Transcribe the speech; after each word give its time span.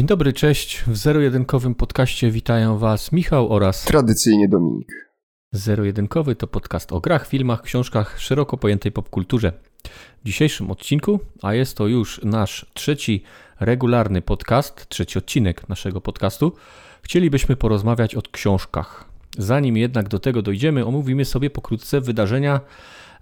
Dzień 0.00 0.06
dobry, 0.06 0.32
cześć. 0.32 0.84
W 0.86 0.96
zero-jedynkowym 0.96 1.74
podcaście 1.74 2.30
witają 2.30 2.78
Was 2.78 3.12
Michał 3.12 3.52
oraz 3.52 3.84
tradycyjnie 3.84 4.48
Dominik. 4.48 4.88
Zero-jedynkowy 5.52 6.36
to 6.36 6.46
podcast 6.46 6.92
o 6.92 7.00
grach, 7.00 7.26
filmach, 7.26 7.62
książkach, 7.62 8.20
szeroko 8.20 8.56
pojętej 8.56 8.92
popkulturze. 8.92 9.52
W 10.22 10.26
dzisiejszym 10.26 10.70
odcinku, 10.70 11.20
a 11.42 11.54
jest 11.54 11.76
to 11.76 11.86
już 11.86 12.20
nasz 12.24 12.66
trzeci 12.74 13.22
regularny 13.60 14.22
podcast, 14.22 14.88
trzeci 14.88 15.18
odcinek 15.18 15.68
naszego 15.68 16.00
podcastu, 16.00 16.52
chcielibyśmy 17.02 17.56
porozmawiać 17.56 18.14
o 18.14 18.22
książkach. 18.32 19.04
Zanim 19.38 19.76
jednak 19.76 20.08
do 20.08 20.18
tego 20.18 20.42
dojdziemy, 20.42 20.86
omówimy 20.86 21.24
sobie 21.24 21.50
pokrótce 21.50 22.00
wydarzenia 22.00 22.60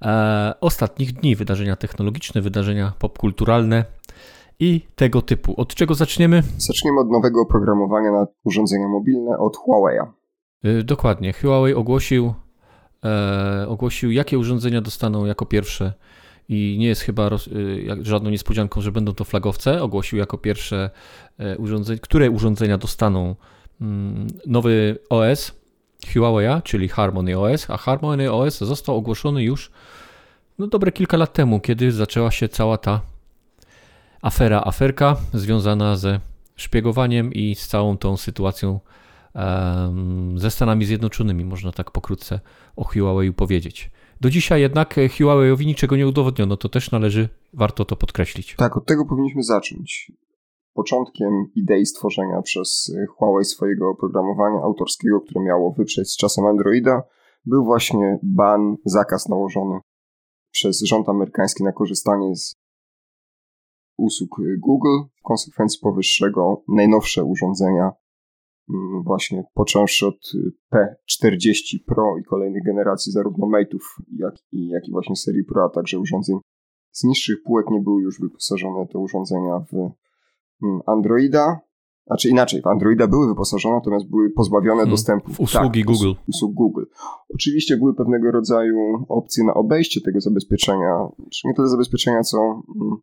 e, 0.02 0.54
ostatnich 0.60 1.12
dni, 1.12 1.36
wydarzenia 1.36 1.76
technologiczne, 1.76 2.40
wydarzenia 2.40 2.92
popkulturalne 2.98 3.84
i 4.60 4.80
tego 4.96 5.22
typu. 5.22 5.54
Od 5.56 5.74
czego 5.74 5.94
zaczniemy? 5.94 6.42
Zaczniemy 6.58 7.00
od 7.00 7.10
nowego 7.10 7.40
oprogramowania 7.40 8.12
na 8.12 8.26
urządzenia 8.44 8.88
mobilne 8.88 9.38
od 9.38 9.56
Huawei'a. 9.56 10.06
Yy, 10.62 10.84
dokładnie. 10.84 11.32
Huawei 11.32 11.74
ogłosił, 11.74 12.34
e, 13.04 13.66
ogłosił, 13.68 14.10
jakie 14.10 14.38
urządzenia 14.38 14.80
dostaną 14.80 15.24
jako 15.24 15.46
pierwsze 15.46 15.92
i 16.48 16.76
nie 16.80 16.86
jest 16.86 17.00
chyba 17.00 17.28
roz, 17.28 17.46
y, 17.46 17.86
żadną 18.02 18.30
niespodzianką, 18.30 18.80
że 18.80 18.92
będą 18.92 19.14
to 19.14 19.24
flagowce. 19.24 19.82
Ogłosił 19.82 20.18
jako 20.18 20.38
pierwsze 20.38 20.90
e, 21.38 21.58
urządzenia, 21.58 21.98
które 22.02 22.30
urządzenia 22.30 22.78
dostaną 22.78 23.34
mm, 23.80 24.26
nowy 24.46 24.98
OS 25.10 25.52
Huawei'a, 26.06 26.62
czyli 26.62 26.88
Harmony 26.88 27.38
OS, 27.38 27.70
a 27.70 27.76
Harmony 27.76 28.32
OS 28.32 28.58
został 28.58 28.96
ogłoszony 28.96 29.42
już 29.42 29.70
no, 30.58 30.66
dobre 30.66 30.92
kilka 30.92 31.16
lat 31.16 31.32
temu, 31.32 31.60
kiedy 31.60 31.92
zaczęła 31.92 32.30
się 32.30 32.48
cała 32.48 32.78
ta 32.78 33.00
afera, 34.22 34.62
aferka 34.64 35.16
związana 35.34 35.96
ze 35.96 36.20
szpiegowaniem 36.56 37.32
i 37.32 37.54
z 37.54 37.68
całą 37.68 37.98
tą 37.98 38.16
sytuacją 38.16 38.80
ze 40.36 40.50
Stanami 40.50 40.84
Zjednoczonymi, 40.84 41.44
można 41.44 41.72
tak 41.72 41.90
pokrótce 41.90 42.40
o 42.76 42.84
Huawei 42.84 43.32
powiedzieć. 43.32 43.90
Do 44.20 44.30
dzisiaj 44.30 44.60
jednak 44.60 44.96
Huawei'owi 44.96 45.66
niczego 45.66 45.96
nie 45.96 46.08
udowodniono, 46.08 46.56
to 46.56 46.68
też 46.68 46.90
należy, 46.90 47.28
warto 47.52 47.84
to 47.84 47.96
podkreślić. 47.96 48.54
Tak, 48.56 48.76
od 48.76 48.86
tego 48.86 49.04
powinniśmy 49.04 49.42
zacząć. 49.42 50.12
Początkiem 50.74 51.30
idei 51.54 51.86
stworzenia 51.86 52.42
przez 52.42 52.92
Huawei 53.16 53.44
swojego 53.44 53.90
oprogramowania 53.90 54.62
autorskiego, 54.62 55.20
które 55.20 55.44
miało 55.44 55.72
wyprzeć 55.72 56.10
z 56.10 56.16
czasem 56.16 56.46
Androida, 56.46 57.02
był 57.44 57.64
właśnie 57.64 58.18
ban, 58.22 58.76
zakaz 58.84 59.28
nałożony 59.28 59.80
przez 60.50 60.84
rząd 60.84 61.08
amerykański 61.08 61.64
na 61.64 61.72
korzystanie 61.72 62.36
z 62.36 62.54
usług 63.98 64.36
Google, 64.58 65.08
w 65.20 65.22
konsekwencji 65.22 65.80
powyższego 65.82 66.62
najnowsze 66.68 67.24
urządzenia, 67.24 67.92
mm, 68.70 69.02
właśnie 69.02 69.44
począwszy 69.54 70.06
od 70.06 70.32
P40 70.72 71.78
Pro 71.86 72.18
i 72.18 72.24
kolejnych 72.24 72.64
generacji 72.64 73.12
zarówno 73.12 73.46
Mate'ów, 73.46 74.02
jak 74.18 74.34
i, 74.52 74.68
jak 74.68 74.88
i 74.88 74.92
właśnie 74.92 75.16
serii 75.16 75.44
Pro, 75.44 75.64
a 75.64 75.68
także 75.68 75.98
urządzeń 75.98 76.38
z 76.92 77.04
niższych 77.04 77.42
półek 77.42 77.66
nie 77.70 77.80
były 77.80 78.02
już 78.02 78.20
wyposażone 78.20 78.86
te 78.86 78.98
urządzenia 78.98 79.60
w 79.72 79.74
mm, 79.74 80.80
Androida, 80.86 81.60
znaczy 82.06 82.28
inaczej, 82.28 82.62
w 82.62 82.66
Androida 82.66 83.08
były 83.08 83.28
wyposażone, 83.28 83.74
natomiast 83.74 84.10
były 84.10 84.30
pozbawione 84.30 84.76
hmm, 84.76 84.90
dostępu. 84.90 85.32
W 85.32 85.40
usługi 85.40 85.80
tak, 85.80 85.86
Google. 85.86 86.12
Usług 86.28 86.54
Google. 86.54 86.84
Oczywiście 87.34 87.76
były 87.76 87.94
pewnego 87.94 88.30
rodzaju 88.30 88.76
opcje 89.08 89.44
na 89.44 89.54
obejście 89.54 90.00
tego 90.00 90.20
zabezpieczenia, 90.20 91.08
czy 91.32 91.48
nie 91.48 91.54
tyle 91.54 91.68
zabezpieczenia, 91.68 92.22
co 92.22 92.38
mm, 92.38 92.96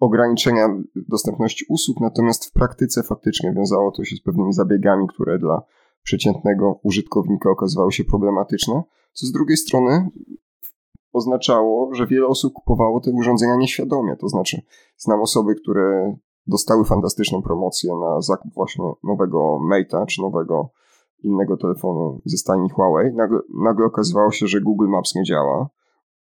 ograniczenia 0.00 0.68
dostępności 0.94 1.64
usług, 1.68 2.00
natomiast 2.00 2.44
w 2.44 2.52
praktyce 2.52 3.02
faktycznie 3.02 3.52
wiązało 3.52 3.92
to 3.92 4.04
się 4.04 4.16
z 4.16 4.22
pewnymi 4.22 4.52
zabiegami, 4.52 5.06
które 5.08 5.38
dla 5.38 5.62
przeciętnego 6.02 6.80
użytkownika 6.82 7.50
okazywały 7.50 7.92
się 7.92 8.04
problematyczne, 8.04 8.82
co 9.12 9.26
z 9.26 9.32
drugiej 9.32 9.56
strony 9.56 10.08
oznaczało, 11.12 11.94
że 11.94 12.06
wiele 12.06 12.26
osób 12.26 12.52
kupowało 12.52 13.00
te 13.00 13.10
urządzenia 13.10 13.56
nieświadomie. 13.56 14.16
To 14.16 14.28
znaczy, 14.28 14.62
znam 14.96 15.20
osoby, 15.20 15.54
które 15.54 16.16
dostały 16.46 16.84
fantastyczną 16.84 17.42
promocję 17.42 17.92
na 18.00 18.20
zakup 18.20 18.54
właśnie 18.54 18.84
nowego 19.04 19.58
Mate'a 19.72 20.06
czy 20.06 20.22
nowego 20.22 20.70
innego 21.22 21.56
telefonu 21.56 22.20
ze 22.24 22.36
stajni 22.36 22.68
Huawei. 22.70 23.14
Nagle, 23.14 23.38
nagle 23.62 23.86
okazywało 23.86 24.30
się, 24.30 24.46
że 24.46 24.60
Google 24.60 24.88
Maps 24.88 25.14
nie 25.14 25.24
działa, 25.24 25.68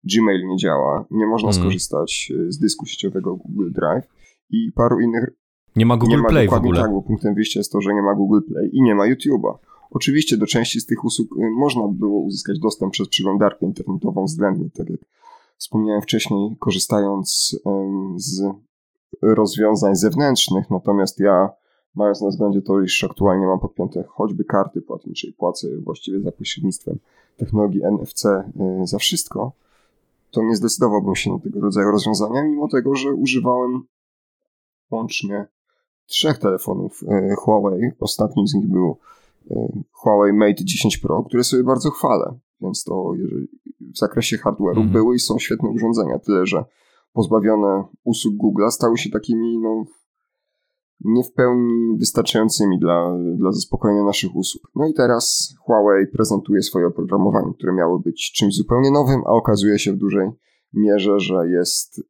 Gmail 0.04 0.46
nie 0.46 0.56
działa, 0.56 1.04
nie 1.10 1.26
można 1.26 1.48
mm. 1.48 1.60
skorzystać 1.60 2.32
e, 2.48 2.52
z 2.52 2.58
dysku 2.58 2.86
sieciowego 2.86 3.36
Google 3.36 3.72
Drive 3.72 4.06
i 4.50 4.72
paru 4.72 5.00
innych. 5.00 5.30
Nie 5.76 5.86
ma 5.86 5.96
Google 5.96 6.10
nie 6.10 6.22
ma 6.22 6.28
Play 6.28 6.48
w 6.48 6.52
ogóle. 6.52 6.80
Tak, 6.80 6.90
bo 6.90 7.02
punktem 7.02 7.34
wyjścia 7.34 7.60
jest 7.60 7.72
to, 7.72 7.80
że 7.80 7.94
nie 7.94 8.02
ma 8.02 8.14
Google 8.14 8.40
Play 8.48 8.70
i 8.72 8.82
nie 8.82 8.94
ma 8.94 9.04
YouTube'a. 9.04 9.54
Oczywiście 9.90 10.36
do 10.36 10.46
części 10.46 10.80
z 10.80 10.86
tych 10.86 11.04
usług 11.04 11.28
e, 11.38 11.50
można 11.50 11.88
było 11.88 12.20
uzyskać 12.20 12.58
dostęp 12.58 12.92
przez 12.92 13.08
przeglądarkę 13.08 13.66
internetową 13.66 14.24
względnie, 14.24 14.70
tak 14.70 14.90
jak 14.90 15.00
wspomniałem 15.58 16.02
wcześniej, 16.02 16.56
korzystając 16.58 17.58
z 18.16 18.42
rozwiązań 19.22 19.96
zewnętrznych, 19.96 20.70
natomiast 20.70 21.20
ja 21.20 21.50
mając 21.94 22.20
na 22.20 22.28
względzie 22.28 22.62
to, 22.62 22.80
iż 22.80 23.04
aktualnie 23.04 23.46
mam 23.46 23.60
podpięte 23.60 24.04
choćby 24.08 24.44
karty 24.44 24.82
płatnicze 24.82 25.28
i 25.28 25.32
płacę 25.32 25.68
właściwie 25.84 26.20
za 26.20 26.32
pośrednictwem 26.32 26.98
technologii 27.36 27.82
NFC 27.84 28.24
e, 28.26 28.42
za 28.84 28.98
wszystko, 28.98 29.52
to 30.34 30.42
nie 30.42 30.56
zdecydowałbym 30.56 31.14
się 31.14 31.32
na 31.32 31.38
tego 31.38 31.60
rodzaju 31.60 31.90
rozwiązania, 31.90 32.44
mimo 32.44 32.68
tego, 32.68 32.94
że 32.94 33.12
używałem 33.12 33.82
łącznie 34.90 35.46
trzech 36.06 36.38
telefonów 36.38 37.00
e, 37.08 37.34
Huawei. 37.34 37.90
Ostatnim 38.00 38.46
z 38.46 38.54
nich 38.54 38.66
był 38.66 38.98
e, 39.50 39.68
Huawei 39.92 40.32
Mate 40.32 40.64
10 40.64 40.98
Pro, 40.98 41.22
które 41.22 41.44
sobie 41.44 41.64
bardzo 41.64 41.90
chwalę. 41.90 42.38
Więc 42.60 42.84
to 42.84 43.12
jeżeli 43.16 43.48
w 43.80 43.98
zakresie 43.98 44.36
hardware'u 44.36 44.80
mm. 44.80 44.92
były 44.92 45.14
i 45.16 45.18
są 45.18 45.38
świetne 45.38 45.68
urządzenia, 45.68 46.18
tyle 46.18 46.46
że 46.46 46.64
pozbawione 47.12 47.84
usług 48.04 48.34
Google'a 48.34 48.70
stały 48.70 48.98
się 48.98 49.10
takimi 49.10 49.58
no, 49.58 49.84
nie 51.04 51.24
w 51.24 51.32
pełni 51.32 51.98
wystarczającymi 51.98 52.78
dla, 52.78 53.18
dla 53.36 53.52
zaspokojenia 53.52 54.04
naszych 54.04 54.36
usług. 54.36 54.70
No 54.74 54.88
i 54.88 54.94
teraz 54.94 55.54
Huawei 55.60 56.06
prezentuje 56.06 56.62
swoje 56.62 56.86
oprogramowanie, 56.86 57.52
które 57.54 57.72
miało 57.72 57.98
być 57.98 58.32
czymś 58.32 58.54
zupełnie 58.54 58.90
nowym, 58.90 59.22
a 59.26 59.30
okazuje 59.30 59.78
się 59.78 59.92
w 59.92 59.96
dużej 59.96 60.30
mierze, 60.72 61.20
że 61.20 61.48
jest 61.48 62.02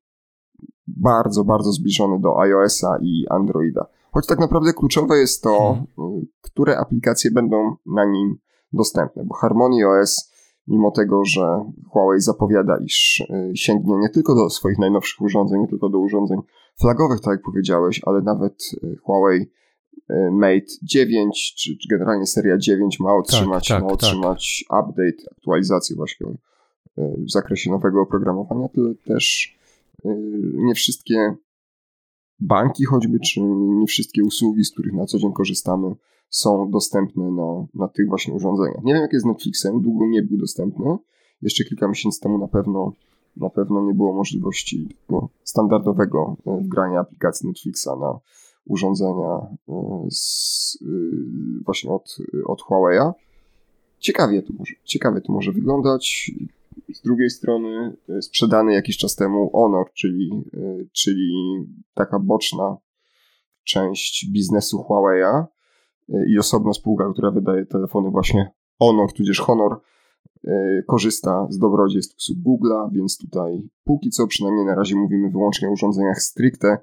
bardzo, 0.87 1.45
bardzo 1.45 1.73
zbliżony 1.73 2.21
do 2.21 2.41
iOS-a 2.41 2.99
i 3.03 3.25
Androida. 3.31 3.87
Choć 4.13 4.27
tak 4.27 4.39
naprawdę 4.39 4.73
kluczowe 4.73 5.19
jest 5.19 5.43
to, 5.43 5.79
hmm. 5.97 6.27
które 6.41 6.79
aplikacje 6.79 7.31
będą 7.31 7.77
na 7.87 8.05
nim 8.05 8.39
dostępne, 8.73 9.25
bo 9.25 9.35
Harmony 9.35 9.89
OS, 9.89 10.33
mimo 10.67 10.91
tego, 10.91 11.25
że 11.25 11.65
Huawei 11.91 12.21
zapowiada, 12.21 12.79
iż 12.85 13.21
y, 13.21 13.53
sięgnie 13.55 13.97
nie 13.97 14.09
tylko 14.09 14.35
do 14.35 14.51
swoich 14.51 14.79
najnowszych 14.79 15.21
urządzeń, 15.21 15.61
nie 15.61 15.69
tylko 15.69 15.89
do 15.89 15.99
urządzeń 15.99 16.39
flagowych, 16.81 17.21
tak 17.21 17.33
jak 17.33 17.43
powiedziałeś, 17.43 18.01
ale 18.07 18.23
nawet 18.23 18.71
y, 18.85 18.97
Huawei 18.97 19.41
y, 19.41 20.31
Mate 20.33 20.67
9, 20.83 21.55
czy, 21.59 21.77
czy 21.79 21.89
generalnie 21.91 22.27
seria 22.27 22.59
9 22.59 23.01
ma 23.01 23.15
otrzymać, 23.15 23.69
tak, 23.69 23.77
tak, 23.77 23.83
ma 23.83 23.89
tak. 23.89 23.95
otrzymać 23.95 24.65
tak. 24.69 24.85
update, 24.85 25.31
aktualizację 25.37 25.97
właśnie 25.97 26.27
y, 26.27 26.37
w 27.27 27.31
zakresie 27.31 27.71
nowego 27.71 28.03
oprogramowania, 28.03 28.69
tyle 28.69 28.95
też 28.95 29.55
nie 30.55 30.75
wszystkie 30.75 31.35
banki 32.41 32.85
choćby, 32.85 33.19
czy 33.21 33.41
nie 33.41 33.87
wszystkie 33.87 34.25
usługi, 34.25 34.65
z 34.65 34.73
których 34.73 34.93
na 34.93 35.07
co 35.07 35.19
dzień 35.19 35.33
korzystamy, 35.33 35.95
są 36.31 36.71
dostępne 36.71 37.31
na, 37.31 37.67
na 37.75 37.89
tych 37.89 38.09
właśnie 38.09 38.35
urządzeniach. 38.35 38.85
Nie 38.85 38.93
wiem, 38.93 39.03
jak 39.03 39.13
jest 39.13 39.25
z 39.25 39.29
Netflixem, 39.29 39.83
długo 39.83 40.07
nie 40.07 40.23
był 40.23 40.39
dostępny. 40.39 40.97
Jeszcze 41.43 41.65
kilka 41.65 41.89
miesięcy 41.89 42.21
temu 42.21 42.39
na 42.39 42.49
pewno 42.49 42.93
na 43.37 43.51
pewno 43.51 43.87
nie 43.87 43.95
było 43.95 44.13
możliwości 44.13 44.89
standardowego 45.45 46.37
e, 46.47 46.61
wgrania 46.63 47.01
aplikacji 47.01 47.49
Netflixa 47.49 47.89
na 48.01 48.19
urządzenia 48.67 49.41
e, 49.69 50.07
z, 50.11 50.79
e, 50.83 50.87
właśnie 51.65 51.91
od, 51.91 52.17
od 52.47 52.63
Huawei'a. 52.63 53.13
Ciekawie 53.99 54.43
to, 54.43 54.53
może, 54.59 54.75
ciekawie 54.85 55.21
to 55.21 55.33
może 55.33 55.53
wyglądać. 55.53 56.31
Z 56.95 57.03
drugiej 57.03 57.31
strony 57.31 57.97
sprzedany 58.21 58.73
jakiś 58.73 58.97
czas 58.97 59.17
temu 59.17 59.51
Honor, 59.51 59.93
czyli, 59.93 60.31
czyli 60.93 61.33
taka 61.95 62.19
boczna 62.19 62.77
część 63.65 64.27
biznesu 64.31 64.85
Huawei'a 64.89 65.45
i 66.29 66.39
osobna 66.39 66.73
spółka, 66.73 67.13
która 67.13 67.31
wydaje 67.31 67.67
telefony 67.67 68.11
właśnie 68.11 68.51
Honor, 68.79 69.13
tudzież 69.13 69.41
Honor, 69.41 69.81
korzysta 70.87 71.47
z 71.51 71.59
dobrodziejstw 71.59 72.17
usług 72.17 72.39
Google'a, 72.39 72.93
więc 72.93 73.19
tutaj 73.19 73.63
póki 73.85 74.11
co 74.11 74.27
przynajmniej 74.27 74.67
na 74.67 74.75
razie 74.75 74.97
mówimy 74.97 75.31
wyłącznie 75.31 75.69
o 75.69 75.73
urządzeniach 75.73 76.23
stricte 76.23 76.79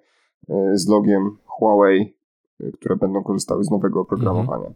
e, 0.50 0.78
z 0.78 0.88
logiem 0.88 1.38
Huawei, 1.46 2.16
e, 2.60 2.72
które 2.72 2.96
będą 2.96 3.24
korzystały 3.24 3.64
z 3.64 3.72
nowego 3.72 4.02
oprogramowania. 4.02 4.68
Mhm. 4.68 4.74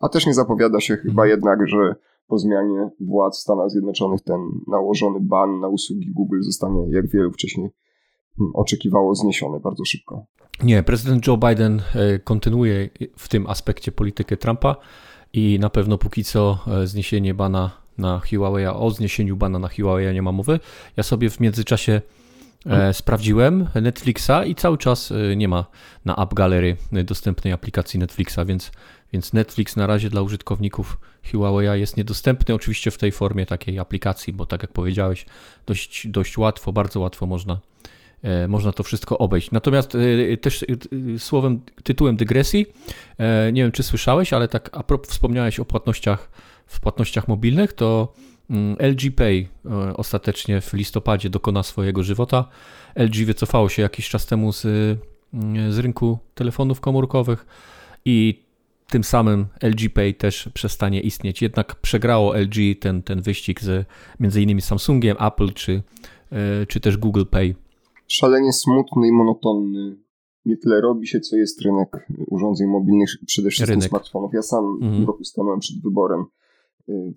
A 0.00 0.08
też 0.08 0.26
nie 0.26 0.34
zapowiada 0.34 0.80
się 0.80 0.96
chyba 0.96 1.22
mhm. 1.22 1.28
jednak, 1.28 1.68
że 1.68 1.94
po 2.26 2.38
zmianie 2.38 2.90
władz 3.00 3.38
w 3.38 3.40
Stanach 3.40 3.70
Zjednoczonych 3.70 4.20
ten 4.20 4.40
nałożony 4.68 5.18
ban 5.20 5.60
na 5.60 5.68
usługi 5.68 6.12
Google 6.12 6.42
zostanie, 6.42 6.86
jak 6.90 7.06
wielu 7.06 7.32
wcześniej 7.32 7.70
oczekiwało 8.54 9.14
zniesione 9.14 9.60
bardzo 9.60 9.84
szybko. 9.84 10.24
Nie, 10.62 10.82
prezydent 10.82 11.26
Joe 11.26 11.36
Biden 11.36 11.82
e, 11.94 12.18
kontynuuje 12.18 12.88
w 13.16 13.28
tym 13.28 13.46
aspekcie 13.46 13.92
politykę 13.92 14.36
Trumpa 14.36 14.76
i 15.32 15.58
na 15.60 15.70
pewno 15.70 15.98
póki 15.98 16.24
co 16.24 16.58
e, 16.66 16.86
zniesienie 16.86 17.34
bana 17.34 17.81
na 17.98 18.20
Huawei, 18.30 18.66
o 18.66 18.90
zniesieniu 18.90 19.36
bana 19.36 19.58
na 19.58 19.68
Huawei 19.68 20.14
nie 20.14 20.22
ma 20.22 20.32
mowy. 20.32 20.60
Ja 20.96 21.02
sobie 21.02 21.30
w 21.30 21.40
międzyczasie 21.40 22.00
e, 22.66 22.94
sprawdziłem 22.94 23.68
Netflixa 23.74 24.44
i 24.46 24.54
cały 24.54 24.78
czas 24.78 25.12
e, 25.12 25.36
nie 25.36 25.48
ma 25.48 25.64
na 26.04 26.16
App 26.16 26.34
Gallery 26.34 26.76
dostępnej 26.92 27.52
aplikacji 27.52 28.00
Netflixa, 28.00 28.38
więc, 28.46 28.70
więc 29.12 29.32
Netflix 29.32 29.76
na 29.76 29.86
razie 29.86 30.10
dla 30.10 30.22
użytkowników 30.22 30.98
Huawei 31.30 31.80
jest 31.80 31.96
niedostępny, 31.96 32.54
oczywiście 32.54 32.90
w 32.90 32.98
tej 32.98 33.12
formie 33.12 33.46
takiej 33.46 33.78
aplikacji, 33.78 34.32
bo 34.32 34.46
tak 34.46 34.62
jak 34.62 34.72
powiedziałeś, 34.72 35.26
dość, 35.66 36.06
dość 36.06 36.38
łatwo, 36.38 36.72
bardzo 36.72 37.00
łatwo 37.00 37.26
można 37.26 37.60
E, 38.22 38.48
można 38.48 38.72
to 38.72 38.82
wszystko 38.82 39.18
obejść. 39.18 39.50
Natomiast 39.50 39.94
e, 39.94 40.36
też 40.36 40.62
e, 40.62 40.66
słowem, 41.18 41.60
tytułem 41.84 42.16
dygresji, 42.16 42.66
nie 43.52 43.62
wiem 43.62 43.72
czy 43.72 43.82
słyszałeś, 43.82 44.32
ale 44.32 44.48
tak 44.48 44.70
a 44.72 44.82
propos 44.82 45.10
wspomniałeś 45.10 45.60
o 45.60 45.64
płatnościach, 45.64 46.30
w 46.72 46.80
płatnościach 46.80 47.28
mobilnych, 47.28 47.72
to 47.72 48.12
mm, 48.50 48.76
LG 48.78 49.14
Pay 49.16 49.48
ostatecznie 49.96 50.60
w 50.60 50.72
listopadzie 50.72 51.30
dokona 51.30 51.62
swojego 51.62 52.02
żywota. 52.02 52.48
LG 52.96 53.24
wycofało 53.24 53.68
się 53.68 53.82
jakiś 53.82 54.08
czas 54.08 54.26
temu 54.26 54.52
z, 54.52 54.64
mm, 55.34 55.72
z 55.72 55.78
rynku 55.78 56.18
telefonów 56.34 56.80
komórkowych 56.80 57.46
i 58.04 58.42
tym 58.88 59.04
samym 59.04 59.46
LG 59.62 59.90
Pay 59.94 60.14
też 60.14 60.48
przestanie 60.54 61.00
istnieć. 61.00 61.42
Jednak 61.42 61.74
przegrało 61.74 62.36
LG 62.36 62.56
ten, 62.80 63.02
ten 63.02 63.22
wyścig 63.22 63.60
z 63.60 63.86
między 64.20 64.42
innymi 64.42 64.62
Samsungiem, 64.62 65.16
Apple 65.20 65.52
czy, 65.52 65.82
czy 66.68 66.80
też 66.80 66.96
Google 66.96 67.24
Pay 67.30 67.54
szalenie 68.12 68.52
smutny 68.52 69.08
i 69.08 69.12
monotonny. 69.12 69.96
Nie 70.44 70.56
tyle 70.56 70.80
robi 70.80 71.06
się, 71.06 71.20
co 71.20 71.36
jest 71.36 71.62
rynek 71.62 72.06
urządzeń 72.26 72.68
mobilnych, 72.68 73.10
przede 73.26 73.50
wszystkim 73.50 73.74
rynek. 73.74 73.88
smartfonów. 73.88 74.30
Ja 74.34 74.42
sam 74.42 74.64
mhm. 74.82 75.04
w 75.04 75.08
roku 75.08 75.24
stanąłem 75.24 75.60
przed 75.60 75.82
wyborem 75.82 76.24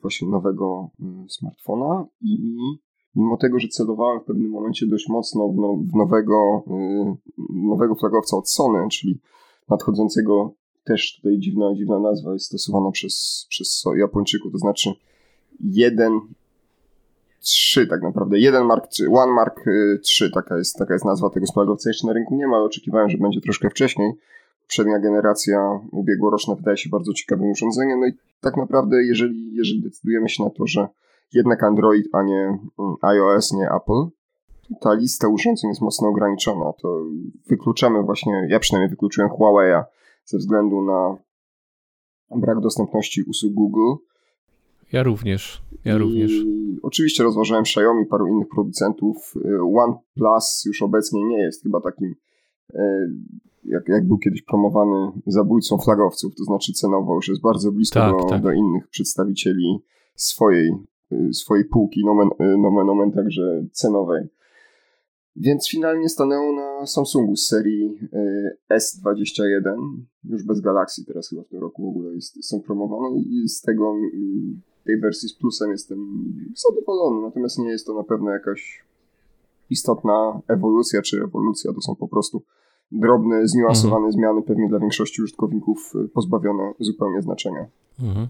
właśnie 0.01 0.27
nowego 0.27 0.89
y, 0.99 1.29
smartfona 1.29 2.05
i 2.21 2.55
mimo 3.15 3.37
tego, 3.37 3.59
że 3.59 3.67
celowałem 3.67 4.19
w 4.19 4.23
pewnym 4.23 4.51
momencie 4.51 4.87
dość 4.87 5.09
mocno 5.09 5.47
w, 5.49 5.55
no, 5.55 5.83
nowego, 5.93 6.63
y, 6.67 7.33
nowego 7.53 7.95
flagowca 7.95 8.37
od 8.37 8.49
Sony, 8.49 8.87
czyli 8.91 9.19
nadchodzącego 9.69 10.53
też 10.83 11.15
tutaj 11.15 11.39
dziwna, 11.39 11.75
dziwna 11.75 11.99
nazwa 11.99 12.33
jest 12.33 12.45
stosowana 12.45 12.91
przez, 12.91 13.45
przez 13.49 13.83
Japończyków, 13.97 14.51
to 14.51 14.57
znaczy 14.57 14.93
jeden 15.59 16.19
trzy 17.45 17.87
tak 17.87 18.01
naprawdę. 18.01 18.39
Jeden 18.39 18.65
Mark 18.65 18.87
3, 18.87 19.07
One 19.11 19.33
Mark 19.33 19.65
3, 20.03 20.25
y, 20.25 20.31
taka 20.31 20.57
jest, 20.57 20.77
taka 20.77 20.93
jest 20.93 21.05
nazwa 21.05 21.29
tego 21.29 21.47
spalowca. 21.47 21.89
Jeszcze 21.89 22.07
na 22.07 22.13
rynku 22.13 22.35
nie 22.35 22.47
ma, 22.47 22.55
ale 22.55 22.65
oczekiwałem, 22.65 23.09
że 23.09 23.17
będzie 23.17 23.41
troszkę 23.41 23.69
wcześniej. 23.69 24.13
Poprzednia 24.67 24.99
generacja 24.99 25.79
ubiegłoroczna 25.91 26.55
wydaje 26.55 26.77
się 26.77 26.89
bardzo 26.89 27.13
ciekawym 27.13 27.51
urządzeniem. 27.51 27.99
No 27.99 28.07
i 28.07 28.13
tak 28.41 28.57
naprawdę, 28.57 29.03
jeżeli, 29.03 29.55
jeżeli 29.55 29.81
decydujemy 29.81 30.29
się 30.29 30.43
na 30.43 30.49
to, 30.49 30.67
że 30.67 30.87
jednak 31.33 31.63
Android, 31.63 32.05
a 32.13 32.23
nie 32.23 32.43
mm, 32.79 32.95
iOS, 33.01 33.53
nie 33.53 33.65
Apple, 33.65 34.11
to 34.69 34.75
ta 34.81 34.93
lista 34.93 35.27
urządzeń 35.27 35.69
jest 35.69 35.81
mocno 35.81 36.07
ograniczona. 36.07 36.73
To 36.81 37.03
wykluczamy 37.47 38.03
właśnie, 38.03 38.47
ja 38.49 38.59
przynajmniej 38.59 38.89
wykluczyłem 38.89 39.29
Huawei'a 39.29 39.83
ze 40.25 40.37
względu 40.37 40.81
na 40.81 41.17
brak 42.39 42.59
dostępności 42.59 43.23
usług 43.23 43.53
Google 43.53 43.93
ja 44.95 45.03
również. 45.03 45.61
Ja 45.85 45.95
I 45.95 45.97
również. 45.97 46.31
Oczywiście 46.83 47.23
rozważałem 47.23 47.61
Xiaomi, 47.61 48.05
paru 48.05 48.27
innych 48.27 48.47
producentów. 48.47 49.33
Y, 49.45 49.57
OnePlus 49.61 50.65
już 50.65 50.81
obecnie 50.81 51.25
nie 51.25 51.37
jest 51.37 51.63
chyba 51.63 51.81
takim, 51.81 52.15
jak, 53.63 53.89
jak 53.89 54.07
był 54.07 54.17
kiedyś 54.17 54.41
promowany, 54.41 55.11
zabójcą 55.27 55.77
flagowców, 55.77 56.35
to 56.35 56.43
znaczy 56.43 56.73
cenowo 56.73 57.15
już 57.15 57.27
jest 57.27 57.41
bardzo 57.41 57.71
blisko 57.71 57.99
tak, 57.99 58.11
do, 58.11 58.23
tak. 58.23 58.41
do 58.41 58.51
innych 58.51 58.87
przedstawicieli 58.87 59.79
swojej, 60.15 60.71
y, 61.11 61.33
swojej 61.33 61.65
półki, 61.65 62.05
nomen, 62.05 62.29
nomen 62.39 62.89
omen 62.89 63.11
także 63.11 63.65
cenowej. 63.71 64.27
Więc 65.35 65.69
finalnie 65.69 66.09
stanęło 66.09 66.55
na 66.55 66.87
Samsungu 66.87 67.35
z 67.35 67.47
serii 67.47 67.99
S21, 68.73 69.97
już 70.23 70.43
bez 70.43 70.61
Galaxy 70.61 71.05
teraz 71.05 71.29
chyba 71.29 71.43
w 71.43 71.47
tym 71.47 71.59
roku 71.59 71.83
w 71.83 71.87
ogóle 71.87 72.13
jest, 72.13 72.45
są 72.45 72.61
promowane 72.61 73.19
i 73.19 73.49
z 73.49 73.61
tego 73.61 73.93
tej 74.85 74.99
wersji 74.99 75.29
z 75.29 75.33
plusem 75.33 75.71
jestem 75.71 75.99
zadowolony, 76.55 77.21
natomiast 77.21 77.59
nie 77.59 77.69
jest 77.69 77.85
to 77.85 77.93
na 77.93 78.03
pewno 78.03 78.31
jakaś 78.31 78.83
istotna 79.69 80.41
ewolucja 80.47 81.01
czy 81.01 81.19
rewolucja, 81.19 81.73
to 81.73 81.81
są 81.81 81.95
po 81.95 82.07
prostu 82.07 82.43
drobne, 82.91 83.47
zniuansowane 83.47 84.05
mhm. 84.05 84.11
zmiany, 84.11 84.41
pewnie 84.41 84.69
dla 84.69 84.79
większości 84.79 85.21
użytkowników 85.21 85.93
y, 86.05 86.09
pozbawione 86.09 86.73
zupełnie 86.79 87.21
znaczenia. 87.21 87.65
Mhm. 87.99 88.27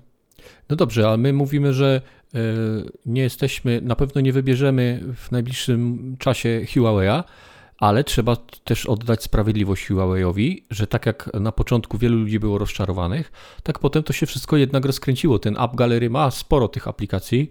No 0.70 0.76
dobrze, 0.76 1.08
ale 1.08 1.18
my 1.18 1.34
mówimy, 1.34 1.74
że 1.74 2.02
y, 2.36 2.40
nie 3.06 3.22
jesteśmy, 3.22 3.82
na 3.82 3.96
pewno 3.96 4.22
nie 4.22 4.34
wybierzemy 4.34 5.04
w 5.16 5.32
najbliższym 5.32 6.16
czasie 6.20 6.62
Huawei'a, 6.66 7.24
ale 7.78 8.04
trzeba 8.04 8.36
też 8.64 8.86
oddać 8.86 9.24
sprawiedliwość 9.24 9.90
Huawei'owi, 9.90 10.62
że 10.70 10.88
tak 10.88 11.06
jak 11.06 11.30
na 11.34 11.52
początku 11.52 11.98
wielu 11.98 12.18
ludzi 12.18 12.40
było 12.40 12.58
rozczarowanych, 12.58 13.32
tak 13.64 13.80
potem 13.80 14.04
to 14.04 14.14
się 14.14 14.26
wszystko 14.26 14.58
jednak 14.58 14.86
rozkręciło. 14.86 15.40
Ten 15.40 15.58
App 15.58 15.76
Gallery 15.76 16.10
ma 16.10 16.32
sporo 16.32 16.68
tych 16.68 16.88
aplikacji. 16.88 17.50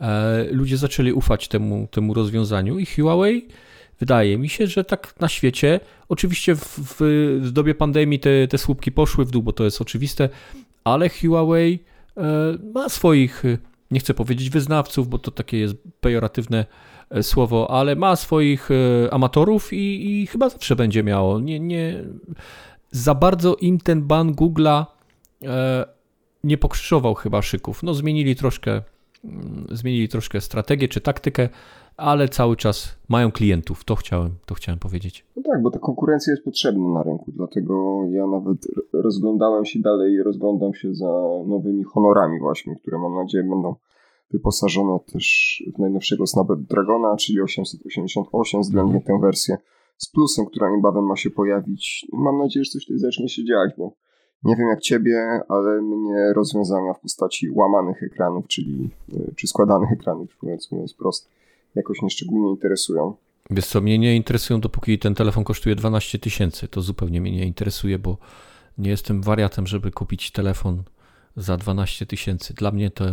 E, 0.00 0.44
ludzie 0.50 0.76
zaczęli 0.76 1.12
ufać 1.12 1.48
temu, 1.48 1.88
temu 1.90 2.14
rozwiązaniu 2.14 2.78
i 2.78 2.86
Huawei 2.86 3.48
wydaje 3.98 4.38
mi 4.38 4.48
się, 4.48 4.66
że 4.66 4.84
tak 4.84 5.14
na 5.20 5.28
świecie, 5.28 5.80
oczywiście 6.08 6.54
w, 6.54 6.78
w, 7.00 7.50
dobie 7.52 7.74
pandemii 7.74 8.20
te, 8.20 8.48
te 8.48 8.58
słupki 8.58 8.92
poszły 8.92 9.24
w 9.24 9.30
dół, 9.30 9.42
bo 9.42 9.52
to 9.52 9.64
jest 9.64 9.80
oczywiste, 9.80 10.28
ale 10.84 11.08
Huawei 11.08 11.78
e, 12.16 12.22
ma 12.74 12.88
swoich, 12.88 13.42
nie 13.90 14.00
chcę 14.00 14.14
powiedzieć 14.14 14.50
wyznawców, 14.50 15.08
bo 15.08 15.18
to 15.18 15.30
takie 15.30 15.58
jest 15.58 15.74
pejoratywne 16.00 16.66
E, 17.10 17.22
słowo, 17.22 17.70
ale 17.70 17.96
ma 17.96 18.16
swoich 18.16 18.68
amatorów 19.10 19.72
i, 19.72 20.20
i 20.22 20.26
chyba 20.26 20.48
zawsze 20.48 20.76
będzie 20.76 21.02
miało. 21.02 21.40
Nie, 21.40 21.60
nie, 21.60 22.04
za 22.90 23.14
bardzo 23.14 23.54
im 23.54 23.78
ten 23.78 24.02
ban 24.02 24.32
Google'a 24.34 24.84
nie 26.44 26.58
pokrzyżował 26.58 27.14
chyba 27.14 27.42
szyków. 27.42 27.82
No 27.82 27.94
zmienili 27.94 28.36
troszkę, 28.36 28.82
zmienili 29.72 30.08
troszkę 30.08 30.40
strategię 30.40 30.88
czy 30.88 31.00
taktykę, 31.00 31.48
ale 31.96 32.28
cały 32.28 32.56
czas 32.56 32.96
mają 33.08 33.32
klientów. 33.32 33.84
To 33.84 33.96
chciałem, 33.96 34.30
to 34.46 34.54
chciałem 34.54 34.78
powiedzieć. 34.78 35.26
No 35.36 35.42
tak, 35.42 35.62
bo 35.62 35.70
ta 35.70 35.78
konkurencja 35.78 36.32
jest 36.32 36.44
potrzebna 36.44 36.88
na 36.88 37.02
rynku, 37.02 37.32
dlatego 37.32 38.02
ja 38.10 38.26
nawet 38.26 38.58
rozglądałem 38.92 39.64
się 39.64 39.80
dalej, 39.80 40.22
rozglądam 40.22 40.74
się 40.74 40.94
za 40.94 41.12
nowymi 41.46 41.84
honorami 41.84 42.40
właśnie, 42.40 42.76
które 42.76 42.98
mam 42.98 43.14
nadzieję 43.14 43.44
będą 43.44 43.74
wyposażone 44.30 44.98
też 45.12 45.62
w 45.76 45.78
najnowszego 45.78 46.26
Snapdragona, 46.26 47.16
czyli 47.16 47.40
888, 47.40 48.60
względnie 48.60 48.96
mhm. 48.96 49.04
tę 49.04 49.26
wersję 49.26 49.56
z 49.96 50.10
plusem, 50.10 50.46
która 50.46 50.70
niebawem 50.70 51.04
ma 51.04 51.16
się 51.16 51.30
pojawić. 51.30 52.06
Mam 52.12 52.38
nadzieję, 52.38 52.64
że 52.64 52.70
coś 52.70 52.84
tutaj 52.84 52.98
zacznie 52.98 53.28
się 53.28 53.44
dziać, 53.44 53.70
bo 53.78 53.92
nie 54.44 54.56
wiem 54.56 54.68
jak 54.68 54.80
ciebie, 54.80 55.40
ale 55.48 55.82
mnie 55.82 56.32
rozwiązania 56.32 56.94
w 56.94 57.00
postaci 57.00 57.50
łamanych 57.50 58.02
ekranów, 58.02 58.46
czyli 58.48 58.90
e, 59.12 59.34
czy 59.36 59.46
składanych 59.46 59.92
ekranów, 59.92 60.36
mówiąc, 60.42 60.72
mówiąc 60.72 60.94
prosto, 60.94 61.28
jakoś 61.74 62.02
nieszczególnie 62.02 62.50
interesują. 62.50 63.14
Wiesz 63.50 63.66
co, 63.66 63.80
mnie 63.80 63.98
nie 63.98 64.16
interesują, 64.16 64.60
dopóki 64.60 64.98
ten 64.98 65.14
telefon 65.14 65.44
kosztuje 65.44 65.74
12 65.74 66.18
tysięcy. 66.18 66.68
To 66.68 66.80
zupełnie 66.80 67.20
mnie 67.20 67.32
nie 67.32 67.46
interesuje, 67.46 67.98
bo 67.98 68.16
nie 68.78 68.90
jestem 68.90 69.22
wariatem, 69.22 69.66
żeby 69.66 69.90
kupić 69.90 70.30
telefon 70.30 70.82
za 71.36 71.56
12 71.56 72.06
tysięcy. 72.06 72.54
Dla 72.54 72.70
mnie 72.70 72.90
to 72.90 73.04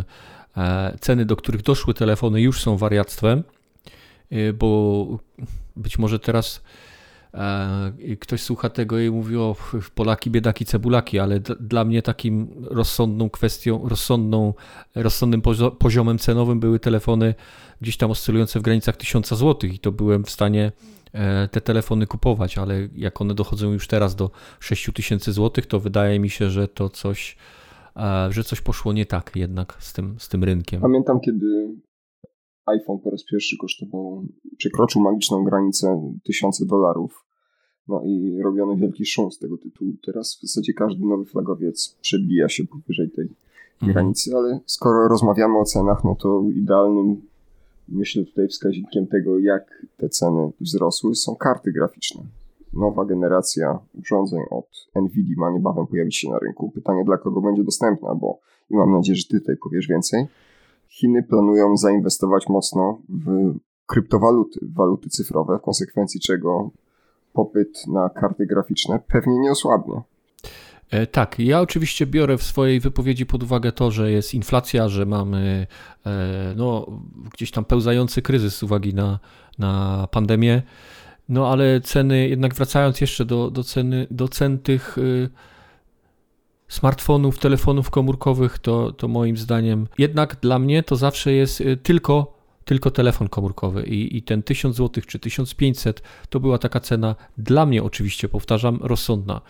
E, 0.58 0.96
ceny, 1.00 1.24
do 1.24 1.36
których 1.36 1.62
doszły 1.62 1.94
telefony, 1.94 2.40
już 2.40 2.62
są 2.62 2.76
wariactwem, 2.76 3.44
e, 4.30 4.52
bo 4.52 5.06
być 5.76 5.98
może 5.98 6.18
teraz 6.18 6.62
ktoś 8.20 8.42
słucha 8.42 8.68
tego 8.68 8.98
i 8.98 9.10
mówi 9.10 9.36
o 9.36 9.56
Polaki, 9.94 10.30
biedaki, 10.30 10.64
cebulaki, 10.64 11.18
ale 11.18 11.40
dla 11.40 11.84
mnie 11.84 12.02
takim 12.02 12.48
rozsądną 12.60 13.30
kwestią, 13.30 13.88
rozsądną, 13.88 14.54
rozsądnym 14.94 15.42
poziomem 15.78 16.18
cenowym 16.18 16.60
były 16.60 16.80
telefony 16.80 17.34
gdzieś 17.80 17.96
tam 17.96 18.10
oscylujące 18.10 18.58
w 18.58 18.62
granicach 18.62 18.96
1000 18.96 19.28
zł 19.28 19.70
i 19.70 19.78
to 19.78 19.92
byłem 19.92 20.24
w 20.24 20.30
stanie 20.30 20.72
te 21.50 21.60
telefony 21.60 22.06
kupować, 22.06 22.58
ale 22.58 22.88
jak 22.94 23.20
one 23.20 23.34
dochodzą 23.34 23.72
już 23.72 23.86
teraz 23.86 24.16
do 24.16 24.30
6000 24.60 25.32
zł, 25.32 25.64
to 25.68 25.80
wydaje 25.80 26.20
mi 26.20 26.30
się, 26.30 26.50
że 26.50 26.68
to 26.68 26.88
coś 26.88 27.36
że 28.30 28.44
coś 28.44 28.60
poszło 28.60 28.92
nie 28.92 29.06
tak 29.06 29.30
jednak 29.34 29.76
z 29.78 29.92
tym, 29.92 30.16
z 30.18 30.28
tym 30.28 30.44
rynkiem. 30.44 30.80
Pamiętam, 30.80 31.20
kiedy 31.20 31.74
iPhone 32.68 32.98
po 32.98 33.10
raz 33.10 33.24
pierwszy 33.24 33.56
kosztował, 33.56 34.24
przekroczył 34.56 35.02
magiczną 35.02 35.44
granicę 35.44 36.14
tysiące 36.24 36.66
dolarów. 36.66 37.24
No 37.88 38.02
i 38.04 38.42
robiono 38.42 38.76
wielki 38.76 39.06
szum 39.06 39.30
z 39.30 39.38
tego 39.38 39.58
tytułu. 39.58 39.92
Teraz 40.06 40.36
w 40.36 40.40
zasadzie 40.46 40.72
każdy 40.72 41.06
nowy 41.06 41.24
flagowiec 41.24 41.98
przebija 42.00 42.48
się 42.48 42.64
powyżej 42.64 43.10
tej 43.10 43.24
mhm. 43.74 43.92
granicy, 43.92 44.36
ale 44.36 44.60
skoro 44.66 45.08
rozmawiamy 45.08 45.58
o 45.58 45.64
cenach, 45.64 46.04
no 46.04 46.14
to 46.14 46.42
idealnym 46.54 47.20
myślę 47.88 48.24
tutaj 48.24 48.48
wskaźnikiem 48.48 49.06
tego, 49.06 49.38
jak 49.38 49.86
te 49.96 50.08
ceny 50.08 50.50
wzrosły, 50.60 51.14
są 51.14 51.36
karty 51.36 51.72
graficzne. 51.72 52.22
Nowa 52.72 53.04
generacja 53.04 53.78
urządzeń 53.94 54.40
od 54.50 54.66
NVIDIA 54.94 55.34
ma 55.36 55.50
niebawem 55.50 55.86
pojawić 55.86 56.16
się 56.16 56.30
na 56.30 56.38
rynku. 56.38 56.70
Pytanie, 56.70 57.04
dla 57.04 57.18
kogo 57.18 57.40
będzie 57.40 57.64
dostępna, 57.64 58.14
bo 58.14 58.38
i 58.70 58.76
mam 58.76 58.92
nadzieję, 58.92 59.16
że 59.16 59.24
ty 59.28 59.40
tutaj 59.40 59.56
powiesz 59.56 59.86
więcej. 59.86 60.26
Chiny 61.00 61.22
planują 61.22 61.76
zainwestować 61.76 62.48
mocno 62.48 62.98
w 63.08 63.54
kryptowaluty, 63.86 64.60
waluty 64.76 65.08
cyfrowe, 65.08 65.58
w 65.58 65.62
konsekwencji 65.62 66.20
czego 66.20 66.70
popyt 67.32 67.86
na 67.86 68.08
karty 68.08 68.46
graficzne 68.46 69.00
pewnie 69.08 69.38
nie 69.38 69.50
osłabnie. 69.50 70.02
E, 70.90 71.06
tak, 71.06 71.38
ja 71.38 71.60
oczywiście 71.60 72.06
biorę 72.06 72.38
w 72.38 72.42
swojej 72.42 72.80
wypowiedzi 72.80 73.26
pod 73.26 73.42
uwagę 73.42 73.72
to, 73.72 73.90
że 73.90 74.10
jest 74.10 74.34
inflacja, 74.34 74.88
że 74.88 75.06
mamy 75.06 75.66
e, 76.06 76.54
no, 76.56 76.86
gdzieś 77.34 77.50
tam 77.50 77.64
pełzający 77.64 78.22
kryzys 78.22 78.56
z 78.56 78.62
uwagi 78.62 78.94
na, 78.94 79.18
na 79.58 80.06
pandemię. 80.10 80.62
No 81.28 81.48
ale 81.48 81.80
ceny, 81.80 82.28
jednak 82.28 82.54
wracając 82.54 83.00
jeszcze 83.00 83.24
do, 83.24 83.50
do, 83.50 83.64
ceny, 83.64 84.06
do 84.10 84.28
cen 84.28 84.58
tych 84.58 84.98
y, 84.98 85.28
smartfonów, 86.68 87.38
telefonów 87.38 87.90
komórkowych, 87.90 88.58
to, 88.58 88.92
to 88.92 89.08
moim 89.08 89.36
zdaniem 89.36 89.86
jednak 89.98 90.36
dla 90.40 90.58
mnie 90.58 90.82
to 90.82 90.96
zawsze 90.96 91.32
jest 91.32 91.60
y, 91.60 91.76
tylko 91.76 92.38
tylko 92.68 92.90
telefon 92.90 93.28
komórkowy 93.28 93.82
i, 93.82 94.16
i 94.16 94.22
ten 94.22 94.42
1000 94.42 94.76
zł 94.76 95.02
czy 95.06 95.18
1500 95.18 96.02
to 96.28 96.40
była 96.40 96.58
taka 96.58 96.80
cena 96.80 97.16
dla 97.38 97.66
mnie 97.66 97.82
oczywiście, 97.82 98.28
powtarzam, 98.28 98.78
rozsądna. 98.82 99.40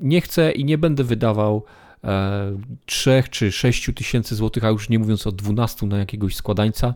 Nie 0.00 0.20
chcę 0.20 0.52
i 0.52 0.64
nie 0.64 0.78
będę 0.78 1.04
wydawał 1.04 1.64
e, 2.04 2.58
3 2.86 3.22
czy 3.30 3.52
6 3.52 3.90
tysięcy 3.94 4.34
złotych, 4.34 4.64
a 4.64 4.68
już 4.68 4.88
nie 4.88 4.98
mówiąc 4.98 5.26
o 5.26 5.32
12 5.32 5.86
na 5.86 5.98
jakiegoś 5.98 6.36
składańca, 6.36 6.94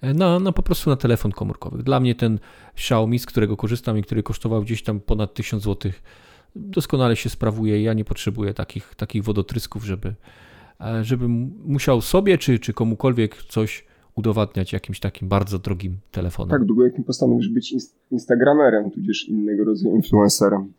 e, 0.00 0.14
na, 0.14 0.38
na 0.38 0.52
po 0.52 0.62
prostu 0.62 0.90
na 0.90 0.96
telefon 0.96 1.32
komórkowy. 1.32 1.82
Dla 1.82 2.00
mnie 2.00 2.14
ten 2.14 2.38
Xiaomi, 2.74 3.18
z 3.18 3.26
którego 3.26 3.56
korzystam 3.56 3.98
i 3.98 4.02
który 4.02 4.22
kosztował 4.22 4.62
gdzieś 4.62 4.82
tam 4.82 5.00
ponad 5.00 5.34
1000 5.34 5.62
złotych, 5.62 6.02
doskonale 6.56 7.16
się 7.16 7.30
sprawuje. 7.30 7.82
Ja 7.82 7.92
nie 7.94 8.04
potrzebuję 8.04 8.54
takich, 8.54 8.94
takich 8.94 9.24
wodotrysków, 9.24 9.84
żeby, 9.84 10.14
e, 10.80 11.04
żeby 11.04 11.28
musiał 11.64 12.00
sobie 12.00 12.38
czy, 12.38 12.58
czy 12.58 12.72
komukolwiek 12.72 13.42
coś 13.42 13.84
udowadniać 14.14 14.72
jakimś 14.72 15.00
takim 15.00 15.28
bardzo 15.28 15.58
drogim 15.58 15.98
telefonem. 16.10 16.50
Tak, 16.50 16.64
długo 16.64 16.84
jakim 16.84 17.04
postanowisz 17.04 17.48
być 17.48 17.74
instagramerem, 18.10 18.90
tudzież 18.90 19.28
innego 19.28 19.64
rodzaju 19.64 19.96
influencerem. 19.96 20.72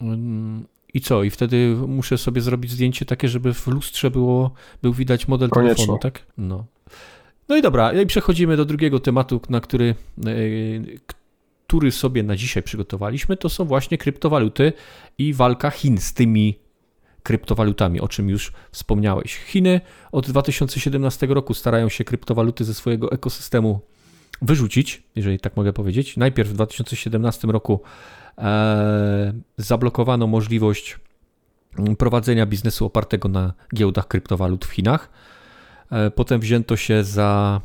Mm, 0.00 0.64
I 0.94 1.00
co? 1.00 1.22
I 1.22 1.30
wtedy 1.30 1.76
muszę 1.88 2.18
sobie 2.18 2.40
zrobić 2.40 2.70
zdjęcie 2.70 3.04
takie, 3.04 3.28
żeby 3.28 3.54
w 3.54 3.66
lustrze 3.66 4.10
było, 4.10 4.50
był 4.82 4.92
widać 4.92 5.28
model 5.28 5.48
Koniecznie. 5.48 5.76
telefonu, 5.76 5.98
tak? 5.98 6.26
No. 6.38 6.64
No 7.48 7.56
i 7.56 7.62
dobra, 7.62 7.92
i 8.02 8.06
przechodzimy 8.06 8.56
do 8.56 8.64
drugiego 8.64 9.00
tematu, 9.00 9.40
na 9.48 9.60
który, 9.60 9.94
e, 10.26 10.30
który 11.66 11.92
sobie 11.92 12.22
na 12.22 12.36
dzisiaj 12.36 12.62
przygotowaliśmy. 12.62 13.36
To 13.36 13.48
są 13.48 13.64
właśnie 13.64 13.98
kryptowaluty 13.98 14.72
i 15.18 15.34
walka 15.34 15.70
Chin 15.70 15.98
z 15.98 16.14
tymi 16.14 16.58
kryptowalutami, 17.22 18.00
o 18.00 18.08
czym 18.08 18.28
już 18.28 18.52
wspomniałeś. 18.72 19.36
Chiny 19.36 19.80
od 20.12 20.30
2017 20.30 21.26
roku 21.26 21.54
starają 21.54 21.88
się 21.88 22.04
kryptowaluty 22.04 22.64
ze 22.64 22.74
swojego 22.74 23.12
ekosystemu 23.12 23.80
wyrzucić, 24.42 25.02
jeżeli 25.16 25.38
tak 25.38 25.56
mogę 25.56 25.72
powiedzieć. 25.72 26.16
Najpierw 26.16 26.50
w 26.50 26.52
2017 26.52 27.48
roku 27.48 27.80
e, 28.38 29.32
zablokowano 29.56 30.26
możliwość 30.26 30.98
prowadzenia 31.98 32.46
biznesu 32.46 32.86
opartego 32.86 33.28
na 33.28 33.52
giełdach 33.74 34.08
kryptowalut 34.08 34.64
w 34.64 34.70
Chinach. 34.70 35.10
E, 35.90 36.10
potem 36.10 36.40
wzięto 36.40 36.76
się 36.76 37.04
za. 37.04 37.60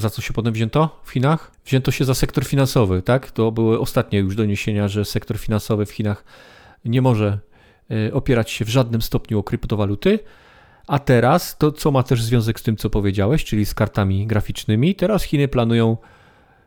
Za 0.00 0.10
co 0.10 0.22
się 0.22 0.32
potem 0.32 0.52
wzięto 0.52 1.00
w 1.04 1.10
Chinach? 1.10 1.52
Wzięto 1.64 1.90
się 1.90 2.04
za 2.04 2.14
sektor 2.14 2.44
finansowy, 2.44 3.02
tak? 3.02 3.30
To 3.30 3.52
były 3.52 3.80
ostatnie 3.80 4.18
już 4.18 4.36
doniesienia, 4.36 4.88
że 4.88 5.04
sektor 5.04 5.38
finansowy 5.38 5.86
w 5.86 5.90
Chinach 5.90 6.24
nie 6.84 7.02
może 7.02 7.38
Y, 7.90 8.14
opierać 8.14 8.50
się 8.50 8.64
w 8.64 8.68
żadnym 8.68 9.02
stopniu 9.02 9.38
o 9.38 9.42
kryptowaluty. 9.42 10.18
A 10.86 10.98
teraz, 10.98 11.58
to 11.58 11.72
co 11.72 11.90
ma 11.90 12.02
też 12.02 12.22
związek 12.22 12.60
z 12.60 12.62
tym, 12.62 12.76
co 12.76 12.90
powiedziałeś, 12.90 13.44
czyli 13.44 13.66
z 13.66 13.74
kartami 13.74 14.26
graficznymi, 14.26 14.94
teraz 14.94 15.22
Chiny 15.22 15.48
planują 15.48 15.96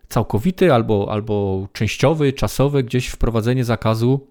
całkowity 0.09 0.73
albo, 0.73 1.07
albo 1.11 1.67
częściowy, 1.73 2.33
czasowy 2.33 2.83
gdzieś 2.83 3.07
wprowadzenie 3.07 3.65
zakazu 3.65 4.27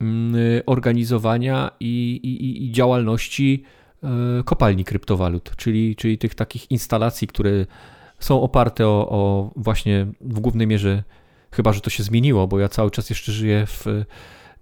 mm, 0.00 0.34
organizowania 0.66 1.70
i, 1.80 2.20
i, 2.22 2.64
i 2.64 2.72
działalności 2.72 3.62
y, 4.40 4.44
kopalni 4.44 4.84
kryptowalut, 4.84 5.56
czyli, 5.56 5.96
czyli 5.96 6.18
tych 6.18 6.34
takich 6.34 6.70
instalacji, 6.70 7.28
które 7.28 7.66
są 8.18 8.42
oparte 8.42 8.86
o, 8.86 9.08
o 9.10 9.50
właśnie 9.56 10.06
w 10.20 10.40
głównej 10.40 10.66
mierze, 10.66 11.02
chyba 11.50 11.72
że 11.72 11.80
to 11.80 11.90
się 11.90 12.02
zmieniło, 12.02 12.46
bo 12.46 12.58
ja 12.58 12.68
cały 12.68 12.90
czas 12.90 13.10
jeszcze 13.10 13.32
żyję 13.32 13.66
w 13.66 13.86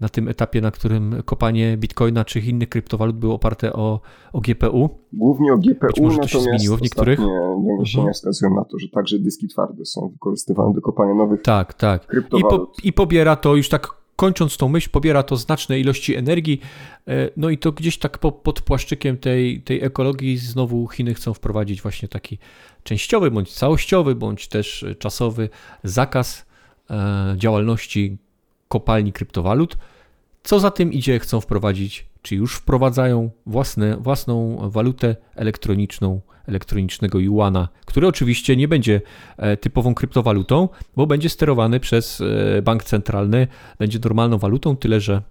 na 0.00 0.08
tym 0.08 0.28
etapie, 0.28 0.60
na 0.60 0.70
którym 0.70 1.22
kopanie 1.24 1.76
bitcoina 1.76 2.24
czy 2.24 2.40
innych 2.40 2.68
kryptowalut 2.68 3.16
było 3.16 3.34
oparte 3.34 3.72
o, 3.72 4.00
o 4.32 4.40
GPU. 4.40 4.90
Głównie 5.12 5.52
o 5.52 5.58
GPU, 5.58 5.86
Być 5.86 6.00
może 6.00 6.18
to 6.18 6.28
się 6.28 6.40
zmieniło 6.40 6.76
w 6.76 6.82
niektórych. 6.82 7.20
doniesienia 7.66 8.02
mhm. 8.02 8.14
wskazują 8.14 8.54
na 8.54 8.64
to, 8.64 8.78
że 8.78 8.88
także 8.88 9.18
dyski 9.18 9.48
twarde 9.48 9.84
są 9.84 10.08
wykorzystywane 10.08 10.74
do 10.74 10.80
kopania 10.80 11.14
nowych 11.14 11.42
tak, 11.42 11.74
tak. 11.74 12.06
kryptowalut. 12.06 12.52
I, 12.52 12.82
po, 12.82 12.88
I 12.88 12.92
pobiera 12.92 13.36
to 13.36 13.56
już 13.56 13.68
tak 13.68 13.88
kończąc 14.16 14.56
tą 14.56 14.68
myśl, 14.68 14.90
pobiera 14.90 15.22
to 15.22 15.36
znaczne 15.36 15.80
ilości 15.80 16.14
energii, 16.14 16.60
e, 17.08 17.30
no 17.36 17.50
i 17.50 17.58
to 17.58 17.72
gdzieś 17.72 17.98
tak 17.98 18.18
po, 18.18 18.32
pod 18.32 18.60
płaszczykiem 18.60 19.18
tej, 19.18 19.60
tej 19.60 19.84
ekologii 19.84 20.36
znowu 20.36 20.88
Chiny 20.88 21.14
chcą 21.14 21.34
wprowadzić 21.34 21.82
właśnie 21.82 22.08
taki 22.08 22.38
częściowy, 22.82 23.30
bądź 23.30 23.52
całościowy, 23.52 24.14
bądź 24.14 24.48
też 24.48 24.84
czasowy 24.98 25.48
zakaz 25.84 26.46
e, 26.90 27.34
działalności 27.36 28.16
kopalni 28.68 29.12
kryptowalut. 29.12 29.76
Co 30.46 30.60
za 30.60 30.70
tym 30.70 30.92
idzie, 30.92 31.18
chcą 31.18 31.40
wprowadzić, 31.40 32.06
czy 32.22 32.36
już 32.36 32.54
wprowadzają 32.54 33.30
własne, 33.46 33.96
własną 33.96 34.58
walutę 34.70 35.16
elektroniczną, 35.34 36.20
elektronicznego 36.46 37.18
yuana, 37.18 37.68
który 37.86 38.06
oczywiście 38.06 38.56
nie 38.56 38.68
będzie 38.68 39.00
e, 39.36 39.56
typową 39.56 39.94
kryptowalutą, 39.94 40.68
bo 40.96 41.06
będzie 41.06 41.28
sterowany 41.28 41.80
przez 41.80 42.20
e, 42.20 42.62
bank 42.62 42.84
centralny, 42.84 43.46
będzie 43.78 43.98
normalną 44.04 44.38
walutą, 44.38 44.76
tyle 44.76 45.00
że 45.00 45.22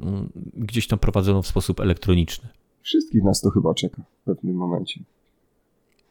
mm, 0.00 0.28
gdzieś 0.56 0.88
tam 0.88 0.98
prowadzoną 0.98 1.42
w 1.42 1.46
sposób 1.46 1.80
elektroniczny. 1.80 2.48
Wszystkich 2.82 3.24
nas 3.24 3.40
to 3.40 3.50
chyba 3.50 3.74
czeka 3.74 4.02
w 4.22 4.24
pewnym 4.24 4.56
momencie 4.56 5.00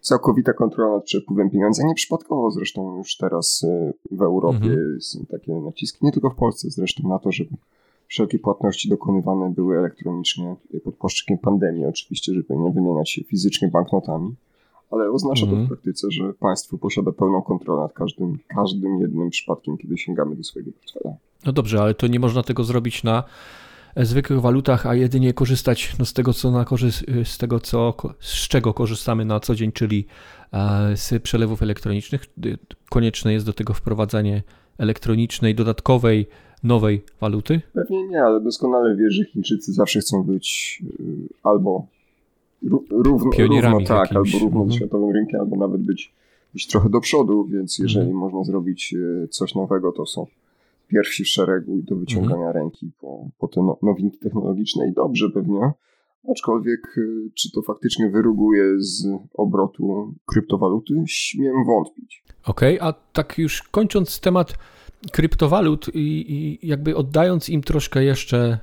całkowita 0.02 0.54
kontrola 0.54 0.96
nad 0.96 1.04
przepływem 1.04 1.50
pieniądza. 1.50 1.88
Nieprzypadkowo 1.88 2.52
zresztą 2.52 2.98
już 2.98 3.18
teraz 3.18 3.64
y, 3.64 3.94
w 4.12 4.22
Europie 4.22 4.66
mhm. 4.66 5.02
są 5.02 5.26
takie 5.32 5.54
naciski, 5.54 6.06
nie 6.06 6.12
tylko 6.12 6.30
w 6.30 6.36
Polsce 6.36 6.70
zresztą, 6.70 7.10
na 7.10 7.20
to, 7.20 7.32
żeby 7.32 7.52
wszelkie 8.14 8.40
płatności 8.40 8.90
dokonywane 8.90 9.54
były 9.54 9.78
elektronicznie 9.78 10.56
pod 10.84 10.96
płaszczykiem 10.96 11.38
pandemii, 11.38 11.86
oczywiście, 11.86 12.34
żeby 12.34 12.58
nie 12.58 12.72
wymieniać 12.72 13.12
się 13.12 13.24
fizycznie 13.24 13.68
banknotami, 13.68 14.36
ale 14.92 15.12
oznacza 15.12 15.46
mhm. 15.46 15.62
to 15.62 15.66
w 15.66 15.68
praktyce, 15.68 16.08
że 16.12 16.34
państwo 16.34 16.78
posiada 16.78 17.12
pełną 17.12 17.42
kontrolę 17.42 17.82
nad 17.82 17.94
każdym, 17.94 18.38
każdym 18.48 19.00
jednym 19.00 19.30
przypadkiem, 19.30 19.78
kiedy 19.78 19.98
sięgamy 19.98 20.36
do 20.36 20.44
swojego 20.44 20.72
portfela. 20.72 21.16
No 21.46 21.52
dobrze, 21.52 21.82
ale 21.82 21.94
to 21.94 22.08
nie 22.08 22.20
można 22.20 22.44
tego 22.44 22.64
zrobić 22.64 23.04
na 23.04 23.24
zwykłych 23.96 24.42
walutach, 24.42 24.86
a 24.86 24.96
jedynie 24.96 25.34
korzystać 25.34 25.96
no, 26.00 26.06
z 26.06 26.14
tego, 26.14 26.34
co 26.34 26.52
na 26.52 26.66
z 27.24 27.38
tego, 27.38 27.60
co, 27.60 27.94
z 28.20 28.48
czego 28.48 28.74
korzystamy 28.74 29.26
na 29.26 29.40
co 29.40 29.56
dzień, 29.56 29.72
czyli 29.72 30.06
e, 30.52 30.98
z 30.98 31.24
przelewów 31.24 31.64
elektronicznych. 31.64 32.26
Konieczne 32.90 33.34
jest 33.34 33.46
do 33.46 33.54
tego 33.54 33.74
wprowadzanie 33.74 34.44
elektronicznej, 34.78 35.56
dodatkowej, 35.56 36.28
nowej 36.64 37.02
waluty? 37.22 37.62
Pewnie 37.74 38.08
nie, 38.08 38.24
ale 38.24 38.42
doskonale 38.42 38.96
wiesz, 38.96 39.14
że 39.14 39.26
Chińczycy 39.26 39.74
zawsze 39.74 40.00
chcą 40.00 40.24
być 40.24 40.80
y, 41.00 41.34
albo 41.44 41.88
równo, 42.90 43.32
Pionierami 43.32 43.74
równo 43.74 43.88
tak, 43.88 44.12
jakimś. 44.12 44.36
albo 44.36 44.46
równo 44.46 44.62
mhm. 44.62 44.78
światowym 44.78 45.12
rynkiem, 45.12 45.40
albo 45.40 45.56
nawet 45.56 45.82
być, 45.82 46.14
być 46.54 46.68
trochę 46.68 46.90
do 46.90 47.00
przodu, 47.00 47.46
więc 47.46 47.80
jeżeli 47.80 48.06
mhm. 48.06 48.20
można 48.20 48.44
zrobić 48.44 48.94
y, 48.94 49.28
coś 49.28 49.56
nowego, 49.56 49.92
to 49.92 50.06
są 50.06 50.28
pierwsi 50.88 51.24
w 51.24 51.28
szeregu 51.28 51.78
i 51.78 51.84
do 51.84 51.96
wyciągania 51.96 52.48
mhm. 52.48 52.56
ręki 52.56 52.92
po, 53.02 53.28
po 53.40 53.48
te 53.48 53.62
no, 53.62 53.78
nowinki 53.82 54.18
technologiczne 54.18 54.88
i 54.88 54.94
dobrze 54.94 55.30
pewnie. 55.30 55.72
Aczkolwiek, 56.32 56.98
y, 56.98 57.32
czy 57.34 57.52
to 57.52 57.62
faktycznie 57.62 58.10
wyruguje 58.10 58.64
z 58.78 59.08
obrotu 59.34 60.14
kryptowaluty, 60.26 61.04
śmiem 61.06 61.66
wątpić. 61.66 62.24
Okej, 62.46 62.80
okay, 62.80 62.90
a 62.90 62.94
tak 63.14 63.38
już 63.38 63.64
kończąc 63.64 64.20
temat 64.20 64.54
kryptowalut 65.12 65.90
i, 65.94 66.00
i 66.34 66.68
jakby 66.68 66.96
oddając 66.96 67.50
im 67.50 67.64
troszkę 67.64 68.04
jeszcze 68.04 68.60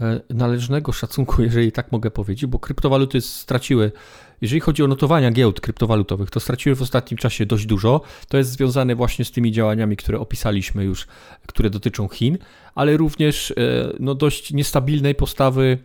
E, 0.00 0.20
należnego 0.30 0.92
szacunku, 0.92 1.42
jeżeli 1.42 1.72
tak 1.72 1.92
mogę 1.92 2.10
powiedzieć, 2.10 2.46
bo 2.46 2.58
kryptowaluty 2.58 3.20
straciły, 3.20 3.92
jeżeli 4.40 4.60
chodzi 4.60 4.82
o 4.82 4.86
notowania 4.86 5.30
giełd 5.30 5.60
kryptowalutowych, 5.60 6.30
to 6.30 6.40
straciły 6.40 6.76
w 6.76 6.82
ostatnim 6.82 7.18
czasie 7.18 7.46
dość 7.46 7.66
dużo. 7.66 8.00
To 8.28 8.38
jest 8.38 8.50
związane 8.50 8.94
właśnie 8.94 9.24
z 9.24 9.30
tymi 9.30 9.52
działaniami, 9.52 9.96
które 9.96 10.20
opisaliśmy 10.20 10.84
już, 10.84 11.06
które 11.46 11.70
dotyczą 11.70 12.08
Chin, 12.08 12.38
ale 12.74 12.96
również 12.96 13.50
e, 13.50 13.54
no, 14.00 14.14
dość 14.14 14.52
niestabilnej 14.52 15.14
postawy 15.14 15.78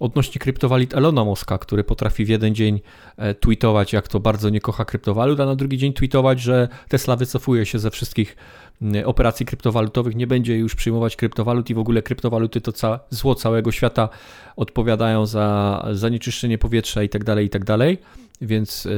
odnośnie 0.00 0.38
kryptowalut 0.38 0.94
Elona 0.94 1.24
Muska, 1.24 1.58
który 1.58 1.84
potrafi 1.84 2.24
w 2.24 2.28
jeden 2.28 2.54
dzień 2.54 2.80
e, 3.16 3.34
tweetować, 3.34 3.92
jak 3.92 4.08
to 4.08 4.20
bardzo 4.20 4.50
nie 4.50 4.60
kocha 4.60 4.84
kryptowalut, 4.84 5.40
a 5.40 5.46
na 5.46 5.56
drugi 5.56 5.78
dzień 5.78 5.92
tweetować, 5.92 6.40
że 6.40 6.68
Tesla 6.88 7.16
wycofuje 7.16 7.66
się 7.66 7.78
ze 7.78 7.90
wszystkich 7.90 8.36
operacji 9.04 9.46
kryptowalutowych, 9.46 10.16
nie 10.16 10.26
będzie 10.26 10.58
już 10.58 10.74
przyjmować 10.74 11.16
kryptowalut 11.16 11.70
i 11.70 11.74
w 11.74 11.78
ogóle 11.78 12.02
kryptowaluty 12.02 12.60
to 12.60 12.72
ca 12.72 13.00
zło 13.10 13.34
całego 13.34 13.72
świata 13.72 14.08
odpowiadają 14.56 15.26
za 15.26 15.88
zanieczyszczenie 15.92 16.58
powietrza 16.58 17.02
i 17.02 17.08
tak 17.08 17.24
dalej, 17.24 17.46
i 17.46 17.50
tak. 17.50 17.62
Więc 18.40 18.84
yy, 18.84 18.92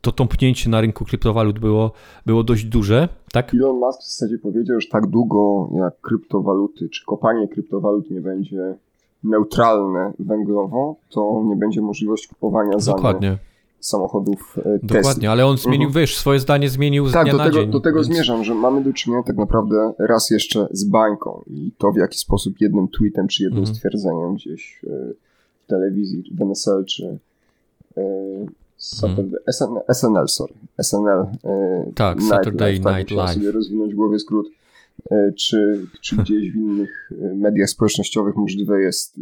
to 0.00 0.12
tąpnięcie 0.12 0.70
na 0.70 0.80
rynku 0.80 1.04
kryptowalut 1.04 1.58
było, 1.58 1.92
było 2.26 2.42
dość 2.42 2.64
duże, 2.64 3.08
tak? 3.32 3.54
Elon 3.54 3.76
Musk 3.76 4.00
w 4.00 4.04
zasadzie 4.04 4.38
powiedział, 4.38 4.80
że 4.80 4.88
tak 4.88 5.06
długo 5.06 5.70
jak 5.78 6.00
kryptowaluty, 6.00 6.88
czy 6.88 7.04
kopanie 7.04 7.48
kryptowalut 7.48 8.10
nie 8.10 8.20
będzie 8.20 8.74
neutralne 9.24 10.12
węglowo, 10.18 10.96
to 11.10 11.42
nie 11.46 11.56
będzie 11.56 11.80
możliwości 11.82 12.28
kupowania 12.28 12.78
za 12.78 12.92
Dokładnie 12.92 13.38
samochodów 13.86 14.58
e, 14.58 14.78
Tesla. 14.78 14.96
Dokładnie, 14.96 15.30
ale 15.30 15.46
on 15.46 15.58
zmienił, 15.58 15.86
mhm. 15.86 16.02
wiesz, 16.02 16.16
swoje 16.16 16.40
zdanie 16.40 16.68
zmienił 16.68 17.08
z 17.08 17.12
tak, 17.12 17.30
do 17.30 17.38
tego, 17.38 17.50
dzień. 17.50 17.70
do 17.70 17.80
tego 17.80 18.00
więc... 18.00 18.06
zmierzam, 18.06 18.44
że 18.44 18.54
mamy 18.54 18.84
do 18.84 18.92
czynienia 18.92 19.22
tak 19.22 19.36
naprawdę 19.36 19.92
raz 19.98 20.30
jeszcze 20.30 20.68
z 20.70 20.84
bańką 20.84 21.42
i 21.46 21.72
to 21.78 21.92
w 21.92 21.96
jaki 21.96 22.18
sposób 22.18 22.54
jednym 22.60 22.88
tweetem 22.88 23.28
czy 23.28 23.42
jednym 23.42 23.60
mhm. 23.60 23.76
stwierdzeniem 23.76 24.34
gdzieś 24.34 24.84
e, 24.84 25.12
w 25.64 25.66
telewizji, 25.66 26.22
w 26.34 26.42
NSL 26.42 26.84
czy 26.84 27.18
e, 27.96 28.02
Saturday, 28.76 29.24
mhm. 29.24 29.52
SN, 29.52 29.92
SNL, 29.94 30.28
sorry, 30.28 30.54
SNL 30.82 31.26
tak, 31.94 32.18
Night 32.18 32.30
Saturday 32.30 32.72
Live, 32.72 32.84
tak, 32.84 32.96
Night 32.96 33.10
Live. 33.10 33.34
sobie 33.34 33.52
rozwinąć 33.52 33.92
w 33.92 33.96
głowie 33.96 34.18
skrót, 34.18 34.46
czy, 35.38 35.86
czy 36.00 36.16
gdzieś 36.22 36.52
w 36.52 36.56
innych 36.56 37.10
mediach 37.34 37.68
społecznościowych 37.68 38.36
możliwe 38.36 38.80
jest 38.82 39.20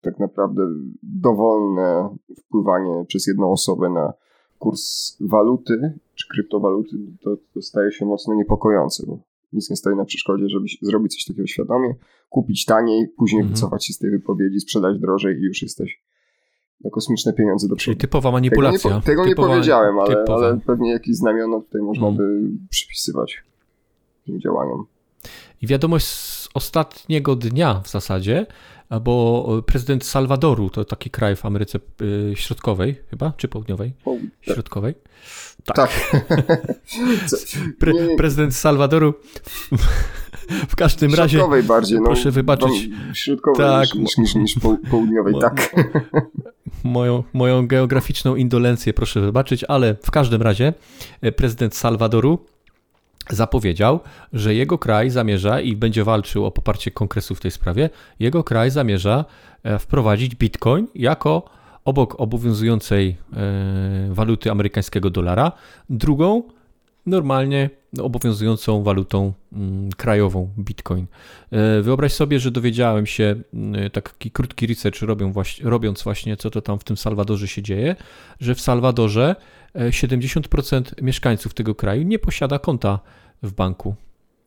tak 0.00 0.18
naprawdę 0.18 0.62
dowolne 1.02 2.16
wpływanie 2.38 3.04
przez 3.06 3.26
jedną 3.26 3.52
osobę 3.52 3.90
na 3.90 4.12
kurs 4.58 5.16
waluty 5.20 5.98
czy 6.14 6.28
kryptowaluty, 6.28 6.96
to, 7.20 7.36
to 7.54 7.62
staje 7.62 7.92
się 7.92 8.06
mocno 8.06 8.34
niepokojące, 8.34 9.06
bo 9.06 9.18
nic 9.52 9.70
nie 9.70 9.76
stoi 9.76 9.96
na 9.96 10.04
przeszkodzie, 10.04 10.48
żeby 10.48 10.66
zrobić 10.82 11.14
coś 11.14 11.24
takiego 11.24 11.46
świadomie, 11.46 11.94
kupić 12.28 12.64
taniej, 12.64 13.08
później 13.08 13.40
mhm. 13.40 13.54
wycofać 13.54 13.86
się 13.86 13.92
z 13.92 13.98
tej 13.98 14.10
wypowiedzi, 14.10 14.60
sprzedać 14.60 14.98
drożej 14.98 15.36
i 15.36 15.42
już 15.42 15.62
jesteś 15.62 16.02
na 16.84 16.90
kosmiczne 16.90 17.32
pieniądze 17.32 17.68
do 17.68 17.76
przodu. 17.76 17.94
Czyli 17.94 18.00
typowa 18.00 18.30
manipulacja. 18.30 18.80
Tego 18.80 18.96
nie, 18.96 19.02
tego 19.02 19.24
typowa, 19.24 19.48
nie 19.48 19.54
powiedziałem, 19.54 19.98
ale, 19.98 20.24
ale, 20.28 20.60
pewnie 20.66 20.90
jakieś 20.90 21.16
znamiona 21.16 21.60
tutaj 21.60 21.82
można 21.82 22.08
mhm. 22.08 22.16
by 22.16 22.50
przypisywać 22.70 23.44
tym 24.26 24.40
działaniom. 24.40 24.84
I 25.62 25.66
wiadomość 25.66 26.06
z 26.06 26.48
ostatniego 26.54 27.36
dnia 27.36 27.80
w 27.84 27.88
zasadzie, 27.88 28.46
bo 29.00 29.62
prezydent 29.66 30.04
Salwadoru, 30.04 30.70
to 30.70 30.84
taki 30.84 31.10
kraj 31.10 31.36
w 31.36 31.46
Ameryce 31.46 31.78
y, 32.02 32.32
Środkowej 32.36 33.00
chyba, 33.10 33.32
czy 33.36 33.48
Południowej? 33.48 33.92
Środkowej? 34.40 34.94
Tak. 35.64 35.76
tak. 35.76 35.90
Pre, 37.80 37.92
prezydent 38.16 38.54
Salwadoru 38.54 39.14
w 40.68 40.76
każdym 40.76 41.14
razie. 41.14 41.38
Środkowej 41.38 41.62
bardziej, 41.62 41.98
no, 41.98 42.04
proszę 42.04 42.30
wybaczyć. 42.30 42.88
Środkowej 43.12 43.66
tak, 43.66 43.94
niż, 43.94 44.18
niż, 44.18 44.34
niż 44.34 44.54
południowej, 44.90 45.34
tak. 45.40 45.74
Moją, 46.84 47.22
moją 47.32 47.66
geograficzną 47.66 48.36
indolencję 48.36 48.94
proszę 48.94 49.20
wybaczyć, 49.20 49.64
ale 49.64 49.94
w 50.02 50.10
każdym 50.10 50.42
razie 50.42 50.74
e, 51.20 51.32
prezydent 51.32 51.76
Salwadoru 51.76 52.46
zapowiedział, 53.30 54.00
że 54.32 54.54
jego 54.54 54.78
kraj 54.78 55.10
zamierza 55.10 55.60
i 55.60 55.76
będzie 55.76 56.04
walczył 56.04 56.46
o 56.46 56.50
poparcie 56.50 56.90
kongresu 56.90 57.34
w 57.34 57.40
tej 57.40 57.50
sprawie. 57.50 57.90
Jego 58.18 58.44
kraj 58.44 58.70
zamierza 58.70 59.24
e, 59.62 59.78
wprowadzić 59.78 60.34
bitcoin 60.34 60.86
jako 60.94 61.42
obok 61.84 62.20
obowiązującej 62.20 63.16
e, 63.32 64.14
waluty 64.14 64.50
amerykańskiego 64.50 65.10
dolara, 65.10 65.52
drugą 65.90 66.42
normalnie 67.06 67.70
obowiązującą 68.02 68.82
walutą 68.82 69.32
mm, 69.52 69.90
krajową 69.96 70.50
Bitcoin. 70.58 71.06
E, 71.50 71.82
wyobraź 71.82 72.12
sobie, 72.12 72.40
że 72.40 72.50
dowiedziałem 72.50 73.06
się, 73.06 73.34
mm, 73.54 73.90
taki 73.90 74.30
krótki 74.30 74.66
research 74.66 75.02
robią 75.02 75.32
robiąc 75.62 76.02
właśnie, 76.02 76.36
co 76.36 76.50
to 76.50 76.60
tam 76.60 76.78
w 76.78 76.84
tym 76.84 76.96
Salwadorze 76.96 77.48
się 77.48 77.62
dzieje, 77.62 77.96
że 78.40 78.54
w 78.54 78.60
Salwadorze 78.60 79.36
70% 79.76 80.92
e, 80.98 81.04
mieszkańców 81.04 81.54
tego 81.54 81.74
kraju 81.74 82.02
nie 82.02 82.18
posiada 82.18 82.58
konta 82.58 82.98
w 83.42 83.52
banku. 83.52 83.94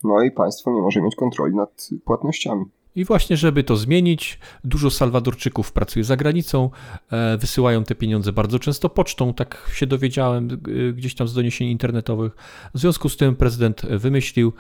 No 0.03 0.23
i 0.23 0.31
państwo 0.31 0.71
nie 0.71 0.81
może 0.81 1.01
mieć 1.01 1.15
kontroli 1.15 1.55
nad 1.55 1.89
płatnościami. 2.05 2.65
I 2.95 3.05
właśnie, 3.05 3.37
żeby 3.37 3.63
to 3.63 3.75
zmienić, 3.75 4.39
dużo 4.63 4.89
Salwadorczyków 4.89 5.71
pracuje 5.71 6.03
za 6.03 6.17
granicą, 6.17 6.69
e, 7.11 7.37
wysyłają 7.37 7.83
te 7.83 7.95
pieniądze 7.95 8.33
bardzo 8.33 8.59
często 8.59 8.89
pocztą, 8.89 9.33
tak 9.33 9.71
się 9.73 9.87
dowiedziałem 9.87 10.49
e, 10.89 10.93
gdzieś 10.93 11.15
tam 11.15 11.27
z 11.27 11.33
doniesień 11.33 11.67
internetowych. 11.67 12.35
W 12.73 12.79
związku 12.79 13.09
z 13.09 13.17
tym 13.17 13.35
prezydent 13.35 13.81
wymyślił, 13.81 14.53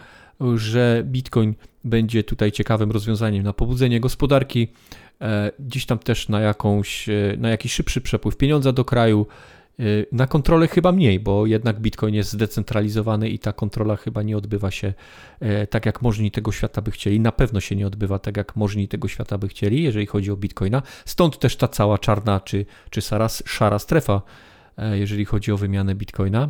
że 0.55 1.03
Bitcoin 1.05 1.53
będzie 1.83 2.23
tutaj 2.23 2.51
ciekawym 2.51 2.91
rozwiązaniem 2.91 3.43
na 3.43 3.53
pobudzenie 3.53 3.99
gospodarki, 3.99 4.67
gdzieś 5.59 5.85
tam 5.85 5.99
też 5.99 6.29
na, 6.29 6.39
jakąś, 6.39 7.09
na 7.37 7.49
jakiś 7.49 7.73
szybszy 7.73 8.01
przepływ 8.01 8.37
pieniądza 8.37 8.71
do 8.71 8.85
kraju, 8.85 9.25
na 10.11 10.27
kontrolę 10.27 10.67
chyba 10.67 10.91
mniej, 10.91 11.19
bo 11.19 11.45
jednak 11.45 11.79
Bitcoin 11.79 12.15
jest 12.15 12.31
zdecentralizowany 12.31 13.29
i 13.29 13.39
ta 13.39 13.53
kontrola 13.53 13.95
chyba 13.95 14.23
nie 14.23 14.37
odbywa 14.37 14.71
się 14.71 14.93
e, 15.39 15.67
tak, 15.67 15.85
jak 15.85 16.01
możni 16.01 16.31
tego 16.31 16.51
świata 16.51 16.81
by 16.81 16.91
chcieli. 16.91 17.19
Na 17.19 17.31
pewno 17.31 17.59
się 17.59 17.75
nie 17.75 17.87
odbywa 17.87 18.19
tak, 18.19 18.37
jak 18.37 18.55
możni 18.55 18.87
tego 18.87 19.07
świata 19.07 19.37
by 19.37 19.47
chcieli, 19.47 19.83
jeżeli 19.83 20.05
chodzi 20.05 20.31
o 20.31 20.37
Bitcoina. 20.37 20.81
Stąd 21.05 21.39
też 21.39 21.55
ta 21.55 21.67
cała 21.67 21.97
czarna 21.97 22.39
czy, 22.39 22.65
czy 22.89 23.01
szara, 23.45 23.79
strefa, 23.79 24.21
e, 24.77 24.97
jeżeli 24.97 25.25
chodzi 25.25 25.51
o 25.51 25.57
wymianę 25.57 25.95
Bitcoina. 25.95 26.49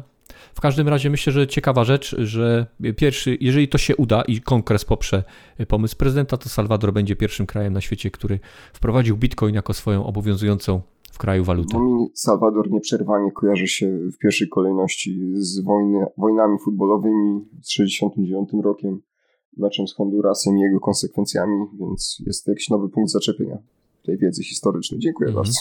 W 0.54 0.62
każdym 0.62 0.88
razie 0.88 1.10
myślę, 1.10 1.34
że 1.34 1.48
ciekawa 1.48 1.84
rzecz, 1.84 2.16
że 2.20 2.66
pierwszy, 2.98 3.38
jeżeli 3.42 3.68
to 3.68 3.78
się 3.78 3.96
uda 3.96 4.22
i 4.22 4.42
kongres 4.42 4.86
poprze 4.86 5.24
pomysł 5.68 5.98
prezydenta, 5.98 6.38
to 6.38 6.50
Salwador 6.50 6.94
będzie 6.94 7.16
pierwszym 7.16 7.46
krajem 7.46 7.74
na 7.74 7.82
świecie, 7.82 8.12
który 8.12 8.40
wprowadził 8.74 9.18
Bitcoin 9.18 9.56
jako 9.56 9.74
swoją 9.74 10.06
obowiązującą 10.06 10.82
kraju 11.20 11.44
walutę. 11.44 11.78
No 11.78 11.84
mi 11.84 12.10
Salwador 12.14 12.72
nieprzerwanie 12.72 13.32
kojarzy 13.32 13.68
się 13.68 13.98
w 14.14 14.18
pierwszej 14.18 14.50
kolejności 14.50 15.32
z 15.34 15.60
wojny, 15.60 16.06
wojnami 16.18 16.58
futbolowymi 16.64 17.46
z 17.62 17.70
69 17.72 18.50
rokiem, 18.64 19.02
meczem 19.58 19.88
z 19.88 19.94
Hondurasem 19.94 20.58
i 20.58 20.62
jego 20.62 20.80
konsekwencjami, 20.80 21.66
więc 21.80 22.22
jest 22.26 22.46
to 22.46 22.52
jakiś 22.52 22.70
nowy 22.70 22.90
punkt 22.90 23.12
zaczepienia 23.12 23.58
tej 24.06 24.18
wiedzy 24.18 24.44
historycznej. 24.44 25.00
Dziękuję 25.00 25.30
mhm. 25.30 25.46
bardzo. 25.46 25.60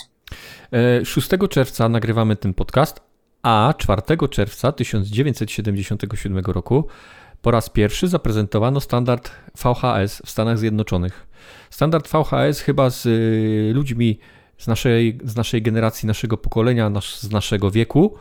6 1.04 1.32
e, 1.32 1.48
czerwca 1.48 1.88
nagrywamy 1.88 2.36
ten 2.36 2.54
podcast, 2.54 3.00
a 3.42 3.74
4 3.78 4.02
czerwca 4.30 4.72
1977 4.72 6.44
roku 6.46 6.84
po 7.42 7.50
raz 7.50 7.70
pierwszy 7.70 8.08
zaprezentowano 8.08 8.80
standard 8.80 9.30
VHS 9.56 10.22
w 10.26 10.30
Stanach 10.30 10.58
Zjednoczonych. 10.58 11.26
Standard 11.70 12.08
VHS 12.08 12.60
chyba 12.60 12.90
z 12.90 13.06
y, 13.06 13.72
ludźmi 13.74 14.18
z 14.58 14.66
naszej, 14.66 15.18
z 15.24 15.36
naszej 15.36 15.62
generacji, 15.62 16.06
naszego 16.06 16.36
pokolenia, 16.36 16.90
nasz, 16.90 17.18
z 17.18 17.30
naszego 17.30 17.70
wieku, 17.70 18.14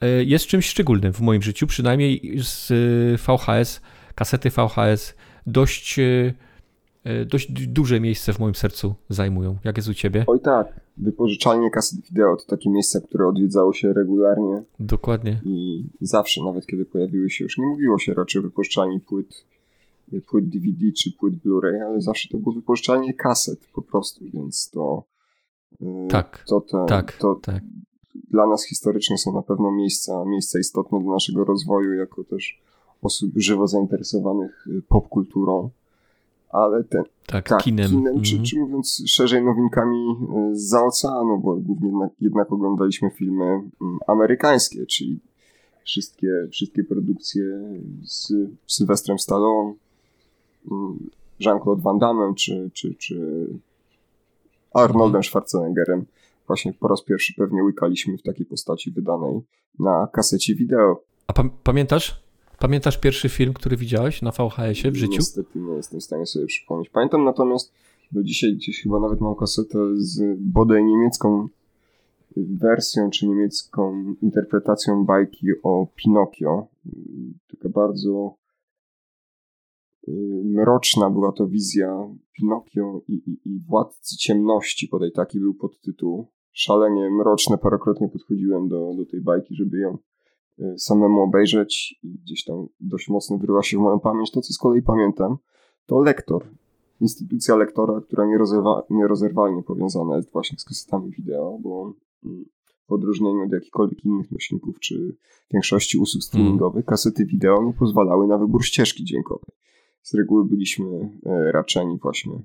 e, 0.00 0.24
jest 0.24 0.46
czymś 0.46 0.66
szczególnym 0.66 1.12
w 1.12 1.20
moim 1.20 1.42
życiu, 1.42 1.66
przynajmniej 1.66 2.38
z 2.42 2.72
VHS, 3.20 3.80
kasety 4.14 4.50
VHS 4.50 5.14
dość, 5.46 5.98
e, 5.98 6.34
e, 7.04 7.24
dość 7.24 7.52
duże 7.52 8.00
miejsce 8.00 8.32
w 8.32 8.38
moim 8.38 8.54
sercu 8.54 8.94
zajmują. 9.08 9.58
Jak 9.64 9.76
jest 9.76 9.88
u 9.88 9.94
Ciebie? 9.94 10.24
Oj 10.26 10.40
tak, 10.40 10.80
wypożyczalnie 10.96 11.70
kaset 11.70 12.00
wideo 12.00 12.36
to 12.36 12.44
takie 12.46 12.70
miejsca, 12.70 13.00
które 13.00 13.28
odwiedzało 13.28 13.72
się 13.72 13.92
regularnie. 13.92 14.62
Dokładnie. 14.80 15.40
I 15.44 15.84
zawsze, 16.00 16.44
nawet 16.44 16.66
kiedy 16.66 16.84
pojawiły 16.84 17.30
się, 17.30 17.44
już 17.44 17.58
nie 17.58 17.66
mówiło 17.66 17.98
się 17.98 18.14
raczej 18.14 18.40
o 18.40 18.42
wypożyczalni 18.42 19.00
płyt, 19.00 19.44
płyt 20.26 20.48
DVD 20.48 20.92
czy 20.92 21.12
płyt 21.12 21.34
Blu-ray, 21.34 21.82
ale 21.86 22.00
zawsze 22.00 22.28
to 22.28 22.38
było 22.38 22.54
wypożyczalnie 22.54 23.14
kaset 23.14 23.66
po 23.72 23.82
prostu, 23.82 24.24
więc 24.34 24.70
to 24.70 25.04
tak, 26.08 26.44
to, 26.48 26.60
te, 26.60 26.84
tak, 26.88 27.12
to 27.12 27.34
tak. 27.34 27.62
dla 28.30 28.46
nas 28.46 28.64
historycznie 28.64 29.18
są 29.18 29.32
na 29.32 29.42
pewno 29.42 29.72
miejsca, 29.72 30.24
miejsca 30.24 30.58
istotne 30.58 31.00
dla 31.00 31.12
naszego 31.12 31.44
rozwoju, 31.44 31.92
jako 31.92 32.24
też 32.24 32.60
osób 33.02 33.30
żywo 33.36 33.66
zainteresowanych 33.66 34.66
y, 34.66 34.82
popkulturą, 34.88 35.70
ale 36.48 36.84
ten, 36.84 37.02
tak, 37.26 37.48
tak 37.48 37.62
kinem, 37.62 37.90
kinem 37.90 38.22
czy, 38.22 38.32
mhm. 38.32 38.44
czy 38.44 38.58
mówiąc 38.58 39.02
szerzej 39.06 39.44
nowinkami 39.44 40.16
y, 40.52 40.58
z 40.58 40.74
oceanu, 40.74 41.38
bo 41.38 41.56
głównie 41.56 41.88
jednak, 41.88 42.10
jednak 42.20 42.52
oglądaliśmy 42.52 43.10
filmy 43.10 43.44
mm, 43.44 43.98
amerykańskie, 44.06 44.86
czyli 44.86 45.20
wszystkie, 45.84 46.28
wszystkie 46.50 46.84
produkcje 46.84 47.44
z 48.02 48.32
Sylwestrem 48.66 49.18
Stallone, 49.18 49.74
mm, 50.70 51.10
Jean-Claude 51.40 51.82
Van 51.82 51.98
Damme, 51.98 52.34
czy, 52.34 52.70
czy, 52.72 52.94
czy 52.94 53.46
Arnoldem 54.76 55.22
Schwarzeneggerem. 55.22 56.06
Właśnie 56.46 56.72
po 56.72 56.88
raz 56.88 57.02
pierwszy 57.02 57.34
pewnie 57.34 57.62
łykaliśmy 57.62 58.18
w 58.18 58.22
takiej 58.22 58.46
postaci 58.46 58.90
wydanej 58.90 59.40
na 59.78 60.08
kasecie 60.12 60.54
wideo. 60.54 61.02
A 61.26 61.32
pa 61.32 61.44
pamiętasz? 61.64 62.26
Pamiętasz 62.58 62.98
pierwszy 62.98 63.28
film, 63.28 63.52
który 63.52 63.76
widziałeś 63.76 64.22
na 64.22 64.30
VHS-ie 64.30 64.92
w 64.92 64.96
życiu? 64.96 65.12
Niestety 65.12 65.58
nie 65.58 65.74
jestem 65.74 66.00
w 66.00 66.04
stanie 66.04 66.26
sobie 66.26 66.46
przypomnieć. 66.46 66.88
Pamiętam 66.88 67.24
natomiast 67.24 67.72
Do 68.12 68.22
dzisiaj 68.22 68.54
gdzieś 68.54 68.82
chyba 68.82 69.00
nawet 69.00 69.20
mam 69.20 69.34
kasetę 69.34 69.78
z 69.94 70.38
bodaj 70.40 70.84
niemiecką 70.84 71.48
wersją, 72.36 73.10
czy 73.10 73.26
niemiecką 73.26 74.14
interpretacją 74.22 75.04
bajki 75.04 75.46
o 75.62 75.86
Pinokio. 75.96 76.66
Taka 77.50 77.68
bardzo 77.68 78.34
mroczna 80.44 81.10
była 81.10 81.32
to 81.32 81.46
wizja 81.46 82.14
Pinokio 82.32 83.02
i, 83.08 83.14
i, 83.14 83.40
i 83.44 83.60
Władcy 83.60 84.16
Ciemności, 84.16 84.88
bodaj 84.90 85.12
taki 85.12 85.40
był 85.40 85.54
podtytuł. 85.54 86.26
Szalenie 86.52 87.10
mroczne, 87.10 87.58
parokrotnie 87.58 88.08
podchodziłem 88.08 88.68
do, 88.68 88.94
do 88.96 89.06
tej 89.06 89.20
bajki, 89.20 89.54
żeby 89.54 89.78
ją 89.78 89.98
y, 90.58 90.78
samemu 90.78 91.20
obejrzeć 91.20 91.98
i 92.02 92.18
gdzieś 92.18 92.44
tam 92.44 92.66
dość 92.80 93.08
mocno 93.08 93.38
wyryła 93.38 93.62
się 93.62 93.76
w 93.76 93.80
moją 93.80 94.00
pamięć. 94.00 94.30
To, 94.30 94.40
co 94.40 94.52
z 94.52 94.58
kolei 94.58 94.82
pamiętam, 94.82 95.36
to 95.86 96.00
lektor. 96.00 96.46
Instytucja 97.00 97.56
lektora, 97.56 98.00
która 98.00 98.26
nierozerwa, 98.26 98.82
nierozerwalnie 98.90 99.62
powiązana 99.62 100.16
jest 100.16 100.32
właśnie 100.32 100.58
z 100.58 100.64
kasetami 100.64 101.10
wideo, 101.10 101.58
bo 101.62 101.94
w 102.88 102.92
odróżnieniu 102.92 103.44
od 103.44 103.52
jakichkolwiek 103.52 104.04
innych 104.04 104.32
nośników 104.32 104.80
czy 104.80 105.16
większości 105.52 105.98
usług 105.98 106.22
hmm. 106.22 106.28
streamingowych, 106.28 106.84
kasety 106.84 107.26
wideo 107.26 107.62
nie 107.62 107.72
pozwalały 107.72 108.26
na 108.26 108.38
wybór 108.38 108.64
ścieżki 108.64 109.04
dźwiękowej. 109.04 109.54
Z 110.06 110.14
reguły 110.14 110.44
byliśmy 110.44 111.10
e, 111.26 111.52
raczeni 111.52 111.98
właśnie 112.02 112.42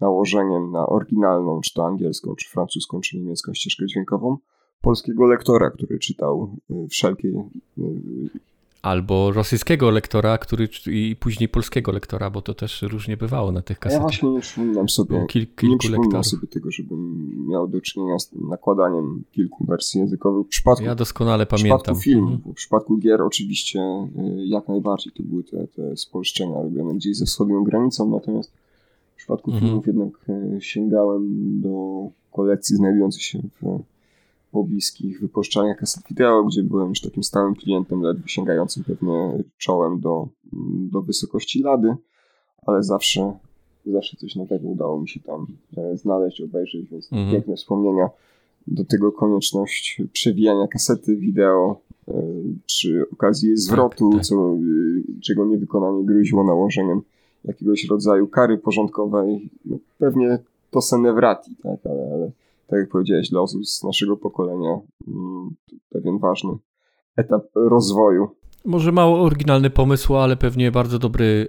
nałożeniem 0.00 0.70
na 0.70 0.86
oryginalną, 0.86 1.60
czy 1.60 1.74
to 1.74 1.86
angielską, 1.86 2.34
czy 2.34 2.48
francuską, 2.48 3.00
czy 3.00 3.16
niemiecką 3.16 3.54
ścieżkę 3.54 3.86
dźwiękową 3.86 4.36
polskiego 4.80 5.26
lektora, 5.26 5.70
który 5.70 5.98
czytał 5.98 6.56
e, 6.70 6.88
wszelkie 6.88 7.28
e, 7.28 7.82
Albo 8.88 9.32
rosyjskiego 9.32 9.90
lektora, 9.90 10.38
który 10.38 10.68
i 10.86 11.16
później 11.20 11.48
polskiego 11.48 11.92
lektora, 11.92 12.30
bo 12.30 12.42
to 12.42 12.54
też 12.54 12.82
różnie 12.82 13.16
bywało 13.16 13.52
na 13.52 13.62
tych 13.62 13.78
kasetach. 13.78 14.00
Ja 14.00 14.08
właśnie 14.08 14.30
nie 14.30 14.40
przypominam 14.40 14.88
sobie, 14.88 15.26
Kil, 15.28 15.46
kilku 15.46 15.66
nie 15.66 15.78
przypominam 15.78 16.24
sobie 16.24 16.46
tego, 16.46 16.70
żebym 16.70 17.28
miał 17.48 17.68
do 17.68 17.80
czynienia 17.80 18.18
z 18.18 18.32
nakładaniem 18.32 19.24
kilku 19.32 19.64
wersji 19.66 20.00
językowych. 20.00 20.46
W 20.46 20.48
przypadku, 20.48 20.84
ja 20.84 20.94
doskonale 20.94 21.46
pamiętam. 21.46 21.78
W 21.78 21.82
przypadku 21.82 22.02
filmów, 22.02 22.34
mhm. 22.34 22.54
w 22.54 22.56
przypadku 22.56 22.98
gier 22.98 23.22
oczywiście 23.22 23.78
y, 23.80 24.46
jak 24.46 24.68
najbardziej 24.68 25.12
to 25.12 25.22
były 25.22 25.44
te, 25.44 25.66
te 25.66 25.96
spolszczenia 25.96 26.62
robione 26.62 26.94
gdzieś 26.94 27.16
ze 27.16 27.26
wschodnią 27.26 27.64
granicą, 27.64 28.10
natomiast 28.10 28.52
w 29.14 29.16
przypadku 29.16 29.50
mhm. 29.50 29.66
filmów 29.66 29.86
jednak 29.86 30.28
y, 30.28 30.60
sięgałem 30.60 31.60
do 31.60 32.06
kolekcji 32.32 32.76
znajdującej 32.76 33.20
się 33.20 33.38
w 33.62 33.80
pobliskich 34.52 35.20
wypuszczaniach 35.20 35.78
kaset 35.78 36.04
wideo, 36.08 36.44
gdzie 36.44 36.62
byłem 36.62 36.88
już 36.88 37.00
takim 37.00 37.22
stałym 37.22 37.54
klientem, 37.54 38.02
ledwo 38.02 38.28
sięgającym 38.28 38.84
pewnie 38.84 39.44
czołem 39.58 40.00
do, 40.00 40.28
do 40.92 41.02
wysokości 41.02 41.62
lady, 41.62 41.94
ale 42.66 42.82
zawsze, 42.82 43.32
zawsze 43.86 44.16
coś 44.16 44.36
nowego 44.36 44.68
udało 44.68 45.00
mi 45.00 45.08
się 45.08 45.20
tam 45.20 45.46
e, 45.76 45.96
znaleźć, 45.96 46.40
obejrzeć, 46.40 46.88
więc 46.90 47.12
mhm. 47.12 47.32
piękne 47.32 47.56
wspomnienia. 47.56 48.08
Do 48.66 48.84
tego 48.84 49.12
konieczność 49.12 50.02
przewijania 50.12 50.68
kasety 50.68 51.16
wideo 51.16 51.80
e, 52.08 52.22
przy 52.66 53.04
okazji 53.12 53.56
zwrotu, 53.56 54.10
tak, 54.10 54.18
tak. 54.18 54.26
Co, 54.26 54.34
e, 54.34 55.20
czego 55.22 55.46
niewykonanie 55.46 56.04
groziło 56.04 56.44
nałożeniem 56.44 57.02
jakiegoś 57.44 57.84
rodzaju 57.84 58.28
kary 58.28 58.58
porządkowej. 58.58 59.50
No, 59.64 59.78
pewnie 59.98 60.38
to 60.70 60.80
senewrati, 60.80 61.56
tak, 61.62 61.86
ale, 61.86 62.10
ale 62.14 62.30
tak 62.68 62.78
jak 62.78 62.88
powiedziałeś, 62.88 63.30
dla 63.30 63.40
osób 63.40 63.66
z 63.66 63.84
naszego 63.84 64.16
pokolenia 64.16 64.80
mm, 65.08 65.50
pewien 65.90 66.18
ważny 66.18 66.50
etap 67.16 67.42
rozwoju. 67.54 68.28
Może 68.64 68.92
mało 68.92 69.20
oryginalny 69.20 69.70
pomysł, 69.70 70.16
ale 70.16 70.36
pewnie 70.36 70.70
bardzo 70.70 70.98
dobry 70.98 71.48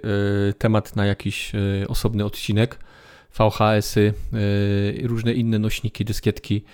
y, 0.50 0.54
temat 0.54 0.96
na 0.96 1.06
jakiś 1.06 1.54
y, 1.54 1.88
osobny 1.88 2.24
odcinek. 2.24 2.78
VHS-y, 3.38 4.14
y, 5.00 5.08
różne 5.08 5.32
inne 5.32 5.58
nośniki, 5.58 6.04
dyskietki 6.04 6.64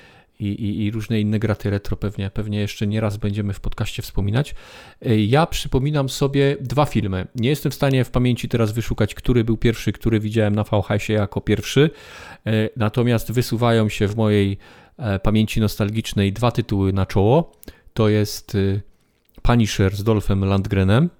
i, 0.40 0.46
i, 0.46 0.84
i, 0.84 0.90
różne 0.90 1.20
inne 1.20 1.38
graty 1.38 1.70
retro 1.70 1.96
pewnie, 1.96 2.30
pewnie 2.30 2.60
jeszcze 2.60 2.86
nie 2.86 3.00
raz 3.00 3.16
będziemy 3.16 3.52
w 3.52 3.60
podcaście 3.60 4.02
wspominać. 4.02 4.54
E, 5.02 5.16
ja 5.20 5.46
przypominam 5.46 6.08
sobie 6.08 6.56
dwa 6.60 6.84
filmy. 6.84 7.26
Nie 7.34 7.48
jestem 7.48 7.72
w 7.72 7.74
stanie 7.74 8.04
w 8.04 8.10
pamięci 8.10 8.48
teraz 8.48 8.72
wyszukać, 8.72 9.14
który 9.14 9.44
był 9.44 9.56
pierwszy, 9.56 9.92
który 9.92 10.20
widziałem 10.20 10.54
na 10.54 10.64
VHS-ie 10.64 11.18
jako 11.18 11.40
pierwszy, 11.40 11.90
e, 12.46 12.68
natomiast 12.76 13.32
wysuwają 13.32 13.88
się 13.88 14.08
w 14.08 14.16
mojej 14.16 14.58
e, 14.96 15.18
pamięci 15.18 15.60
nostalgicznej 15.60 16.32
dwa 16.32 16.50
tytuły 16.50 16.92
na 16.92 17.06
czoło. 17.06 17.52
To 17.94 18.08
jest 18.08 18.56
Punisher 19.42 19.96
z 19.96 20.04
Dolphem 20.04 20.44
Landgrenem 20.44 21.10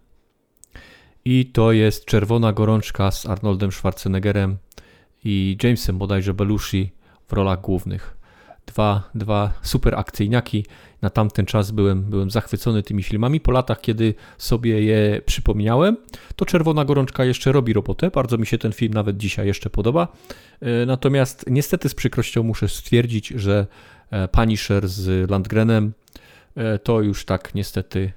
i 1.24 1.46
to 1.46 1.72
jest 1.72 2.04
Czerwona 2.04 2.52
Gorączka 2.52 3.10
z 3.10 3.26
Arnoldem 3.26 3.72
Schwarzeneggerem 3.72 4.56
i 5.24 5.56
Jamesem 5.62 5.98
bodajże 5.98 6.34
Belushi 6.34 6.92
w 7.28 7.32
rolach 7.32 7.60
głównych 7.60 8.15
dwa, 8.66 9.10
dwa 9.14 9.52
super 9.62 9.94
akcyjniaki. 9.94 10.66
Na 11.02 11.10
tamten 11.10 11.46
czas 11.46 11.70
byłem, 11.70 12.02
byłem 12.02 12.30
zachwycony 12.30 12.82
tymi 12.82 13.02
filmami. 13.02 13.40
Po 13.40 13.52
latach, 13.52 13.80
kiedy 13.80 14.14
sobie 14.38 14.82
je 14.82 15.22
przypomniałem, 15.26 15.96
to 16.36 16.46
Czerwona 16.46 16.84
Gorączka 16.84 17.24
jeszcze 17.24 17.52
robi 17.52 17.72
robotę. 17.72 18.10
Bardzo 18.10 18.38
mi 18.38 18.46
się 18.46 18.58
ten 18.58 18.72
film 18.72 18.94
nawet 18.94 19.16
dzisiaj 19.16 19.46
jeszcze 19.46 19.70
podoba. 19.70 20.08
E, 20.60 20.86
natomiast 20.86 21.44
niestety 21.50 21.88
z 21.88 21.94
przykrością 21.94 22.42
muszę 22.42 22.68
stwierdzić, 22.68 23.28
że 23.28 23.66
e, 24.10 24.28
Punisher 24.28 24.88
z 24.88 25.30
Landgrenem 25.30 25.92
e, 26.54 26.78
to 26.78 27.00
już 27.00 27.24
tak 27.24 27.54
niestety 27.54 28.12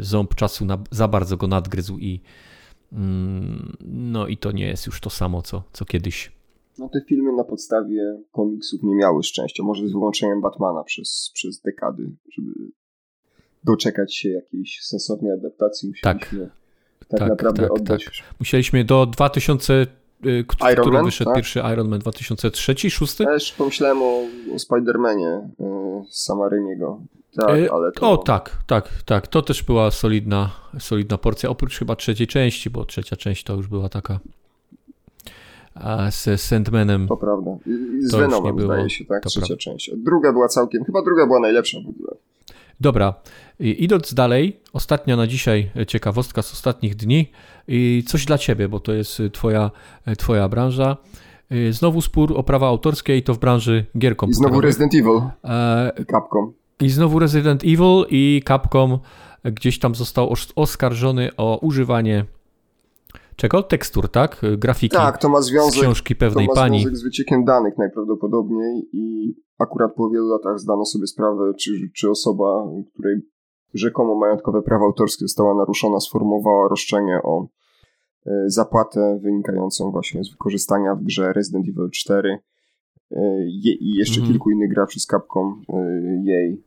ząb 0.00 0.34
czasu 0.34 0.64
na, 0.64 0.78
za 0.90 1.08
bardzo 1.08 1.36
go 1.36 1.46
nadgryzł 1.46 1.98
i 1.98 2.20
mm, 2.92 3.76
no 3.80 4.26
i 4.26 4.36
to 4.36 4.52
nie 4.52 4.66
jest 4.66 4.86
już 4.86 5.00
to 5.00 5.10
samo, 5.10 5.42
co, 5.42 5.62
co 5.72 5.84
kiedyś 5.84 6.32
no 6.78 6.88
te 6.88 7.00
filmy 7.08 7.32
na 7.32 7.44
podstawie 7.44 8.20
komiksów 8.32 8.82
nie 8.82 8.94
miały 8.94 9.22
szczęścia, 9.22 9.62
może 9.62 9.88
z 9.88 9.92
wyłączeniem 9.92 10.40
Batmana 10.40 10.84
przez, 10.84 11.30
przez 11.34 11.60
dekady, 11.60 12.10
żeby 12.32 12.52
doczekać 13.64 14.16
się 14.16 14.28
jakiejś 14.28 14.80
sensownej 14.82 15.32
adaptacji. 15.32 15.88
Musieliśmy 15.88 16.50
tak, 16.98 17.08
tak, 17.08 17.20
tak 17.20 17.28
naprawdę 17.28 17.62
tak, 17.62 17.72
oddać. 17.72 18.04
Tak. 18.04 18.14
Musieliśmy 18.40 18.84
do 18.84 19.06
2000 19.06 19.86
y, 20.26 20.44
który 20.48 20.92
Man, 20.92 21.04
wyszedł 21.04 21.30
tak? 21.30 21.36
pierwszy 21.36 21.62
Iron 21.72 21.88
Man 21.88 21.98
2003, 21.98 22.72
2006? 22.72 23.16
Też 23.16 23.52
pomyślałem 23.52 24.02
o, 24.02 24.20
o 24.54 24.56
Spider-Manie 24.56 25.40
y, 25.40 26.04
Samarymiego. 26.10 27.00
Tak, 27.36 27.50
e, 27.50 27.72
ale 27.72 27.92
to... 27.92 28.10
O 28.10 28.16
tak, 28.16 28.58
tak, 28.66 28.88
tak. 29.04 29.26
To 29.26 29.42
też 29.42 29.62
była 29.62 29.90
solidna, 29.90 30.50
solidna 30.78 31.18
porcja, 31.18 31.50
oprócz 31.50 31.78
chyba 31.78 31.96
trzeciej 31.96 32.26
części, 32.26 32.70
bo 32.70 32.84
trzecia 32.84 33.16
część 33.16 33.44
to 33.44 33.54
już 33.54 33.68
była 33.68 33.88
taka 33.88 34.20
a 35.74 36.10
z 36.10 36.40
Sandmanem. 36.40 37.08
To 37.08 37.16
prawda. 37.16 37.50
I, 37.66 38.02
z 38.02 38.14
Venomem 38.14 38.60
zdaje 38.60 38.90
się, 38.90 39.04
tak? 39.04 39.22
Trzecia 39.22 39.56
część. 39.56 39.90
Druga 39.96 40.32
była 40.32 40.48
całkiem, 40.48 40.84
chyba 40.84 41.02
druga 41.02 41.26
była 41.26 41.40
najlepsza 41.40 41.78
w 41.86 41.88
ogóle. 41.88 42.16
Dobra, 42.80 43.14
I 43.60 43.84
idąc 43.84 44.14
dalej, 44.14 44.60
ostatnia 44.72 45.16
na 45.16 45.26
dzisiaj 45.26 45.70
ciekawostka 45.86 46.42
z 46.42 46.52
ostatnich 46.52 46.94
dni 46.94 47.30
i 47.68 48.04
coś 48.06 48.24
dla 48.24 48.38
ciebie, 48.38 48.68
bo 48.68 48.80
to 48.80 48.92
jest 48.92 49.22
twoja, 49.32 49.70
twoja 50.18 50.48
branża. 50.48 50.96
Znowu 51.70 52.00
spór 52.00 52.32
o 52.36 52.42
prawa 52.42 52.68
autorskie 52.68 53.16
i 53.16 53.22
to 53.22 53.34
w 53.34 53.38
branży 53.38 53.84
gier 53.98 54.16
komputerowych. 54.16 54.48
I 54.48 54.52
znowu 54.52 54.60
Resident 54.60 54.94
Evil. 54.94 55.22
E, 55.44 56.04
Capcom. 56.10 56.52
I 56.80 56.88
znowu 56.88 57.18
Resident 57.18 57.64
Evil 57.64 58.04
i 58.10 58.42
Capcom 58.48 58.98
gdzieś 59.44 59.78
tam 59.78 59.94
został 59.94 60.34
oskarżony 60.56 61.30
o 61.36 61.58
używanie 61.58 62.24
Czego? 63.42 63.62
Tekstur, 63.62 64.08
tak? 64.08 64.40
Grafiki. 64.58 64.96
Tak, 64.96 65.18
to 65.18 65.28
ma 65.28 65.42
związek, 65.42 65.74
z 65.74 65.80
książki 65.80 66.16
pewnej 66.16 66.46
to 66.46 66.52
ma 66.52 66.60
pani. 66.60 66.80
związek 66.80 66.96
z 66.96 67.02
wyciekiem 67.02 67.44
danych 67.44 67.78
najprawdopodobniej 67.78 68.88
i 68.92 69.34
akurat 69.58 69.94
po 69.94 70.10
wielu 70.10 70.28
latach 70.28 70.58
zdano 70.58 70.84
sobie 70.84 71.06
sprawę, 71.06 71.52
czy, 71.58 71.90
czy 71.94 72.10
osoba, 72.10 72.66
której 72.94 73.16
rzekomo 73.74 74.14
majątkowe 74.14 74.62
prawa 74.62 74.84
autorskie 74.84 75.24
została 75.24 75.54
naruszona, 75.54 76.00
sformułowała 76.00 76.68
roszczenie 76.68 77.20
o 77.22 77.46
e, 78.26 78.44
zapłatę 78.46 79.18
wynikającą 79.22 79.90
właśnie 79.90 80.24
z 80.24 80.30
wykorzystania 80.30 80.94
w 80.94 81.02
grze 81.02 81.32
Resident 81.32 81.68
Evil 81.68 81.90
4 81.90 82.38
e, 83.10 83.46
i 83.80 83.94
jeszcze 83.96 84.20
mhm. 84.20 84.32
kilku 84.32 84.50
innych 84.50 84.70
graczy 84.70 85.00
z 85.00 85.06
Capcom 85.06 85.62
e, 85.68 85.74
jej 86.24 86.62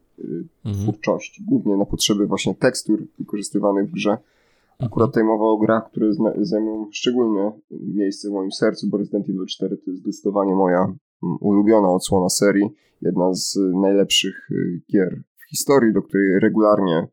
mhm. 0.65 0.83
twórczości, 0.83 1.43
głównie 1.47 1.77
na 1.77 1.85
potrzeby 1.85 2.27
właśnie 2.27 2.55
tekstur 2.55 3.07
wykorzystywanych 3.19 3.89
w 3.89 3.91
grze 3.91 4.17
Akurat 4.79 5.09
tutaj 5.09 5.23
mowa 5.23 5.45
o 5.45 5.57
grach, 5.57 5.91
które 5.91 6.07
zajmują 6.37 6.87
szczególne 6.91 7.51
miejsce 7.71 8.29
w 8.29 8.31
moim 8.31 8.51
sercu, 8.51 8.87
bo 8.89 8.97
Resident 8.97 9.29
Evil 9.29 9.45
4 9.45 9.77
to 9.77 9.91
jest 9.91 10.01
zdecydowanie 10.01 10.55
moja 10.55 10.79
mm, 10.79 11.37
ulubiona 11.39 11.89
odsłona 11.89 12.29
serii, 12.29 12.69
jedna 13.01 13.33
z 13.33 13.59
najlepszych 13.81 14.51
y, 14.51 14.81
gier 14.91 15.21
w 15.37 15.49
historii, 15.49 15.93
do 15.93 16.01
której 16.01 16.39
regularnie 16.39 17.07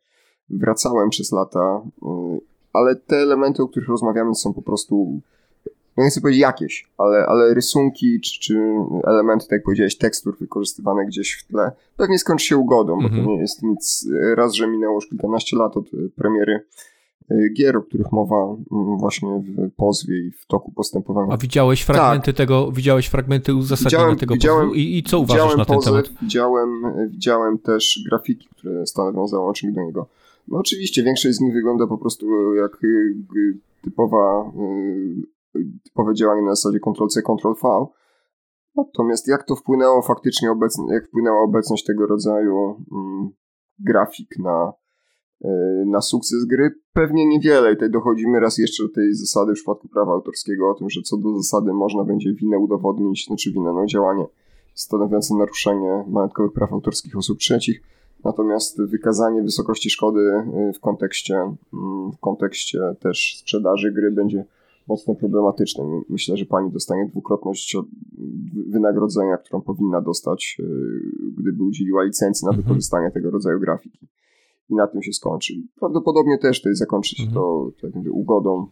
wracałem 0.51 1.11
przez 1.11 1.33
lata, 1.33 1.83
y, 2.03 2.41
ale 2.73 2.97
te 2.97 3.17
elementy, 3.17 3.63
o 3.63 3.69
których 3.69 3.89
rozmawiamy 3.89 4.35
są 4.35 4.55
po 4.55 4.63
prostu 4.63 5.21
no 5.97 6.05
nie 6.05 6.11
chcę 6.11 6.21
powiedzieć 6.21 6.43
jakieś, 6.43 6.89
ale, 6.99 7.27
ale 7.27 7.55
rysunki 7.55 8.21
czy, 8.21 8.41
czy 8.41 8.61
elementy, 9.05 9.45
tak 9.45 9.53
jak 9.53 9.63
powiedziałeś, 9.63 9.99
tekstur 9.99 10.39
wykorzystywane 10.39 11.07
gdzieś 11.07 11.33
w 11.33 11.47
tle, 11.47 11.73
pewnie 11.97 12.19
skończy 12.19 12.47
się 12.47 12.57
ugodą, 12.57 12.93
mm 12.93 13.07
-hmm. 13.07 13.11
bo 13.11 13.17
to 13.17 13.21
mhm. 13.21 13.37
nie 13.37 13.41
jest 13.41 13.63
nic, 13.63 14.09
raz, 14.35 14.53
że 14.53 14.67
minęło 14.67 14.95
już 14.95 15.09
kilkanaście 15.09 15.57
lat 15.57 15.77
od 15.77 15.85
premiery 16.17 16.61
gier, 17.57 17.77
o 17.77 17.83
których 17.83 18.13
mowa 18.13 18.57
mm, 18.73 18.99
właśnie 18.99 19.29
w 19.29 19.75
pozwie 19.77 20.19
i 20.19 20.31
w 20.31 20.47
toku 20.47 20.73
postępowania. 20.73 21.33
A 21.33 21.37
widziałeś 21.37 21.83
fragmenty 21.83 22.27
tak. 22.27 22.37
tego, 22.37 22.73
widziałeś 22.73 23.07
fragmenty 23.07 23.55
uzasadnienia 23.55 23.99
widziałem, 23.99 24.19
tego 24.19 24.35
widziałem, 24.35 24.75
i, 24.75 24.99
i 24.99 25.03
co 25.03 25.19
uważasz 25.19 25.57
na 25.57 25.65
ten 25.65 25.77
pozew, 25.77 25.93
temat? 25.93 26.23
Widziałem, 26.23 26.83
widziałem 27.09 27.59
też 27.59 28.05
grafiki, 28.09 28.49
które 28.51 28.87
stanowią 28.87 29.29
załącznik 29.29 29.75
do 29.75 29.83
niego. 29.83 30.07
No 30.49 30.59
oczywiście 30.59 31.03
większość 31.03 31.35
z 31.37 31.41
nich 31.41 31.55
wygląda 31.55 31.87
po 31.87 31.99
prostu 31.99 32.55
jak 32.55 32.79
typowa, 33.83 34.53
typowe 35.85 36.15
działanie 36.15 36.43
na 36.43 36.55
zasadzie 36.55 36.79
Ctrl-C, 36.81 37.23
Ctrl-V, 37.23 37.87
Natomiast 38.77 39.29
jak 39.29 39.45
to 39.45 39.57
wpłynęło 39.57 40.03
faktycznie 40.03 40.51
obecnie, 40.51 40.95
jak 40.95 41.09
wpłynęła 41.09 41.43
obecność 41.43 41.85
tego 41.85 42.07
rodzaju 42.07 42.85
mm, 42.93 43.31
grafik 43.79 44.39
na, 44.39 44.73
na 45.87 46.01
sukces 46.01 46.45
gry? 46.45 46.71
Pewnie 46.93 47.29
niewiele. 47.29 47.73
I 47.73 47.75
tutaj 47.75 47.91
dochodzimy 47.91 48.41
raz 48.41 48.59
jeszcze 48.59 48.83
do 48.83 48.89
tej 48.89 49.15
zasady 49.15 49.53
w 49.53 49.55
przypadku 49.55 49.89
prawa 49.89 50.13
autorskiego 50.13 50.71
o 50.71 50.75
tym, 50.75 50.91
że 50.91 51.03
co 51.03 51.17
do 51.17 51.37
zasady 51.37 51.73
można 51.73 52.05
będzie 52.05 52.35
winę 52.35 52.59
udowodnić, 52.59 53.27
znaczy 53.27 53.53
winę, 53.53 53.73
no 53.73 53.87
działanie 53.87 54.27
stanowiące 54.75 55.35
naruszenie 55.35 56.05
majątkowych 56.09 56.53
praw 56.53 56.73
autorskich 56.73 57.17
osób 57.17 57.39
trzecich. 57.39 57.83
Natomiast 58.25 58.83
wykazanie 58.83 59.43
wysokości 59.43 59.91
szkody 59.91 60.21
y, 60.21 60.73
w 60.73 60.81
kontekście, 60.81 61.35
mm, 61.35 62.13
w 62.13 62.19
kontekście 62.21 62.81
też 63.01 63.37
sprzedaży 63.39 63.93
gry 63.93 64.11
będzie 64.11 64.45
mocno 64.89 65.15
problematycznym. 65.15 66.03
Myślę, 66.09 66.37
że 66.37 66.45
pani 66.45 66.71
dostanie 66.71 67.07
dwukrotność 67.07 67.77
wynagrodzenia, 68.69 69.37
którą 69.37 69.61
powinna 69.61 70.01
dostać, 70.01 70.57
e, 70.61 70.65
gdyby 71.39 71.63
udzieliła 71.63 72.03
licencji 72.03 72.45
na 72.45 72.51
mhm. 72.51 72.63
wykorzystanie 72.63 73.11
tego 73.11 73.31
rodzaju 73.31 73.61
grafiki. 73.61 74.09
I 74.73 74.75
na 74.75 74.87
tym 74.87 75.03
się 75.03 75.13
skończy. 75.13 75.55
Prawdopodobnie 75.81 76.39
też 76.39 76.63
to 76.63 76.69
zakończy 76.73 77.17
się 77.17 77.23
mhm. 77.23 77.35
to 77.35 77.71
tak 77.83 77.95
mówię, 77.95 78.11
ugodą. 78.11 78.67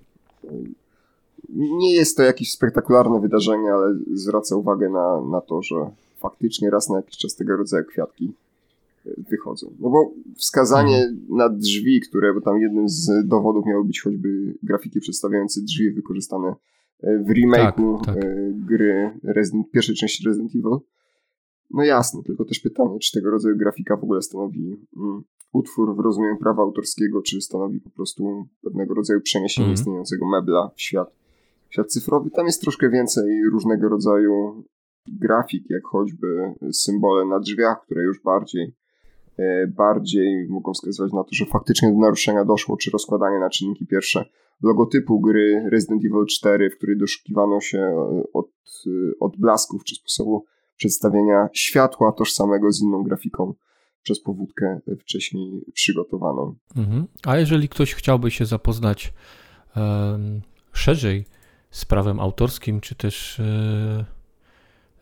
Nie 1.48 1.94
jest 1.94 2.16
to 2.16 2.22
jakieś 2.22 2.52
spektakularne 2.52 3.20
wydarzenie, 3.20 3.72
ale 3.72 3.98
zwraca 4.14 4.56
uwagę 4.56 4.88
na, 4.88 5.20
na 5.20 5.40
to, 5.40 5.62
że 5.62 5.74
faktycznie 6.16 6.70
raz 6.70 6.88
na 6.88 6.96
jakiś 6.96 7.16
czas 7.16 7.34
tego 7.34 7.56
rodzaju 7.56 7.84
kwiatki 7.84 8.32
wychodzą. 9.30 9.70
No 9.80 9.90
bo 9.90 10.10
wskazanie 10.36 10.96
mhm. 10.96 11.36
na 11.36 11.48
drzwi, 11.48 12.00
które, 12.00 12.34
bo 12.34 12.40
tam 12.40 12.58
jednym 12.58 12.88
z 12.88 13.26
dowodów 13.26 13.66
miały 13.66 13.84
być 13.84 14.00
choćby 14.00 14.54
grafiki 14.62 15.00
przedstawiające 15.00 15.60
drzwi 15.60 15.90
wykorzystane 15.90 16.54
w 17.02 17.28
remake'u 17.28 17.98
tak, 18.04 18.14
tak. 18.14 18.24
E, 18.24 18.52
gry 18.52 19.10
Resident, 19.22 19.70
pierwszej 19.70 19.94
części 19.94 20.28
Resident 20.28 20.50
Evil. 20.50 20.78
No 21.70 21.84
jasne, 21.84 22.22
tylko 22.22 22.44
też 22.44 22.60
pytanie, 22.60 22.98
czy 22.98 23.12
tego 23.12 23.30
rodzaju 23.30 23.56
grafika 23.56 23.96
w 23.96 24.04
ogóle 24.04 24.22
stanowi 24.22 24.86
mm, 24.96 25.22
utwór 25.52 25.96
w 25.96 26.00
rozumieniu 26.00 26.36
prawa 26.36 26.62
autorskiego, 26.62 27.22
czy 27.22 27.40
stanowi 27.40 27.80
po 27.80 27.90
prostu 27.90 28.46
pewnego 28.62 28.94
rodzaju 28.94 29.20
przeniesienie 29.20 29.66
mm. 29.66 29.74
istniejącego 29.74 30.28
mebla 30.28 30.70
w 30.76 30.80
świat, 30.80 31.14
w 31.68 31.72
świat 31.72 31.86
cyfrowy. 31.86 32.30
Tam 32.30 32.46
jest 32.46 32.60
troszkę 32.60 32.90
więcej 32.90 33.44
różnego 33.52 33.88
rodzaju 33.88 34.64
grafik, 35.08 35.70
jak 35.70 35.84
choćby 35.84 36.54
symbole 36.72 37.24
na 37.24 37.40
drzwiach, 37.40 37.82
które 37.84 38.02
już 38.02 38.22
bardziej 38.22 38.74
E, 39.40 39.66
bardziej 39.66 40.46
mogą 40.48 40.72
wskazywać 40.72 41.12
na 41.12 41.24
to, 41.24 41.28
że 41.32 41.46
faktycznie 41.46 41.92
do 41.92 41.98
naruszenia 41.98 42.44
doszło, 42.44 42.76
czy 42.76 42.90
rozkładanie 42.90 43.38
na 43.38 43.50
czynniki 43.50 43.86
pierwsze 43.86 44.24
logotypu 44.62 45.20
gry 45.20 45.68
Resident 45.72 46.04
Evil 46.04 46.26
4, 46.26 46.70
w 46.70 46.76
której 46.76 46.98
doszukiwano 46.98 47.60
się 47.60 47.78
e, 47.78 48.22
od, 48.32 48.50
e, 48.86 48.90
od 49.20 49.36
blasków, 49.36 49.84
czy 49.84 49.94
sposobu 49.94 50.44
przedstawienia 50.80 51.48
światła 51.52 52.12
tożsamego 52.12 52.72
z 52.72 52.82
inną 52.82 53.02
grafiką 53.02 53.54
przez 54.02 54.22
powódkę 54.22 54.80
wcześniej 55.00 55.64
przygotowaną. 55.74 56.54
Mhm. 56.76 57.06
A 57.26 57.38
jeżeli 57.38 57.68
ktoś 57.68 57.94
chciałby 57.94 58.30
się 58.30 58.46
zapoznać 58.46 59.12
um, 59.76 60.40
szerzej 60.72 61.26
z 61.70 61.84
prawem 61.84 62.20
autorskim, 62.20 62.80
czy 62.80 62.94
też 62.94 63.40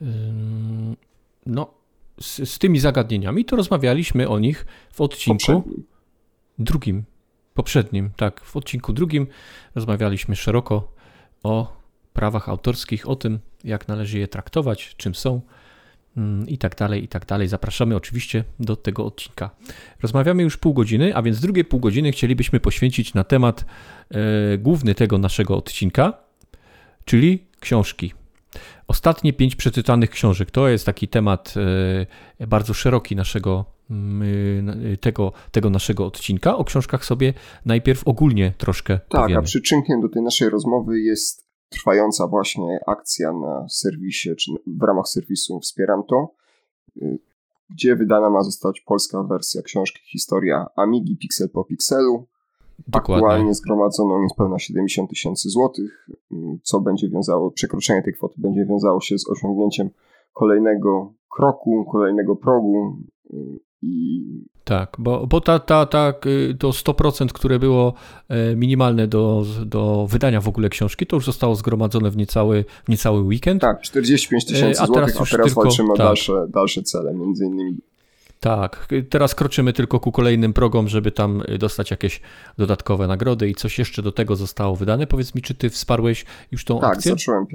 um, 0.01 0.97
no, 1.47 1.75
z, 2.21 2.51
z 2.51 2.59
tymi 2.59 2.79
zagadnieniami, 2.79 3.45
to 3.45 3.57
rozmawialiśmy 3.57 4.29
o 4.29 4.39
nich 4.39 4.67
w 4.93 5.01
odcinku 5.01 5.53
poprzednim. 5.53 5.85
drugim. 6.59 7.05
Poprzednim, 7.55 8.11
tak. 8.17 8.41
W 8.41 8.57
odcinku 8.57 8.93
drugim 8.93 9.27
rozmawialiśmy 9.75 10.37
szeroko 10.37 10.93
o 11.43 11.77
prawach 12.13 12.49
autorskich, 12.49 13.09
o 13.09 13.17
tym, 13.17 13.39
jak 13.65 13.89
należy 13.89 14.19
je 14.19 14.29
traktować, 14.29 14.95
czym 14.97 15.15
są 15.15 15.41
i 16.47 16.59
tak 16.59 16.77
dalej, 16.77 17.05
i 17.05 17.09
tak 17.09 17.27
dalej. 17.27 17.49
Zapraszamy 17.49 17.97
oczywiście 17.97 18.45
do 18.61 18.77
tego 18.77 19.05
odcinka. 19.07 19.51
Rozmawiamy 20.03 20.43
już 20.43 20.57
pół 20.57 20.75
godziny, 20.75 21.17
a 21.17 21.23
więc 21.23 21.41
drugie 21.41 21.65
pół 21.65 21.81
godziny 21.81 22.13
chcielibyśmy 22.13 22.61
poświęcić 22.61 23.15
na 23.15 23.25
temat 23.25 23.65
e, 24.11 24.59
główny 24.59 24.95
tego 24.95 25.19
naszego 25.19 25.57
odcinka, 25.57 26.13
czyli 27.05 27.47
książki. 27.61 28.13
Ostatnie 28.89 29.33
pięć 29.33 29.57
przeczytanych 29.57 30.11
książek 30.11 30.51
to 30.51 30.69
jest 30.69 30.87
taki 30.87 31.09
temat 31.09 31.55
e, 32.41 32.47
bardzo 32.47 32.75
szeroki 32.75 33.17
naszego 33.17 33.65
mm, 33.91 34.71
e, 34.93 34.97
tego, 34.97 35.33
tego 35.53 35.71
naszego 35.71 36.07
odcinka. 36.07 36.57
O 36.57 36.65
książkach 36.65 37.05
sobie 37.05 37.35
najpierw 37.65 38.09
ogólnie 38.09 38.53
troszkę 38.59 38.99
Tak, 38.99 39.23
powiemy. 39.23 39.41
a 39.41 39.43
przyczynkiem 39.43 40.01
do 40.01 40.09
tej 40.09 40.23
naszej 40.23 40.51
rozmowy 40.51 41.01
jest 41.01 41.48
trwająca 41.69 42.27
właśnie 42.27 42.81
akcja 42.87 43.33
na 43.33 43.69
serwisie, 43.69 44.37
czy 44.37 44.53
w 44.67 44.83
ramach 44.83 45.09
serwisu 45.09 45.61
Wspieram 45.61 46.03
to, 46.09 46.35
e, 47.03 47.17
gdzie 47.71 47.97
wydana 47.97 48.31
ma 48.31 48.43
zostać 48.43 48.81
polska 48.81 49.23
wersja 49.23 49.63
książki 49.63 50.01
Historia 50.05 50.67
Amigi 50.77 51.17
Pixel 51.17 51.49
po 51.51 51.65
Pixelu 51.65 52.27
Dokładnie. 52.89 53.27
Aktualnie 53.27 53.55
zgromadzono 53.55 54.23
niespełna 54.23 54.59
70 54.59 55.11
tysięcy 55.11 55.49
złotych, 55.49 56.09
co 56.63 56.81
będzie 56.81 57.09
wiązało, 57.09 57.51
przekroczenie 57.51 58.03
tej 58.03 58.13
kwoty 58.13 58.35
będzie 58.39 58.67
wiązało 58.67 59.01
się 59.01 59.19
z 59.19 59.29
osiągnięciem 59.29 59.91
kolejnego 60.33 61.13
kroku, 61.31 61.85
kolejnego 61.93 62.37
progu 62.37 62.97
i... 63.83 64.25
Tak, 64.65 64.97
bo, 64.99 65.27
bo 65.27 65.41
ta, 65.41 65.59
ta, 65.59 65.87
ta, 65.87 66.13
to 66.59 66.71
100%, 66.71 67.29
które 67.29 67.59
było 67.59 67.95
e, 68.29 68.57
minimalne 68.57 69.07
do, 69.07 69.45
do 69.67 70.07
wydania 70.11 70.41
w 70.41 70.49
ogóle 70.49 70.69
książki, 70.69 71.07
to 71.07 71.17
już 71.17 71.25
zostało 71.25 71.55
zgromadzone 71.55 72.11
w 72.11 72.17
niecały, 72.17 72.65
w 72.85 72.89
niecały 72.89 73.21
weekend. 73.21 73.63
Tak, 73.63 73.81
45 73.81 74.45
tysięcy 74.45 74.87
złotych, 74.87 75.05
a 75.05 75.07
teraz, 75.07 75.21
a 75.21 75.31
teraz 75.31 75.47
tylko, 75.47 75.63
walczymy 75.63 75.89
tak. 75.89 75.99
dalsze, 75.99 76.47
dalsze 76.49 76.83
cele, 76.83 77.15
między 77.15 77.45
innymi 77.45 77.79
tak, 78.41 78.89
teraz 79.11 79.35
kroczymy 79.35 79.73
tylko 79.73 80.01
ku 80.01 80.13
kolejnym 80.13 80.53
progom, 80.53 80.89
żeby 80.89 81.13
tam 81.13 81.43
dostać 81.59 81.91
jakieś 81.91 82.21
dodatkowe 82.59 83.07
nagrody 83.07 83.49
i 83.49 83.55
coś 83.55 83.79
jeszcze 83.79 84.03
do 84.03 84.13
tego 84.13 84.37
zostało 84.37 84.77
wydane. 84.77 85.07
Powiedz 85.07 85.35
mi, 85.35 85.43
czy 85.43 85.55
ty 85.55 85.71
wsparłeś 85.71 86.25
już 86.53 86.65
tą 86.65 86.81
tak, 86.81 86.93
akcję? 86.97 87.13
Tak, 87.13 87.19
zacząłem. 87.19 87.47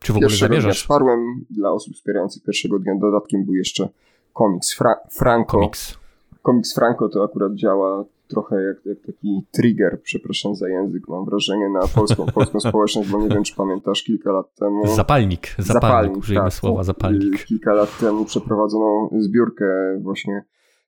Czy 0.00 0.12
w 0.12 0.16
ogóle 0.16 0.36
zamierzasz? 0.36 0.64
Dnia 0.64 0.82
wsparłem 0.82 1.44
dla 1.50 1.72
osób 1.72 1.94
wspierających 1.94 2.42
pierwszego 2.42 2.78
dnia. 2.78 2.92
Dodatkiem 3.00 3.44
był 3.44 3.54
jeszcze 3.54 3.88
komiks 4.34 4.74
Fra 4.74 4.94
Franco. 5.10 5.58
Komiks. 5.58 5.98
Komiks 6.42 6.74
Franco 6.74 7.08
to 7.08 7.24
akurat 7.24 7.54
działa 7.54 8.04
trochę 8.28 8.62
jak, 8.62 8.86
jak, 8.86 8.98
taki 9.06 9.46
trigger, 9.50 10.00
przepraszam 10.02 10.54
za 10.54 10.68
język, 10.68 11.08
mam 11.08 11.24
wrażenie, 11.24 11.68
na 11.68 11.80
polską, 11.94 12.26
polską 12.34 12.60
społeczność, 12.60 13.10
bo 13.10 13.22
nie 13.22 13.28
wiem, 13.28 13.44
czy 13.44 13.54
pamiętasz, 13.54 14.02
kilka 14.02 14.32
lat 14.32 14.54
temu... 14.54 14.86
Zapalnik, 14.86 15.46
zapalnik, 15.58 15.82
zapalnik 15.82 16.16
użyjmy 16.16 16.42
tak, 16.42 16.52
słowa 16.52 16.82
zapalnik. 16.82 17.44
Kilka 17.44 17.74
lat 17.74 17.98
temu 17.98 18.24
przeprowadzono 18.24 19.10
zbiórkę 19.18 19.64
właśnie 20.02 20.44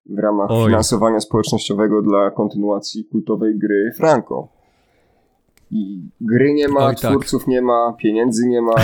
w 0.07 0.19
ramach 0.19 0.51
Oj. 0.51 0.67
finansowania 0.67 1.21
społecznościowego 1.21 2.03
dla 2.03 2.31
kontynuacji 2.31 3.05
kultowej 3.05 3.59
gry 3.59 3.93
Franco. 3.97 4.56
I 5.71 6.01
gry 6.21 6.53
nie 6.53 6.69
ma, 6.69 6.87
Oj, 6.87 6.97
tak. 6.97 7.11
twórców 7.11 7.43
tak. 7.43 7.49
nie 7.49 7.63
ma, 7.63 7.95
pieniędzy 7.99 8.47
nie 8.47 8.63
ma. 8.63 8.75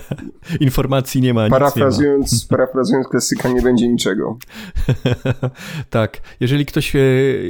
Informacji 0.60 1.20
nie 1.20 1.34
ma. 1.34 1.48
Parafrazując, 1.48 2.32
nie 2.32 2.38
ma. 2.38 2.48
parafrazując 2.56 3.08
klasyka, 3.08 3.48
nie 3.48 3.62
będzie 3.62 3.88
niczego. 3.88 4.38
tak. 5.90 6.20
Jeżeli 6.40 6.66
ktoś, 6.66 6.96
e, 6.96 7.00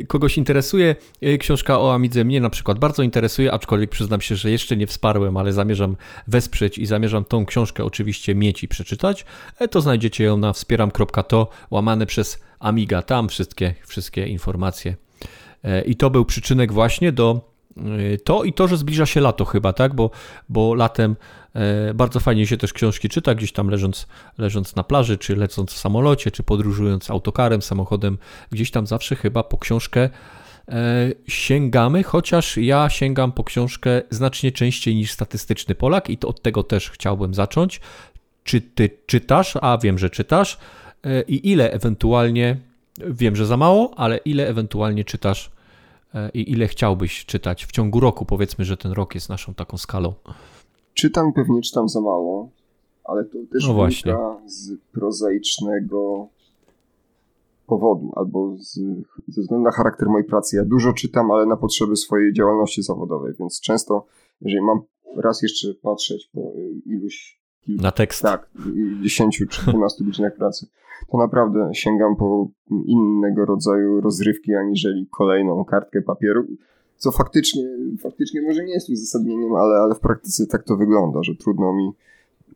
kogoś 0.09 0.38
interesuje, 0.38 0.97
e, 1.23 1.38
książka 1.38 1.81
o 1.81 1.95
Amidze 1.95 2.25
mnie 2.25 2.40
na 2.40 2.51
przykład 2.51 2.79
bardzo 2.79 3.03
interesuje, 3.03 3.53
aczkolwiek 3.53 3.90
przyznam 3.90 4.21
się, 4.21 4.37
że 4.37 4.51
jeszcze 4.51 4.77
nie 4.77 4.87
wsparłem, 4.87 5.37
ale 5.37 5.53
zamierzam 5.53 5.97
wesprzeć 6.27 6.79
i 6.79 6.87
zamierzam 6.87 7.25
tą 7.25 7.47
książkę 7.47 7.85
oczywiście 7.85 8.35
mieć 8.35 8.62
i 8.62 8.69
przeczytać, 8.69 9.25
e, 9.59 9.69
to 9.69 9.81
znajdziecie 9.81 10.25
ją 10.25 10.37
na 10.37 10.53
wspieram.to 10.53 11.49
łamane 11.71 12.07
przez 12.07 12.40
Amiga. 12.59 13.03
Tam 13.03 13.29
wszystkie, 13.29 13.75
wszystkie 13.87 14.27
informacje. 14.27 14.97
I 15.87 15.97
to 15.97 16.11
był 16.11 16.25
przyczynek 16.25 16.73
właśnie 16.73 17.12
do 17.12 17.49
to 18.24 18.44
i 18.44 18.52
to, 18.52 18.68
że 18.68 18.76
zbliża 18.76 19.06
się 19.06 19.20
lato 19.20 19.44
chyba, 19.44 19.72
tak? 19.72 19.94
Bo, 19.94 20.11
bo 20.48 20.74
latem 20.74 21.16
e, 21.54 21.94
bardzo 21.94 22.20
fajnie 22.20 22.46
się 22.46 22.56
też 22.56 22.72
książki 22.72 23.09
czyta, 23.09 23.35
gdzieś 23.35 23.52
tam 23.52 23.68
leżąc, 23.68 24.06
leżąc 24.38 24.76
na 24.76 24.85
plaży, 24.85 25.18
czy 25.18 25.37
lecąc 25.37 25.72
w 25.72 25.78
samolocie, 25.78 26.30
czy 26.30 26.42
podróżując 26.42 27.11
autokarem, 27.11 27.62
samochodem, 27.62 28.18
gdzieś 28.50 28.70
tam 28.70 28.87
zawsze 28.87 29.16
chyba 29.16 29.42
po 29.42 29.59
książkę 29.59 30.11
e, 30.68 31.11
sięgamy, 31.28 32.02
chociaż 32.02 32.56
ja 32.56 32.88
sięgam 32.88 33.33
po 33.33 33.44
książkę 33.44 34.02
znacznie 34.11 34.52
częściej 34.52 34.94
niż 34.94 35.12
statystyczny 35.12 35.74
Polak 35.74 36.11
i 36.11 36.18
to 36.18 36.28
od 36.28 36.42
tego 36.42 36.62
też 36.62 36.90
chciałbym 36.90 37.35
zacząć. 37.35 37.80
Czy 38.44 38.61
ty 38.61 38.90
czytasz, 39.06 39.56
a 39.61 39.78
wiem, 39.78 39.98
że 39.98 40.11
czytasz 40.11 40.59
e, 41.04 41.22
i 41.22 41.50
ile 41.50 41.72
ewentualnie, 41.72 42.56
wiem, 42.98 43.37
że 43.37 43.46
za 43.46 43.56
mało, 43.56 43.94
ale 43.96 44.16
ile 44.16 44.48
ewentualnie 44.48 45.04
czytasz 45.04 45.50
i 46.35 46.53
ile 46.53 46.68
chciałbyś 46.68 47.25
czytać 47.27 47.66
w 47.66 47.73
ciągu 47.73 48.01
roku? 48.01 48.25
Powiedzmy, 48.25 48.64
że 48.64 48.77
ten 48.77 48.92
rok 48.92 49.14
jest 49.14 49.29
naszą 49.29 49.55
taką 49.55 49.77
skalą. 49.77 50.14
Czytam, 50.94 51.33
pewnie 51.33 51.61
czytam 51.61 51.88
za 51.88 52.01
mało, 52.01 52.49
ale 53.05 53.25
to 53.25 53.38
też 53.53 53.68
no 53.68 53.75
wynika 53.75 54.37
z 54.46 54.73
prozaicznego 54.92 56.29
powodu 57.66 58.12
albo 58.16 58.57
z, 58.59 58.75
ze 59.29 59.42
względu 59.42 59.64
na 59.64 59.70
charakter 59.70 60.09
mojej 60.09 60.27
pracy. 60.27 60.57
Ja 60.57 60.64
dużo 60.64 60.92
czytam, 60.92 61.31
ale 61.31 61.46
na 61.46 61.57
potrzeby 61.57 61.96
swojej 61.96 62.33
działalności 62.33 62.83
zawodowej, 62.83 63.35
więc 63.38 63.61
często, 63.61 64.07
jeżeli 64.40 64.62
mam 64.62 64.81
raz 65.16 65.42
jeszcze 65.42 65.75
patrzeć 65.75 66.31
po 66.33 66.40
iluś. 66.87 67.39
Na 67.68 67.90
tekst. 67.90 68.23
Tak, 68.23 68.51
10 69.03 69.44
czy 69.51 69.66
12 69.66 70.05
godzinach 70.05 70.37
pracy, 70.37 70.66
to 71.11 71.18
naprawdę 71.18 71.70
sięgam 71.73 72.16
po 72.16 72.49
innego 72.87 73.44
rodzaju 73.44 74.01
rozrywki, 74.01 74.55
aniżeli 74.55 75.07
kolejną 75.11 75.64
kartkę 75.64 76.03
papieru. 76.03 76.46
Co 76.96 77.12
faktycznie, 77.12 77.62
faktycznie 78.03 78.42
może 78.42 78.64
nie 78.64 78.73
jest 78.73 78.90
uzasadnieniem, 78.90 79.55
ale, 79.55 79.77
ale 79.77 79.94
w 79.94 80.01
praktyce 80.01 80.46
tak 80.46 80.64
to 80.64 80.77
wygląda, 80.77 81.23
że 81.23 81.35
trudno 81.35 81.73
mi 81.73 81.92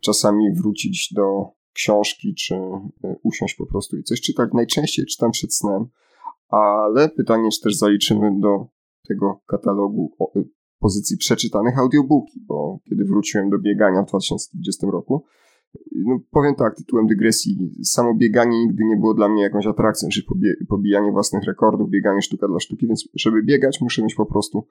czasami 0.01 0.53
wrócić 0.53 1.13
do 1.13 1.51
książki, 1.73 2.35
czy 2.35 2.55
e, 2.55 2.81
usiąść 3.23 3.55
po 3.55 3.67
prostu 3.67 3.97
i 3.97 4.03
coś 4.03 4.21
czytać. 4.21 4.51
Najczęściej 4.55 5.07
czytam 5.07 5.31
przed 5.31 5.55
snem, 5.55 5.87
ale 6.49 7.09
pytanie, 7.09 7.49
czy 7.51 7.61
też 7.61 7.77
zaliczymy 7.77 8.41
do 8.41 8.67
tego 9.09 9.41
katalogu 9.47 10.13
e, 10.37 10.43
pozycji 10.85 11.17
przeczytanych 11.17 11.79
audiobooki, 11.79 12.41
bo 12.49 12.79
kiedy 12.85 13.05
wróciłem 13.05 13.51
do 13.51 13.59
biegania 13.59 14.03
w 14.03 14.07
2020 14.07 14.87
roku, 14.87 15.25
no 15.93 16.19
powiem 16.31 16.55
tak, 16.55 16.77
tytułem 16.77 17.07
dygresji, 17.07 17.71
samo 17.85 18.15
bieganie 18.15 18.59
nigdy 18.67 18.85
nie 18.85 18.97
było 18.97 19.15
dla 19.15 19.29
mnie 19.29 19.43
jakąś 19.43 19.67
atrakcją, 19.67 20.09
czyli 20.09 20.27
pobijanie 20.69 21.13
własnych 21.13 21.45
rekordów, 21.45 21.91
bieganie 21.91 22.23
sztuka 22.23 22.49
dla 22.49 22.61
sztuki, 22.61 22.87
więc 22.87 23.09
żeby 23.15 23.43
biegać 23.43 23.81
muszę 23.81 24.03
mieć 24.03 24.15
po 24.15 24.27
prostu 24.27 24.67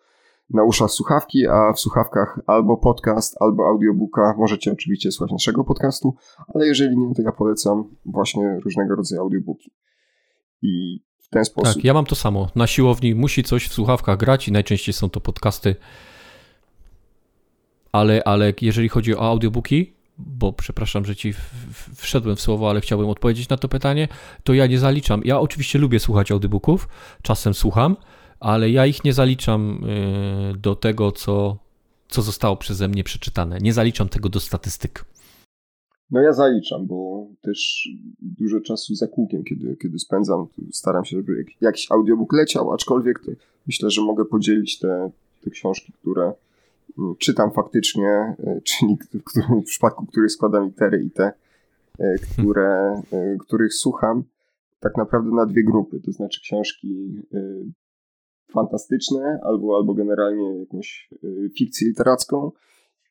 na 0.49 0.63
uszach 0.63 0.91
słuchawki, 0.91 1.47
a 1.47 1.73
w 1.73 1.79
słuchawkach 1.79 2.39
albo 2.47 2.77
podcast, 2.77 3.35
albo 3.39 3.67
audiobooka. 3.67 4.35
Możecie 4.37 4.71
oczywiście 4.71 5.11
słuchać 5.11 5.31
naszego 5.31 5.63
podcastu, 5.63 6.15
ale 6.47 6.67
jeżeli 6.67 6.97
nie, 6.97 7.15
to 7.15 7.21
ja 7.21 7.31
polecam 7.31 7.95
właśnie 8.05 8.59
różnego 8.59 8.95
rodzaju 8.95 9.21
audiobooki. 9.21 9.71
I 10.61 11.03
ten 11.33 11.45
sposób. 11.45 11.75
Tak, 11.75 11.83
ja 11.83 11.93
mam 11.93 12.05
to 12.05 12.15
samo. 12.15 12.49
Na 12.55 12.67
siłowni 12.67 13.15
musi 13.15 13.43
coś 13.43 13.67
w 13.67 13.73
słuchawkach 13.73 14.17
grać 14.17 14.47
i 14.47 14.51
najczęściej 14.51 14.93
są 14.93 15.09
to 15.09 15.19
podcasty. 15.19 15.75
Ale, 17.91 18.23
ale 18.23 18.53
jeżeli 18.61 18.89
chodzi 18.89 19.15
o 19.15 19.21
audiobooki, 19.21 19.93
bo 20.17 20.53
przepraszam, 20.53 21.05
że 21.05 21.15
ci 21.15 21.33
wszedłem 21.95 22.35
w 22.35 22.41
słowo, 22.41 22.69
ale 22.69 22.81
chciałbym 22.81 23.09
odpowiedzieć 23.09 23.49
na 23.49 23.57
to 23.57 23.67
pytanie, 23.67 24.07
to 24.43 24.53
ja 24.53 24.67
nie 24.67 24.79
zaliczam. 24.79 25.21
Ja 25.25 25.39
oczywiście 25.39 25.79
lubię 25.79 25.99
słuchać 25.99 26.31
audiobooków, 26.31 26.87
czasem 27.21 27.53
słucham, 27.53 27.95
ale 28.39 28.69
ja 28.69 28.85
ich 28.85 29.03
nie 29.03 29.13
zaliczam 29.13 29.83
y, 30.53 30.57
do 30.57 30.75
tego, 30.75 31.11
co, 31.11 31.57
co 32.07 32.21
zostało 32.21 32.55
przeze 32.55 32.87
mnie 32.87 33.03
przeczytane. 33.03 33.57
Nie 33.57 33.73
zaliczam 33.73 34.09
tego 34.09 34.29
do 34.29 34.39
statystyk. 34.39 35.05
No 36.11 36.21
ja 36.21 36.33
zaliczam, 36.33 36.87
bo 36.87 37.02
też 37.43 37.89
dużo 38.21 38.61
czasu 38.61 38.95
za 38.95 39.07
kółkiem, 39.07 39.43
kiedy, 39.43 39.77
kiedy 39.81 39.99
spędzam, 39.99 40.47
staram 40.71 41.05
się, 41.05 41.17
żeby 41.17 41.45
jakiś 41.61 41.91
audiobook 41.91 42.33
leciał, 42.33 42.73
aczkolwiek 42.73 43.21
myślę, 43.67 43.89
że 43.89 44.01
mogę 44.01 44.25
podzielić 44.25 44.79
te, 44.79 45.11
te 45.41 45.49
książki, 45.49 45.93
które 45.93 46.33
mm, 46.99 47.15
czytam 47.19 47.51
faktycznie, 47.51 48.35
y, 48.39 48.61
czyli 48.61 48.97
w, 49.25 49.63
w 49.63 49.65
przypadku 49.65 50.05
których 50.05 50.31
składam 50.31 50.65
litery 50.65 51.03
i 51.03 51.11
te, 51.11 51.31
y, 51.99 52.03
które, 52.21 53.01
których 53.39 53.73
słucham, 53.73 54.23
tak 54.79 54.97
naprawdę 54.97 55.31
na 55.35 55.45
dwie 55.45 55.63
grupy, 55.63 55.99
to 55.99 56.11
znaczy 56.11 56.41
książki 56.41 57.21
fantastyczne 58.51 59.39
albo, 59.43 59.75
albo 59.77 59.93
generalnie 59.93 60.59
jakąś 60.59 61.09
fikcję 61.57 61.87
literacką 61.87 62.51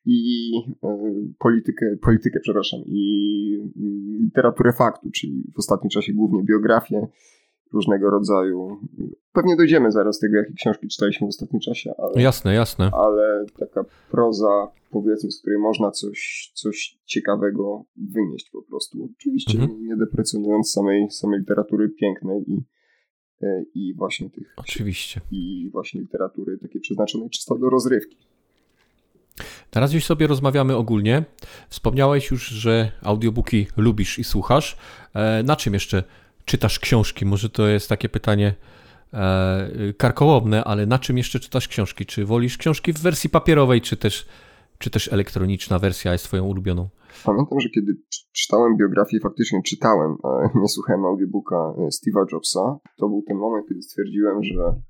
i 0.05 0.53
y, 0.85 1.35
politykę, 1.39 1.97
politykę, 2.03 2.41
przepraszam, 2.41 2.81
i 2.87 3.73
literaturę 4.25 4.73
faktu, 4.73 5.11
czyli 5.11 5.45
w 5.55 5.59
ostatnim 5.59 5.91
czasie 5.91 6.13
głównie 6.13 6.43
biografię 6.43 7.07
różnego 7.73 8.11
rodzaju. 8.11 8.81
Pewnie 9.33 9.57
dojdziemy 9.57 9.93
zaraz 9.93 10.19
tego, 10.19 10.37
jakie 10.37 10.53
książki 10.53 10.89
czytaliśmy 10.89 11.27
w 11.27 11.29
ostatnim 11.29 11.61
czasie. 11.61 11.95
Ale, 11.99 12.23
jasne, 12.23 12.55
jasne. 12.55 12.91
Ale 12.93 13.47
taka 13.59 13.85
proza, 14.11 14.69
powiedzmy, 14.91 15.31
z 15.31 15.41
której 15.41 15.59
można 15.59 15.91
coś, 15.91 16.51
coś 16.55 16.99
ciekawego 17.05 17.85
wynieść 17.97 18.51
po 18.51 18.63
prostu. 18.63 19.09
Oczywiście 19.19 19.59
mhm. 19.59 19.87
nie 19.87 19.97
deprecjonując 19.97 20.71
samej, 20.71 21.11
samej 21.11 21.41
literatury 21.41 21.89
pięknej 21.89 22.45
i 22.47 22.63
E, 23.43 23.65
i 23.75 23.95
właśnie 23.95 24.31
tych. 24.31 24.55
Oczywiście. 24.57 25.21
I 25.31 25.71
właśnie 25.73 26.01
literatury 26.01 26.59
takiej 26.59 26.81
przeznaczonej 26.81 27.31
czysto 27.31 27.59
do 27.59 27.71
rozrywki. 27.71 28.17
Teraz 29.71 29.93
już 29.93 30.05
sobie 30.05 30.27
rozmawiamy 30.27 30.77
ogólnie. 30.77 31.25
Wspomniałeś 31.69 32.31
już, 32.31 32.49
że 32.49 32.93
audiobooki 33.03 33.67
lubisz 33.77 34.19
i 34.19 34.25
słuchasz. 34.25 34.77
E, 35.15 35.43
na 35.43 35.57
czym 35.57 35.75
jeszcze 35.75 36.05
czytasz 36.45 36.79
książki? 36.79 37.27
Może 37.27 37.51
to 37.51 37.67
jest 37.67 37.89
takie 37.89 38.09
pytanie 38.09 38.55
e, 39.13 39.93
karkołomne, 39.97 40.65
ale 40.65 40.87
na 40.87 40.99
czym 40.99 41.19
jeszcze 41.19 41.41
czytasz 41.41 41.69
książki? 41.69 42.07
Czy 42.07 42.25
wolisz 42.25 42.59
książki 42.59 42.93
w 42.93 42.99
wersji 42.99 43.31
papierowej, 43.31 43.81
czy 43.81 43.97
też, 43.97 44.27
czy 44.79 44.91
też 44.91 45.13
elektroniczna 45.13 45.79
wersja 45.79 46.13
jest 46.13 46.25
twoją 46.25 46.45
ulubioną? 46.45 46.89
Pamiętam, 47.25 47.61
że 47.61 47.69
kiedy 47.69 47.93
czytałem 48.33 48.77
biografię, 48.77 49.21
faktycznie 49.23 49.63
czytałem, 49.63 50.17
nie 50.63 50.69
słuchałem 50.69 51.05
audiobooka 51.05 51.57
e, 51.57 51.89
Steve'a 51.89 52.25
Jobsa, 52.33 52.79
to 52.99 53.09
był 53.09 53.23
ten 53.29 53.37
moment, 53.37 53.69
kiedy 53.69 53.83
stwierdziłem, 53.83 54.43
że 54.43 54.81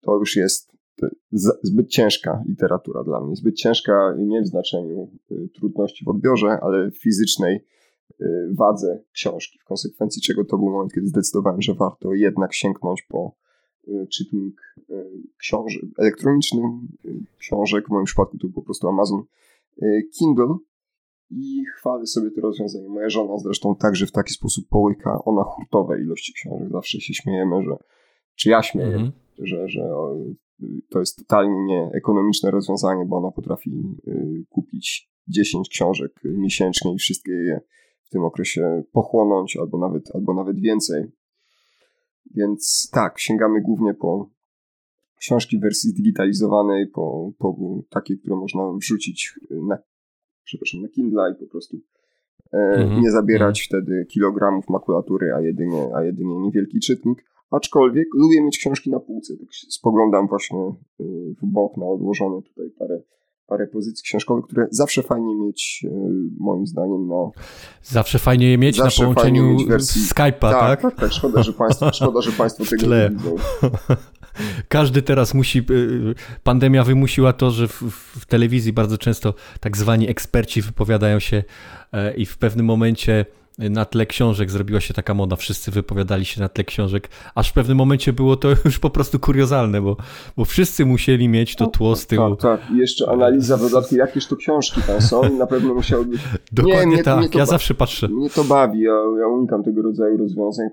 to 0.00 0.18
już 0.18 0.36
jest 0.36 0.75
zbyt 1.62 1.88
ciężka 1.88 2.42
literatura 2.48 3.04
dla 3.04 3.20
mnie. 3.20 3.36
Zbyt 3.36 3.56
ciężka 3.56 4.14
nie 4.18 4.42
w 4.42 4.46
znaczeniu 4.46 5.10
e, 5.30 5.34
trudności 5.54 6.04
w 6.04 6.08
odbiorze, 6.08 6.58
ale 6.62 6.90
w 6.90 6.98
fizycznej 6.98 7.64
e, 8.20 8.26
wadze 8.58 9.02
książki. 9.12 9.58
W 9.58 9.64
konsekwencji 9.64 10.22
czego 10.22 10.44
to 10.44 10.58
był 10.58 10.70
moment, 10.70 10.92
kiedy 10.92 11.06
zdecydowałem, 11.06 11.62
że 11.62 11.74
warto 11.74 12.14
jednak 12.14 12.54
sięgnąć 12.54 13.02
po 13.02 13.36
czytnik 14.12 14.60
książek 15.38 15.82
elektroniczny, 15.98 16.62
książek, 17.38 17.86
w 17.86 17.90
moim 17.90 18.04
przypadku 18.04 18.38
to 18.38 18.46
był 18.46 18.54
po 18.54 18.62
prostu 18.62 18.88
Amazon 18.88 19.22
Kindle, 20.18 20.56
i 21.30 21.64
chwalę 21.76 22.06
sobie 22.06 22.30
to 22.30 22.40
rozwiązanie. 22.40 22.88
Moja 22.88 23.10
żona 23.10 23.38
zresztą 23.38 23.76
także 23.76 24.06
w 24.06 24.12
taki 24.12 24.34
sposób 24.34 24.68
połyka 24.68 25.24
ona 25.24 25.42
hurtowe 25.42 26.00
ilości 26.00 26.32
książek. 26.32 26.68
Zawsze 26.70 27.00
się 27.00 27.14
śmiejemy, 27.14 27.62
że 27.62 27.76
czy 28.34 28.50
ja 28.50 28.62
śmieję, 28.62 28.94
mm 28.94 29.06
-hmm. 29.06 29.12
że, 29.38 29.68
że 29.68 29.88
to 30.90 31.00
jest 31.00 31.18
totalnie 31.18 31.64
nieekonomiczne 31.64 32.50
rozwiązanie, 32.50 33.04
bo 33.06 33.16
ona 33.16 33.30
potrafi 33.30 33.70
y, 34.08 34.44
kupić 34.48 35.10
10 35.28 35.68
książek 35.68 36.12
miesięcznie 36.24 36.94
i 36.94 36.98
wszystkie 36.98 37.32
je 37.32 37.60
w 38.04 38.10
tym 38.10 38.24
okresie 38.24 38.82
pochłonąć, 38.92 39.56
albo 39.56 39.78
nawet, 39.78 40.14
albo 40.14 40.34
nawet 40.34 40.60
więcej. 40.60 41.04
Więc 42.34 42.90
tak, 42.92 43.18
sięgamy 43.18 43.60
głównie 43.60 43.94
po 43.94 44.30
książki 45.16 45.58
w 45.58 45.60
wersji 45.60 45.90
zdigitalizowanej, 45.90 46.86
po, 46.86 47.32
po 47.38 47.56
takie, 47.90 48.16
które 48.16 48.36
można 48.36 48.72
wrzucić 48.72 49.40
na 49.50 49.78
przepraszam, 50.46 50.82
na 50.82 50.88
Kindle 50.88 51.32
i 51.32 51.44
po 51.44 51.46
prostu 51.46 51.76
e, 52.52 52.58
mhm. 52.58 53.02
nie 53.02 53.10
zabierać 53.10 53.60
mhm. 53.60 53.84
wtedy 53.84 54.06
kilogramów 54.06 54.68
makulatury, 54.68 55.34
a 55.34 55.40
jedynie, 55.40 55.88
a 55.94 56.02
jedynie 56.04 56.36
niewielki 56.36 56.80
czytnik. 56.80 57.24
Aczkolwiek 57.50 58.08
lubię 58.14 58.42
mieć 58.42 58.58
książki 58.58 58.90
na 58.90 59.00
półce. 59.00 59.36
Tak 59.36 59.48
spoglądam 59.68 60.28
właśnie 60.28 60.58
e, 60.58 61.04
w 61.42 61.46
bok 61.46 61.76
na 61.76 61.86
odłożone 61.86 62.42
tutaj 62.42 62.66
parę, 62.78 63.00
parę 63.46 63.66
pozycji 63.66 64.02
książkowych, 64.04 64.44
które 64.44 64.66
zawsze 64.70 65.02
fajnie 65.02 65.36
mieć, 65.36 65.86
e, 65.88 66.10
moim 66.38 66.66
zdaniem, 66.66 67.08
na. 67.08 67.30
Zawsze 67.82 68.18
fajnie 68.18 68.50
je 68.50 68.58
mieć 68.58 68.78
na 68.78 68.88
połączeniu 68.98 69.56
wersji... 69.68 70.02
Skype'a, 70.02 70.40
tak? 70.40 70.80
Tak, 70.80 70.82
tak, 70.82 70.94
tak. 70.94 71.12
Szkoda, 71.12 71.42
że 71.42 71.52
Państwo, 71.52 71.92
szkoda, 72.00 72.20
że 72.20 72.32
państwo 72.32 72.64
tego 72.64 72.86
nie 72.86 73.10
widzą. 73.10 73.36
Każdy 74.68 75.02
teraz 75.02 75.34
musi. 75.34 75.58
Y, 75.58 76.14
pandemia 76.42 76.84
wymusiła 76.84 77.32
to, 77.32 77.50
że 77.50 77.68
w, 77.68 77.82
w, 77.92 78.26
telewizji 78.26 78.72
bardzo 78.72 78.98
często 78.98 79.34
tak 79.60 79.76
zwani 79.76 80.08
eksperci 80.08 80.62
wypowiadają 80.62 81.18
się 81.18 81.44
e, 81.92 82.14
i 82.14 82.26
w 82.26 82.38
pewnym 82.38 82.66
momencie 82.66 83.26
na 83.58 83.84
tle 83.84 84.06
książek 84.06 84.50
zrobiła 84.50 84.80
się 84.80 84.94
taka 84.94 85.14
moda. 85.14 85.36
Wszyscy 85.36 85.70
wypowiadali 85.70 86.24
się 86.24 86.40
na 86.40 86.48
tle 86.48 86.64
książek, 86.64 87.08
aż 87.34 87.50
w 87.50 87.52
pewnym 87.52 87.76
momencie 87.76 88.12
było 88.12 88.36
to 88.36 88.48
już 88.64 88.78
po 88.78 88.90
prostu 88.90 89.18
kuriozalne, 89.18 89.82
bo, 89.82 89.96
bo 90.36 90.44
wszyscy 90.44 90.86
musieli 90.86 91.28
mieć 91.28 91.56
to 91.56 91.66
tło 91.66 91.96
z 91.96 92.06
tyłu. 92.06 92.36
Tak, 92.36 92.60
tak. 92.60 92.70
I 92.70 92.78
jeszcze 92.78 93.10
analiza 93.10 93.56
w 93.56 93.60
dodatku, 93.60 93.94
jakież 93.94 94.26
to 94.26 94.36
książki 94.36 94.80
tam 94.86 95.00
są 95.00 95.38
na 95.38 95.46
pewno 95.46 95.74
musiały 95.74 96.04
być... 96.04 96.20
Dokładnie 96.52 96.80
nie, 96.80 96.86
mnie, 96.86 97.02
tak, 97.02 97.18
mnie 97.18 97.28
ja 97.34 97.46
zawsze 97.46 97.74
patrzę. 97.74 98.08
Mnie 98.08 98.30
to 98.30 98.44
bawi, 98.44 98.80
ja, 98.80 98.92
ja 99.20 99.26
unikam 99.26 99.64
tego 99.64 99.82
rodzaju 99.82 100.16
rozwiązań 100.16 100.68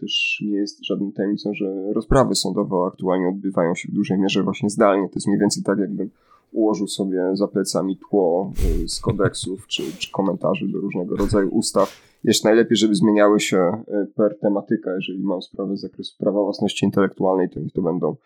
też 0.00 0.42
nie 0.46 0.56
jest 0.56 0.84
żadną 0.84 1.12
tajemnicą, 1.12 1.54
że 1.54 1.92
rozprawy 1.92 2.34
sądowe 2.34 2.76
aktualnie 2.88 3.28
odbywają 3.28 3.74
się 3.74 3.88
w 3.88 3.94
dużej 3.94 4.18
mierze 4.18 4.42
właśnie 4.42 4.70
zdalnie. 4.70 5.08
To 5.08 5.14
jest 5.14 5.26
mniej 5.26 5.40
więcej 5.40 5.62
tak, 5.62 5.78
jakbym 5.78 6.10
ułożył 6.52 6.88
sobie 6.88 7.22
za 7.32 7.48
plecami 7.48 7.96
tło 7.96 8.52
y, 8.84 8.88
z 8.88 9.00
kodeksów 9.00 9.66
czy, 9.66 9.82
czy 9.98 10.10
komentarzy 10.10 10.68
do 10.68 10.78
różnego 10.78 11.16
rodzaju 11.16 11.48
ustaw. 11.48 12.09
Jeszcze 12.24 12.48
najlepiej, 12.48 12.76
żeby 12.76 12.94
zmieniały 12.94 13.40
się 13.40 13.82
y, 13.88 14.06
per 14.14 14.38
tematyka. 14.38 14.94
Jeżeli 14.94 15.18
mam 15.18 15.42
sprawę 15.42 15.76
z 15.76 15.80
zakresu 15.80 16.18
prawa 16.18 16.42
własności 16.42 16.84
intelektualnej, 16.84 17.50
to 17.50 17.60
niech 17.60 17.72
to 17.72 17.82
będą 17.82 18.16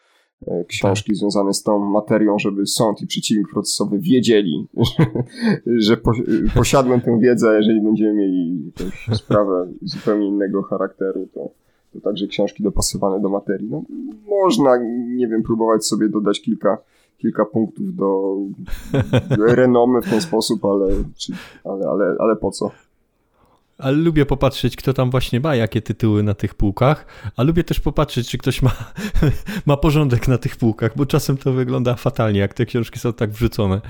e, 0.46 0.64
książki 0.64 1.10
tak. 1.10 1.16
związane 1.16 1.54
z 1.54 1.62
tą 1.62 1.78
materią, 1.78 2.38
żeby 2.38 2.66
sąd 2.66 3.02
i 3.02 3.06
przeciwnik 3.06 3.48
procesowy 3.52 3.98
wiedzieli, 3.98 4.68
że 5.86 5.96
posiadłem 6.54 7.00
tę 7.00 7.18
wiedzę, 7.18 7.56
jeżeli 7.56 7.80
będziemy 7.80 8.14
mieli 8.14 8.72
jakąś 8.78 9.18
sprawę 9.18 9.68
zupełnie 9.82 10.26
innego 10.26 10.62
charakteru, 10.62 11.28
to, 11.34 11.50
to 11.92 12.00
także 12.00 12.26
książki 12.26 12.62
dopasowane 12.62 13.20
do 13.20 13.28
materii. 13.28 13.68
No, 13.70 13.82
można, 14.28 14.76
nie 15.16 15.28
wiem, 15.28 15.42
próbować 15.42 15.86
sobie 15.86 16.08
dodać 16.08 16.40
kilka 16.40 16.78
kilka 17.18 17.44
punktów 17.44 17.96
do 17.96 18.36
renomy 19.38 20.02
w 20.02 20.10
ten 20.10 20.20
sposób, 20.20 20.64
ale, 20.64 20.88
czy, 21.16 21.32
ale, 21.64 21.86
ale, 21.86 22.16
ale 22.18 22.36
po 22.36 22.50
co? 22.50 22.70
Ale 23.78 23.96
lubię 23.96 24.26
popatrzeć, 24.26 24.76
kto 24.76 24.92
tam 24.92 25.10
właśnie 25.10 25.40
ma 25.40 25.56
jakie 25.56 25.82
tytuły 25.82 26.22
na 26.22 26.34
tych 26.34 26.54
półkach, 26.54 27.06
a 27.36 27.42
lubię 27.42 27.64
też 27.64 27.80
popatrzeć, 27.80 28.30
czy 28.30 28.38
ktoś 28.38 28.62
ma, 28.62 28.72
ma 29.66 29.76
porządek 29.76 30.28
na 30.28 30.38
tych 30.38 30.56
półkach, 30.56 30.96
bo 30.96 31.06
czasem 31.06 31.36
to 31.36 31.52
wygląda 31.52 31.94
fatalnie, 31.94 32.40
jak 32.40 32.54
te 32.54 32.66
książki 32.66 32.98
są 32.98 33.12
tak 33.12 33.30
wrzucone. 33.30 33.80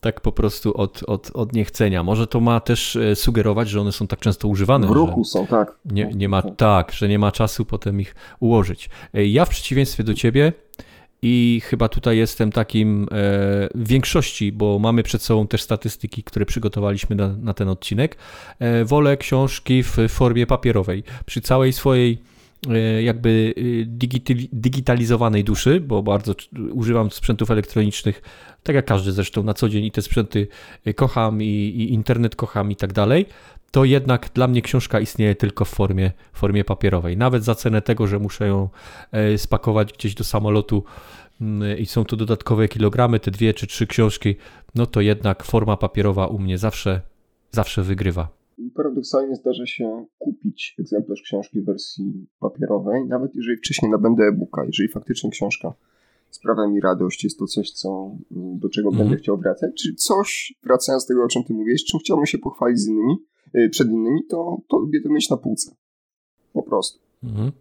Tak 0.00 0.20
po 0.20 0.32
prostu 0.32 0.76
od, 0.76 1.02
od, 1.06 1.30
od 1.34 1.52
niechcenia. 1.52 2.02
Może 2.02 2.26
to 2.26 2.40
ma 2.40 2.60
też 2.60 2.96
e, 2.96 3.16
sugerować, 3.16 3.68
że 3.68 3.80
one 3.80 3.92
są 3.92 4.06
tak 4.06 4.20
często 4.20 4.48
używane. 4.48 4.86
W 4.86 4.90
ruchu 4.90 5.24
są, 5.24 5.46
tak. 5.46 5.78
Nie, 5.84 6.04
nie 6.14 6.28
ma, 6.28 6.42
tak, 6.42 6.92
że 6.92 7.08
nie 7.08 7.18
ma 7.18 7.32
czasu 7.32 7.64
potem 7.64 8.00
ich 8.00 8.14
ułożyć. 8.40 8.90
E, 9.14 9.26
ja 9.26 9.44
w 9.44 9.48
przeciwieństwie 9.48 10.04
do 10.04 10.14
ciebie 10.14 10.52
i 11.22 11.60
chyba 11.64 11.88
tutaj 11.88 12.18
jestem 12.18 12.52
takim 12.52 13.02
e, 13.02 13.06
w 13.74 13.88
większości, 13.88 14.52
bo 14.52 14.78
mamy 14.78 15.02
przed 15.02 15.22
sobą 15.22 15.46
też 15.46 15.62
statystyki, 15.62 16.22
które 16.22 16.46
przygotowaliśmy 16.46 17.16
na, 17.16 17.28
na 17.28 17.54
ten 17.54 17.68
odcinek. 17.68 18.16
E, 18.58 18.84
wolę 18.84 19.16
książki 19.16 19.82
w 19.82 19.96
formie 20.08 20.46
papierowej. 20.46 21.02
Przy 21.26 21.40
całej 21.40 21.72
swojej 21.72 22.18
e, 22.68 23.02
jakby 23.02 23.54
digitalizowanej 24.52 25.44
duszy, 25.44 25.80
bo 25.80 26.02
bardzo 26.02 26.34
używam 26.72 27.10
sprzętów 27.10 27.50
elektronicznych, 27.50 28.22
tak 28.62 28.76
jak 28.76 28.84
każdy 28.84 29.12
zresztą 29.12 29.42
na 29.42 29.54
co 29.54 29.68
dzień 29.68 29.84
i 29.84 29.90
te 29.90 30.02
sprzęty 30.02 30.48
kocham 30.96 31.42
i, 31.42 31.46
i 31.46 31.92
internet 31.94 32.36
kocham 32.36 32.70
i 32.70 32.76
tak 32.76 32.92
dalej, 32.92 33.26
to 33.70 33.84
jednak 33.84 34.30
dla 34.34 34.48
mnie 34.48 34.62
książka 34.62 35.00
istnieje 35.00 35.34
tylko 35.34 35.64
w 35.64 35.68
formie, 35.68 36.12
formie 36.32 36.64
papierowej. 36.64 37.16
Nawet 37.16 37.44
za 37.44 37.54
cenę 37.54 37.82
tego, 37.82 38.06
że 38.06 38.18
muszę 38.18 38.46
ją 38.46 38.68
e, 39.12 39.38
spakować 39.38 39.92
gdzieś 39.92 40.14
do 40.14 40.24
samolotu 40.24 40.84
mm, 41.40 41.78
i 41.78 41.86
są 41.86 42.04
tu 42.04 42.16
dodatkowe 42.16 42.68
kilogramy, 42.68 43.20
te 43.20 43.30
dwie 43.30 43.54
czy 43.54 43.66
trzy 43.66 43.86
książki, 43.86 44.34
no 44.74 44.86
to 44.86 45.00
jednak 45.00 45.42
forma 45.42 45.76
papierowa 45.76 46.26
u 46.26 46.38
mnie 46.38 46.58
zawsze, 46.58 47.00
zawsze 47.50 47.82
wygrywa. 47.82 48.28
Paradoksalnie 48.74 49.36
zdarza 49.36 49.66
się 49.66 50.06
kupić 50.18 50.74
egzemplarz 50.78 51.22
książki 51.22 51.60
w 51.60 51.64
wersji 51.64 52.26
papierowej, 52.40 53.06
nawet 53.06 53.34
jeżeli 53.34 53.56
wcześniej 53.56 53.90
nabędę 53.90 54.24
e-booka, 54.24 54.64
jeżeli 54.64 54.88
faktycznie 54.88 55.30
książka 55.30 55.72
sprawia 56.30 56.66
mi 56.66 56.80
radość, 56.80 57.24
jest 57.24 57.38
to 57.38 57.46
coś, 57.46 57.70
co, 57.70 58.10
do 58.30 58.68
czego 58.68 58.88
mm 58.88 59.00
-hmm. 59.00 59.02
będę 59.02 59.16
chciał 59.16 59.38
wracać, 59.38 59.70
czy 59.82 59.94
coś, 59.94 60.54
wracając 60.62 61.04
do 61.04 61.08
tego, 61.08 61.24
o 61.24 61.28
czym 61.28 61.44
ty 61.44 61.54
mówisz, 61.54 61.84
czym 61.84 62.00
chciałbym 62.00 62.26
się 62.26 62.38
pochwalić 62.38 62.78
z 62.78 62.88
innymi, 62.88 63.16
przed 63.70 63.88
innymi, 63.88 64.20
to, 64.30 64.58
to 64.68 64.78
lubię 64.78 65.00
to 65.02 65.08
mieć 65.08 65.30
na 65.30 65.36
półce. 65.36 65.74
Po 66.52 66.62
prostu. 66.62 66.98
Mhm. 67.22 67.52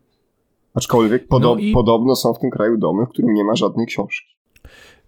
Aczkolwiek 0.74 1.28
podo 1.28 1.56
no 1.56 1.62
i... 1.62 1.72
podobno 1.72 2.16
są 2.16 2.34
w 2.34 2.40
tym 2.40 2.50
kraju 2.50 2.78
domy, 2.78 3.06
w 3.06 3.10
którym 3.10 3.34
nie 3.34 3.44
ma 3.44 3.56
żadnej 3.56 3.88
książki. 3.88 4.36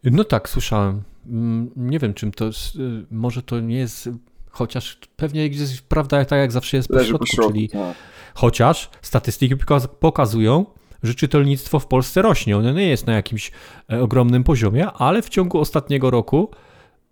No 0.04 0.24
tak, 0.24 0.50
słyszałem. 0.50 1.02
Mm, 1.28 1.72
nie 1.76 2.00
wiem, 2.00 2.14
czym 2.14 2.32
to 2.32 2.46
jest. 2.46 2.76
Y, 2.76 3.06
może 3.12 3.44
to 3.44 3.60
nie 3.60 3.78
jest. 3.78 4.10
Chociaż 4.50 5.00
pewnie 5.16 5.50
gdzieś 5.50 5.82
prawda, 5.82 6.26
tak 6.26 6.40
jak 6.40 6.52
zawsze 6.52 6.78
jest 6.78 6.90
po 6.90 7.04
środku, 7.04 7.20
po 7.20 7.26
środku 7.26 7.54
czyli 7.54 7.70
tak. 7.70 7.96
chociaż 8.34 8.90
statystyki 9.02 9.56
pokazują, 10.00 10.66
że 11.04 11.16
czytelnictwo 11.16 11.80
w 11.80 11.88
Polsce 11.88 12.22
rośnie. 12.22 12.58
Ono 12.58 12.72
nie 12.72 12.88
jest 12.88 13.08
na 13.08 13.14
jakimś 13.14 13.52
e, 13.92 14.02
ogromnym 14.02 14.44
poziomie, 14.44 14.92
ale 14.92 15.22
w 15.22 15.30
ciągu 15.30 15.60
ostatniego 15.60 16.10
roku 16.10 16.50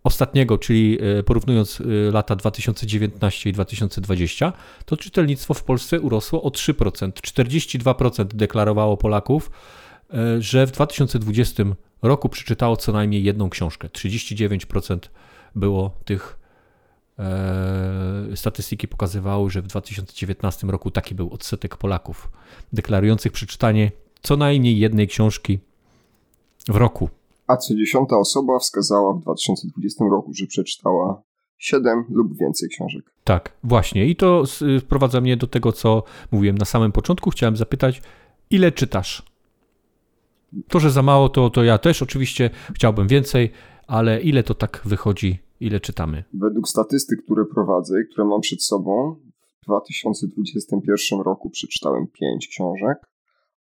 ostatniego, 0.10 0.58
czyli 0.58 0.98
e, 1.20 1.24
porównując 1.24 1.82
e, 1.82 2.12
lata 2.12 2.36
2019 2.36 3.50
i 3.50 3.54
2020, 3.54 4.54
to 4.86 4.98
czytelnictwo 4.98 5.54
w 5.54 5.64
Polsce 5.64 6.00
urosło 6.00 6.44
o 6.44 6.50
3%. 6.50 7.12
42% 7.12 8.26
deklarowało 8.26 8.98
Polaków, 8.98 9.52
e, 10.14 10.42
że 10.42 10.68
w 10.68 10.72
2020 10.72 11.64
roku 12.02 12.30
przeczytało 12.30 12.78
co 12.78 12.92
najmniej 12.92 13.24
jedną 13.24 13.50
książkę. 13.50 13.88
39% 13.88 15.00
było 15.56 15.98
tych 16.06 16.40
statystyki 18.36 18.88
pokazywały, 18.88 19.50
że 19.50 19.62
w 19.62 19.68
2019 19.68 20.68
roku 20.68 20.92
taki 20.92 21.16
był 21.16 21.34
odsetek 21.34 21.78
Polaków 21.78 22.30
deklarujących 22.74 23.32
przeczytanie 23.32 23.92
co 24.22 24.38
najmniej 24.38 24.80
jednej 24.80 25.08
książki 25.08 25.60
w 26.68 26.76
roku 26.76 27.10
a 27.50 27.58
co 27.58 27.76
dziesiąta 27.76 28.18
osoba 28.18 28.60
wskazała 28.60 29.14
w 29.14 29.22
2020 29.22 30.06
roku, 30.12 30.34
że 30.34 30.48
przeczytała 30.48 31.22
7 31.58 32.06
lub 32.10 32.38
więcej 32.38 32.70
książek. 32.70 33.14
Tak, 33.24 33.54
właśnie. 33.64 34.06
I 34.06 34.16
to 34.16 34.44
sprowadza 34.80 35.22
mnie 35.22 35.38
do 35.38 35.48
tego, 35.48 35.72
co 35.72 36.04
mówiłem 36.32 36.58
na 36.58 36.66
samym 36.66 36.92
początku. 36.92 37.30
Chciałem 37.30 37.58
zapytać, 37.58 38.02
ile 38.50 38.72
czytasz? 38.72 39.24
To, 40.68 40.80
że 40.80 40.92
za 40.92 41.02
mało, 41.02 41.30
to, 41.30 41.50
to 41.50 41.64
ja 41.64 41.78
też 41.78 42.02
oczywiście 42.02 42.50
chciałbym 42.76 43.08
więcej, 43.08 43.52
ale 43.88 44.22
ile 44.22 44.44
to 44.44 44.54
tak 44.54 44.82
wychodzi, 44.86 45.40
ile 45.60 45.80
czytamy? 45.80 46.24
Według 46.34 46.70
statystyk, 46.70 47.24
które 47.24 47.46
prowadzę 47.46 48.02
i 48.02 48.12
które 48.12 48.28
mam 48.28 48.42
przed 48.42 48.64
sobą, 48.64 49.16
w 49.62 49.66
2021 49.66 51.22
roku 51.22 51.50
przeczytałem 51.50 52.08
5 52.08 52.48
książek, 52.48 52.98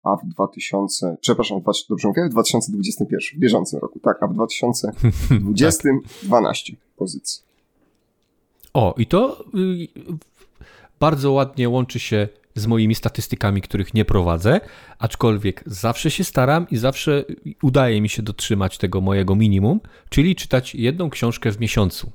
a 0.07 0.17
w 0.17 0.27
2000, 0.27 1.17
przepraszam, 1.21 1.61
dobrze 1.89 2.09
mówię, 2.09 2.27
w 2.27 2.31
2021, 2.31 3.39
w 3.39 3.41
bieżącym 3.41 3.81
roku, 3.81 4.01
tak, 4.01 4.23
a 4.23 4.27
w 4.27 4.35
2020 4.35 5.83
tak. 5.83 5.93
12 6.23 6.73
pozycji. 6.97 7.43
O, 8.75 8.95
i 8.99 9.07
to 9.07 9.45
y, 9.55 9.89
bardzo 11.01 11.33
ładnie 11.33 11.69
łączy 11.69 11.99
się 11.99 12.29
z 12.55 12.67
moimi 12.67 12.95
statystykami, 12.95 13.63
których 13.63 13.95
nie 13.95 14.05
prowadzę, 14.05 14.61
aczkolwiek 14.99 15.65
zawsze 15.67 16.11
się 16.11 16.25
staram 16.25 16.67
i 16.71 16.77
zawsze 16.77 17.25
udaje 17.63 18.01
mi 18.01 18.09
się 18.09 18.23
dotrzymać 18.23 18.79
tego 18.79 19.01
mojego 19.01 19.37
minimum, 19.37 19.81
czyli 20.09 20.35
czytać 20.35 20.75
jedną 20.75 21.11
książkę 21.11 21.53
w 21.53 21.61
miesiącu. 21.61 22.13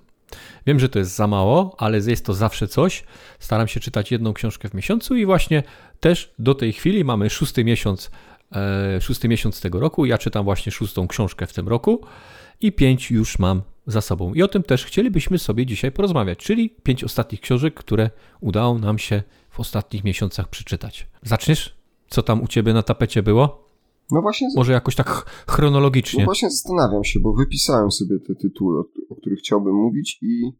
Wiem, 0.65 0.79
że 0.79 0.89
to 0.89 0.99
jest 0.99 1.15
za 1.15 1.27
mało, 1.27 1.75
ale 1.77 1.97
jest 1.97 2.25
to 2.25 2.33
zawsze 2.33 2.67
coś. 2.67 3.03
Staram 3.39 3.67
się 3.67 3.79
czytać 3.79 4.11
jedną 4.11 4.33
książkę 4.33 4.69
w 4.69 4.73
miesiącu 4.73 5.15
i 5.15 5.25
właśnie 5.25 5.63
też 5.99 6.33
do 6.39 6.55
tej 6.55 6.73
chwili 6.73 7.03
mamy 7.03 7.29
szósty 7.29 7.63
miesiąc, 7.63 8.11
e, 8.51 9.01
szósty 9.01 9.27
miesiąc 9.27 9.61
tego 9.61 9.79
roku. 9.79 10.05
Ja 10.05 10.17
czytam 10.17 10.45
właśnie 10.45 10.71
szóstą 10.71 11.07
książkę 11.07 11.47
w 11.47 11.53
tym 11.53 11.67
roku 11.67 12.05
i 12.61 12.71
pięć 12.71 13.11
już 13.11 13.39
mam 13.39 13.61
za 13.87 14.01
sobą. 14.01 14.33
I 14.33 14.43
o 14.43 14.47
tym 14.47 14.63
też 14.63 14.85
chcielibyśmy 14.85 15.39
sobie 15.39 15.65
dzisiaj 15.65 15.91
porozmawiać, 15.91 16.39
czyli 16.39 16.69
pięć 16.69 17.03
ostatnich 17.03 17.41
książek, 17.41 17.73
które 17.73 18.09
udało 18.41 18.79
nam 18.79 18.99
się 18.99 19.23
w 19.49 19.59
ostatnich 19.59 20.03
miesiącach 20.03 20.47
przeczytać. 20.47 21.07
Zaczniesz? 21.23 21.75
Co 22.09 22.21
tam 22.21 22.41
u 22.41 22.47
ciebie 22.47 22.73
na 22.73 22.83
tapecie 22.83 23.23
było? 23.23 23.70
No 24.11 24.21
właśnie. 24.21 24.47
Może 24.55 24.73
jakoś 24.73 24.95
tak 24.95 25.07
chronologicznie. 25.47 26.19
No 26.19 26.25
właśnie 26.25 26.49
zastanawiam 26.49 27.03
się, 27.03 27.19
bo 27.19 27.33
wypisałem 27.33 27.91
sobie 27.91 28.19
te 28.19 28.35
tytuły, 28.35 28.79
o, 28.79 28.85
o 29.09 29.15
których 29.15 29.39
chciałbym 29.39 29.75
mówić 29.75 30.19
i. 30.21 30.51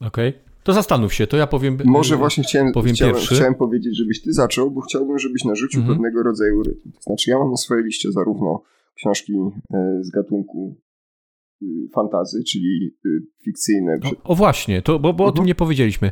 Okej. 0.00 0.28
Okay. 0.28 0.46
To 0.66 0.72
zastanów 0.72 1.14
się, 1.14 1.26
to 1.26 1.36
ja 1.36 1.46
powiem. 1.46 1.78
Może 1.84 2.14
y, 2.14 2.18
właśnie 2.18 2.44
chciałem, 2.44 2.72
powiem 2.72 2.94
chciałem, 2.94 3.14
pierwszy. 3.14 3.34
chciałem 3.34 3.54
powiedzieć, 3.54 3.96
żebyś 3.96 4.22
ty 4.22 4.32
zaczął, 4.32 4.70
bo 4.70 4.80
chciałbym, 4.80 5.18
żebyś 5.18 5.44
narzucił 5.44 5.80
mhm. 5.80 5.98
pewnego 5.98 6.22
rodzaju 6.22 6.62
rytm. 6.62 6.92
To 6.92 7.00
znaczy, 7.00 7.30
ja 7.30 7.38
mam 7.38 7.50
na 7.50 7.56
swojej 7.56 7.84
liście 7.84 8.12
zarówno 8.12 8.62
książki 8.94 9.32
e, 9.74 9.98
z 10.00 10.10
gatunku 10.10 10.76
y, 11.62 11.66
fantazy, 11.94 12.44
czyli 12.44 12.96
y, 13.06 13.08
fikcyjne. 13.44 13.98
O, 14.04 14.32
o 14.32 14.34
właśnie, 14.34 14.82
to, 14.82 14.98
bo, 14.98 15.12
bo 15.12 15.24
mhm. 15.24 15.28
o 15.28 15.32
tym 15.32 15.40
mhm. 15.40 15.46
nie 15.46 15.54
powiedzieliśmy. 15.54 16.10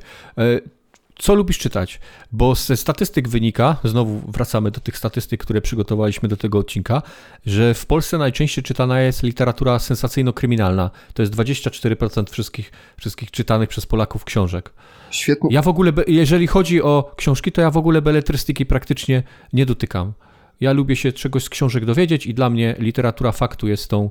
Co 1.18 1.34
lubisz 1.34 1.58
czytać? 1.58 2.00
Bo 2.32 2.54
ze 2.54 2.76
statystyk 2.76 3.28
wynika, 3.28 3.76
znowu 3.84 4.20
wracamy 4.28 4.70
do 4.70 4.80
tych 4.80 4.98
statystyk, 4.98 5.40
które 5.40 5.60
przygotowaliśmy 5.60 6.28
do 6.28 6.36
tego 6.36 6.58
odcinka, 6.58 7.02
że 7.46 7.74
w 7.74 7.86
Polsce 7.86 8.18
najczęściej 8.18 8.64
czytana 8.64 9.00
jest 9.00 9.22
literatura 9.22 9.78
sensacyjno-kryminalna. 9.78 10.90
To 11.14 11.22
jest 11.22 11.34
24% 11.34 12.30
wszystkich, 12.30 12.72
wszystkich 12.96 13.30
czytanych 13.30 13.68
przez 13.68 13.86
Polaków 13.86 14.24
książek. 14.24 14.72
Świetnie. 15.10 15.48
Ja 15.52 15.62
w 15.62 15.68
ogóle, 15.68 15.92
jeżeli 16.06 16.46
chodzi 16.46 16.82
o 16.82 17.14
książki, 17.16 17.52
to 17.52 17.60
ja 17.60 17.70
w 17.70 17.76
ogóle 17.76 18.02
beletrystyki 18.02 18.66
praktycznie 18.66 19.22
nie 19.52 19.66
dotykam. 19.66 20.12
Ja 20.60 20.72
lubię 20.72 20.96
się 20.96 21.12
czegoś 21.12 21.44
z 21.44 21.48
książek 21.48 21.84
dowiedzieć 21.84 22.26
i 22.26 22.34
dla 22.34 22.50
mnie 22.50 22.74
literatura 22.78 23.32
faktu 23.32 23.68
jest 23.68 23.88
tą 23.90 24.10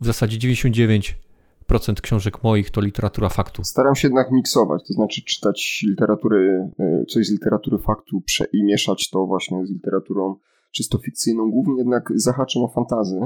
w 0.00 0.06
zasadzie 0.06 0.38
99 0.38 1.14
procent 1.70 2.00
książek 2.00 2.42
moich 2.42 2.70
to 2.70 2.80
literatura 2.80 3.28
faktu. 3.28 3.64
Staram 3.64 3.94
się 3.94 4.08
jednak 4.08 4.30
miksować, 4.32 4.82
to 4.88 4.94
znaczy 4.94 5.22
czytać 5.24 5.84
literatury, 5.88 6.70
e, 6.78 7.04
coś 7.08 7.26
z 7.26 7.32
literatury 7.32 7.78
faktu 7.78 8.22
i 8.52 8.64
mieszać 8.64 9.10
to 9.10 9.26
właśnie 9.26 9.66
z 9.66 9.70
literaturą 9.70 10.36
czysto 10.72 10.98
fikcyjną. 10.98 11.50
Głównie 11.50 11.76
jednak 11.78 12.12
zahaczam 12.14 12.62
o 12.62 12.68
fantazy. 12.68 13.20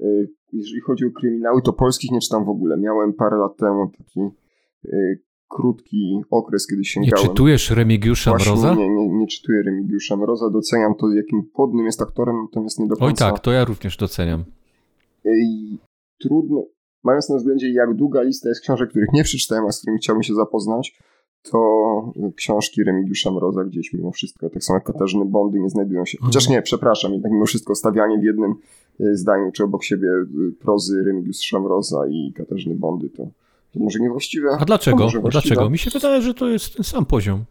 E, 0.00 0.06
jeżeli 0.52 0.80
chodzi 0.80 1.04
o 1.04 1.10
kryminały, 1.10 1.62
to 1.62 1.72
polskich 1.72 2.10
nie 2.10 2.20
czytam 2.20 2.44
w 2.44 2.48
ogóle. 2.48 2.76
Miałem 2.76 3.12
parę 3.12 3.36
lat 3.36 3.56
temu 3.56 3.90
taki 3.98 4.20
e, 4.20 5.16
krótki 5.48 6.20
okres, 6.30 6.66
kiedy 6.66 6.84
sięgałem. 6.84 7.22
Nie 7.22 7.28
czytujesz 7.28 7.70
Remigiusza 7.70 8.30
Właśnie 8.30 8.52
Mroza? 8.52 8.74
Nie, 8.74 8.88
nie, 8.88 9.08
nie 9.08 9.26
czytuję 9.26 9.62
Remigiusza 9.62 10.16
Mroza, 10.16 10.50
doceniam 10.50 10.94
to, 10.94 11.12
jakim 11.12 11.50
podnym 11.54 11.86
jest 11.86 12.02
aktorem, 12.02 12.36
natomiast 12.42 12.78
nie 12.78 12.86
do 12.86 12.96
końca... 12.96 13.26
Oj 13.26 13.32
tak, 13.32 13.40
to 13.40 13.52
ja 13.52 13.64
również 13.64 13.96
doceniam. 13.96 14.44
I 15.24 15.78
trudno, 16.20 16.64
mając 17.06 17.28
na 17.28 17.36
względzie 17.36 17.70
jak 17.72 17.94
długa 17.94 18.22
lista 18.22 18.48
jest 18.48 18.60
książek, 18.60 18.90
których 18.90 19.12
nie 19.12 19.24
przeczytałem, 19.24 19.66
a 19.66 19.72
z 19.72 19.78
którymi 19.78 19.98
chciałbym 19.98 20.22
się 20.22 20.34
zapoznać, 20.34 20.98
to 21.50 22.12
książki 22.36 22.84
Remigiusza 22.84 23.30
Mroza 23.30 23.64
gdzieś 23.64 23.92
mimo 23.92 24.10
wszystko, 24.12 24.50
tak 24.50 24.64
samo 24.64 24.76
jak 24.76 24.84
Katarzyny 24.84 25.24
Bondy 25.24 25.60
nie 25.60 25.68
znajdują 25.70 26.04
się. 26.04 26.18
Chociaż 26.20 26.42
Mhm. 26.42 26.56
nie, 26.58 26.62
przepraszam, 26.62 27.12
jednak 27.12 27.32
mimo 27.32 27.46
wszystko 27.46 27.74
stawianie 27.74 28.18
w 28.18 28.22
jednym 28.22 28.54
y, 29.00 29.16
zdaniu 29.16 29.52
czy 29.52 29.64
obok 29.64 29.84
siebie 29.84 30.08
y, 30.08 30.52
prozy 30.60 31.02
Remigiusza 31.06 31.60
Mroza 31.60 32.06
i 32.10 32.32
Katarzyny 32.32 32.74
Bondy 32.74 33.10
to, 33.10 33.26
to 33.72 33.80
może 33.80 33.98
niewłaściwe. 34.00 34.48
A 34.60 34.64
dlaczego? 34.64 35.04
może 35.04 35.20
właściwe. 35.20 35.42
dlaczego? 35.54 35.70
Mi 35.70 35.78
się 35.78 35.90
wydaje, 35.90 36.22
że 36.22 36.34
to 36.34 36.48
jest 36.48 36.74
ten 36.74 36.84
sam 36.84 37.06
poziom. 37.06 37.44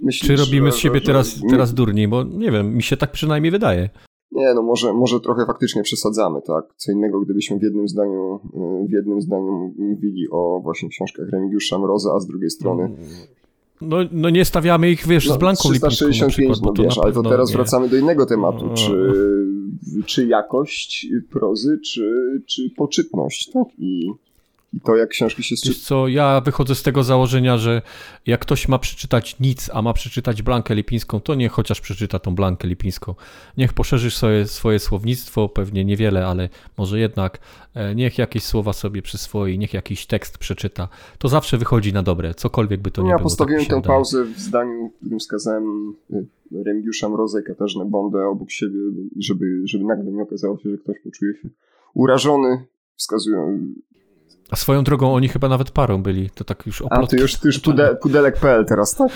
Myślisz, 0.00 0.26
Czy 0.30 0.36
robimy 0.36 0.72
z 0.72 0.76
siebie 0.76 1.00
teraz, 1.00 1.40
teraz 1.50 1.74
durni? 1.74 2.08
Bo 2.08 2.22
nie 2.24 2.50
wiem, 2.50 2.74
mi 2.74 2.82
się 2.82 2.96
tak 2.96 3.12
przynajmniej 3.12 3.50
wydaje. 3.50 3.88
Nie, 4.34 4.54
no 4.54 4.62
może, 4.62 4.92
może 4.92 5.20
trochę 5.20 5.46
faktycznie 5.46 5.82
przesadzamy, 5.82 6.42
tak? 6.42 6.64
Co 6.76 6.92
innego, 6.92 7.20
gdybyśmy 7.20 7.58
w 7.58 7.62
jednym 7.62 7.88
zdaniu, 7.88 8.40
w 8.88 8.92
jednym 8.92 9.20
zdaniu 9.22 9.74
mówili 9.78 10.26
o 10.30 10.60
właśnie 10.62 10.88
książkach 10.88 11.28
Remigiusza 11.32 11.78
Mroza, 11.78 12.14
a 12.16 12.20
z 12.20 12.26
drugiej 12.26 12.50
strony 12.50 12.90
No, 13.80 13.96
no 14.12 14.30
nie 14.30 14.44
stawiamy 14.44 14.90
ich, 14.90 15.06
wiesz, 15.06 15.30
z 15.30 15.36
Blanką 15.36 15.72
Lipińską 15.72 15.86
na 15.86 15.90
365, 16.10 16.52
przykład, 16.52 16.76
no 16.78 16.84
wiesz, 16.84 16.98
ale 16.98 17.12
to 17.12 17.22
teraz 17.22 17.50
nie. 17.50 17.56
wracamy 17.56 17.88
do 17.88 17.96
innego 17.96 18.26
tematu, 18.26 18.66
No. 18.66 18.74
czy, 18.74 19.12
czy 20.06 20.26
jakość 20.26 21.08
prozy, 21.30 21.78
czy, 21.84 22.10
czy 22.46 22.70
poczytność, 22.76 23.50
tak? 23.52 23.66
I, 23.78 24.10
I 24.76 24.80
to, 24.80 24.96
jak 24.96 25.08
książki 25.08 25.42
się 25.42 25.54
Wiesz 25.66 25.80
co, 25.80 26.08
ja 26.08 26.40
wychodzę 26.40 26.74
z 26.74 26.82
tego 26.82 27.02
założenia, 27.02 27.58
że 27.58 27.82
jak 28.26 28.40
ktoś 28.40 28.68
ma 28.68 28.78
przeczytać 28.78 29.40
nic, 29.40 29.70
a 29.72 29.82
ma 29.82 29.92
przeczytać 29.92 30.42
Blankę 30.42 30.74
Lipińską, 30.74 31.20
to 31.20 31.34
niech 31.34 31.52
chociaż 31.52 31.80
przeczyta 31.80 32.18
tą 32.18 32.34
Blankę 32.34 32.68
Lipińską. 32.68 33.14
Niech 33.56 33.72
poszerzysz 33.72 34.16
swoje, 34.16 34.46
swoje 34.46 34.78
słownictwo, 34.78 35.48
pewnie 35.48 35.84
niewiele, 35.84 36.26
ale 36.26 36.48
może 36.78 36.98
jednak 36.98 37.38
e, 37.74 37.94
niech 37.94 38.18
jakieś 38.18 38.44
słowa 38.44 38.72
sobie 38.72 39.02
przyswoi, 39.02 39.58
niech 39.58 39.74
jakiś 39.74 40.06
tekst 40.06 40.38
przeczyta. 40.38 40.88
To 41.18 41.28
zawsze 41.28 41.58
wychodzi 41.58 41.92
na 41.92 42.02
dobre, 42.02 42.34
cokolwiek 42.34 42.80
by 42.80 42.90
to 42.90 43.02
nie 43.02 43.08
ja 43.08 43.16
było. 43.16 43.24
postawiłem 43.24 43.60
tak 43.60 43.68
się 43.68 43.82
tę 43.82 43.88
pauzę 43.88 44.24
w 44.24 44.40
zdaniu, 44.40 44.88
w 44.88 45.00
którym 45.00 45.18
wskazałem 45.18 45.94
y, 46.12 46.26
Remigiusza 46.64 47.08
Mroza 47.08 47.40
i 47.40 47.42
Katarzynę 47.42 47.84
Bondę 47.84 48.26
obok 48.26 48.50
siebie, 48.50 48.78
żeby, 49.16 49.62
żeby 49.64 49.84
nagle 49.84 50.12
nie 50.12 50.22
okazało 50.22 50.58
się, 50.58 50.70
że 50.70 50.78
ktoś 50.78 50.96
poczuje 51.04 51.34
się 51.34 51.48
urażony. 51.94 52.64
Wskazują. 52.96 53.58
A 54.50 54.56
swoją 54.56 54.84
drogą 54.84 55.14
oni 55.14 55.28
chyba 55.28 55.48
nawet 55.48 55.70
parą 55.70 56.02
byli, 56.02 56.30
to 56.30 56.44
tak 56.44 56.66
już 56.66 56.82
A, 56.82 56.84
oplotki. 56.84 57.16
ty 57.16 57.22
już, 57.22 57.36
ty 57.36 57.48
już 57.48 57.60
pude, 57.60 57.96
pudelek.pl 58.02 58.64
teraz, 58.66 58.94
tak? 58.96 59.08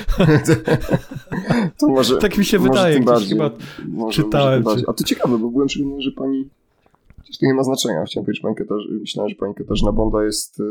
to 1.80 1.88
może, 1.88 2.16
Tak 2.16 2.38
mi 2.38 2.44
się 2.44 2.58
może 2.58 2.68
wydaje, 2.70 3.00
bardziej. 3.00 3.28
chyba 3.28 3.50
może, 3.88 4.22
czytałem, 4.22 4.62
Może 4.62 4.76
czy-. 4.80 4.84
A 4.88 4.92
to 4.92 5.04
ciekawe, 5.04 5.38
bo 5.38 5.50
byłem 5.50 5.68
przekonany, 5.68 6.02
że 6.02 6.10
pani... 6.12 6.48
Przecież 7.22 7.38
to 7.38 7.46
nie 7.46 7.54
ma 7.54 7.62
znaczenia. 7.62 8.04
Chciałem 8.04 8.24
powiedzieć, 8.24 8.42
że 8.42 8.46
pani 8.48 8.56
Katarzyna, 8.56 8.98
myślałem, 9.00 9.28
że 9.30 9.36
pani 9.36 9.54
Katarzyna 9.54 9.92
Bonda 9.92 10.24
jest 10.24 10.60
y, 10.60 10.64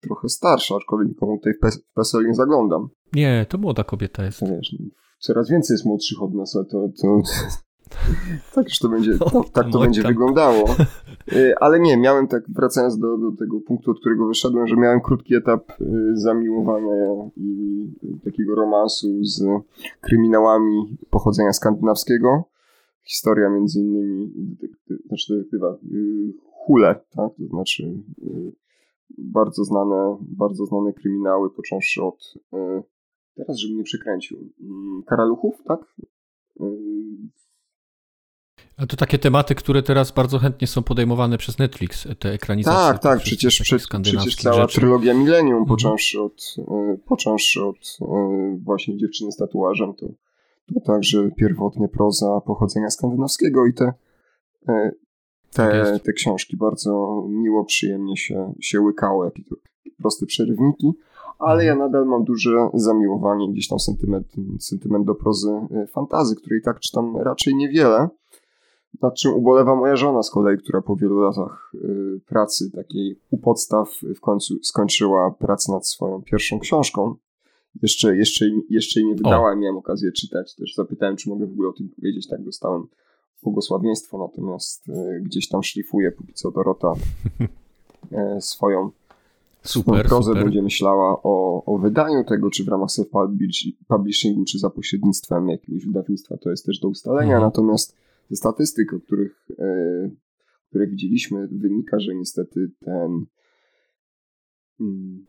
trochę 0.00 0.28
starsza, 0.28 0.74
aczkolwiek 0.76 1.08
nikomu 1.08 1.38
tutaj 1.38 1.52
w 1.54 1.60
PES- 1.66 1.78
w 1.90 1.94
PESEL 1.94 2.26
nie 2.26 2.34
zaglądam. 2.34 2.88
Nie, 3.12 3.46
to 3.48 3.58
młoda 3.58 3.84
kobieta 3.84 4.24
jest. 4.24 4.40
To 4.40 4.46
wiesz, 4.46 4.74
no, 4.80 4.86
coraz 5.18 5.50
więcej 5.50 5.74
jest 5.74 5.84
młodszych 5.84 6.22
od 6.22 6.34
nas, 6.34 6.56
ale 6.56 6.64
to... 6.64 6.88
to... 7.02 7.22
tak 8.54 8.64
już 8.64 8.78
to 8.78 8.88
będzie, 8.88 9.10
No, 9.20 9.30
tak, 9.42 9.52
tak 9.52 9.72
to 9.72 9.78
będzie 9.80 10.02
tam. 10.02 10.12
wyglądało. 10.12 10.64
Y, 11.32 11.54
Ale 11.60 11.80
nie, 11.80 11.96
miałem 11.96 12.28
tak, 12.28 12.42
wracając 12.48 12.98
do, 12.98 13.18
do 13.18 13.32
tego 13.38 13.60
punktu, 13.60 13.90
od 13.90 14.00
którego 14.00 14.26
wyszedłem, 14.26 14.66
że 14.66 14.76
miałem 14.76 15.00
krótki 15.00 15.34
etap 15.34 15.80
y, 15.80 15.84
zamiłowania 16.14 17.30
i 17.36 17.86
takiego 18.24 18.54
romansu 18.54 19.24
z 19.24 19.42
kryminałami 20.00 20.96
pochodzenia 21.10 21.52
skandynawskiego. 21.52 22.44
Historia 23.02 23.48
między 23.50 23.80
innymi 23.80 24.32
znaczy 25.06 25.34
detektywa 25.36 25.76
y, 25.92 26.32
Hule, 26.52 26.94
tak? 26.94 27.30
to 27.38 27.46
znaczy 27.46 27.94
bardzo 29.18 29.64
znane, 29.64 30.16
bardzo 30.20 30.66
znane 30.66 30.92
kryminały, 30.92 31.50
począwszy 31.50 32.02
od 32.02 32.34
teraz, 33.34 33.56
żebym 33.58 33.76
nie 33.76 33.84
przekręcił, 33.84 34.38
y, 34.38 35.04
Karaluchów, 35.06 35.62
tak? 35.64 35.80
A 38.76 38.86
to 38.86 38.96
takie 38.96 39.18
tematy, 39.18 39.54
które 39.54 39.82
teraz 39.82 40.10
bardzo 40.12 40.38
chętnie 40.38 40.66
są 40.66 40.82
podejmowane 40.82 41.38
przez 41.38 41.58
Netflix, 41.58 42.08
te 42.18 42.32
ekranizacje. 42.32 42.80
Tak, 42.92 43.02
tak, 43.02 43.18
przecież, 43.20 43.58
takich 43.58 43.66
przecież, 43.66 44.36
cała 44.36 44.56
rzeczy. 44.62 44.74
trylogia 44.80 45.14
Millennium, 45.14 45.58
Mhm. 45.58 45.66
począwszy 45.68 46.22
od, 46.22 46.54
e, 46.58 46.96
począwszy 47.06 47.64
od 47.64 47.98
e, 48.02 48.58
właśnie 48.64 48.96
dziewczyny 48.96 49.32
z 49.32 49.36
tatuażem, 49.36 49.94
to, 49.94 50.06
to 50.74 50.80
także 50.80 51.30
pierwotnie 51.36 51.88
proza 51.88 52.40
pochodzenia 52.40 52.90
skandynawskiego 52.90 53.66
i 53.66 53.74
te, 53.74 53.92
e, 54.68 54.90
Tak 55.54 55.70
te, 55.70 55.76
jest. 55.76 56.04
te 56.04 56.12
książki 56.12 56.56
bardzo 56.56 57.24
miło, 57.28 57.64
przyjemnie 57.64 58.16
się, 58.16 58.52
się 58.60 58.80
łykało, 58.80 59.24
jakie 59.24 59.44
to 59.44 59.56
proste 60.02 60.26
przerywniki, 60.26 60.92
ale 61.38 61.64
ja 61.64 61.72
Mhm. 61.72 61.92
nadal 61.92 62.06
mam 62.06 62.24
duże 62.24 62.50
zamiłowanie, 62.74 63.48
gdzieś 63.52 63.68
tam 63.68 63.80
sentyment, 63.80 64.26
sentyment 64.60 65.06
do 65.06 65.14
prozy 65.14 65.50
fantazy, 65.88 66.36
której 66.36 66.62
tak 66.62 66.80
czytam 66.80 67.16
raczej 67.16 67.54
niewiele. 67.54 68.08
Nad 69.02 69.14
czym 69.14 69.34
ubolewa 69.34 69.76
moja 69.76 69.96
żona 69.96 70.22
z 70.22 70.30
kolei, 70.30 70.58
która 70.58 70.82
po 70.82 70.96
wielu 70.96 71.20
latach 71.20 71.72
y, 71.74 72.20
pracy 72.26 72.70
takiej 72.70 73.18
u 73.30 73.38
podstaw 73.38 73.88
w 74.16 74.20
końcu 74.20 74.54
skończyła 74.62 75.30
pracę 75.30 75.72
nad 75.72 75.86
swoją 75.86 76.22
pierwszą 76.22 76.58
książką. 76.58 77.14
Jeszcze, 77.82 78.16
jeszcze, 78.16 78.46
jeszcze 78.70 79.00
jej 79.00 79.08
nie 79.08 79.14
wydała, 79.14 79.56
miałem 79.56 79.76
okazję 79.76 80.12
czytać. 80.12 80.54
Też 80.54 80.74
zapytałem, 80.74 81.16
czy 81.16 81.28
mogę 81.28 81.46
w 81.46 81.52
ogóle 81.52 81.68
o 81.68 81.72
tym 81.72 81.88
powiedzieć. 81.88 82.28
Tak, 82.28 82.44
dostałem 82.44 82.86
błogosławieństwo, 83.42 84.18
natomiast 84.18 84.88
y, 84.88 85.20
gdzieś 85.24 85.48
tam 85.48 85.62
szlifuje 85.62 86.12
póki 86.12 86.32
co 86.32 86.50
Dorota 86.50 86.92
y, 88.36 88.40
swoją 88.40 88.90
swoją 89.62 89.84
Super, 89.84 90.06
prozę 90.06 90.30
super. 90.30 90.44
będzie 90.44 90.62
myślała 90.62 91.22
o, 91.22 91.64
o 91.64 91.78
wydaniu 91.78 92.24
tego, 92.24 92.50
czy 92.50 92.64
w 92.64 92.68
ramach 92.68 92.88
self-publishingu, 92.88 94.44
czy 94.44 94.58
za 94.58 94.70
pośrednictwem 94.70 95.48
jakiegoś 95.48 95.86
wydawnictwa, 95.86 96.36
to 96.36 96.50
jest 96.50 96.66
też 96.66 96.78
do 96.78 96.88
ustalenia. 96.88 97.34
Mhm. 97.34 97.42
Natomiast 97.42 97.96
ze 98.32 98.36
statystyk, 98.36 98.92
o 98.92 99.00
których, 99.00 99.46
e, 99.58 100.10
które 100.68 100.86
widzieliśmy, 100.86 101.48
wynika, 101.48 102.00
że 102.00 102.14
niestety 102.14 102.70
ten 102.84 103.26
mm, 104.80 105.26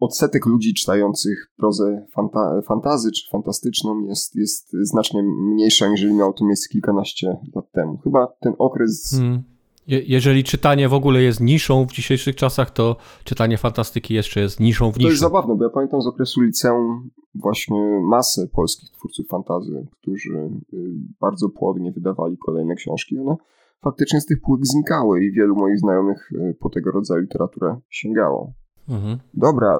odsetek 0.00 0.46
ludzi 0.46 0.74
czytających 0.74 1.52
prozę 1.56 2.06
fanta- 2.16 2.62
fantazy 2.62 3.12
czy 3.12 3.30
fantastyczną 3.30 4.06
jest, 4.06 4.36
jest 4.36 4.72
znacznie 4.72 5.22
mniejszy, 5.22 5.84
aniżeli 5.84 6.14
miało 6.14 6.32
to 6.32 6.44
miejsce 6.44 6.68
kilkanaście 6.68 7.36
lat 7.54 7.72
temu. 7.72 7.98
Chyba 7.98 8.26
ten 8.40 8.52
okres 8.58 9.10
Hmm. 9.10 9.42
Je- 9.90 10.02
Jeżeli 10.06 10.44
czytanie 10.44 10.88
w 10.88 10.94
ogóle 10.94 11.22
jest 11.22 11.40
niszą 11.40 11.86
w 11.86 11.92
dzisiejszych 11.92 12.36
czasach, 12.36 12.70
to 12.70 12.96
czytanie 13.24 13.58
fantastyki 13.58 14.14
jeszcze 14.14 14.40
jest 14.40 14.60
niszą 14.60 14.90
w 14.90 14.94
To 14.94 15.00
jest 15.00 15.10
niszy. 15.10 15.20
zabawne, 15.20 15.56
bo 15.56 15.64
ja 15.64 15.70
pamiętam 15.70 16.02
z 16.02 16.06
okresu 16.06 16.40
liceum 16.40 17.10
właśnie 17.34 18.00
masę 18.02 18.46
polskich 18.52 18.90
twórców 18.90 19.26
fantazy, 19.28 19.86
którzy 20.02 20.32
y, 20.72 20.76
bardzo 21.20 21.48
płodnie 21.48 21.92
wydawali 21.92 22.36
kolejne 22.38 22.74
książki. 22.74 23.18
One 23.18 23.36
faktycznie 23.82 24.20
z 24.20 24.26
tych 24.26 24.40
półek 24.40 24.66
znikały 24.66 25.24
i 25.24 25.32
wielu 25.32 25.56
moich 25.56 25.78
znajomych 25.78 26.32
y, 26.32 26.56
po 26.60 26.70
tego 26.70 26.90
rodzaju 26.90 27.20
literaturę 27.22 27.76
sięgało. 27.88 28.52
Mhm. 28.88 29.18
Dobra, 29.34 29.78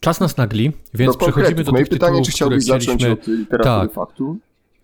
Czas 0.00 0.20
nas 0.20 0.36
nagli, 0.36 0.72
więc 0.94 1.12
do 1.12 1.18
przechodzimy 1.18 1.64
do 1.64 1.72
Moje 1.72 1.84
tych 1.84 1.90
pytanie, 1.92 2.10
tytułów, 2.12 2.26
czy 2.26 2.32
które 2.32 2.48
chciałbyś 2.60 2.64
zacząć 2.64 2.84
chcieliśmy... 3.04 3.12
od 3.12 3.26
literatury 3.38 3.86
Tak. 3.88 3.92
faktu? 3.92 4.36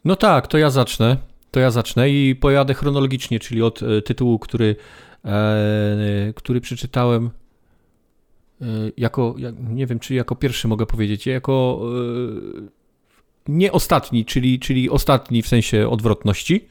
No 0.05 0.17
tak, 0.17 0.47
to 0.47 0.59
ja 0.59 0.71
zacznę. 0.71 1.17
To 1.53 1.61
ja 1.61 1.71
zacznę 1.71 2.11
i 2.11 2.37
pojadę 2.37 2.75
chronologicznie, 2.75 3.41
czyli 3.41 3.63
od 3.63 3.83
e, 3.83 4.03
tytułu, 4.03 4.39
który, 4.39 4.77
e, 5.25 6.33
który 6.37 6.61
przeczytałem 6.61 7.31
e, 8.61 8.65
jako, 8.97 9.35
jak, 9.39 9.55
nie 9.69 9.87
wiem 9.87 9.99
czy 9.99 10.15
jako 10.15 10.37
pierwszy 10.37 10.69
mogę 10.69 10.87
powiedzieć, 10.87 11.27
jako 11.27 11.83
e, 12.59 12.83
nie 13.49 13.73
ostatni, 13.73 14.25
czyli, 14.25 14.59
czyli 14.59 14.91
ostatni 14.91 15.43
w 15.43 15.49
sensie 15.49 15.89
odwrotności. 15.89 16.67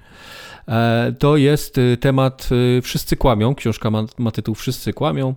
E, 0.68 1.16
to 1.20 1.38
jest 1.38 1.78
e, 1.78 1.98
temat 1.98 2.50
Wszyscy 2.82 3.18
kłamią. 3.18 3.56
Książka 3.56 3.92
ma, 3.92 4.06
ma 4.18 4.32
tytuł 4.32 4.56
Wszyscy 4.56 4.94
kłamią. 4.94 5.36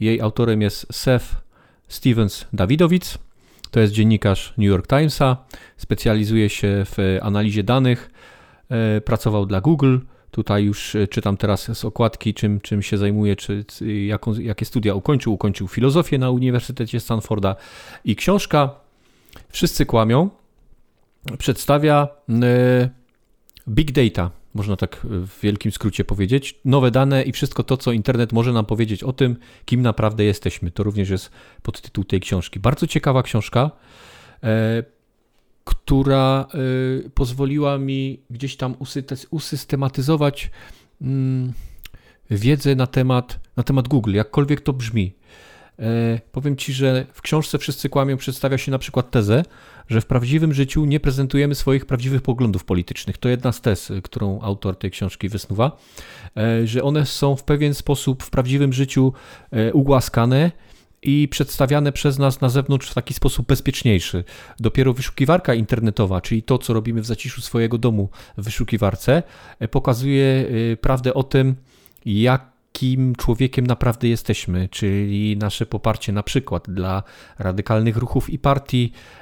Jej 0.00 0.20
autorem 0.20 0.62
jest 0.62 0.86
Seth 0.92 1.26
Stevens 1.88 2.46
Dawidowicz. 2.52 3.18
To 3.70 3.80
jest 3.80 3.92
dziennikarz 3.92 4.54
New 4.58 4.68
York 4.68 4.86
Timesa. 4.86 5.36
Specjalizuje 5.76 6.48
się 6.48 6.84
w 6.86 7.18
analizie 7.22 7.62
danych. 7.62 8.10
E, 8.72 9.00
Pracował 9.00 9.46
dla 9.46 9.60
Google. 9.60 9.98
Tutaj 10.30 10.64
już 10.64 10.94
e, 10.94 11.08
czytam 11.08 11.36
teraz 11.36 11.78
z 11.78 11.84
okładki, 11.84 12.34
czym, 12.34 12.60
czym 12.60 12.82
się 12.82 12.98
zajmuje, 12.98 13.36
czy, 13.36 13.64
jaką, 14.06 14.34
jakie 14.34 14.64
studia 14.64 14.94
ukończył. 14.94 15.32
Ukończył 15.32 15.68
filozofię 15.68 16.18
na 16.18 16.30
Uniwersytecie 16.30 17.00
Stanforda. 17.00 17.56
I 18.04 18.16
książka 18.16 18.82
Wszyscy 19.48 19.86
kłamią 19.86 20.30
przedstawia 21.38 22.08
e, 22.42 22.90
big 23.68 23.92
data, 23.92 24.30
można 24.54 24.76
tak 24.76 25.00
w 25.02 25.40
wielkim 25.40 25.72
skrócie 25.72 26.04
powiedzieć. 26.04 26.60
Nowe 26.64 26.90
dane 26.90 27.22
i 27.22 27.32
wszystko 27.32 27.62
to, 27.62 27.76
co 27.76 27.92
internet 27.92 28.32
może 28.32 28.52
nam 28.52 28.66
powiedzieć 28.66 29.04
o 29.04 29.12
tym, 29.12 29.36
kim 29.64 29.82
naprawdę 29.82 30.24
jesteśmy. 30.24 30.70
To 30.70 30.82
również 30.82 31.10
jest 31.10 31.30
podtytuł 31.62 32.04
tej 32.04 32.20
książki. 32.20 32.60
Bardzo 32.60 32.86
ciekawa 32.86 33.22
książka, 33.22 33.70
która 35.64 36.46
e, 36.54 37.10
pozwoliła 37.10 37.78
mi 37.78 38.20
gdzieś 38.30 38.56
tam 38.56 38.74
usystematyzować 39.30 40.50
mm, 41.02 41.52
wiedzę 42.30 42.74
na 42.74 42.86
temat, 42.86 43.40
na 43.56 43.62
temat 43.62 43.88
Google, 43.88 44.14
jakkolwiek 44.14 44.60
to 44.60 44.72
brzmi. 44.72 45.14
E, 45.78 46.20
powiem 46.32 46.56
Ci, 46.56 46.72
że 46.72 47.06
w 47.12 47.22
książce 47.22 47.58
Wszyscy 47.58 47.88
kłamią 47.88 48.16
przedstawia 48.16 48.58
się 48.58 48.70
na 48.70 48.78
przykład 48.78 49.10
tezę, 49.10 49.42
że 49.88 50.00
w 50.00 50.06
prawdziwym 50.06 50.54
życiu 50.54 50.84
nie 50.84 51.00
prezentujemy 51.00 51.54
swoich 51.54 51.86
prawdziwych 51.86 52.22
poglądów 52.22 52.64
politycznych. 52.64 53.18
To 53.18 53.28
jedna 53.28 53.52
z 53.52 53.60
tez, 53.60 53.92
którą 54.02 54.40
autor 54.40 54.78
tej 54.78 54.90
książki 54.90 55.28
wysnuwa, 55.28 55.76
e, 56.36 56.66
że 56.66 56.82
one 56.82 57.06
są 57.06 57.36
w 57.36 57.44
pewien 57.44 57.74
sposób 57.74 58.22
w 58.22 58.30
prawdziwym 58.30 58.72
życiu 58.72 59.12
e, 59.50 59.72
ugłaskane 59.72 60.50
i 61.02 61.28
przedstawiane 61.28 61.92
przez 61.92 62.18
nas 62.18 62.40
na 62.40 62.48
zewnątrz 62.48 62.90
w 62.90 62.94
taki 62.94 63.14
sposób 63.14 63.46
bezpieczniejszy. 63.46 64.24
Dopiero 64.60 64.92
wyszukiwarka 64.92 65.54
internetowa, 65.54 66.20
czyli 66.20 66.42
to, 66.42 66.58
co 66.58 66.72
robimy 66.72 67.00
w 67.00 67.06
zaciszu 67.06 67.40
swojego 67.40 67.78
domu 67.78 68.08
w 68.38 68.44
wyszukiwarce, 68.44 69.22
pokazuje 69.70 70.46
prawdę 70.80 71.14
o 71.14 71.22
tym, 71.22 71.56
jak 72.04 72.52
kim 72.72 73.14
człowiekiem 73.14 73.66
naprawdę 73.66 74.08
jesteśmy, 74.08 74.68
czyli 74.68 75.36
nasze 75.36 75.66
poparcie 75.66 76.12
na 76.12 76.22
przykład 76.22 76.70
dla 76.70 77.02
radykalnych 77.38 77.96
ruchów 77.96 78.30
i 78.30 78.38
partii, 78.38 78.92
e, 78.92 79.21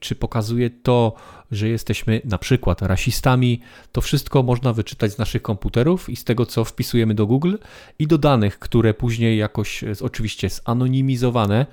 czy 0.00 0.14
pokazuje 0.14 0.70
to, 0.70 1.14
że 1.50 1.68
jesteśmy 1.68 2.20
na 2.24 2.38
przykład 2.38 2.82
rasistami, 2.82 3.60
to 3.92 4.00
wszystko 4.00 4.42
można 4.42 4.72
wyczytać 4.72 5.12
z 5.12 5.18
naszych 5.18 5.42
komputerów 5.42 6.10
i 6.10 6.16
z 6.16 6.24
tego, 6.24 6.46
co 6.46 6.64
wpisujemy 6.64 7.14
do 7.14 7.26
Google 7.26 7.56
i 7.98 8.06
do 8.06 8.18
danych, 8.18 8.58
które 8.58 8.94
później 8.94 9.38
jakoś 9.38 9.84
oczywiście 10.00 10.48
zanonimizowane, 10.50 11.66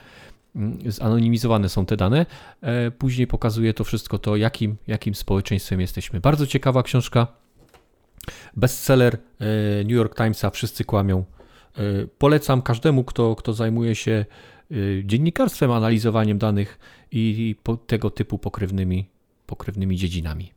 mm, 0.55 0.79
zanonimizowane 0.91 1.69
są 1.69 1.85
te 1.85 1.97
dane, 1.97 2.25
e, 2.61 2.91
później 2.91 3.27
pokazuje 3.27 3.73
to 3.73 3.83
wszystko 3.83 4.19
to, 4.19 4.35
jakim, 4.35 4.75
jakim 4.87 5.15
społeczeństwem 5.15 5.81
jesteśmy. 5.81 6.19
Bardzo 6.19 6.47
ciekawa 6.47 6.83
książka 6.83 7.27
Bestseller 8.55 9.13
e, 9.13 9.47
New 9.83 9.91
York 9.91 10.15
Timesa 10.15 10.49
Wszyscy 10.49 10.85
kłamią. 10.85 11.23
E, 11.77 11.81
polecam 12.17 12.61
każdemu, 12.61 13.03
kto, 13.03 13.35
kto 13.35 13.53
zajmuje 13.53 13.95
się 13.95 14.11
e, 14.11 14.25
dziennikarstwem, 15.03 15.71
analizowaniem 15.71 16.37
danych 16.37 16.79
i 17.11 17.55
tego 17.87 18.09
typu 18.09 18.37
pokrewnymi, 18.37 19.09
pokrewnymi 19.45 19.97
dziedzinami. 19.97 20.51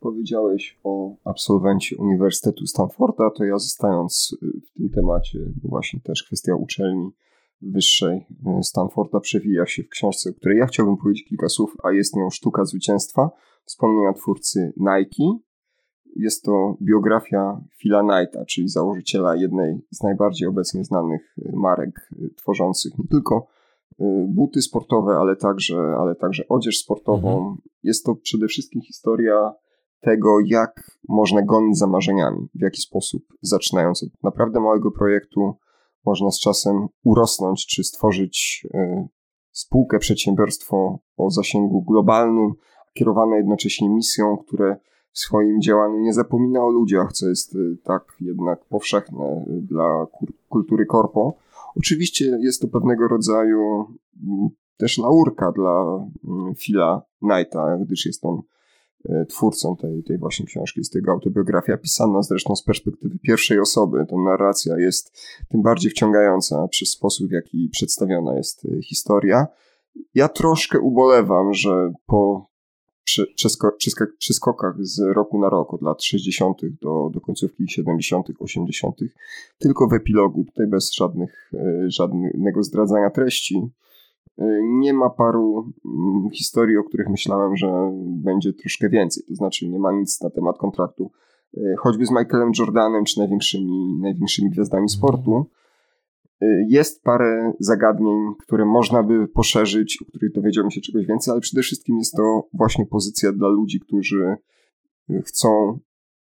Powiedziałeś 0.00 0.78
o 0.84 1.14
absolwencie 1.24 1.96
Uniwersytetu 1.96 2.66
Stanforda, 2.66 3.30
to 3.30 3.44
ja 3.44 3.58
zostając 3.58 4.36
w 4.42 4.78
tym 4.78 4.88
temacie, 4.88 5.38
bo 5.62 5.68
właśnie 5.68 6.00
też 6.00 6.22
kwestia 6.22 6.54
uczelni 6.54 7.10
wyższej 7.62 8.26
Stanforda 8.62 9.20
przewija 9.20 9.66
się 9.66 9.82
w 9.82 9.88
książce, 9.88 10.30
o 10.30 10.34
której 10.34 10.58
ja 10.58 10.66
chciałbym 10.66 10.96
powiedzieć 10.96 11.24
kilka 11.28 11.48
słów, 11.48 11.76
a 11.82 11.92
jest 11.92 12.16
nią 12.16 12.30
Sztuka 12.30 12.64
Zwycięstwa, 12.64 13.30
wspomnienia 13.64 14.12
twórcy 14.12 14.72
Nike, 14.76 15.38
jest 16.18 16.44
to 16.44 16.76
biografia 16.82 17.60
Phila 17.78 18.00
Knighta, 18.00 18.44
czyli 18.44 18.68
założyciela 18.68 19.36
jednej 19.36 19.80
z 19.90 20.02
najbardziej 20.02 20.48
obecnie 20.48 20.84
znanych 20.84 21.34
y, 21.38 21.52
marek 21.54 22.10
y, 22.12 22.34
tworzących 22.36 22.98
nie 22.98 23.08
tylko 23.08 23.46
y, 24.00 24.04
buty 24.28 24.62
sportowe, 24.62 25.16
ale 25.16 25.36
także, 25.36 25.76
ale 25.76 26.14
także 26.14 26.48
odzież 26.48 26.78
sportową. 26.78 27.38
Mhm. 27.38 27.56
Jest 27.82 28.04
to 28.04 28.14
przede 28.14 28.46
wszystkim 28.46 28.82
historia 28.82 29.52
tego, 30.00 30.40
jak 30.46 30.90
można 31.08 31.42
gonić 31.42 31.78
za 31.78 31.86
marzeniami, 31.86 32.48
w 32.54 32.62
jaki 32.62 32.80
sposób, 32.80 33.22
zaczynając 33.42 34.02
od 34.02 34.22
naprawdę 34.22 34.60
małego 34.60 34.90
projektu, 34.90 35.54
można 36.06 36.30
z 36.30 36.40
czasem 36.40 36.86
urosnąć 37.04 37.66
czy 37.66 37.84
stworzyć 37.84 38.66
spółkę, 39.52 39.98
przedsiębiorstwo 39.98 40.98
o 41.16 41.30
zasięgu 41.30 41.82
globalnym, 41.82 42.52
kierowane 42.94 43.36
jednocześnie 43.36 43.88
misją, 43.88 44.36
które 44.36 44.76
w 45.16 45.18
swoim 45.18 45.60
działaniu 45.60 45.98
nie 45.98 46.12
zapomina 46.12 46.64
o 46.64 46.70
ludziach, 46.70 47.12
co 47.12 47.28
jest 47.28 47.54
y, 47.54 47.76
tak 47.84 48.16
jednak 48.20 48.64
powszechne 48.64 49.44
dla 49.48 50.06
kultury 50.48 50.86
korpo. 50.86 51.34
Oczywiście 51.76 52.38
jest 52.40 52.62
to 52.62 52.68
pewnego 52.68 53.08
rodzaju 53.08 53.86
mm, 54.26 54.48
też 54.76 54.98
laurka 54.98 55.52
dla 55.52 56.06
mm, 56.24 56.54
Phila 56.54 57.02
Knighta, 57.18 57.78
gdyż 57.86 58.06
jest 58.06 58.24
on 58.24 58.42
y, 59.10 59.26
twórcą 59.26 59.76
tej, 59.76 60.02
tej 60.02 60.18
właśnie 60.18 60.46
książki, 60.46 60.80
jest 60.80 60.92
tego 60.92 61.12
autobiografia, 61.12 61.76
pisana 61.76 62.22
zresztą 62.22 62.56
z 62.56 62.62
perspektywy 62.62 63.18
pierwszej 63.18 63.60
osoby. 63.60 64.06
Ta 64.10 64.16
narracja 64.16 64.78
jest 64.78 65.20
tym 65.48 65.62
bardziej 65.62 65.90
wciągająca 65.90 66.68
przez 66.68 66.90
sposób, 66.90 67.28
w 67.28 67.32
jaki 67.32 67.68
przedstawiona 67.72 68.36
jest 68.36 68.64
y, 68.64 68.82
historia. 68.82 69.46
Ja 70.14 70.28
troszkę 70.28 70.80
ubolewam, 70.80 71.54
że 71.54 71.92
po 72.06 72.55
przy, 73.06 73.26
przeskokach 74.18 74.74
z 74.78 75.00
roku 75.14 75.40
na 75.40 75.48
rok, 75.48 75.74
od 75.74 75.82
lat 75.82 76.02
60. 76.02 76.60
do, 76.82 77.10
do 77.12 77.20
końcówki 77.20 77.68
70., 77.68 78.26
80., 78.38 78.96
tylko 79.58 79.88
w 79.88 79.92
epilogu, 79.92 80.44
tutaj 80.44 80.66
bez 80.66 80.94
żadnych, 80.94 81.50
e, 81.54 81.90
żadnego 81.90 82.62
zdradzania 82.62 83.10
treści. 83.10 83.70
E, 84.38 84.44
nie 84.62 84.92
ma 84.92 85.10
paru 85.10 85.72
mm, 85.84 86.30
historii, 86.30 86.76
o 86.76 86.84
których 86.84 87.08
myślałem, 87.08 87.56
że 87.56 87.90
będzie 88.06 88.52
troszkę 88.52 88.88
więcej. 88.88 89.22
To 89.28 89.34
znaczy, 89.34 89.68
nie 89.68 89.78
ma 89.78 89.92
nic 89.92 90.20
na 90.20 90.30
temat 90.30 90.58
kontraktu, 90.58 91.10
e, 91.56 91.60
choćby 91.78 92.06
z 92.06 92.10
Michaelem 92.10 92.52
Jordanem, 92.58 93.04
czy 93.04 93.18
największymi, 93.18 93.98
największymi 94.00 94.50
gwiazdami 94.50 94.88
sportu. 94.88 95.46
Y, 96.42 96.66
jest 96.68 97.02
parę 97.02 97.52
zagadnień, 97.60 98.34
które 98.42 98.64
można 98.64 99.02
by 99.02 99.28
poszerzyć, 99.28 99.98
o 100.02 100.04
których 100.04 100.32
dowiedziałbym 100.32 100.70
się 100.70 100.80
czegoś 100.80 101.06
więcej, 101.06 101.32
ale 101.32 101.40
przede 101.40 101.62
wszystkim 101.62 101.98
jest 101.98 102.12
to 102.16 102.48
właśnie 102.52 102.86
pozycja 102.86 103.32
dla 103.32 103.48
ludzi, 103.48 103.80
którzy 103.80 104.36
y, 105.10 105.22
chcą 105.22 105.78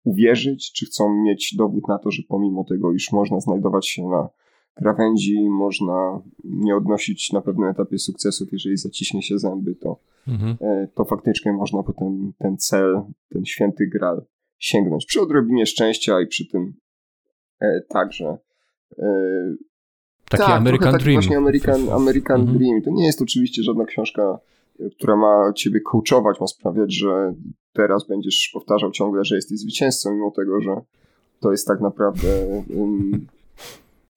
uwierzyć, 0.04 0.72
czy 0.72 0.86
chcą 0.86 1.24
mieć 1.24 1.56
dowód 1.58 1.88
na 1.88 2.00
to, 2.00 2.12
że 2.12 2.24
pomimo 2.28 2.64
tego, 2.64 2.94
iż 2.94 3.12
można 3.12 3.40
znajdować 3.40 3.88
się 3.88 4.08
na 4.08 4.30
krawędzi, 4.74 5.50
można 5.50 6.22
nie 6.44 6.76
odnosić 6.76 7.32
na 7.32 7.42
pewnym 7.42 7.70
etapie 7.70 7.98
sukcesów, 8.00 8.48
jeżeli 8.52 8.78
zaciśnie 8.78 9.22
się 9.22 9.40
zęby, 9.40 9.76
to, 9.76 10.00
mhm. 10.28 10.58
E, 10.62 10.88
to 10.96 11.06
faktycznie 11.06 11.54
można 11.54 11.84
potem 11.84 12.34
ten 12.38 12.58
cel, 12.58 13.02
ten 13.30 13.46
święty 13.46 13.88
gral 13.88 14.26
sięgnąć. 14.58 15.06
Przy 15.06 15.22
odrobinie 15.22 15.66
szczęścia 15.66 16.22
i 16.22 16.28
przy 16.28 16.48
tym 16.48 16.74
e, 17.62 17.82
także 17.90 18.38
e, 19.00 19.08
Taki 20.30 20.44
tak, 20.44 20.52
American 20.52 20.92
taki 20.92 21.04
Dream. 21.04 21.22
właśnie 21.22 21.38
American, 21.38 21.90
American 21.90 22.42
mhm. 22.42 22.58
Dream. 22.58 22.82
To 22.82 22.92
nie 22.92 23.06
jest 23.06 23.22
oczywiście 23.22 23.64
żadna 23.64 23.86
książka, 23.86 24.40
która 24.96 25.16
ma 25.16 25.54
ciebie 25.54 25.80
coachować, 25.82 26.40
ma 26.40 26.48
sprawiać, 26.48 26.94
że 26.96 27.34
teraz 27.74 28.08
będziesz 28.08 28.50
powtarzał 28.54 28.92
ciągle, 28.92 29.26
że 29.26 29.36
jesteś 29.36 29.60
zwycięzcą, 29.60 30.14
mimo 30.14 30.32
tego, 30.32 30.62
że 30.62 30.82
to 31.40 31.52
jest 31.52 31.68
tak 31.68 31.82
naprawdę 31.82 32.28
um, 32.78 33.28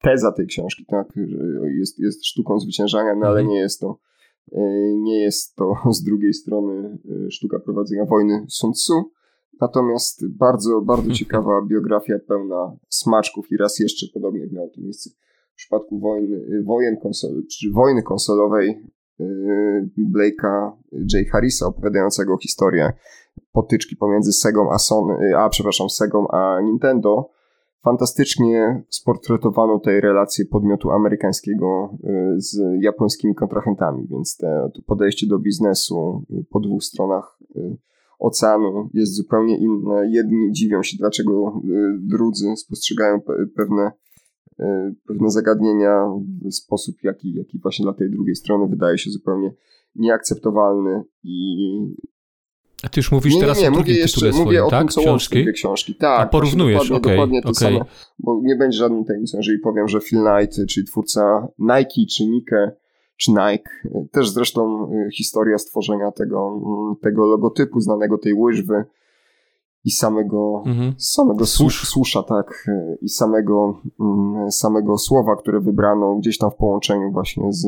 teza 0.02 0.32
tej 0.32 0.46
książki, 0.46 0.84
tak? 0.88 1.12
Jest, 1.78 1.98
jest 1.98 2.26
sztuką 2.26 2.60
zwyciężania, 2.60 3.14
no 3.14 3.26
ale 3.26 3.40
mhm. 3.40 3.48
nie 3.48 3.60
jest 3.60 3.80
to 3.80 3.98
e, 4.52 4.60
nie 4.96 5.20
jest 5.20 5.56
to 5.56 5.74
z 5.98 6.02
drugiej 6.02 6.34
strony 6.34 6.98
e, 7.26 7.30
sztuka 7.30 7.58
prowadzenia 7.58 8.04
wojny 8.04 8.46
Sun 8.48 8.72
Tzu. 8.72 9.10
Natomiast 9.60 10.28
bardzo, 10.28 10.80
bardzo 10.80 11.10
ciekawa 11.10 11.62
biografia 11.66 12.18
pełna 12.28 12.76
smaczków 12.88 13.52
i 13.52 13.56
raz 13.56 13.78
jeszcze, 13.78 14.06
podobnie 14.14 14.40
jak 14.40 14.52
miało 14.52 14.68
to 14.68 14.80
miejsce 14.80 15.10
przypadku 15.60 15.98
wojny, 15.98 16.62
wojen 16.64 16.96
konsol, 17.02 17.42
czy 17.50 17.70
wojny 17.72 18.02
konsolowej 18.02 18.82
yy, 19.18 19.90
Blake'a 20.14 20.72
J. 20.92 21.28
Harrisa 21.32 21.66
opowiadającego 21.66 22.36
historię 22.36 22.92
potyczki 23.52 23.96
pomiędzy 23.96 24.32
Segą 24.32 24.72
a 24.72 24.78
Sony, 24.78 25.36
a 25.36 25.48
przepraszam, 25.48 25.88
Segą 25.90 26.28
a 26.28 26.60
Nintendo. 26.60 27.30
Fantastycznie 27.84 28.82
sportretowano 28.88 29.78
tej 29.78 30.00
relacje 30.00 30.44
podmiotu 30.44 30.90
amerykańskiego 30.90 31.98
yy, 32.02 32.40
z 32.40 32.58
japońskimi 32.80 33.34
kontrahentami, 33.34 34.06
więc 34.10 34.36
te, 34.36 34.70
to 34.74 34.82
podejście 34.86 35.26
do 35.26 35.38
biznesu 35.38 36.24
yy, 36.30 36.44
po 36.50 36.60
dwóch 36.60 36.84
stronach 36.84 37.38
oceanu 38.18 38.90
jest 38.94 39.16
zupełnie 39.16 39.58
inne. 39.58 40.10
Jedni 40.10 40.52
dziwią 40.52 40.82
się, 40.82 40.96
dlaczego 40.98 41.62
drudzy 41.98 42.56
spostrzegają 42.56 43.20
pewne 43.56 43.92
pewne 45.06 45.30
zagadnienia 45.30 46.06
w 46.44 46.54
sposób, 46.54 46.96
jaki, 47.02 47.34
jaki 47.34 47.58
właśnie 47.58 47.82
dla 47.82 47.92
tej 47.92 48.10
drugiej 48.10 48.36
strony 48.36 48.66
wydaje 48.66 48.98
się 48.98 49.10
zupełnie 49.10 49.52
nieakceptowalny 49.96 51.02
i 51.22 51.56
a 52.82 52.88
ty 52.88 53.00
już 53.00 53.12
mówisz 53.12 53.34
nie, 53.34 53.40
teraz 53.40 53.60
nie, 53.60 53.68
o 53.68 53.72
drugim 53.72 53.92
mówię 53.92 54.00
jeszcze, 54.00 54.30
mówię 54.32 54.64
o 54.64 54.70
tak? 54.70 54.80
tym, 54.80 54.88
co 54.88 55.00
książki? 55.00 55.52
Książki. 55.52 55.94
Tak, 55.94 56.20
A 56.20 56.26
porównujesz, 56.26 56.88
dokładnie, 56.88 56.96
okay, 56.96 57.12
dokładnie 57.12 57.42
to 57.42 57.48
okay. 57.48 57.72
samo, 57.72 57.84
bo 58.18 58.40
nie 58.42 58.56
będzie 58.56 58.78
żadną 58.78 59.04
tajemnicą, 59.04 59.36
jeżeli 59.36 59.58
powiem, 59.58 59.88
że 59.88 60.00
Phil 60.00 60.18
Knight, 60.18 60.68
czyli 60.68 60.86
twórca 60.86 61.48
Nike, 61.58 62.06
czy 62.16 62.26
Nike, 62.26 62.72
czy 63.16 63.30
Nike, 63.30 63.70
też 64.12 64.30
zresztą 64.30 64.92
y, 64.92 65.10
historia 65.10 65.58
stworzenia 65.58 66.10
tego, 66.12 66.60
tego 67.02 67.26
logotypu, 67.26 67.80
znanego 67.80 68.18
tej 68.18 68.34
łyżwy, 68.34 68.84
i 69.84 69.90
samego, 69.90 70.62
mhm. 70.66 70.94
samego 70.98 71.46
Słusz. 71.46 72.16
tak, 72.28 72.66
i 73.02 73.08
samego, 73.08 73.80
mm, 74.00 74.50
samego 74.50 74.98
słowa, 74.98 75.36
które 75.36 75.60
wybrano 75.60 76.16
gdzieś 76.16 76.38
tam 76.38 76.50
w 76.50 76.56
połączeniu 76.56 77.12
właśnie 77.12 77.52
z, 77.52 77.66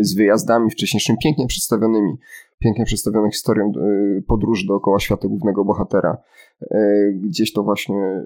z 0.00 0.14
wyjazdami 0.14 0.70
wcześniejszymi, 0.70 1.18
pięknie 1.22 1.46
przedstawionymi, 1.46 2.16
pięknie 2.58 2.84
przedstawioną 2.84 3.30
historią 3.30 3.72
podróży 4.28 4.66
dookoła 4.66 5.00
świata 5.00 5.28
głównego 5.28 5.64
bohatera. 5.64 6.16
Gdzieś 7.14 7.52
to 7.52 7.62
właśnie 7.62 8.24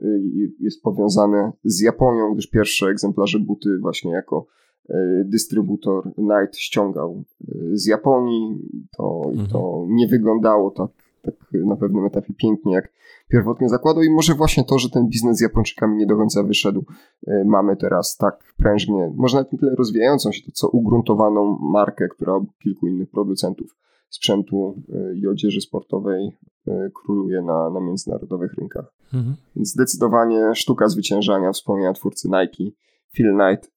jest 0.60 0.82
powiązane 0.82 1.52
z 1.64 1.80
Japonią, 1.80 2.32
gdyż 2.32 2.46
pierwsze 2.46 2.86
egzemplarze 2.86 3.38
buty 3.38 3.78
właśnie 3.82 4.10
jako 4.10 4.46
E, 4.90 5.24
dystrybutor 5.24 6.14
Knight 6.14 6.56
ściągał 6.56 7.24
e, 7.48 7.54
z 7.72 7.86
Japonii. 7.86 8.58
To, 8.96 9.22
mhm. 9.26 9.48
to 9.48 9.86
nie 9.88 10.08
wyglądało 10.08 10.70
tak, 10.70 10.90
tak 11.22 11.34
na 11.52 11.76
pewnym 11.76 12.06
etapie 12.06 12.34
pięknie, 12.34 12.74
jak 12.74 12.92
pierwotnie 13.28 13.68
zakładał 13.68 14.02
i 14.02 14.10
może 14.10 14.34
właśnie 14.34 14.64
to, 14.64 14.78
że 14.78 14.90
ten 14.90 15.08
biznes 15.08 15.38
z 15.38 15.40
Japończykami 15.40 15.96
nie 15.96 16.06
do 16.06 16.16
końca 16.16 16.42
wyszedł, 16.42 16.84
e, 17.26 17.44
mamy 17.44 17.76
teraz 17.76 18.16
tak 18.16 18.54
prężnie, 18.56 19.12
może 19.16 19.36
nawet 19.36 19.52
nie 19.52 19.58
tyle 19.58 19.74
rozwijającą 19.74 20.32
się, 20.32 20.42
to 20.42 20.52
co 20.52 20.68
ugruntowaną 20.68 21.58
markę, 21.60 22.08
która 22.08 22.34
obok 22.34 22.58
kilku 22.58 22.86
innych 22.86 23.10
producentów 23.10 23.76
sprzętu 24.08 24.82
i 25.14 25.26
odzieży 25.26 25.60
sportowej 25.60 26.32
króluje 26.94 27.42
na, 27.42 27.70
na 27.70 27.80
międzynarodowych 27.80 28.54
rynkach. 28.54 28.94
Mhm. 29.14 29.36
Więc 29.56 29.68
zdecydowanie 29.68 30.54
sztuka 30.54 30.88
zwyciężania, 30.88 31.52
wspomnienia 31.52 31.92
twórcy 31.92 32.28
Nike, 32.28 32.76
Phil 33.12 33.34
Knight, 33.34 33.72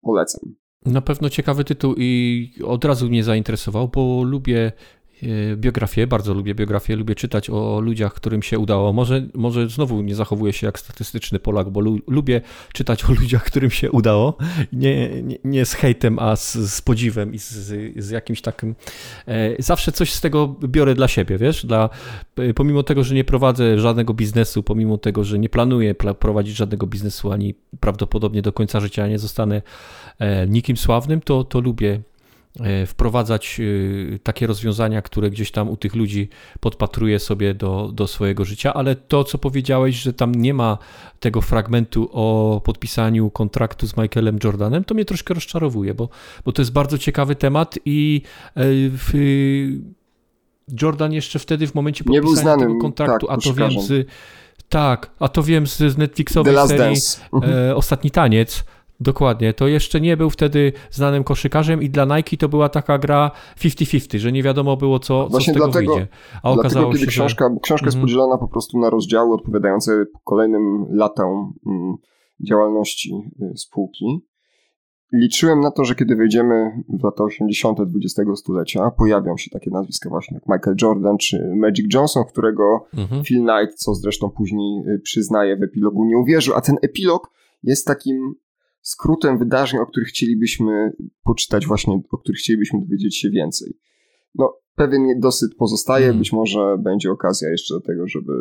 polecam. 0.00 0.54
Na 0.86 1.00
pewno 1.00 1.30
ciekawy 1.30 1.64
tytuł 1.64 1.94
i 1.96 2.50
od 2.64 2.84
razu 2.84 3.08
mnie 3.08 3.24
zainteresował, 3.24 3.88
bo 3.88 4.22
lubię 4.22 4.72
E, 5.22 5.56
biografię, 5.56 6.06
bardzo 6.06 6.34
lubię 6.34 6.54
biografię, 6.54 6.96
lubię 6.96 7.14
czytać 7.14 7.50
o 7.50 7.80
ludziach, 7.80 8.14
którym 8.14 8.42
się 8.42 8.58
udało. 8.58 8.92
Może, 8.92 9.26
może 9.34 9.68
znowu 9.68 10.02
nie 10.02 10.14
zachowuję 10.14 10.52
się 10.52 10.66
jak 10.66 10.78
statystyczny 10.78 11.38
Polak, 11.38 11.70
bo 11.70 11.80
lu 11.80 11.98
lubię 12.06 12.40
czytać 12.72 13.04
o 13.04 13.12
ludziach, 13.20 13.44
którym 13.44 13.70
się 13.70 13.90
udało. 13.90 14.36
Nie, 14.72 15.22
nie, 15.22 15.38
nie 15.44 15.66
z 15.66 15.72
hejtem, 15.72 16.18
a 16.18 16.36
z, 16.36 16.56
z 16.56 16.82
podziwem 16.82 17.34
i 17.34 17.38
z, 17.38 17.52
z, 17.96 18.10
jakimś 18.10 18.40
takim. 18.40 18.74
E, 19.28 19.62
zawsze 19.62 19.92
coś 19.92 20.12
z 20.12 20.20
tego 20.20 20.48
biorę 20.48 20.94
dla 20.94 21.08
siebie, 21.08 21.38
wiesz? 21.38 21.66
Dla, 21.66 21.90
e, 22.36 22.54
pomimo 22.54 22.82
tego, 22.82 23.04
że 23.04 23.14
nie 23.14 23.24
prowadzę 23.24 23.78
żadnego 23.78 24.14
biznesu, 24.14 24.62
pomimo 24.62 24.98
tego, 24.98 25.24
że 25.24 25.38
nie 25.38 25.48
planuję 25.48 25.94
prowadzić 25.94 26.56
żadnego 26.56 26.86
biznesu, 26.86 27.32
ani 27.32 27.54
prawdopodobnie 27.80 28.42
do 28.42 28.52
końca 28.52 28.80
życia 28.80 29.08
nie 29.08 29.18
zostanę 29.18 29.62
nikim 30.48 30.76
sławnym, 30.76 31.20
to, 31.20 31.44
to 31.44 31.60
lubię 31.60 32.00
wprowadzać 32.86 33.60
e, 34.14 34.18
takie 34.18 34.46
rozwiązania, 34.46 35.02
które 35.02 35.30
gdzieś 35.30 35.50
tam 35.50 35.68
u 35.68 35.76
tych 35.76 35.94
ludzi 35.94 36.28
podpatruję 36.60 37.18
sobie 37.18 37.54
do, 37.54 37.90
do 37.92 38.06
swojego 38.06 38.44
życia, 38.44 38.74
ale 38.74 38.96
to, 38.96 39.24
co 39.24 39.38
powiedziałeś, 39.38 39.96
że 39.96 40.12
tam 40.12 40.34
nie 40.34 40.54
ma 40.54 40.78
tego 41.20 41.40
fragmentu 41.40 42.08
o 42.12 42.60
podpisaniu 42.64 43.30
kontraktu 43.30 43.86
z 43.86 43.96
Michaelem 43.96 44.38
Jordanem, 44.44 44.84
to 44.84 44.94
mnie 44.94 45.04
troszkę 45.04 45.34
rozczarowuje, 45.34 45.94
bo, 45.94 46.08
bo 46.44 46.52
to 46.52 46.62
jest 46.62 46.72
bardzo 46.72 46.98
ciekawy 46.98 47.34
temat 47.34 47.78
i 47.84 48.22
e, 48.54 48.62
w, 48.90 49.12
Jordan 50.82 51.12
jeszcze 51.12 51.38
wtedy 51.38 51.66
w 51.66 51.74
momencie 51.74 52.04
podpisania 52.04 52.56
tego 52.56 52.78
kontraktu, 52.78 53.26
tak, 53.26 53.38
a 53.38 53.40
to 53.40 53.54
wiem 53.54 53.70
z 53.80 54.08
tak, 54.68 55.10
a 55.18 55.28
to 55.28 55.42
wiem 55.42 55.66
z 55.66 55.98
Netflixowej 55.98 56.56
serii 56.68 56.96
e, 57.42 57.76
Ostatni 57.76 58.10
Taniec, 58.10 58.64
Dokładnie, 59.00 59.54
to 59.54 59.68
jeszcze 59.68 60.00
nie 60.00 60.16
był 60.16 60.30
wtedy 60.30 60.72
znanym 60.90 61.24
koszykarzem 61.24 61.82
i 61.82 61.90
dla 61.90 62.04
Nike 62.16 62.36
to 62.36 62.48
była 62.48 62.68
taka 62.68 62.98
gra 62.98 63.30
50-50, 63.56 64.18
że 64.18 64.32
nie 64.32 64.42
wiadomo 64.42 64.76
było 64.76 64.98
co, 64.98 65.28
Właśnie 65.30 65.46
co 65.46 65.50
z 65.50 65.54
tego 65.54 65.66
dlatego, 65.66 65.94
wyjdzie. 65.94 66.08
A 66.42 66.50
okazało 66.50 66.90
dlatego, 66.90 67.04
się, 67.04 67.10
książka, 67.10 67.50
że... 67.54 67.60
książka 67.62 67.86
jest 67.86 67.96
mhm. 67.96 68.06
podzielona 68.06 68.38
po 68.38 68.48
prostu 68.48 68.78
na 68.78 68.90
rozdziały 68.90 69.34
odpowiadające 69.34 70.04
kolejnym 70.24 70.86
latom 70.90 71.54
mm, 71.66 71.94
działalności 72.46 73.14
y, 73.42 73.56
spółki. 73.56 74.28
Liczyłem 75.12 75.60
na 75.60 75.70
to, 75.70 75.84
że 75.84 75.94
kiedy 75.94 76.16
wejdziemy 76.16 76.82
w 77.00 77.04
lata 77.04 77.24
80. 77.24 77.78
XX 77.80 78.40
stulecia, 78.40 78.90
pojawią 78.90 79.36
się 79.36 79.50
takie 79.50 79.70
nazwiska 79.70 80.08
właśnie 80.08 80.34
jak 80.34 80.46
Michael 80.48 80.76
Jordan 80.82 81.18
czy 81.18 81.52
Magic 81.56 81.94
Johnson, 81.94 82.24
którego 82.24 82.86
mhm. 82.94 83.24
Phil 83.24 83.44
Knight, 83.44 83.78
co 83.78 83.94
zresztą 83.94 84.30
później 84.30 84.82
y, 84.86 85.00
przyznaje 85.00 85.56
w 85.56 85.62
epilogu, 85.62 86.04
nie 86.04 86.18
uwierzył. 86.18 86.54
A 86.54 86.60
ten 86.60 86.76
epilog 86.82 87.30
jest 87.62 87.86
takim 87.86 88.34
skrótem 88.82 89.38
wydarzeń, 89.38 89.80
o 89.80 89.86
których 89.86 90.08
chcielibyśmy 90.08 90.92
poczytać 91.24 91.66
właśnie, 91.66 92.00
o 92.10 92.18
których 92.18 92.38
chcielibyśmy 92.38 92.80
dowiedzieć 92.80 93.18
się 93.18 93.30
więcej. 93.30 93.78
No, 94.34 94.56
pewien 94.74 95.06
niedosyt 95.06 95.54
pozostaje, 95.54 96.04
hmm. 96.04 96.18
być 96.18 96.32
może 96.32 96.76
będzie 96.78 97.10
okazja 97.10 97.50
jeszcze 97.50 97.74
do 97.74 97.80
tego, 97.80 98.08
żeby 98.08 98.32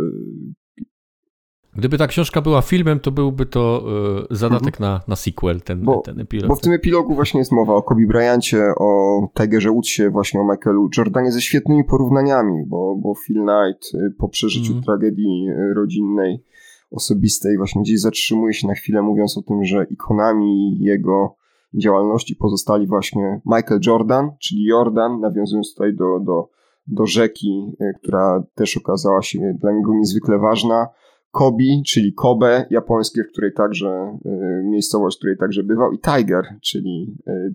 Gdyby 1.78 1.98
ta 1.98 2.08
książka 2.08 2.42
była 2.42 2.62
filmem, 2.62 3.00
to 3.00 3.12
byłby 3.12 3.46
to 3.46 3.84
y, 4.32 4.36
zadatek 4.36 4.76
mhm. 4.76 4.92
na, 4.92 5.02
na 5.08 5.16
sequel, 5.16 5.62
ten, 5.62 5.82
bo, 5.82 6.02
ten 6.02 6.20
epilog. 6.20 6.48
Bo 6.48 6.56
w 6.56 6.62
tym 6.62 6.74
epilogu 6.74 7.16
właśnie 7.16 7.40
jest 7.40 7.52
mowa 7.52 7.74
o 7.74 7.82
Kobe 7.82 8.08
Bryancie, 8.08 8.64
o 8.78 9.20
Tigerze 9.34 9.70
Woodsie, 9.70 10.10
właśnie 10.10 10.40
o 10.40 10.44
Michaelu 10.44 10.90
Jordanie 10.98 11.32
ze 11.32 11.42
świetnymi 11.42 11.84
porównaniami, 11.84 12.64
bo, 12.68 12.96
bo 12.96 13.14
Phil 13.26 13.36
Knight 13.36 13.94
y, 13.94 14.14
po 14.18 14.30
przeżyciu 14.30 14.74
mhm. 14.74 14.84
tragedii 14.84 15.50
y, 15.50 15.74
rodzinnej 15.74 16.44
osobistej 16.92 17.58
właśnie 17.58 17.82
gdzieś 17.82 18.00
zatrzymuje 18.00 18.54
się 18.54 18.68
na 18.68 18.74
chwilę 18.74 19.02
mówiąc 19.02 19.38
o 19.38 19.42
tym, 19.42 19.64
że 19.64 19.86
ikonami 19.90 20.78
jego 20.80 21.36
działalności 21.74 22.36
pozostali 22.36 22.88
właśnie 22.88 23.42
Michael 23.46 23.80
Jordan, 23.86 24.32
czyli 24.40 24.66
Jordan, 24.66 25.20
nawiązując 25.20 25.74
tutaj 25.74 25.96
do, 25.96 26.20
do, 26.20 26.50
do 26.88 27.06
rzeki, 27.06 27.76
e, 27.80 27.94
która 27.94 28.44
też 28.56 28.78
okazała 28.78 29.22
się 29.22 29.40
dla 29.62 29.72
niego 29.72 29.94
niezwykle 29.94 30.38
ważna, 30.38 30.88
Kobe, 31.32 31.82
czyli 31.86 32.14
Kobe 32.14 32.66
japońskie, 32.70 33.24
w 33.24 33.32
której 33.32 33.54
także, 33.54 34.18
e, 34.26 34.64
miejscowość, 34.64 35.18
w 35.18 35.20
której 35.20 35.38
także 35.38 35.64
bywał 35.64 35.92
i 35.92 36.00
Tiger, 36.00 36.44
czyli 36.62 37.18
e, 37.28 37.52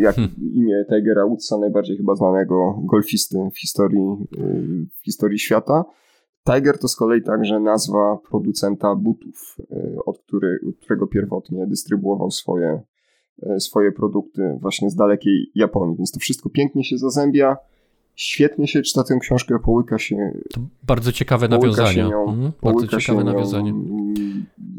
jak 0.00 0.14
hmm. 0.14 0.34
imię 0.54 0.84
Tigera 0.88 1.26
Woodsa, 1.26 1.58
najbardziej 1.58 1.96
chyba 1.96 2.14
znanego 2.14 2.80
golfisty 2.84 3.38
w 3.54 3.58
historii, 3.58 4.00
w 5.00 5.04
historii 5.04 5.38
świata. 5.38 5.84
Tiger 6.44 6.78
to 6.78 6.88
z 6.88 6.96
kolei 6.96 7.22
także 7.22 7.60
nazwa 7.60 8.18
producenta 8.30 8.94
butów, 8.94 9.56
y, 9.60 10.04
od, 10.06 10.18
który, 10.18 10.58
od 10.68 10.76
którego 10.76 11.06
pierwotnie 11.06 11.66
dystrybuował 11.66 12.30
swoje, 12.30 12.80
y, 13.56 13.60
swoje 13.60 13.92
produkty 13.92 14.58
właśnie 14.60 14.90
z 14.90 14.94
dalekiej 14.94 15.50
Japonii. 15.54 15.96
Więc 15.96 16.12
to 16.12 16.20
wszystko 16.20 16.50
pięknie 16.50 16.84
się 16.84 16.98
zazębia. 16.98 17.56
Świetnie 18.14 18.68
się 18.68 18.82
czyta 18.82 19.04
tę 19.04 19.18
książkę, 19.20 19.58
połyka 19.64 19.98
się. 19.98 20.16
To 20.54 20.60
bardzo 20.82 21.12
ciekawe 21.12 21.48
nawiązanie. 21.48 22.04
Mhm, 22.04 22.52
bardzo 22.62 22.86
ciekawe 22.86 23.24
nawiązanie. 23.24 23.74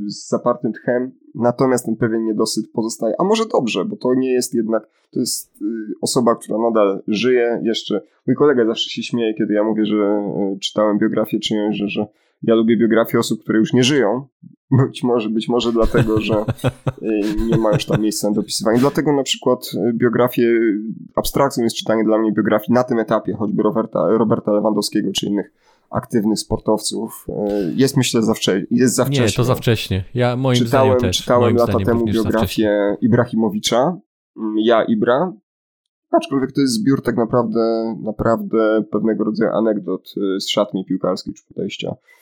Z 0.08 0.30
zapartym 0.30 0.74
tchem, 0.74 1.12
natomiast 1.36 1.86
ten 1.86 1.96
pewien 1.96 2.26
niedosyt 2.26 2.72
pozostaje. 2.72 3.16
A 3.20 3.24
może 3.24 3.46
dobrze, 3.46 3.86
bo 3.86 3.96
to 3.96 4.14
nie 4.14 4.34
jest 4.34 4.54
jednak. 4.54 4.88
To 5.12 5.20
jest 5.20 5.62
y, 5.62 5.66
osoba, 6.02 6.36
która 6.36 6.60
nadal 6.60 7.04
żyje. 7.08 7.62
Jeszcze 7.64 8.02
mój 8.28 8.36
kolega 8.36 8.66
zawsze 8.66 8.90
się 8.90 9.04
śmieje, 9.04 9.34
kiedy 9.34 9.54
ja 9.54 9.64
mówię, 9.64 9.86
że 9.86 10.32
y, 10.56 10.60
czytałem 10.60 10.98
biografię 10.98 11.40
czyjąś, 11.40 11.78
że, 11.78 11.88
że 11.88 12.08
ja 12.44 12.56
lubię 12.56 12.78
biografię 12.78 13.20
osób, 13.20 13.42
które 13.44 13.60
już 13.60 13.74
nie 13.74 13.84
żyją. 13.84 14.28
Być 14.72 15.04
może, 15.04 15.30
być 15.30 15.48
może 15.48 15.72
dlatego, 15.72 16.22
że 16.22 16.34
y, 17.02 17.22
nie 17.50 17.58
ma 17.58 17.72
już 17.72 17.86
tam 17.86 18.02
miejsca 18.02 18.30
na 18.30 18.36
dopisywanie. 18.36 18.80
Dlatego 18.80 19.14
na 19.14 19.24
przykład 19.24 19.72
biografie, 19.94 20.60
abstrakcją 21.16 21.64
jest 21.64 21.76
czytanie 21.76 22.04
dla 22.04 22.18
mnie 22.18 22.32
biografii 22.32 22.74
na 22.74 22.84
tym 22.84 23.00
etapie, 23.00 23.34
choćby 23.34 23.64
Roberta, 23.64 24.08
Roberta 24.10 24.52
Lewandowskiego 24.52 25.12
czy 25.12 25.26
innych 25.26 25.52
aktywnych 25.90 26.40
sportowców. 26.40 27.28
Jest 27.76 27.98
myślę 27.98 28.22
za 28.22 28.34
wcześnie. 28.34 28.68
Jest 28.72 28.96
za 28.96 29.06
wcześnie. 29.06 29.26
Nie, 29.26 29.32
to 29.32 29.44
za 29.44 29.56
wcześnie. 29.56 30.04
Ja 30.14 30.36
moim 30.36 30.58
czytałem, 30.58 30.92
zdaniem 30.92 31.02
też. 31.02 31.18
Czytałem 31.18 31.44
moim 31.44 31.56
lata 31.56 31.86
temu 31.86 32.06
biografię 32.06 32.98
Ibrahimowicza, 33.02 33.98
mm, 34.38 34.56
ja 34.58 34.84
Ibra, 34.84 35.34
Aczkolwiek 36.12 36.52
to 36.52 36.62
jest 36.62 36.74
zbiór 36.74 37.02
tak 37.02 37.18
naprawdę, 37.18 37.96
naprawdę 38.04 38.84
pewnego 38.92 39.24
rodzaju 39.24 39.52
anegdot 39.52 40.14
y, 40.18 40.40
z 40.40 40.50
szatni 40.50 40.86
piłkarskiej 40.86 41.34
czy 41.34 41.44
podejścia 41.54 41.92
y, 41.92 42.15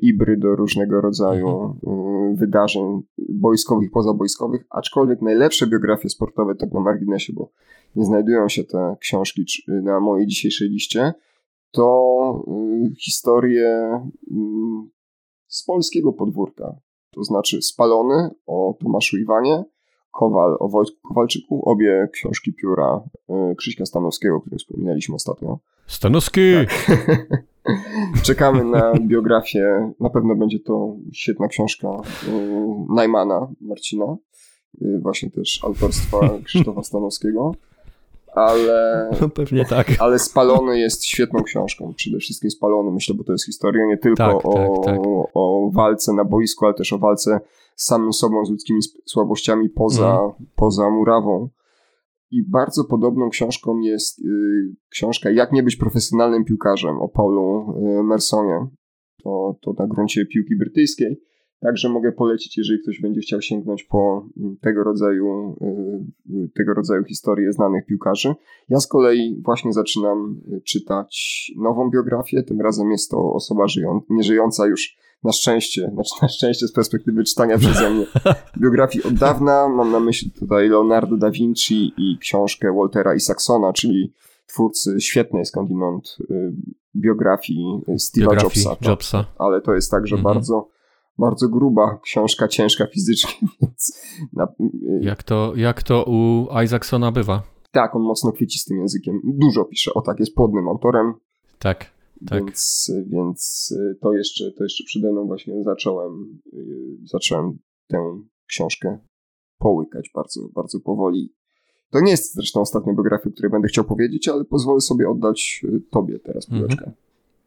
Ibry 0.00 0.36
do 0.36 0.56
różnego 0.56 1.00
rodzaju 1.00 1.48
mhm. 1.48 2.32
Y, 2.32 2.36
wydarzeń 2.36 3.02
boiskowych, 3.28 3.90
pozabojskowych, 3.90 4.64
aczkolwiek 4.70 5.22
najlepsze 5.22 5.66
biografie 5.66 6.08
sportowe, 6.08 6.54
tak 6.54 6.72
na 6.72 6.80
marginesie, 6.80 7.32
bo 7.32 7.50
nie 7.96 8.04
znajdują 8.04 8.48
się 8.48 8.64
te 8.64 8.96
książki 9.00 9.44
na 9.68 10.00
mojej 10.00 10.26
dzisiejszej 10.26 10.68
liście, 10.68 11.12
to 11.70 12.44
historie 12.98 14.00
z 15.46 15.64
polskiego 15.64 16.12
podwórka, 16.12 16.76
to 17.10 17.24
znaczy 17.24 17.62
Spalony 17.62 18.30
o 18.46 18.74
Tomaszu 18.80 19.18
Iwanie, 19.18 19.64
Kowal 20.10 20.56
o 20.60 20.68
Wojtku 20.68 21.08
Kowalczyku, 21.08 21.62
obie 21.68 22.08
książki 22.12 22.52
pióra 22.52 23.00
y, 23.52 23.54
Krzyśka 23.56 23.86
Stanowskiego, 23.86 24.36
o 24.36 24.40
którym 24.40 24.58
wspominaliśmy 24.58 25.14
ostatnio. 25.14 25.58
Stanowski! 25.86 26.40
Tak. 26.54 27.00
Czekamy 28.22 28.64
na 28.64 28.92
biografię. 29.00 29.92
Na 30.00 30.10
pewno 30.10 30.36
będzie 30.36 30.58
to 30.58 30.96
świetna 31.12 31.48
książka 31.48 31.88
y, 31.88 32.32
Najmana 32.94 33.48
Marcina, 33.60 34.16
y, 34.82 35.00
właśnie 35.02 35.30
też 35.30 35.60
autorstwa 35.64 36.18
Krzysztofa 36.44 36.82
Stanowskiego. 36.82 37.54
ale. 38.34 39.10
No 39.20 39.28
pewnie 39.28 39.64
tak. 39.64 39.86
Ale 39.98 40.18
Spalony 40.18 40.78
jest 40.78 41.04
świetną 41.04 41.42
książką. 41.42 41.94
Przede 41.96 42.18
wszystkim 42.18 42.50
Spalony, 42.50 42.90
myślę, 42.90 43.14
bo 43.14 43.24
to 43.24 43.32
jest 43.32 43.46
historia 43.46 43.86
nie 43.86 43.98
tylko 43.98 44.16
tak, 44.16 44.46
o, 44.46 44.82
tak, 44.84 44.96
tak. 44.96 45.00
o 45.34 45.70
walce 45.72 46.12
na 46.12 46.24
boisku, 46.24 46.64
ale 46.64 46.74
też 46.74 46.92
o 46.92 46.98
walce 46.98 47.40
z 47.76 47.84
samym 47.84 48.12
sobą, 48.12 48.46
z 48.46 48.50
ludzkimi 48.50 48.80
słabościami 49.04 49.68
poza, 49.68 50.10
mm. 50.10 50.32
poza 50.56 50.90
murawą. 50.90 51.48
I 52.30 52.42
bardzo 52.48 52.84
podobną 52.84 53.30
książką 53.30 53.78
jest 53.78 54.18
y, 54.18 54.22
książka 54.90 55.30
Jak 55.30 55.52
nie 55.52 55.62
być 55.62 55.76
profesjonalnym 55.76 56.44
piłkarzem 56.44 56.98
o 56.98 57.08
Paulu 57.08 57.74
y, 58.00 58.02
Mersonie. 58.02 58.66
To, 59.22 59.56
to 59.62 59.74
na 59.78 59.86
gruncie 59.86 60.26
piłki 60.26 60.56
brytyjskiej. 60.56 61.20
Także 61.60 61.88
mogę 61.88 62.12
polecić, 62.12 62.58
jeżeli 62.58 62.82
ktoś 62.82 63.00
będzie 63.00 63.20
chciał 63.20 63.40
sięgnąć 63.40 63.84
po 63.84 64.28
mm, 64.36 64.56
tego 64.56 64.84
rodzaju, 64.84 65.56
y, 66.30 66.48
tego 66.54 66.74
rodzaju 66.74 67.04
historie 67.04 67.52
znanych 67.52 67.86
piłkarzy. 67.86 68.34
Ja 68.68 68.80
z 68.80 68.86
kolei 68.86 69.42
właśnie 69.44 69.72
zaczynam 69.72 70.40
czytać 70.64 71.44
nową 71.56 71.90
biografię. 71.90 72.42
Tym 72.42 72.60
razem 72.60 72.90
jest 72.90 73.10
to 73.10 73.32
osoba 73.32 73.68
żyją, 73.68 74.00
nieżyjąca 74.10 74.66
już 74.66 74.96
na 75.24 75.32
szczęście, 75.32 75.90
znaczy 75.94 76.10
na 76.22 76.28
szczęście 76.28 76.66
z 76.66 76.72
perspektywy 76.72 77.24
czytania 77.24 77.58
przeze 77.58 77.90
mnie 77.90 78.06
biografii 78.58 79.04
od 79.04 79.14
dawna. 79.14 79.68
Mam 79.68 79.92
na 79.92 80.00
myśli 80.00 80.30
tutaj 80.30 80.68
Leonardo 80.68 81.16
da 81.16 81.30
Vinci 81.30 81.92
i 81.96 82.18
książkę 82.18 82.74
Waltera 82.76 83.14
Isaacssona, 83.14 83.72
czyli 83.72 84.12
twórcy 84.46 85.00
świetnej 85.00 85.46
skądinąd 85.46 86.16
y, 86.30 86.52
biografii 86.96 87.80
Steve'a 87.88 88.20
biografii 88.20 88.64
Jobsa. 88.64 88.90
Jobsa. 88.90 89.24
Ale 89.38 89.60
to 89.60 89.74
jest 89.74 89.90
także 89.90 90.16
mhm. 90.16 90.34
bardzo 90.34 90.68
bardzo 91.18 91.48
gruba 91.48 91.98
książka, 92.02 92.48
ciężka 92.48 92.86
fizycznie, 92.86 93.48
więc... 93.62 94.00
Na, 94.32 94.44
y, 94.44 95.00
jak, 95.00 95.22
to, 95.22 95.52
jak 95.56 95.82
to 95.82 96.04
u 96.04 96.46
Isaacsona 96.64 97.12
bywa? 97.12 97.42
Tak, 97.70 97.96
on 97.96 98.02
mocno 98.02 98.32
kwiecistym 98.32 98.78
językiem. 98.78 99.20
Dużo 99.24 99.64
pisze, 99.64 99.94
o 99.94 100.00
tak, 100.00 100.20
jest 100.20 100.34
płodnym 100.34 100.68
autorem. 100.68 101.14
Tak, 101.58 101.86
tak. 102.26 102.44
Więc, 102.44 102.92
więc 103.06 103.70
y, 103.80 103.98
to 104.00 104.12
jeszcze, 104.12 104.52
to 104.52 104.64
jeszcze 104.64 104.84
przede 104.84 105.12
mną 105.12 105.26
właśnie 105.26 105.64
zacząłem, 105.64 106.40
y, 106.52 106.98
zacząłem 107.04 107.58
tę 107.86 108.20
książkę 108.46 108.98
połykać 109.58 110.10
bardzo, 110.14 110.48
bardzo 110.54 110.80
powoli. 110.80 111.34
To 111.90 112.00
nie 112.00 112.10
jest 112.10 112.34
zresztą 112.34 112.60
ostatnia 112.60 112.94
biografia, 112.94 113.28
o 113.28 113.32
której 113.32 113.50
będę 113.50 113.68
chciał 113.68 113.84
powiedzieć, 113.84 114.28
ale 114.28 114.44
pozwolę 114.44 114.80
sobie 114.80 115.08
oddać 115.08 115.64
tobie 115.90 116.18
teraz 116.18 116.44
mhm. 116.44 116.60
piłeczkę. 116.60 116.86
-hmm. 116.86 116.94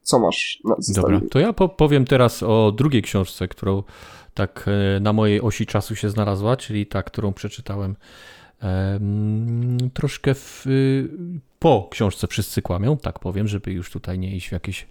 Co 0.02 0.20
masz 0.20 0.62
na 0.66 0.76
Dobra, 0.96 1.22
to 1.32 1.40
ja 1.40 1.54
powiem 1.54 2.06
teraz 2.06 2.44
o 2.44 2.72
drugiej 2.78 3.02
książce, 3.02 3.48
którą 3.48 3.84
tak 4.34 4.70
na 5.02 5.14
mojej 5.14 5.42
osi 5.42 5.66
czasu 5.66 5.96
się 5.96 6.10
znalazła, 6.10 6.58
czyli 6.58 6.86
ta, 6.86 7.04
którą 7.04 7.34
przeczytałem 7.34 7.96
troszkę 9.90 10.34
w, 10.34 10.68
y, 10.68 11.10
po 11.60 11.88
książce 11.92 12.28
Wszyscy 12.28 12.62
kłamią, 12.62 12.98
tak 12.98 13.20
powiem, 13.20 13.48
żeby 13.48 13.72
już 13.72 13.92
tutaj 13.92 14.20
nie 14.20 14.36
iść 14.36 14.50
w 14.50 14.52
jakieś 14.52 14.88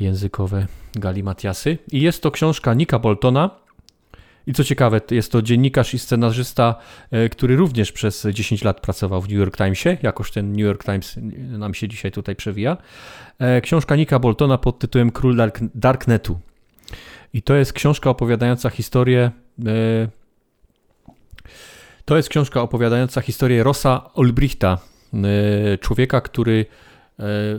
językowe 0.00 0.66
galimatiasy. 0.94 1.78
I 1.92 2.00
jest 2.00 2.22
to 2.22 2.30
książka 2.30 2.74
Nika 2.74 2.98
Boltona, 2.98 3.50
i 4.46 4.52
co 4.52 4.64
ciekawe, 4.64 5.00
jest 5.10 5.32
to 5.32 5.42
dziennikarz 5.42 5.94
i 5.94 5.98
scenarzysta, 5.98 6.74
e, 7.10 7.28
który 7.28 7.56
również 7.56 7.92
przez 7.92 8.26
10 8.32 8.64
lat 8.64 8.80
pracował 8.80 9.20
w 9.20 9.28
New 9.28 9.38
York 9.38 9.56
Timesie, 9.56 9.96
jakoż 10.02 10.30
ten 10.30 10.52
New 10.52 10.60
York 10.60 10.84
Times 10.84 11.18
nam 11.58 11.74
się 11.74 11.88
dzisiaj 11.88 12.12
tutaj 12.12 12.36
przewija. 12.36 12.76
E, 13.38 13.60
książka 13.60 13.96
Nika 13.96 14.18
Boltona 14.18 14.58
pod 14.58 14.78
tytułem 14.78 15.10
Król 15.10 15.36
Dark 15.36 15.60
Darknetu. 15.74 16.40
I 17.32 17.42
to 17.42 17.54
jest 17.54 17.72
książka 17.72 18.10
opowiadająca 18.10 18.70
historię. 18.70 19.30
E, 22.10 22.12
to 22.12 22.16
jest 22.16 22.28
książka 22.28 22.62
opowiadająca 22.62 23.20
historię 23.20 23.62
Rossa 23.62 24.10
Olbrichta, 24.14 24.78
człowieka, 25.80 26.20
który 26.20 26.66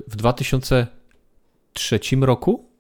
w 0.07 0.15
2003 0.15 1.99
roku 2.21 2.71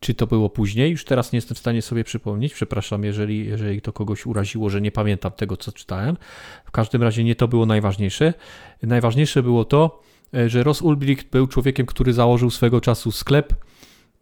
czy 0.00 0.14
to 0.14 0.26
było 0.26 0.50
później? 0.50 0.90
Już 0.90 1.04
teraz 1.04 1.32
nie 1.32 1.36
jestem 1.36 1.54
w 1.54 1.58
stanie 1.58 1.82
sobie 1.82 2.04
przypomnieć. 2.04 2.54
Przepraszam, 2.54 3.04
jeżeli, 3.04 3.46
jeżeli 3.46 3.80
to 3.82 3.92
kogoś 3.92 4.26
uraziło, 4.26 4.70
że 4.70 4.80
nie 4.80 4.90
pamiętam 4.90 5.32
tego, 5.32 5.56
co 5.56 5.72
czytałem. 5.72 6.16
W 6.64 6.70
każdym 6.70 7.02
razie 7.02 7.24
nie 7.24 7.34
to 7.34 7.48
było 7.48 7.66
najważniejsze. 7.66 8.34
Najważniejsze 8.82 9.42
było 9.42 9.64
to, 9.64 10.02
e, 10.34 10.48
że 10.48 10.62
Ross 10.62 10.82
Ulbricht 10.82 11.30
był 11.30 11.46
człowiekiem, 11.46 11.86
który 11.86 12.12
założył 12.12 12.50
swego 12.50 12.80
czasu 12.80 13.12
sklep, 13.12 13.52
e, 13.52 13.56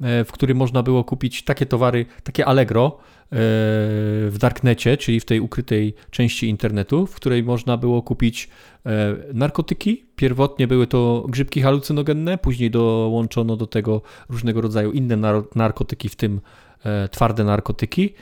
w 0.01 0.29
którym 0.33 0.57
można 0.57 0.83
było 0.83 1.05
kupić 1.05 1.45
takie 1.45 1.67
towary, 1.67 2.07
takie 2.23 2.47
Allegro, 2.47 2.99
w 3.31 4.37
darknecie, 4.41 4.97
czyli 4.97 5.21
w 5.21 5.25
tej 5.25 5.41
ukrytej 5.41 5.95
części 6.11 6.49
internetu, 6.49 7.07
w 7.07 7.15
której 7.15 7.43
można 7.43 7.77
było 7.77 8.03
kupić 8.03 8.49
e, 8.87 9.17
narkotyki. 9.35 10.05
Pierwotnie 10.17 10.67
były 10.67 10.87
to 10.87 11.27
grzybki 11.29 11.63
halucynogenne, 11.63 12.39
później 12.39 12.71
dołączono 12.71 13.57
do 13.57 13.67
tego 13.67 14.03
różnego 14.29 14.61
rodzaju 14.61 14.93
inne 14.93 15.43
narkotyki, 15.55 16.09
w 16.09 16.17
tym 16.17 16.41
e, 16.85 17.09
twarde 17.09 17.45
narkotyki. 17.45 18.15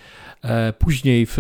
E, 0.43 0.73
później 0.73 1.27
w 1.27 1.39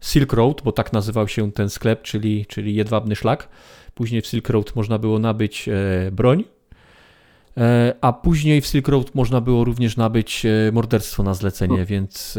Silk 0.00 0.32
Road, 0.32 0.62
bo 0.62 0.72
tak 0.72 0.92
nazywał 0.92 1.28
się 1.28 1.52
ten 1.52 1.70
sklep, 1.70 2.02
czyli, 2.02 2.46
czyli 2.46 2.74
jedwabny 2.74 3.16
szlak. 3.16 3.48
Później 3.94 4.22
w 4.22 4.26
Silk 4.26 4.48
Road 4.48 4.76
można 4.76 4.98
było 4.98 5.18
nabyć 5.18 5.68
broń, 6.12 6.44
E, 6.44 6.57
a 8.00 8.12
później 8.12 8.60
w 8.60 8.66
Silk 8.66 8.88
Road 8.88 9.14
można 9.14 9.40
było 9.40 9.64
również 9.64 9.96
nabyć 9.96 10.46
e, 10.46 10.72
morderstwo 10.72 11.22
na 11.22 11.34
zlecenie, 11.34 11.84
więc 11.84 12.38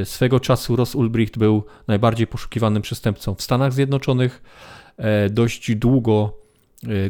e, 0.00 0.04
swego 0.04 0.40
czasu 0.40 0.76
Ross 0.76 0.94
Ulbricht 0.94 1.38
był 1.38 1.62
najbardziej 1.86 2.26
poszukiwanym 2.26 2.82
przestępcą 2.82 3.34
w 3.34 3.42
Stanach 3.42 3.72
Zjednoczonych. 3.72 4.42
Dość 5.30 5.74
długo 5.74 6.32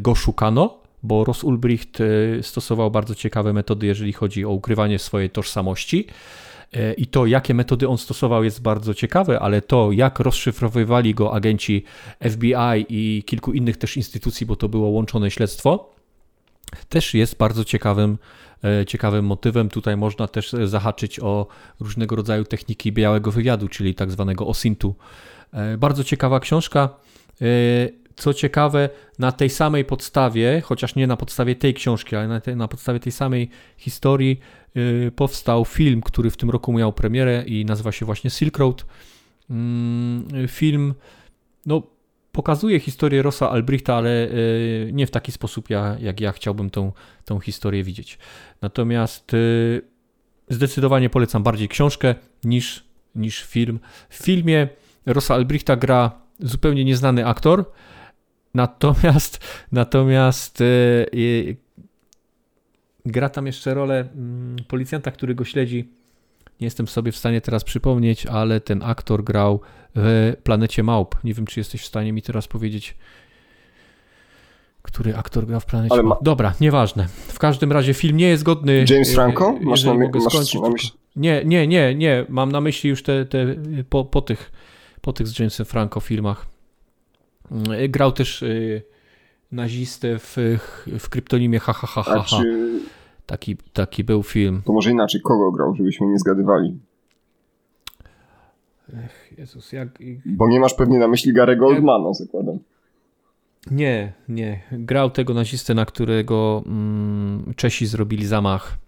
go 0.01 0.15
szukano, 0.15 0.79
bo 1.03 1.25
Ross 1.25 1.45
Ulbricht 1.45 1.99
stosował 2.43 2.91
bardzo 2.91 3.15
ciekawe 3.15 3.53
metody, 3.53 3.87
jeżeli 3.87 4.13
chodzi 4.13 4.45
o 4.45 4.51
ukrywanie 4.51 4.99
swojej 4.99 5.31
tożsamości. 5.31 6.07
I 6.97 7.07
to, 7.07 7.27
jakie 7.27 7.55
metody 7.55 7.89
on 7.89 7.99
stosował, 7.99 8.45
jest 8.45 8.63
bardzo 8.63 8.95
ciekawe, 8.95 9.41
ale 9.41 9.63
to, 9.63 9.93
jak 9.93 10.21
rozszyfrowywali 10.21 11.15
go 11.15 11.35
agenci 11.35 11.85
FBI 12.31 12.87
i 12.89 13.23
kilku 13.27 13.53
innych 13.53 13.77
też 13.77 13.97
instytucji, 13.97 14.47
bo 14.47 14.57
to 14.57 14.69
było 14.69 14.89
łączone 14.89 15.31
śledztwo, 15.31 15.91
też 16.89 17.15
jest 17.15 17.37
bardzo 17.37 17.65
ciekawym, 17.65 18.19
e, 18.65 18.87
ciekawym 18.87 19.25
motywem. 19.25 19.69
Tutaj 19.69 19.97
można 19.97 20.29
też 20.29 20.53
zahaczyć 20.65 21.21
o 21.21 21.47
różnego 21.81 22.17
rodzaju 22.17 22.45
techniki 22.45 22.93
białego 22.93 23.31
wywiadu, 23.31 23.69
czyli 23.69 23.95
tak 23.95 24.11
zwanego 24.11 24.47
OSINT-u. 24.47 24.95
E, 25.53 25.79
bardzo 25.79 26.05
ciekawa 26.05 26.41
książka. 26.41 26.89
E, 27.41 27.47
co 28.17 28.35
ciekawe, 28.35 28.89
na 29.19 29.33
tej 29.33 29.51
samej 29.51 29.85
podstawie, 29.85 30.61
chociaż 30.61 30.95
nie 30.95 31.07
na 31.07 31.17
podstawie 31.17 31.57
tej 31.57 31.75
książki, 31.75 32.17
ale 32.17 32.29
na, 32.29 32.41
na 32.57 32.69
podstawie 32.69 33.01
tej 33.01 33.13
samej 33.13 33.49
historii 33.77 34.41
powstał 35.17 35.65
film, 35.65 36.01
który 36.01 36.31
w 36.31 36.37
tym 36.37 36.51
roku 36.51 36.73
miał 36.73 36.93
premierę 36.93 37.45
i 37.47 37.65
nazywa 37.65 37.93
się 37.93 38.07
właśnie 38.07 38.31
Silk 38.31 38.59
Road. 38.59 38.85
Mm, 39.51 40.49
film, 40.49 40.95
no 41.67 41.83
pokazuje 42.33 42.81
historię 42.81 43.23
Rossa 43.23 43.51
Albrichta, 43.51 43.95
ale 43.95 44.29
e, 44.29 44.33
nie 44.93 45.07
w 45.07 45.11
taki 45.11 45.33
sposób, 45.33 45.69
jak 46.01 46.21
ja 46.21 46.33
chciałbym 46.33 46.71
tą, 46.71 46.93
tą 47.25 47.41
historię 47.41 47.85
widzieć. 47.85 48.19
Natomiast 48.63 49.35
e, 49.35 49.37
zdecydowanie 50.49 51.11
polecam 51.11 51.43
bardziej 51.43 51.69
książkę 51.69 52.15
niż, 52.45 52.85
niż 53.15 53.45
film. 53.45 53.81
W 54.09 54.17
filmie 54.17 54.69
Rossa 55.07 55.35
Albrichta 55.35 55.77
gra 55.77 56.13
zupełnie 56.41 56.85
nieznany 56.85 57.27
aktor, 57.27 57.65
natomiast, 58.55 59.45
natomiast 59.73 60.61
e, 60.61 60.65
gra 63.07 63.29
tam 63.29 63.47
jeszcze 63.47 63.75
rolę 63.75 64.09
mm, 64.15 64.57
policjanta, 64.69 65.11
który 65.11 65.35
go 65.35 65.45
śledzi 65.45 66.01
nie 66.61 66.67
jestem 66.67 66.89
sobie 66.89 67.13
w 67.13 67.17
stanie 67.17 67.41
teraz 67.41 67.65
przypomnieć, 67.65 68.27
ale 68.27 68.61
ten 68.61 68.83
aktor 68.83 69.25
grał 69.25 69.61
Planecie 70.43 70.83
Małp. 70.83 71.25
Nie 71.25 71.35
wiem, 71.35 71.47
czy 71.47 71.61
jesteś 71.61 71.83
w 71.83 71.87
stanie 71.87 72.13
mi 72.13 72.23
teraz 72.23 72.49
powiedzieć, 72.49 72.97
który 74.83 75.17
aktor 75.17 75.47
grał 75.47 75.61
w 75.61 75.67
Planecie 75.67 75.93
ale 75.93 76.03
ma... 76.03 76.09
Małp. 76.09 76.25
Dobra, 76.25 76.55
nieważne. 76.61 77.07
W 77.09 77.39
każdym 77.39 77.73
razie 77.73 77.95
film 77.95 78.17
nie 78.17 78.29
jest 78.29 78.43
godny. 78.43 78.85
James 78.91 79.15
Franco? 79.15 79.59
Masz 79.61 79.85
na, 79.85 79.95
mogę 79.95 80.21
masz 80.21 80.33
skończyć, 80.33 80.61
na 80.61 80.69
myśli? 80.69 80.91
Nie, 81.17 81.43
nie, 81.45 81.67
nie, 81.67 81.95
nie. 81.95 82.27
Mam 82.29 82.53
na 82.53 82.61
myśli 82.61 82.91
już 82.91 83.03
te, 83.03 83.27
te 83.27 83.47
po, 83.89 84.05
po, 84.05 84.23
tych, 84.23 84.53
po 85.01 85.13
tych 85.13 85.29
z 85.29 85.39
Jamesem 85.39 85.67
Franco 85.67 86.01
filmach. 86.01 86.47
Grał 87.89 88.13
też 88.13 88.45
nazistę 89.53 90.19
w, 90.19 90.37
w 90.99 91.09
kryptonimie 91.09 91.59
ha, 91.59 91.73
ha, 91.73 91.87
ha, 91.87 92.03
ha, 92.03 92.25
ha. 92.29 92.39
Czy 92.43 92.71
Taki, 93.27 93.57
taki 93.73 94.05
był 94.05 94.23
film. 94.23 94.63
To 94.65 94.73
może 94.73 94.91
inaczej, 94.91 95.21
kogo 95.21 95.53
grał, 95.53 95.75
żebyśmy 95.75 96.07
nie 96.07 96.19
zgadywali? 96.19 96.79
Ech, 99.05 99.39
Jezus, 99.39 99.73
jak... 99.73 99.89
Bo 100.27 100.49
nie 100.49 100.61
masz 100.61 100.75
pewnie 100.75 100.99
na 100.99 101.09
myśli 101.09 101.33
Gary 101.33 101.57
Goldmana, 101.57 102.15
zakładam. 102.15 102.59
Nie, 103.71 104.13
nie. 104.29 104.63
Grał 104.73 105.11
tego 105.11 105.35
nazistę, 105.35 105.75
na 105.75 105.87
którego 105.87 106.63
mm, 106.67 107.55
Czesi 107.57 107.87
zrobili 107.87 108.27
zamach. 108.27 108.79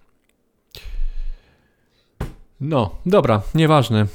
No, 2.61 2.91
dobra, 3.07 3.43
nieważne. 3.55 4.07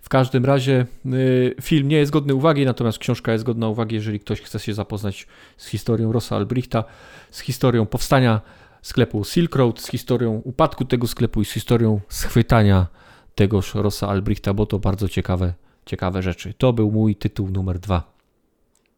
W 0.00 0.08
każdym 0.08 0.44
razie 0.44 0.86
y, 1.06 1.54
film 1.62 1.88
nie 1.88 1.96
jest 1.96 2.12
godny 2.12 2.34
uwagi, 2.34 2.64
natomiast 2.64 2.98
książka 2.98 3.32
jest 3.32 3.44
godna 3.44 3.68
uwagi, 3.68 3.94
jeżeli 3.94 4.20
ktoś 4.20 4.40
chce 4.40 4.58
się 4.58 4.74
zapoznać 4.74 5.26
z 5.56 5.66
historią 5.66 6.12
Rossa 6.12 6.36
Albrichta, 6.36 6.84
z 7.30 7.40
historią 7.40 7.86
powstania 7.86 8.40
sklepu 8.82 9.24
Silk 9.24 9.56
Road, 9.56 9.80
z 9.80 9.90
historią 9.90 10.40
upadku 10.44 10.84
tego 10.84 11.06
sklepu 11.06 11.40
i 11.40 11.44
z 11.44 11.52
historią 11.52 12.00
schwytania 12.08 12.86
tegoż 13.34 13.74
Rossa 13.74 14.08
Albrichta, 14.08 14.54
bo 14.54 14.66
to 14.66 14.78
bardzo 14.78 15.08
ciekawe, 15.08 15.54
ciekawe 15.84 16.22
rzeczy. 16.22 16.54
To 16.58 16.72
był 16.72 16.90
mój 16.90 17.16
tytuł 17.16 17.48
numer 17.48 17.78
dwa. 17.78 18.12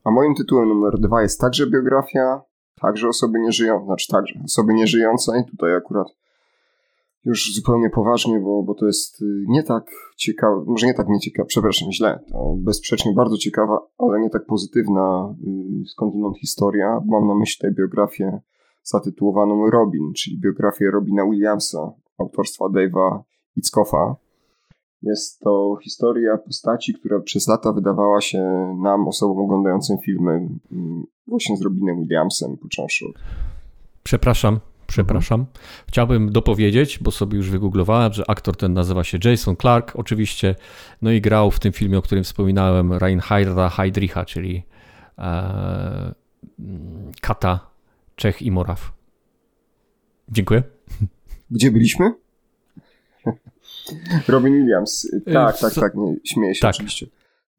A 0.04 0.10
moim 0.10 0.34
tytułem 0.34 0.68
numer 0.68 0.98
dwa 0.98 1.22
jest 1.22 1.40
także 1.40 1.66
biografia, 1.70 2.40
także 2.80 3.08
osoby 3.08 3.40
nieżyjące, 3.40 3.86
znaczy 3.86 4.08
także 4.08 4.40
osoby 4.44 4.74
nieżyjącej. 4.74 5.44
Tutaj 5.50 5.76
akurat 5.76 6.08
już 7.24 7.54
zupełnie 7.54 7.90
poważnie, 7.90 8.40
bo, 8.40 8.62
bo 8.62 8.74
to 8.74 8.86
jest 8.86 9.22
y, 9.22 9.44
nie 9.48 9.62
tak 9.62 9.90
ciekawe, 10.16 10.64
może 10.66 10.86
nie 10.86 10.94
tak 10.94 11.08
nieciekawe, 11.08 11.46
przepraszam, 11.46 11.92
źle, 11.92 12.20
to 12.32 12.54
bezsprzecznie 12.58 13.12
bardzo 13.12 13.36
ciekawa, 13.36 13.80
ale 13.98 14.20
nie 14.20 14.30
tak 14.30 14.46
pozytywna 14.46 15.34
y, 15.82 15.88
skądinąd 15.88 16.38
historia. 16.38 17.00
Mam 17.06 17.26
na 17.26 17.34
myśli 17.34 17.60
tę 17.60 17.70
biografię 17.72 18.40
zatytułowaną 18.82 19.70
Robin, 19.70 20.12
czyli 20.16 20.40
biografię 20.40 20.90
Robina 20.90 21.24
Williamsa, 21.24 21.92
autorstwa 22.18 22.64
Dave'a 22.64 23.20
Itzkoffa. 23.56 24.16
Jest 25.02 25.40
to 25.40 25.76
historia 25.82 26.38
postaci, 26.38 26.94
która 26.94 27.20
przez 27.20 27.48
lata 27.48 27.72
wydawała 27.72 28.20
się 28.20 28.38
nam, 28.82 29.08
osobom 29.08 29.38
oglądającym 29.38 29.98
filmy, 29.98 30.48
mm, 30.72 31.04
właśnie 31.26 31.56
z 31.56 31.62
Robinem 31.62 32.00
Williamsem, 32.00 32.56
począwszy 32.56 33.06
od... 33.06 33.14
Przepraszam, 34.02 34.60
przepraszam. 34.86 35.40
Mhm. 35.40 35.58
Chciałbym 35.88 36.32
dopowiedzieć, 36.32 36.98
bo 36.98 37.10
sobie 37.10 37.36
już 37.36 37.50
wygooglowałem, 37.50 38.12
że 38.12 38.30
aktor 38.30 38.56
ten 38.56 38.72
nazywa 38.72 39.04
się 39.04 39.18
Jason 39.24 39.56
Clark, 39.56 39.92
oczywiście, 39.96 40.54
no 41.02 41.10
i 41.10 41.20
grał 41.20 41.50
w 41.50 41.60
tym 41.60 41.72
filmie, 41.72 41.98
o 41.98 42.02
którym 42.02 42.24
wspominałem, 42.24 42.92
Reinharda 42.92 43.68
Heydricha, 43.68 44.24
czyli 44.24 44.62
e, 45.18 46.14
Kata, 47.20 47.70
Czech 48.16 48.42
i 48.42 48.50
Moraw. 48.50 48.92
Dziękuję. 50.28 50.62
Gdzie 51.50 51.70
byliśmy? 51.70 52.14
Robin 54.28 54.52
Williams. 54.52 55.04
Y, 55.04 55.20
tak, 55.20 55.58
tak, 55.58 55.74
tak, 55.74 55.94
nie, 55.94 56.16
śmieję 56.24 56.54
się 56.54 56.60
tak. 56.60 56.74
oczywiście. 56.74 57.06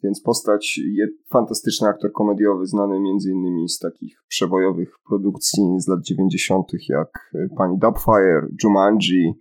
Więc 0.03 0.21
postać, 0.21 0.79
fantastyczny 1.29 1.87
aktor 1.87 2.11
komediowy, 2.11 2.67
znany 2.67 2.99
między 2.99 3.31
innymi 3.31 3.69
z 3.69 3.79
takich 3.79 4.23
przebojowych 4.27 4.95
produkcji 5.07 5.63
z 5.77 5.87
lat 5.87 6.01
90., 6.01 6.71
jak 6.89 7.31
y, 7.35 7.49
Pani 7.57 7.77
Dubfire, 7.79 8.47
Jumanji, 8.63 9.33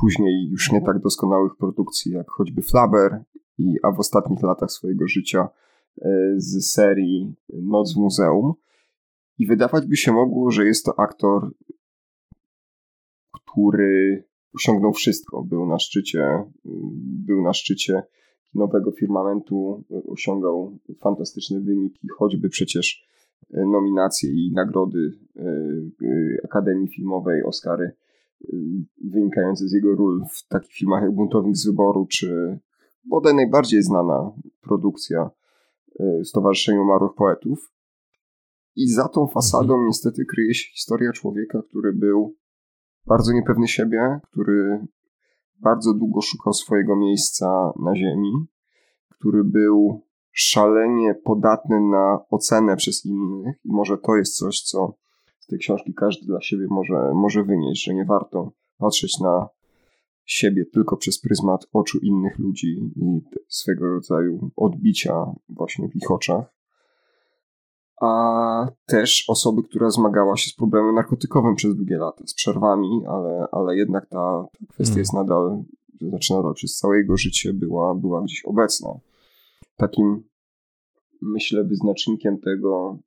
później 0.00 0.48
już 0.50 0.72
nie 0.72 0.82
tak 0.82 0.98
doskonałych 0.98 1.56
produkcji, 1.56 2.12
jak 2.12 2.30
choćby 2.30 2.62
Flabber, 2.62 3.24
i, 3.58 3.76
a 3.82 3.92
w 3.92 4.00
ostatnich 4.00 4.42
latach 4.42 4.70
swojego 4.70 5.08
życia 5.08 5.48
y, 5.98 6.04
z 6.36 6.72
serii 6.72 7.34
Noc 7.48 7.94
w 7.94 7.96
Muzeum. 7.96 8.52
I 9.38 9.46
wydawać 9.46 9.86
by 9.86 9.96
się 9.96 10.12
mogło, 10.12 10.50
że 10.50 10.64
jest 10.64 10.84
to 10.84 10.98
aktor, 10.98 11.50
który 13.32 14.24
osiągnął 14.54 14.92
wszystko. 14.92 15.42
Był 15.42 15.66
na 15.66 15.78
szczycie, 15.78 16.44
był 17.26 17.42
na 17.42 17.52
szczycie 17.52 18.02
nowego 18.54 18.92
firmamentu, 18.92 19.84
osiągał 20.06 20.78
fantastyczne 21.00 21.60
wyniki, 21.60 22.08
choćby 22.18 22.48
przecież 22.48 23.06
e, 23.50 23.66
nominacje 23.66 24.30
i 24.30 24.52
nagrody 24.54 25.18
e, 25.36 25.42
e, 25.42 26.44
Akademii 26.44 26.88
Filmowej, 26.88 27.42
Oscary, 27.42 27.92
wynikające 29.04 29.68
z 29.68 29.72
jego 29.72 29.94
ról 29.94 30.24
w 30.30 30.48
takich 30.48 30.72
filmach 30.72 31.02
jak 31.02 31.14
Buntownik 31.14 31.56
z 31.56 31.66
Wyboru, 31.66 32.06
czy 32.06 32.58
bodaj 33.04 33.34
najbardziej 33.34 33.82
znana 33.82 34.32
produkcja 34.60 35.30
Stowarzyszenia 36.24 36.82
Umarłych 36.82 37.14
Poetów. 37.16 37.72
I 38.76 38.88
za 38.88 39.08
tą 39.08 39.26
fasadą 39.26 39.74
mhm. 39.74 39.86
niestety 39.86 40.24
kryje 40.24 40.54
się 40.54 40.72
historia 40.72 41.12
człowieka, 41.12 41.62
który 41.68 41.92
był 41.92 42.36
bardzo 43.06 43.32
niepewny 43.32 43.68
siebie, 43.68 44.20
który 44.30 44.86
bardzo 45.60 45.94
długo 45.94 46.20
szukał 46.20 46.52
swojego 46.52 46.96
miejsca 46.96 47.72
na 47.82 47.96
Ziemi, 47.96 48.32
który 49.08 49.44
był 49.44 50.02
szalenie 50.32 51.14
podatny 51.14 51.80
na 51.80 52.18
ocenę 52.30 52.76
przez 52.76 53.04
innych, 53.04 53.56
i 53.64 53.72
może 53.72 53.98
to 53.98 54.16
jest 54.16 54.36
coś, 54.36 54.62
co 54.62 54.94
z 55.40 55.46
tej 55.46 55.58
książki 55.58 55.94
każdy 55.94 56.26
dla 56.26 56.40
siebie 56.40 56.66
może, 56.70 57.12
może 57.14 57.44
wynieść, 57.44 57.84
że 57.84 57.94
nie 57.94 58.04
warto 58.04 58.52
patrzeć 58.78 59.20
na 59.20 59.48
siebie 60.24 60.64
tylko 60.66 60.96
przez 60.96 61.20
pryzmat 61.20 61.66
oczu 61.72 61.98
innych 61.98 62.38
ludzi 62.38 62.92
i 62.96 63.20
swego 63.48 63.86
rodzaju 63.86 64.50
odbicia 64.56 65.14
właśnie 65.48 65.88
w 65.88 65.96
ich 65.96 66.10
oczach 66.10 66.59
a 68.00 68.66
też 68.86 69.24
osoby, 69.28 69.62
która 69.62 69.90
zmagała 69.90 70.36
się 70.36 70.50
z 70.50 70.54
problemem 70.54 70.94
narkotykowym 70.94 71.54
przez 71.54 71.76
długie 71.76 71.98
lata, 71.98 72.26
z 72.26 72.34
przerwami, 72.34 73.02
ale, 73.08 73.46
ale 73.52 73.76
jednak 73.76 74.06
ta, 74.06 74.46
ta 74.58 74.66
kwestia 74.68 74.94
hmm. 74.94 74.98
jest 74.98 75.12
nadal, 75.12 75.62
to 76.00 76.08
znaczy 76.08 76.34
nadal 76.34 76.54
przez 76.54 76.76
całe 76.76 76.96
jego 76.96 77.16
życie 77.16 77.52
była, 77.52 77.94
była 77.94 78.22
gdzieś 78.22 78.44
obecna. 78.44 78.90
Takim, 79.76 80.22
myślę, 81.22 81.64
wyznacznikiem 81.64 82.38
tego, 82.38 82.98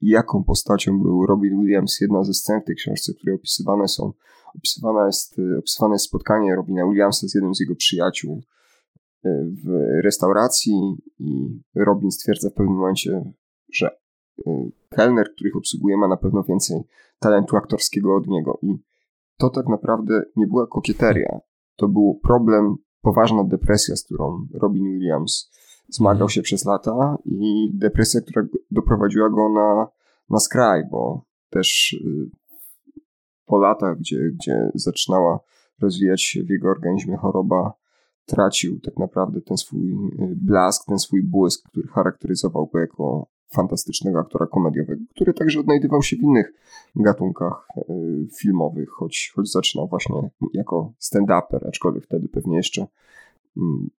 jaką 0.00 0.44
postacią 0.44 1.02
był 1.02 1.26
Robin 1.26 1.60
Williams, 1.60 2.00
jedna 2.00 2.24
ze 2.24 2.34
scen 2.34 2.60
w 2.60 2.64
tej 2.64 2.76
książce, 2.76 3.12
które 3.14 3.34
opisywane 3.34 3.88
są, 3.88 4.12
opisywane 4.54 5.06
jest, 5.06 5.36
opisywane 5.58 5.94
jest 5.94 6.04
spotkanie 6.04 6.56
Robina 6.56 6.88
Williamsa 6.88 7.28
z 7.28 7.34
jednym 7.34 7.54
z 7.54 7.60
jego 7.60 7.74
przyjaciół 7.74 8.42
e, 9.24 9.44
w 9.64 9.68
restauracji 10.04 10.96
i 11.18 11.60
Robin 11.74 12.10
stwierdza 12.10 12.50
w 12.50 12.54
pewnym 12.54 12.74
momencie, 12.74 13.32
że 13.72 14.05
kelner, 14.88 15.32
których 15.32 15.56
obsługuje, 15.56 15.96
ma 15.96 16.08
na 16.08 16.16
pewno 16.16 16.42
więcej 16.42 16.80
talentu 17.18 17.56
aktorskiego 17.56 18.16
od 18.16 18.26
niego. 18.26 18.58
I 18.62 18.78
to 19.38 19.50
tak 19.50 19.68
naprawdę 19.68 20.22
nie 20.36 20.46
była 20.46 20.66
kokieteria. 20.66 21.40
To 21.76 21.88
był 21.88 22.20
problem, 22.22 22.76
poważna 23.00 23.44
depresja, 23.44 23.96
z 23.96 24.04
którą 24.04 24.46
Robin 24.54 24.84
Williams 24.84 25.50
zmagał 25.88 26.28
się 26.28 26.42
przez 26.42 26.64
lata 26.64 27.18
i 27.24 27.70
depresja, 27.74 28.20
która 28.20 28.46
doprowadziła 28.70 29.30
go 29.30 29.48
na, 29.48 29.88
na 30.30 30.38
skraj, 30.38 30.82
bo 30.90 31.24
też 31.50 31.92
y, 31.92 32.30
po 33.46 33.58
latach, 33.58 33.98
gdzie, 33.98 34.30
gdzie 34.34 34.70
zaczynała 34.74 35.40
rozwijać 35.80 36.22
się 36.22 36.42
w 36.42 36.50
jego 36.50 36.68
organizmie 36.68 37.16
choroba, 37.16 37.72
tracił 38.26 38.80
tak 38.80 38.96
naprawdę 38.96 39.40
ten 39.40 39.56
swój 39.56 39.92
y, 39.92 40.36
blask, 40.36 40.86
ten 40.86 40.98
swój 40.98 41.22
błysk, 41.22 41.68
który 41.68 41.88
charakteryzował 41.88 42.66
go 42.66 42.78
jako 42.78 43.26
fantastycznego 43.48 44.18
aktora 44.18 44.46
komediowego, 44.46 45.04
który 45.10 45.34
także 45.34 45.60
odnajdywał 45.60 46.02
się 46.02 46.16
w 46.16 46.22
innych 46.22 46.52
gatunkach 46.96 47.68
e, 47.76 47.82
filmowych, 48.38 48.90
choć, 48.90 49.32
choć 49.34 49.50
zaczynał 49.50 49.88
właśnie 49.88 50.30
jako 50.52 50.92
stand-uper, 51.00 51.68
aczkolwiek 51.68 52.04
wtedy 52.04 52.28
pewnie 52.28 52.56
jeszcze 52.56 52.86
mm, 53.56 53.90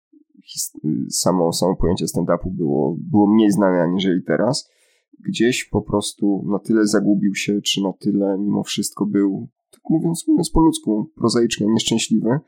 samo, 1.10 1.54
samo 1.54 1.76
pojęcie 1.76 2.06
stand-upu 2.06 2.50
było, 2.52 2.96
było 3.00 3.28
mniej 3.28 3.52
znane 3.52 3.82
aniżeli 3.82 4.24
teraz. 4.24 4.72
Gdzieś 5.20 5.66
po 5.66 5.82
prostu 5.82 6.44
na 6.52 6.60
tyle 6.60 6.88
zagubił 6.88 7.36
się, 7.36 7.62
czy 7.62 7.84
na 7.84 7.94
tyle 7.94 8.38
mimo 8.40 8.64
wszystko 8.64 9.06
był, 9.06 9.48
tak 9.72 9.82
mówiąc, 9.90 10.28
mówiąc 10.28 10.50
po 10.50 10.62
ludzku, 10.62 11.12
prozaicznie 11.16 11.68
nieszczęśliwy, 11.68 12.40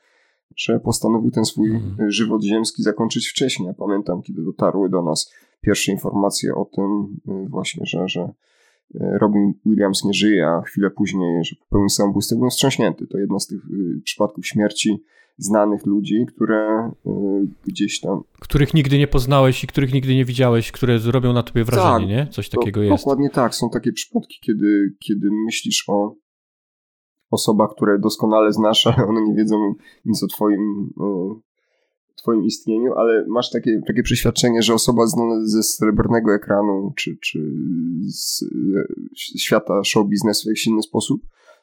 że 0.56 0.80
postanowił 0.80 1.32
ten 1.32 1.46
swój 1.46 1.70
mm. 1.70 2.12
żywot 2.12 2.44
ziemski 2.44 2.84
zakończyć 2.84 3.28
wcześniej. 3.28 3.68
Ja 3.68 3.74
pamiętam, 3.74 4.22
kiedy 4.22 4.44
dotarły 4.44 4.90
do 4.90 5.04
nas 5.04 5.32
pierwsze 5.62 5.92
informacje 5.92 6.56
o 6.56 6.66
tym 6.66 7.18
y, 7.46 7.50
właśnie, 7.50 7.86
że, 7.86 8.08
że 8.08 8.22
y, 8.22 9.00
Robin 9.22 9.54
Williams 9.66 10.04
nie 10.06 10.14
żyje, 10.14 10.48
a 10.48 10.62
chwilę 10.62 10.90
później, 10.90 11.44
że 11.44 11.56
popełnił 11.56 11.90
samobójstwo, 11.90 12.36
byłem 12.36 12.50
wstrząśnięty. 12.50 13.08
To 13.08 13.18
jedno 13.18 13.40
z 13.40 13.48
tych 13.48 13.66
y, 13.66 14.02
przypadków 14.04 14.48
śmierci 14.48 15.04
znanych 15.38 15.86
ludzi, 15.86 16.26
które 16.36 16.92
gdzieś 17.68 18.00
tam... 18.00 18.22
Których 18.40 18.74
nigdy 18.74 18.98
nie 18.98 19.08
poznałeś 19.08 19.64
i 19.64 19.68
których 19.68 19.94
nigdy 19.94 20.16
nie 20.16 20.26
widziałeś, 20.26 20.72
które 20.72 21.00
zrobią 21.00 21.34
na 21.34 21.44
tobie 21.44 21.64
wrażenie, 21.64 22.18
tak, 22.18 22.28
nie? 22.28 22.34
Coś 22.34 22.50
takiego 22.50 22.82
jest. 22.82 23.04
Dokładnie 23.04 23.30
tak. 23.30 23.56
Są 23.56 23.70
takie 23.70 23.92
przypadki, 23.92 24.40
kiedy, 24.42 24.96
kiedy 25.00 25.30
myślisz 25.46 25.86
o 25.88 26.16
osobach, 27.32 27.70
które 27.76 28.00
doskonale 28.00 28.54
znasz, 28.54 28.88
ale 28.88 29.08
one 29.08 29.22
nie 29.22 29.36
wiedzą 29.36 29.74
nic 30.06 30.24
o 30.24 30.28
twoim 30.28 30.94
twoim 32.22 32.46
istnieniu, 32.46 32.94
ale 32.94 33.26
masz 33.28 33.50
takie, 33.52 33.82
takie 33.88 34.04
przeświadczenie, 34.04 34.62
że 34.62 34.74
osoba 34.74 35.08
znana 35.08 35.36
ze 35.44 35.64
srebrnego 35.64 36.34
ekranu, 36.34 36.94
czy, 36.96 37.18
czy 37.22 37.40
z 38.08 38.44
świata 39.40 39.84
show 39.84 40.08
biznesu 40.08 40.44
w 40.44 40.48
jakiś 40.48 40.68
inny 40.68 40.82
sposób, 40.82 41.22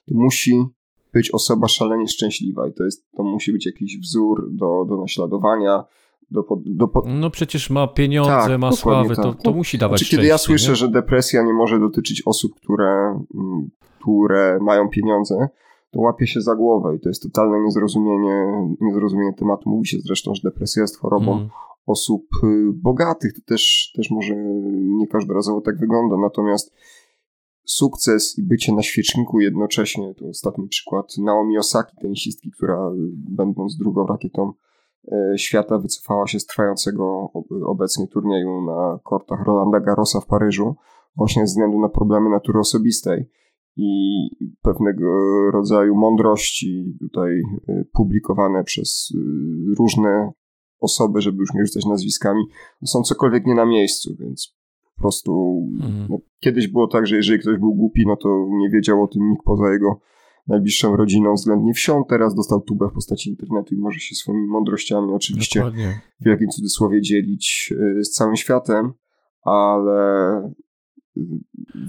to 0.09 0.15
musi 0.15 0.65
być 1.13 1.31
osoba 1.31 1.69
szalenie 1.69 2.09
szczęśliwa 2.09 2.69
i 2.69 2.73
to, 2.73 2.85
jest, 2.85 3.07
to 3.17 3.23
musi 3.23 3.53
być 3.53 3.67
jakiś 3.67 3.99
wzór 4.01 4.49
do, 4.53 4.85
do 4.89 4.97
naśladowania, 4.97 5.85
do, 6.31 6.45
do, 6.67 6.89
No 7.07 7.31
przecież 7.31 7.71
ma 7.71 7.87
pieniądze, 7.87 8.31
tak, 8.31 8.61
ma 8.61 8.73
sławę, 8.73 9.15
tak. 9.17 9.25
to, 9.25 9.35
to 9.35 9.53
musi 9.53 9.79
dawać 9.79 10.01
znaczy, 10.01 10.11
Kiedy 10.11 10.27
ja 10.27 10.39
słyszę, 10.39 10.71
nie? 10.71 10.77
że 10.77 10.89
depresja 10.89 11.43
nie 11.43 11.53
może 11.53 11.81
dotyczyć 11.81 12.23
osób, 12.27 12.55
które, 12.55 13.21
mm, 13.35 13.71
które 14.01 14.59
mają 14.63 14.89
pieniądze, 14.89 15.49
to 15.91 16.01
łapie 16.01 16.27
się 16.27 16.41
za 16.41 16.55
głowę 16.55 16.97
i 16.97 17.01
to 17.01 17.09
jest 17.09 17.23
totalne 17.23 17.61
niezrozumienie, 17.65 18.67
niezrozumienie 18.81 19.33
tematu. 19.33 19.71
Mówi 19.71 19.87
się 19.87 19.99
zresztą, 20.01 20.35
że 20.35 20.51
depresja 20.51 20.83
jest 20.83 20.99
chorobą 20.99 21.37
mm. 21.37 21.49
osób 21.87 22.27
bogatych. 22.75 23.33
To 23.35 23.41
też, 23.47 23.93
też 23.97 24.11
może 24.11 24.35
nie 24.77 25.07
każdorazowo 25.07 25.61
tak 25.61 25.79
wygląda, 25.79 26.17
natomiast 26.17 26.75
sukces 27.65 28.39
i 28.39 28.43
bycie 28.43 28.75
na 28.75 28.83
świeczniku 28.83 29.41
jednocześnie, 29.41 30.15
to 30.15 30.29
ostatni 30.29 30.69
przykład 30.69 31.19
Naomi 31.19 31.59
Osaki, 31.59 31.97
tenisistki, 32.03 32.51
która 32.51 32.91
będąc 33.29 33.77
drugą 33.77 34.07
rakietą 34.07 34.53
e, 35.13 35.39
świata 35.39 35.79
wycofała 35.79 36.27
się 36.27 36.41
z 36.41 36.47
trwającego 36.47 37.31
obecnie 37.67 38.07
turnieju 38.07 38.63
na 38.63 38.99
kortach 39.03 39.47
Rolanda 39.47 39.81
Garrosa 39.81 40.21
w 40.21 40.27
Paryżu, 40.27 40.75
właśnie 41.17 41.47
ze 41.47 41.53
względu 41.53 41.81
na 41.81 41.89
problemy 41.89 42.31
natury 42.31 42.59
osobistej 42.59 43.31
i 43.77 44.29
pewnego 44.63 45.07
rodzaju 45.51 45.95
mądrości 45.95 46.97
tutaj 47.01 47.43
e, 47.69 47.85
publikowane 47.93 48.65
przez 48.65 49.13
e, 49.15 49.19
różne 49.79 50.33
osoby, 50.81 51.21
żeby 51.21 51.39
już 51.39 51.55
nie 51.55 51.67
rzucać 51.67 51.87
nazwiskami, 51.87 52.45
są 52.85 53.03
cokolwiek 53.03 53.47
nie 53.47 53.55
na 53.55 53.67
miejscu, 53.67 54.17
więc 54.21 54.57
po 54.95 55.01
prostu 55.01 55.63
mhm. 55.75 56.07
no, 56.11 56.19
kiedyś 56.41 56.69
było 56.69 56.89
tak, 56.89 57.07
że 57.07 57.17
jeżeli 57.17 57.39
ktoś 57.39 57.59
był 57.59 57.75
głupi, 57.75 58.07
no 58.07 58.17
to 58.17 58.49
nie 58.51 58.71
wiedział 58.71 59.03
o 59.03 59.09
tym 59.09 59.31
nikt 59.31 59.45
poza 59.45 59.73
jego 59.73 60.01
najbliższą 60.47 60.97
rodziną 60.97 61.35
względnie 61.35 61.75
wsią. 61.75 62.05
Teraz 62.09 62.35
dostał 62.35 62.61
tubę 62.61 62.89
w 62.89 62.95
postaci 62.95 63.31
internetu 63.31 63.75
i 63.75 63.79
może 63.79 64.01
się 64.01 64.15
swoimi 64.15 64.47
mądrościami 64.47 65.13
oczywiście 65.13 65.61
Dokładnie. 65.61 66.01
w 66.21 66.27
jakim 66.27 66.49
cudzysłowie 66.49 67.03
dzielić 67.03 67.73
y, 67.99 68.05
z 68.05 68.11
całym 68.11 68.37
światem, 68.37 68.93
ale 69.43 70.39
y, 70.47 70.66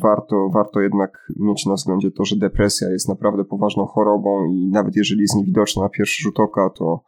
warto, 0.02 0.50
warto 0.54 0.82
jednak 0.82 1.32
mieć 1.36 1.66
na 1.66 1.74
względzie 1.74 2.12
to, 2.12 2.26
że 2.26 2.36
depresja 2.36 2.90
jest 2.90 3.10
naprawdę 3.10 3.46
poważną 3.46 3.86
chorobą 3.86 4.46
i 4.46 4.68
nawet 4.68 4.96
jeżeli 4.96 5.22
jest 5.22 5.36
niewidoczna 5.36 5.84
na 5.84 5.90
pierwszy 5.90 6.24
rzut 6.24 6.40
oka, 6.40 6.70
to 6.70 7.04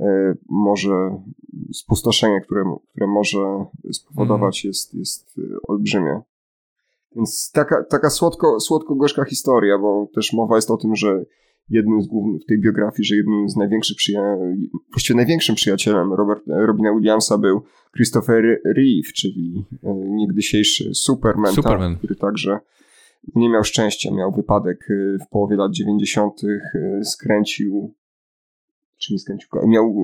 E, 0.00 0.34
może 0.48 1.22
spustoszenie, 1.72 2.40
które, 2.40 2.64
które 2.90 3.06
może 3.06 3.64
spowodować, 3.92 4.64
mm. 4.64 4.70
jest, 4.70 4.94
jest 4.94 5.38
e, 5.38 5.42
olbrzymie. 5.68 6.20
Więc 7.16 7.50
taka, 7.52 7.84
taka 7.84 8.10
słodko, 8.10 8.60
słodko-gorzka 8.60 9.24
historia, 9.24 9.78
bo 9.78 10.06
też 10.14 10.32
mowa 10.32 10.56
jest 10.56 10.70
o 10.70 10.76
tym, 10.76 10.96
że 10.96 11.24
jednym 11.68 12.02
z 12.02 12.06
głównych 12.06 12.42
w 12.42 12.46
tej 12.46 12.60
biografii, 12.60 13.04
że 13.04 13.16
jednym 13.16 13.48
z 13.48 13.56
największych 13.56 13.96
przyjaciół, 13.96 14.56
właściwie 14.92 15.16
największym 15.16 15.54
przyjacielem 15.54 16.12
Robert, 16.12 16.42
Robina 16.46 16.94
Williamsa 16.94 17.38
był 17.38 17.62
Christopher 17.96 18.60
Reeve, 18.64 19.12
czyli 19.14 19.64
e, 19.82 19.94
niegdysiejszy 19.94 20.94
Superman, 20.94 21.52
Superman. 21.52 21.92
Tak, 21.92 21.98
który 21.98 22.16
także 22.16 22.58
nie 23.34 23.50
miał 23.50 23.64
szczęścia, 23.64 24.10
miał 24.14 24.32
wypadek 24.32 24.88
w 25.26 25.28
połowie 25.30 25.56
lat 25.56 25.72
90., 25.72 26.40
skręcił 27.02 27.94
czy 28.98 29.12
nie 29.12 29.18
skręcił, 29.18 29.48
miał 29.66 29.94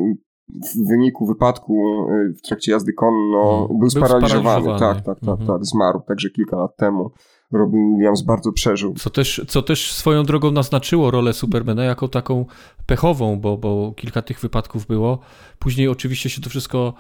w 0.49 0.89
wyniku 0.89 1.27
wypadku 1.27 2.07
w 2.39 2.43
trakcie 2.43 2.73
jazdy 2.73 2.93
konno, 2.93 3.59
hmm. 3.59 3.79
był, 3.79 3.91
sparaliżowany. 3.91 4.67
Tak, 4.67 4.79
tak, 4.79 5.21
tak, 5.21 5.29
mhm. 5.29 5.47
tak, 5.47 5.65
zmarł 5.65 6.01
także 6.09 6.31
kilka 6.31 6.57
lat 6.57 6.77
temu. 6.77 7.11
Robin 7.53 7.95
Williams 7.95 8.23
bardzo 8.23 8.53
przeżył. 8.53 8.95
Co 8.95 9.11
też, 9.11 9.45
co 9.49 9.63
też 9.63 9.93
swoją 9.93 10.23
drogą 10.23 10.51
naznaczyło 10.51 11.11
rolę 11.11 11.33
Supermana 11.33 11.85
jako 11.85 12.09
taką 12.09 12.45
pechową, 12.87 13.41
bo, 13.41 13.57
bo 13.57 13.93
kilka 13.97 14.23
tych 14.23 14.41
wypadków 14.41 14.87
było. 14.87 15.19
Później 15.59 15.89
oczywiście 15.89 16.31
się 16.31 16.41
to 16.41 16.51
wszystko, 16.51 16.95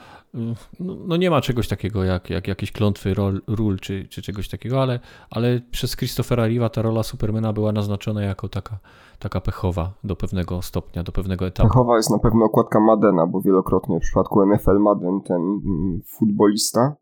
no, 0.81 0.97
no 1.07 1.17
nie 1.17 1.31
ma 1.31 1.41
czegoś 1.41 1.69
takiego 1.69 2.05
jak, 2.05 2.31
jak 2.31 2.49
jakieś 2.49 2.73
klątwy 2.73 3.15
rol, 3.15 3.41
ról 3.47 3.79
czy, 3.79 4.09
czy 4.09 4.23
czegoś 4.23 4.49
takiego, 4.49 4.83
ale, 4.83 5.01
ale 5.31 5.61
przez 5.71 5.97
Christophera 5.97 6.45
Reeve'a 6.45 6.71
ta 6.71 6.83
rola 6.83 7.03
Supermana 7.03 7.53
była 7.53 7.73
naznaczona 7.73 8.23
jako 8.23 8.49
taka, 8.49 8.79
taka 9.19 9.41
pechowa 9.41 9.93
do 10.05 10.17
pewnego 10.17 10.63
stopnia, 10.63 11.03
do 11.03 11.13
pewnego 11.13 11.47
etapu. 11.47 11.69
Pechowa 11.69 11.97
jest 11.97 12.11
na 12.11 12.19
pewno 12.19 12.45
okładka 12.45 12.81
Madena, 12.81 13.27
bo 13.27 13.41
wielokrotnie 13.41 13.99
w 13.99 14.03
przypadku 14.03 14.47
NFL 14.47 14.79
Madden 14.79 15.21
ten 15.21 15.37
mm, 15.37 16.01
futbolista, 16.07 16.95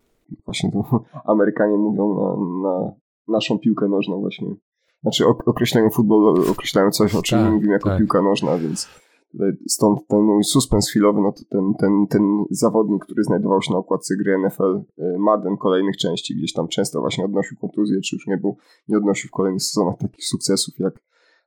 właśnie 0.44 0.72
to 0.72 0.84
Amerykanie 1.32 1.76
mówią 1.76 2.14
na, 2.14 2.68
na 2.68 2.92
naszą 3.28 3.58
piłkę 3.58 3.88
nożną 3.88 4.20
właśnie. 4.20 4.54
Znaczy 5.02 5.24
określają 5.26 5.90
futbol, 5.90 6.50
określają 6.50 6.90
coś, 6.90 7.14
o 7.14 7.22
czym 7.22 7.38
tak, 7.38 7.52
mówimy 7.52 7.72
jako 7.72 7.88
tak. 7.88 7.98
piłka 7.98 8.22
nożna, 8.22 8.58
więc 8.58 8.88
stąd 9.68 10.06
ten 10.06 10.20
mój 10.22 10.44
suspens 10.44 10.90
chwilowy, 10.90 11.20
no 11.20 11.32
to 11.32 11.40
ten, 11.48 11.74
ten, 11.78 12.06
ten 12.06 12.44
zawodnik, 12.50 13.04
który 13.04 13.24
znajdował 13.24 13.62
się 13.62 13.72
na 13.72 13.78
okładce 13.78 14.16
gry 14.16 14.38
NFL 14.38 14.80
y, 14.98 15.18
Madden 15.18 15.56
kolejnych 15.56 15.96
części, 15.96 16.36
gdzieś 16.36 16.52
tam 16.52 16.68
często 16.68 17.00
właśnie 17.00 17.24
odnosił 17.24 17.56
kontuzję, 17.58 18.00
czy 18.00 18.16
już 18.16 18.26
nie 18.26 18.36
był, 18.36 18.56
nie 18.88 18.96
odnosił 18.96 19.28
w 19.28 19.30
kolejnych 19.30 19.62
sezonach 19.62 19.98
takich 19.98 20.24
sukcesów 20.24 20.78
jak 20.78 20.94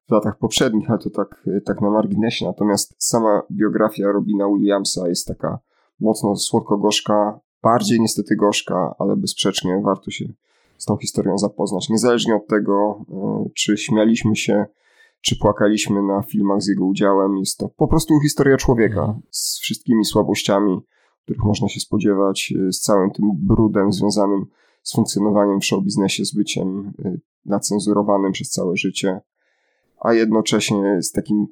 w 0.08 0.12
latach 0.12 0.38
poprzednich, 0.38 0.90
ale 0.90 1.00
to 1.00 1.10
tak, 1.10 1.44
y, 1.48 1.62
tak 1.62 1.82
na 1.82 1.90
marginesie. 1.90 2.46
Natomiast 2.46 2.96
sama 2.98 3.42
biografia 3.52 4.12
Robina 4.12 4.48
Williamsa 4.48 5.08
jest 5.08 5.28
taka 5.28 5.60
mocno 6.00 6.36
słodko-gorzka, 6.36 7.40
bardziej 7.64 8.00
niestety 8.00 8.36
gorzka, 8.36 8.96
ale 9.00 9.16
bezsprzecznie 9.16 9.82
warto 9.84 10.12
się 10.12 10.26
z 10.84 10.86
tą 10.86 10.98
historią 10.98 11.38
zapoznać. 11.38 11.90
Niezależnie 11.90 12.36
od 12.36 12.48
tego, 12.48 13.06
e, 13.10 13.50
czy 13.56 13.78
śmialiśmy 13.78 14.36
się, 14.36 14.66
czy 15.22 15.38
płakaliśmy 15.40 16.04
na 16.04 16.22
filmach 16.22 16.62
z 16.62 16.68
jego 16.68 16.86
udziałem, 16.86 17.38
jest 17.38 17.58
to 17.58 17.70
po 17.70 17.88
prostu 17.88 18.20
historia 18.20 18.58
człowieka 18.58 19.00
mhm. 19.00 19.22
z 19.32 19.60
wszystkimi 19.60 20.06
słabościami, 20.06 20.82
których 21.24 21.44
można 21.44 21.68
się 21.70 21.80
spodziewać, 21.80 22.54
e, 22.68 22.74
z 22.74 22.82
całym 22.82 23.12
tym 23.12 23.32
brudem 23.34 23.94
związanym 23.94 24.46
z 24.84 24.96
funkcjonowaniem 24.96 25.60
w 25.60 25.66
showbiznesie, 25.66 26.26
z 26.26 26.36
byciem 26.36 26.94
e, 27.06 27.18
nacenzurowanym 27.46 28.32
przez 28.32 28.50
całe 28.50 28.78
życie, 28.78 29.22
a 30.00 30.14
jednocześnie 30.14 31.02
z 31.02 31.12
takim 31.12 31.48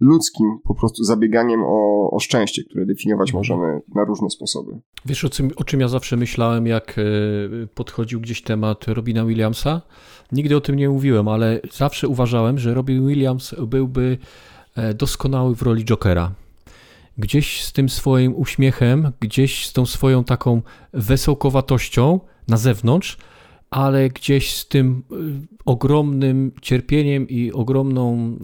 ludzkim 0.00 0.58
po 0.64 0.74
prostu 0.74 1.04
zabieganiem 1.04 1.60
o, 1.66 2.10
o 2.10 2.20
szczęście, 2.20 2.64
które 2.64 2.86
definiować 2.86 3.30
mhm. 3.30 3.38
możemy 3.38 3.80
na 3.94 4.04
różne 4.04 4.30
sposoby. 4.30 4.72
Wiesz, 5.06 5.24
o 5.24 5.30
czym, 5.30 5.50
o 5.56 5.64
czym 5.64 5.80
ja 5.80 5.88
zawsze 5.88 6.16
myślałem, 6.16 6.66
jak 6.66 6.98
e, 6.98 7.02
podchodził 7.66 8.20
gdzieś 8.20 8.42
temat 8.42 8.88
Robina 8.88 9.24
Williamsa? 9.24 9.82
Nigdy 10.32 10.56
o 10.56 10.60
tym 10.60 10.76
nie 10.76 10.88
mówiłem, 10.88 11.28
ale 11.28 11.60
zawsze 11.72 12.08
uważałem, 12.08 12.58
że 12.58 12.74
Robin 12.74 13.06
Williams 13.06 13.54
byłby 13.66 14.18
e, 14.76 14.94
doskonały 14.94 15.54
w 15.56 15.62
roli 15.62 15.84
Jokera. 15.84 16.32
Gdzieś 17.18 17.64
z 17.64 17.72
tym 17.72 17.88
swoim 17.88 18.36
uśmiechem, 18.36 19.12
gdzieś 19.20 19.66
z 19.66 19.72
tą 19.72 19.86
swoją 19.86 20.24
taką 20.24 20.62
wesołkowatością 20.92 22.20
na 22.48 22.56
zewnątrz, 22.56 23.18
ale 23.72 24.08
gdzieś 24.08 24.56
z 24.56 24.68
tym 24.68 25.02
y, 25.12 25.46
ogromnym 25.64 26.52
cierpieniem 26.62 27.28
i 27.28 27.52
ogromną 27.52 28.36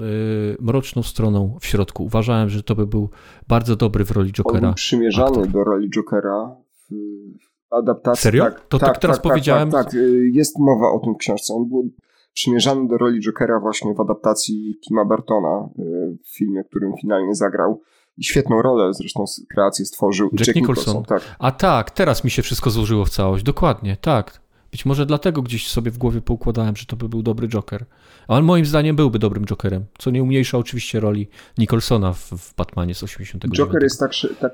y, 0.53 0.63
mroczną 0.63 1.03
stroną 1.03 1.59
w 1.61 1.67
środku. 1.67 2.05
Uważałem, 2.05 2.49
że 2.49 2.63
to 2.63 2.75
by 2.75 2.87
był 2.87 3.11
bardzo 3.49 3.77
dobry 3.77 4.05
w 4.05 4.11
roli 4.11 4.33
Jokera. 4.33 4.59
On 4.59 4.65
był 4.65 4.75
przymierzany 4.75 5.29
aktor. 5.29 5.49
do 5.49 5.65
roli 5.65 5.91
Jokera 5.91 6.57
w 6.91 6.95
adaptacji. 7.71 8.23
Serio? 8.23 8.45
Tak, 8.45 8.67
to 8.69 8.79
tak, 8.79 8.89
tak 8.89 8.99
teraz 8.99 9.17
tak, 9.17 9.23
tak 9.23 9.33
powiedziałem? 9.33 9.71
Tak, 9.71 9.85
tak, 9.85 9.95
jest 10.33 10.59
mowa 10.59 10.91
o 10.93 10.99
tym 10.99 11.15
w 11.15 11.19
książce. 11.19 11.55
On 11.55 11.69
był 11.69 11.91
przymierzany 12.33 12.89
do 12.89 12.99
roli 12.99 13.21
Jokera 13.21 13.61
właśnie 13.61 13.95
w 13.95 14.01
adaptacji 14.01 14.79
Tima 14.89 15.05
Burtona 15.05 15.69
w 16.25 16.37
filmie, 16.37 16.65
którym 16.65 16.93
finalnie 17.01 17.35
zagrał. 17.35 17.81
I 18.17 18.25
świetną 18.25 18.63
rolę 18.63 18.95
zresztą 18.95 19.25
kreację 19.51 19.85
stworzył 19.85 20.29
Jack, 20.33 20.47
Jack 20.47 20.57
Nicholson. 20.57 20.97
Nicholson 20.97 21.19
tak. 21.19 21.37
A 21.39 21.51
tak, 21.51 21.91
teraz 21.91 22.25
mi 22.25 22.31
się 22.31 22.43
wszystko 22.43 22.71
złożyło 22.71 23.05
w 23.05 23.11
całość. 23.11 23.45
Dokładnie, 23.45 23.97
tak. 24.01 24.48
Być 24.71 24.87
może 24.87 25.07
dlatego 25.07 25.43
gdzieś 25.43 25.69
sobie 25.69 25.91
w 25.91 25.99
głowie 25.99 26.21
poukładałem, 26.21 26.77
że 26.77 26.87
to 26.87 26.97
by 26.97 27.09
był 27.09 27.23
dobry 27.23 27.49
Joker. 27.49 27.87
A 28.29 28.37
on 28.37 28.45
moim 28.45 28.65
zdaniem 28.65 28.97
byłby 28.97 29.19
dobrym 29.19 29.45
Jokerem, 29.45 29.85
co 29.99 30.11
nie 30.11 30.23
umniejsza 30.23 30.59
oczywiście 30.59 31.01
roli 31.01 31.29
Nicholsona 31.59 32.13
w, 32.13 32.31
w 32.31 32.55
Batmanie 32.55 32.95
z 32.95 33.03
89. 33.03 33.59
Joker 33.59 33.83
jest 33.83 34.01
tak, 34.01 34.13
tak 34.41 34.53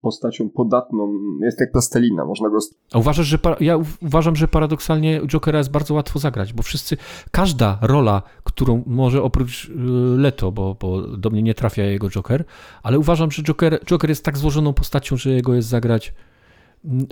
postacią 0.00 0.50
podatną, 0.50 1.12
jest 1.42 1.60
jak 1.60 1.72
plastelina, 1.72 2.24
można 2.24 2.48
go... 2.48 2.58
A 2.92 2.98
uważasz, 2.98 3.26
że 3.26 3.38
ja 3.60 3.78
uważam, 4.02 4.36
że 4.36 4.48
paradoksalnie 4.48 5.20
Jokera 5.26 5.58
jest 5.58 5.70
bardzo 5.70 5.94
łatwo 5.94 6.18
zagrać, 6.18 6.52
bo 6.52 6.62
wszyscy, 6.62 6.96
każda 7.30 7.78
rola, 7.82 8.22
którą 8.44 8.82
może 8.86 9.22
oprócz 9.22 9.64
y, 9.64 9.72
Leto, 10.16 10.52
bo, 10.52 10.76
bo 10.80 11.02
do 11.02 11.30
mnie 11.30 11.42
nie 11.42 11.54
trafia 11.54 11.82
jego 11.82 12.10
Joker, 12.10 12.44
ale 12.82 12.98
uważam, 12.98 13.30
że 13.30 13.42
Joker, 13.42 13.80
Joker 13.84 14.10
jest 14.10 14.24
tak 14.24 14.38
złożoną 14.38 14.72
postacią, 14.72 15.16
że 15.16 15.30
jego 15.30 15.54
jest 15.54 15.68
zagrać 15.68 16.14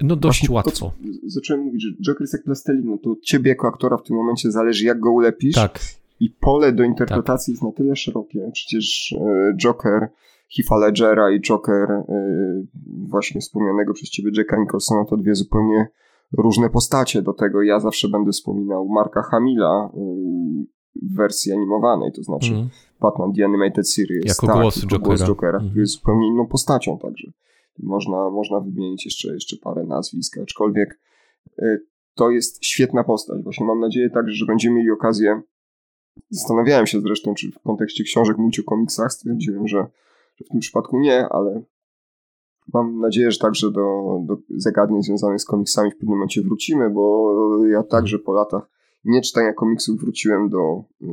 no 0.03 0.16
dość 0.16 0.39
Właśnie 0.39 0.55
łatwo. 0.55 0.86
To, 0.86 0.93
zacząłem 1.27 1.65
mówić, 1.65 1.82
że 1.82 1.89
Joker 2.03 2.20
jest 2.20 2.32
jak 2.32 2.45
plastelina, 2.45 2.99
to 3.03 3.16
ciebie 3.23 3.51
jako 3.51 3.69
aktora 3.69 3.97
w 3.97 4.03
tym 4.03 4.16
momencie 4.16 4.51
zależy 4.51 4.85
jak 4.85 5.01
go 5.01 5.12
ulepisz. 5.12 5.55
Tak. 5.55 5.81
I 6.20 6.31
pole 6.31 6.73
do 6.73 6.85
interpretacji 6.85 7.53
tak. 7.53 7.55
jest 7.55 7.62
na 7.62 7.73
tyle 7.73 7.97
szerokie. 7.97 8.51
Przecież 8.53 9.15
e, 9.20 9.55
Joker 9.62 10.09
Heath'a 10.57 10.81
Ledgera 10.81 11.31
i 11.31 11.40
Joker 11.40 11.90
e, 11.90 12.05
właśnie 13.09 13.40
wspomnianego 13.40 13.95
przez 13.95 14.11
ciebie 14.11 14.31
Jacka 14.36 14.57
Nicholsona 14.61 15.05
to 15.05 15.16
dwie 15.16 15.35
zupełnie 15.35 15.89
różne 16.39 16.70
postacie. 16.70 17.23
Do 17.23 17.32
tego 17.32 17.62
ja 17.62 17.81
zawsze 17.81 18.09
będę 18.09 18.32
wspominał 18.32 18.89
Marka 18.89 19.23
Hamila 19.23 19.90
e, 19.95 20.01
w 21.03 21.16
wersji 21.16 21.53
animowanej, 21.53 22.12
to 22.12 22.23
znaczy 22.23 22.53
mm. 22.53 22.69
Batman 23.01 23.32
The 23.32 23.45
Animated 23.45 23.90
Series. 23.90 24.24
Jako 24.24 24.47
tak, 24.47 24.57
głos 24.57 24.81
Jokera. 24.81 24.99
Głos 24.99 25.20
Jokera, 25.20 25.59
mm. 25.59 25.69
który 25.69 25.81
jest 25.81 25.93
zupełnie 25.93 26.28
inną 26.28 26.47
postacią 26.47 26.99
także. 26.99 27.32
Można, 27.82 28.30
można 28.30 28.60
wymienić 28.60 29.05
jeszcze, 29.05 29.34
jeszcze 29.34 29.56
parę 29.56 29.84
nazwisk, 29.84 30.38
aczkolwiek 30.38 31.00
y, 31.59 31.86
to 32.14 32.30
jest 32.30 32.64
świetna 32.64 33.05
postać. 33.05 33.42
Właśnie 33.42 33.66
mam 33.66 33.80
nadzieję 33.80 34.10
także, 34.10 34.34
że 34.34 34.46
będziemy 34.46 34.76
mieli 34.76 34.90
okazję. 34.90 35.42
Zastanawiałem 36.30 36.86
się 36.86 37.00
zresztą, 37.00 37.34
czy 37.34 37.52
w 37.52 37.59
kontekście 37.59 38.05
książek 38.05 38.38
mówić 38.38 38.60
o 38.60 38.64
komiksach, 38.64 39.12
stwierdziłem, 39.12 39.68
że, 39.68 39.86
że 40.36 40.44
w 40.44 40.48
tym 40.48 40.60
przypadku 40.60 40.98
nie, 40.98 41.28
ale 41.28 41.62
Mam 42.74 43.00
nadzieję, 43.00 43.30
że 43.30 43.38
także 43.38 43.70
do, 43.70 44.18
do 44.26 44.36
zagadnień 44.56 45.02
związanych 45.02 45.40
z 45.40 45.44
komiksami 45.44 45.90
w 45.90 45.94
pewnym 45.94 46.10
momencie 46.10 46.42
wrócimy, 46.42 46.90
bo 46.90 47.34
ja 47.66 47.82
także 47.82 48.18
po 48.18 48.32
latach 48.32 48.70
nie 49.05 49.22
czytania 49.22 49.52
komiksów 49.52 50.00
wróciłem 50.00 50.48
do, 50.48 50.84
y, 51.02 51.06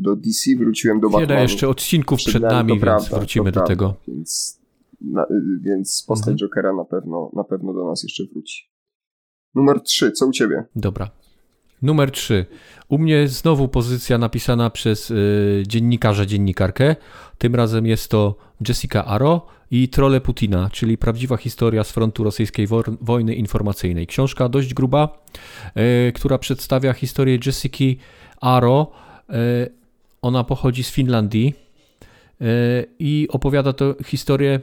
do 0.00 0.16
DC, 0.16 0.50
wróciłem 0.58 1.00
do 1.00 1.08
Wiele 1.08 1.20
Batmanu. 1.20 1.42
jeszcze 1.42 1.68
odcinków 1.68 2.18
przed, 2.18 2.30
przed 2.30 2.42
nami, 2.42 2.68
więc 2.68 2.80
prawda, 2.80 3.16
wrócimy 3.16 3.44
do 3.44 3.52
prawda. 3.52 3.68
tego. 3.68 3.94
Więc, 4.08 4.61
na, 5.04 5.26
więc 5.62 6.04
postać 6.08 6.32
mhm. 6.32 6.38
Jokera 6.38 6.72
na 6.72 6.84
pewno, 6.84 7.30
na 7.36 7.44
pewno 7.44 7.72
do 7.72 7.88
nas 7.88 8.02
jeszcze 8.02 8.24
wróci. 8.32 8.72
Numer 9.54 9.80
3, 9.80 10.12
co 10.12 10.26
u 10.26 10.32
ciebie? 10.32 10.64
Dobra. 10.76 11.10
Numer 11.82 12.10
3. 12.10 12.46
U 12.88 12.98
mnie 12.98 13.28
znowu 13.28 13.68
pozycja 13.68 14.18
napisana 14.18 14.70
przez 14.70 15.10
y, 15.10 15.62
dziennikarza, 15.66 16.26
dziennikarkę. 16.26 16.96
Tym 17.38 17.54
razem 17.54 17.86
jest 17.86 18.10
to 18.10 18.36
Jessica 18.68 19.04
Aro 19.04 19.46
i 19.70 19.88
Trole 19.88 20.20
Putina, 20.20 20.70
czyli 20.72 20.98
prawdziwa 20.98 21.36
historia 21.36 21.84
z 21.84 21.92
frontu 21.92 22.24
rosyjskiej 22.24 22.66
wojny 23.00 23.34
informacyjnej. 23.34 24.06
Książka 24.06 24.48
dość 24.48 24.74
gruba, 24.74 25.24
y, 26.08 26.12
która 26.12 26.38
przedstawia 26.38 26.92
historię 26.92 27.38
Jessica 27.46 28.02
Aro. 28.40 28.92
Y, 29.30 29.34
ona 30.22 30.44
pochodzi 30.44 30.84
z 30.84 30.90
Finlandii 30.90 31.54
y, 32.40 32.44
i 32.98 33.28
opowiada 33.30 33.72
to 33.72 33.94
historię 34.04 34.60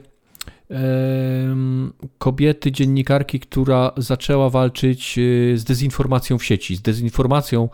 kobiety, 2.18 2.72
dziennikarki, 2.72 3.40
która 3.40 3.92
zaczęła 3.96 4.50
walczyć 4.50 5.18
e, 5.18 5.22
z 5.56 5.64
dezinformacją 5.64 6.38
w 6.38 6.44
sieci, 6.44 6.76
z 6.76 6.82
dezinformacją, 6.82 7.68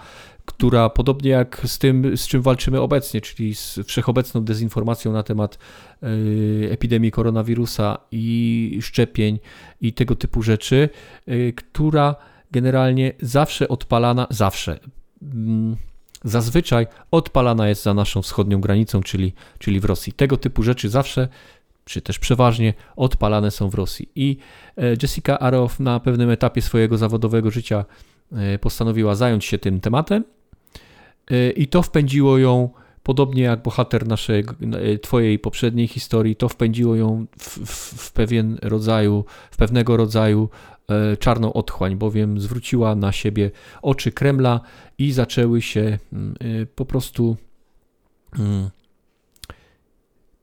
która 0.47 0.91
podobnie 0.91 1.31
jak 1.31 1.63
z 1.65 1.79
tym, 1.79 2.17
z 2.17 2.27
czym 2.27 2.43
walczymy 2.43 2.81
obecnie, 2.81 3.21
czyli 3.21 3.55
z 3.55 3.79
wszechobecną 3.87 4.45
dezinformacją 4.45 5.13
na 5.13 5.23
temat 5.23 5.59
e, 6.03 6.07
epidemii 6.71 7.11
koronawirusa 7.11 7.99
i 8.13 8.79
szczepień 8.83 9.39
i 9.81 9.93
tego 9.93 10.17
typu 10.17 10.43
rzeczy, 10.43 10.89
e, 11.27 11.53
która 11.53 12.17
generalnie 12.51 13.13
zawsze 13.21 13.69
odpalana, 13.69 14.27
zawsze 14.31 14.79
mm, 15.23 15.77
zazwyczaj 16.25 16.87
odpalana 17.11 17.69
jest 17.69 17.83
za 17.83 17.95
naszą 17.95 18.23
wschodnią 18.23 18.61
granicą, 18.61 19.03
czyli, 19.03 19.33
czyli 19.59 19.81
w 19.81 19.85
Rosji. 19.85 20.13
Tego 20.13 20.37
typu 20.37 20.63
rzeczy 20.63 20.89
zawsze 20.89 21.29
czy 21.87 22.03
też 22.03 22.19
przeważnie 22.19 22.75
odpalane 22.97 23.51
są 23.51 23.71
w 23.71 23.75
Rosji. 23.75 24.09
I 24.15 24.37
e, 24.77 24.97
Jessica 25.03 25.39
Arow 25.39 25.81
na 25.81 26.01
pewnym 26.01 26.31
etapie 26.31 26.63
swojego 26.63 26.99
zawodowego 26.99 27.51
życia 27.51 27.85
e, 28.33 28.59
postanowiła 28.59 29.15
zająć 29.15 29.45
się 29.45 29.59
tym 29.59 29.81
tematem 29.81 30.25
e, 31.31 31.51
i 31.51 31.67
to 31.67 31.83
wpędziło 31.83 32.39
ją, 32.39 32.71
podobnie 33.03 33.43
jak 33.43 33.63
bohater 33.63 34.07
naszej, 34.07 34.45
twojej 35.03 35.39
poprzedniej 35.39 35.89
historii, 35.89 36.37
to 36.37 36.49
wpędziło 36.49 36.97
ją 36.97 37.27
w, 37.39 37.59
w, 37.67 38.03
w 38.03 38.13
pewien 38.13 38.59
rodzaju, 38.63 39.25
w 39.51 39.57
pewnego 39.57 39.97
rodzaju 39.97 40.49
czarną 41.19 41.53
otchłań, 41.53 41.97
bowiem 41.97 42.41
zwróciła 42.41 42.95
na 42.95 43.13
siebie 43.13 43.51
oczy 43.83 44.13
Kremla 44.13 44.61
i 44.99 45.13
zaczęły 45.13 45.63
się 45.63 45.99
mm, 46.13 46.35
po 46.75 46.85
prostu 46.85 47.37
mm, 48.39 48.71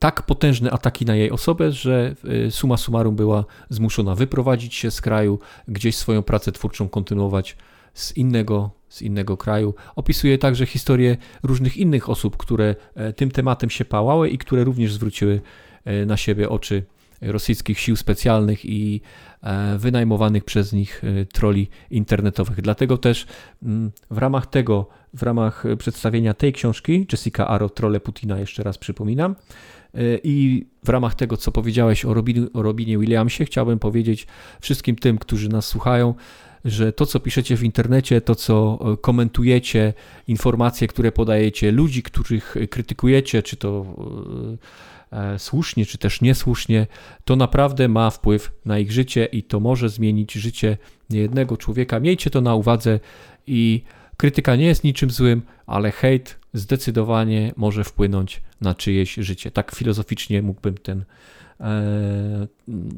tak 0.04 0.22
potężne 0.22 0.72
ataki 0.72 1.06
na 1.06 1.16
jej 1.16 1.32
osobę, 1.32 1.72
że 1.72 2.16
y, 2.48 2.52
suma 2.52 2.78
summarum 2.78 3.16
była 3.16 3.46
zmuszona 3.70 4.16
wyprowadzić 4.16 4.76
się 4.76 4.92
z 4.92 5.02
kraju, 5.02 5.40
gdzieś 5.68 5.96
swoją 5.96 6.24
pracę 6.24 6.52
twórczą 6.52 6.90
kontynuować 6.90 7.58
z 7.94 8.18
innego, 8.18 8.72
z 8.90 9.02
innego 9.02 9.38
kraju. 9.38 9.74
Opisuje 9.96 10.38
także 10.38 10.66
historię 10.66 11.18
różnych 11.44 11.78
innych 11.78 12.10
osób, 12.10 12.38
które 12.38 12.76
e, 12.96 13.14
tym 13.14 13.32
tematem 13.32 13.70
się 13.70 13.86
pałały 13.86 14.30
i 14.30 14.38
które 14.38 14.64
również 14.64 14.94
zwróciły 14.94 15.42
e, 15.86 16.06
na 16.06 16.18
siebie 16.18 16.50
oczy 16.50 16.84
rosyjskich 17.22 17.80
sił 17.80 17.96
specjalnych 17.96 18.66
i 18.66 19.02
e, 19.42 19.78
wynajmowanych 19.78 20.44
przez 20.44 20.74
nich 20.74 21.02
troli 21.34 21.70
internetowych. 21.92 22.62
Dlatego 22.62 22.98
też 22.98 23.28
mm, 23.64 23.92
w 24.12 24.18
ramach 24.18 24.46
tego, 24.46 24.88
w 25.14 25.24
ramach 25.24 25.64
przedstawienia 25.78 26.34
tej 26.34 26.54
książki, 26.54 27.08
Jessica 27.12 27.48
Aro, 27.48 27.70
Trole 27.70 28.00
Putina, 28.00 28.40
jeszcze 28.40 28.64
raz 28.64 28.78
przypominam, 28.78 29.36
E, 29.36 29.83
I 30.24 30.66
w 30.84 30.90
ramach 30.90 31.16
tego, 31.16 31.38
co 31.38 31.52
powiedziałeś 31.52 32.06
o, 32.06 32.14
Robin, 32.14 32.50
o 32.54 32.62
Robinie 32.62 32.98
Williamsie, 32.98 33.46
chciałbym 33.46 33.80
powiedzieć 33.80 34.28
wszystkim 34.62 34.96
tym, 34.96 35.18
którzy 35.18 35.50
nas 35.50 35.66
słuchają, 35.66 36.14
że 36.66 36.94
to, 36.94 37.06
co 37.06 37.20
piszecie 37.20 37.58
w 37.58 37.64
internecie, 37.64 38.22
to, 38.22 38.36
co 38.36 38.80
e, 38.94 38.98
komentujecie, 38.98 39.94
informacje, 40.28 40.88
które 40.88 41.12
podajecie, 41.12 41.72
ludzi, 41.72 42.04
których 42.04 42.56
krytykujecie, 42.70 43.44
czy 43.44 43.56
to 43.56 43.86
e, 45.12 45.40
słusznie, 45.40 45.86
czy 45.86 45.98
też 45.98 46.22
niesłusznie, 46.22 46.88
to 47.26 47.36
naprawdę 47.36 47.88
ma 47.88 48.10
wpływ 48.10 48.52
na 48.66 48.80
ich 48.80 48.92
życie 48.92 49.26
i 49.26 49.44
to 49.44 49.60
może 49.60 49.90
zmienić 49.90 50.34
życie 50.34 50.78
niejednego 51.10 51.58
człowieka. 51.58 52.00
Miejcie 52.00 52.30
to 52.30 52.42
na 52.42 52.56
uwadze 52.56 53.00
i 53.48 53.84
krytyka 54.18 54.56
nie 54.56 54.66
jest 54.66 54.84
niczym 54.84 55.10
złym, 55.10 55.42
ale 55.66 55.92
hejt 55.92 56.43
zdecydowanie 56.54 57.54
może 57.58 57.84
wpłynąć 57.84 58.42
na 58.62 58.76
czyjeś 58.76 59.14
życie. 59.14 59.52
Tak 59.52 59.72
filozoficznie 59.76 60.42
mógłbym 60.42 60.78
ten 60.78 61.04
e, 61.60 62.48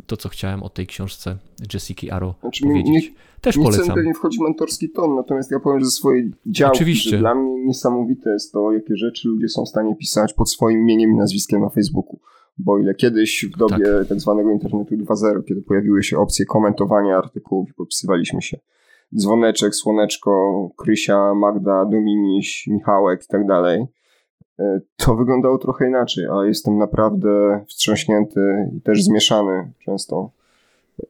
to, 0.08 0.18
co 0.18 0.30
chciałem 0.30 0.64
o 0.64 0.70
tej 0.70 0.88
książce 0.88 1.38
Jessica 1.74 2.16
Arrow 2.16 2.36
znaczy, 2.42 2.64
powiedzieć. 2.64 2.92
Nie, 2.92 3.02
Też 3.42 3.58
nie 3.58 3.64
polecam. 3.64 4.06
Nie 4.06 4.14
wchodzi 4.14 4.44
mentorski 4.44 4.90
ton, 4.90 5.16
natomiast 5.16 5.52
ja 5.52 5.60
powiem, 5.60 5.80
że 5.80 5.86
ze 5.86 5.92
swojej 5.92 6.32
działki, 6.46 6.78
Oczywiście. 6.78 7.18
dla 7.18 7.36
mnie 7.36 7.66
niesamowite 7.66 8.30
jest 8.30 8.52
to, 8.52 8.72
jakie 8.72 8.96
rzeczy 8.98 9.28
ludzie 9.28 9.50
są 9.50 9.66
w 9.66 9.70
stanie 9.70 9.96
pisać 9.96 10.34
pod 10.34 10.52
swoim 10.52 10.80
imieniem 10.80 11.12
i 11.12 11.16
nazwiskiem 11.16 11.62
na 11.62 11.70
Facebooku. 11.70 12.20
Bo 12.58 12.80
ile 12.80 12.96
kiedyś 12.96 13.46
w 13.54 13.58
dobie 13.58 13.86
tak, 14.00 14.08
tak 14.10 14.20
zwanego 14.20 14.52
internetu 14.52 14.96
2.0, 14.96 15.44
kiedy 15.48 15.62
pojawiły 15.62 16.04
się 16.04 16.18
opcje 16.18 16.46
komentowania 16.46 17.18
artykułów 17.18 17.70
i 17.70 17.74
podpisywaliśmy 17.74 18.42
się 18.42 18.60
dzwoneczek, 19.16 19.76
słoneczko, 19.76 20.70
Krysia, 20.78 21.34
Magda, 21.36 21.86
Dominiś, 21.86 22.68
Michałek 22.68 23.24
i 23.24 23.28
tak 23.28 23.48
dalej, 23.48 23.86
e, 24.60 24.80
to 24.96 25.16
wyglądało 25.16 25.58
trochę 25.58 25.88
inaczej, 25.88 26.26
a 26.32 26.46
jestem 26.46 26.78
naprawdę 26.78 27.64
wstrząśnięty 27.68 28.72
i 28.78 28.82
też 28.82 29.04
zmieszany 29.04 29.72
często, 29.86 30.30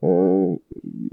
e, 0.04 0.56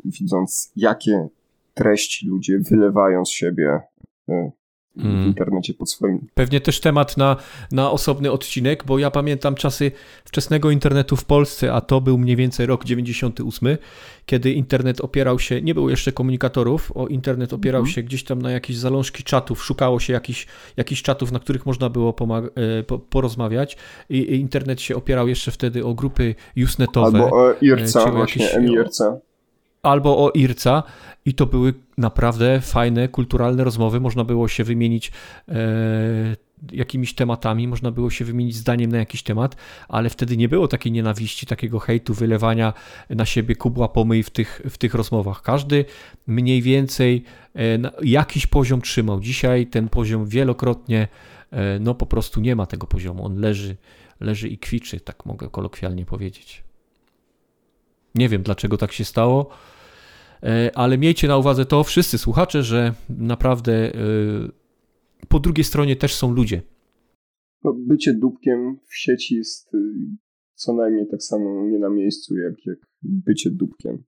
widząc 0.05 0.73
jakie 0.77 1.29
treści 1.75 2.29
ludzie 2.29 2.59
wylewają 2.59 3.25
z 3.25 3.31
siebie 3.31 3.81
e, 4.29 4.51
w 4.97 5.05
mm. 5.05 5.27
internecie 5.27 5.75
pod 5.75 5.91
swoim. 5.91 6.27
Pewnie 6.35 6.61
też 6.61 6.81
temat 6.81 7.17
na, 7.17 7.37
na 7.73 7.91
osobny 7.91 8.33
odcinek, 8.33 8.85
bo 8.85 8.99
ja 8.99 9.11
pamiętam 9.11 9.55
czasy 9.55 9.93
wczesnego 10.25 10.71
internetu 10.71 11.17
w 11.17 11.25
Polsce, 11.25 11.73
a 11.73 11.81
to 11.81 12.01
był 12.01 12.19
mniej 12.19 12.37
więcej 12.37 12.67
rok 12.67 12.85
98, 12.85 13.77
kiedy 14.27 14.53
internet 14.53 15.01
opierał 15.01 15.39
się, 15.39 15.63
nie 15.63 15.75
było 15.75 15.91
jeszcze 15.91 16.13
komunikatorów, 16.13 16.93
o 16.95 17.07
internet 17.07 17.53
opierał 17.53 17.81
mm. 17.81 17.93
się 17.93 18.03
gdzieś 18.03 18.25
tam 18.25 18.43
na 18.43 18.51
jakieś 18.51 18.77
zalążki 18.77 19.23
czatów, 19.23 19.65
szukało 19.65 20.01
się 20.01 20.13
jakichś, 20.13 20.47
jakichś 20.77 21.03
czatów, 21.03 21.33
na 21.33 21.39
których 21.39 21.67
można 21.67 21.91
było 21.91 22.15
e, 22.55 22.83
po, 22.83 22.99
porozmawiać 22.99 23.77
I, 24.11 24.17
I, 24.19 24.35
internet 24.35 24.81
się 24.81 24.97
opierał 24.97 25.29
jeszcze 25.29 25.51
wtedy 25.51 25.85
o 25.85 25.95
grupy 25.95 26.35
usenetowe. 26.65 27.23
Albo 27.23 27.37
o 27.37 27.55
IRCA, 27.61 28.11
właśnie, 28.11 28.61
MIRCA 28.61 29.21
albo 29.83 30.25
o 30.25 30.31
IRCA 30.31 30.83
i 31.25 31.35
to 31.35 31.47
były 31.47 31.75
naprawdę 31.99 32.61
fajne, 32.61 33.09
kulturalne 33.09 33.65
rozmowy. 33.65 34.01
Można 34.01 34.25
było 34.25 34.49
się 34.49 34.65
wymienić 34.65 35.13
e, 35.49 35.55
jakimiś 36.73 37.15
tematami, 37.15 37.69
można 37.69 37.91
było 37.91 38.11
się 38.11 38.25
wymienić 38.25 38.57
zdaniem 38.57 38.91
na 38.93 38.99
jakiś 38.99 39.23
temat, 39.23 39.57
ale 39.89 40.11
wtedy 40.11 40.37
nie 40.37 40.49
było 40.49 40.69
takiej 40.69 40.93
nienawiści, 40.93 41.47
takiego 41.47 41.79
hejtu, 41.79 42.15
wylewania 42.15 42.73
na 43.11 43.27
siebie 43.27 43.57
kubła 43.57 43.89
pomyj 43.89 44.23
w 44.23 44.31
tych, 44.31 44.63
w 44.71 44.79
tych 44.79 44.95
rozmowach. 44.95 45.43
Każdy 45.43 45.85
mniej 46.27 46.63
więcej 46.63 47.25
e, 47.57 47.79
jakiś 48.03 48.47
poziom 48.47 48.83
trzymał. 48.83 49.21
Dzisiaj 49.21 49.67
ten 49.67 49.89
poziom 49.89 50.27
wielokrotnie, 50.27 51.09
e, 51.51 51.79
no 51.79 51.95
po 51.95 52.07
prostu 52.07 52.41
nie 52.41 52.57
ma 52.57 52.67
tego 52.67 52.87
poziomu. 52.87 53.27
On 53.27 53.41
leży, 53.41 53.77
leży 54.21 54.49
i 54.49 54.59
kwiczy, 54.59 55.01
tak 55.01 55.27
mogę 55.27 55.49
kolokwialnie 55.49 56.07
powiedzieć. 56.07 56.63
Nie 58.15 58.29
wiem, 58.29 58.43
dlaczego 58.43 58.79
tak 58.79 58.93
się 58.93 59.05
stało, 59.05 59.51
ale 60.75 60.99
miejcie 60.99 61.29
na 61.29 61.39
uwadze 61.39 61.67
to, 61.67 61.85
wszyscy 61.85 62.19
słuchacze, 62.19 62.63
że 62.63 62.95
naprawdę 63.09 63.73
e, 63.73 63.99
po 65.29 65.41
drugiej 65.41 65.65
stronie 65.65 65.97
też 65.97 66.15
są 66.15 66.33
ludzie. 66.35 66.63
No, 67.65 67.75
bycie 67.79 68.15
dupkiem 68.15 68.79
w 68.89 68.97
sieci 68.97 69.35
jest 69.35 69.75
y, 69.75 69.79
co 70.55 70.75
najmniej 70.75 71.07
tak 71.11 71.23
samo 71.23 71.67
nie 71.69 71.79
na 71.79 71.91
miejscu, 71.91 72.37
jak, 72.37 72.67
jak 72.67 72.79
bycie 73.03 73.51
dupkiem 73.51 74.05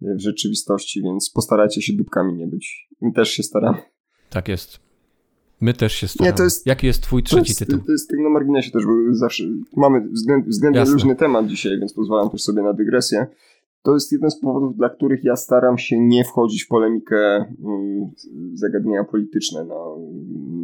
w 0.00 0.20
rzeczywistości, 0.20 1.02
więc 1.02 1.30
postarajcie 1.30 1.82
się 1.82 1.92
dupkami 1.92 2.34
nie 2.34 2.46
być. 2.46 2.88
My 3.00 3.12
też 3.12 3.30
się 3.30 3.42
staramy. 3.42 3.78
Tak 4.30 4.48
jest. 4.48 4.80
My 5.60 5.74
też 5.74 5.92
się 5.92 6.08
staramy. 6.08 6.32
Nie, 6.32 6.36
to 6.36 6.44
jest, 6.44 6.66
Jaki 6.66 6.86
jest 6.86 7.02
twój 7.02 7.22
trzeci 7.22 7.50
jest, 7.50 7.58
tytuł? 7.58 7.78
To 7.78 7.92
jest 7.92 8.12
na 8.12 8.30
marginesie 8.30 8.70
też, 8.70 8.86
bo 8.86 8.92
zawsze 9.10 9.44
mamy 9.76 10.08
względ, 10.08 10.48
względnie 10.48 10.78
Jasne. 10.80 10.94
luźny 10.94 11.16
temat 11.16 11.46
dzisiaj, 11.46 11.78
więc 11.80 11.92
pozwalam 11.92 12.30
też 12.30 12.42
sobie 12.42 12.62
na 12.62 12.72
dygresję. 12.72 13.26
To 13.82 13.94
jest 13.94 14.12
jeden 14.12 14.30
z 14.30 14.40
powodów, 14.40 14.76
dla 14.76 14.88
których 14.88 15.24
ja 15.24 15.36
staram 15.36 15.78
się 15.78 15.98
nie 16.00 16.24
wchodzić 16.24 16.64
w 16.64 16.68
polemikę 16.68 17.16
mm, 17.16 18.10
zagadnienia 18.52 19.04
polityczne 19.04 19.64
na, 19.64 19.74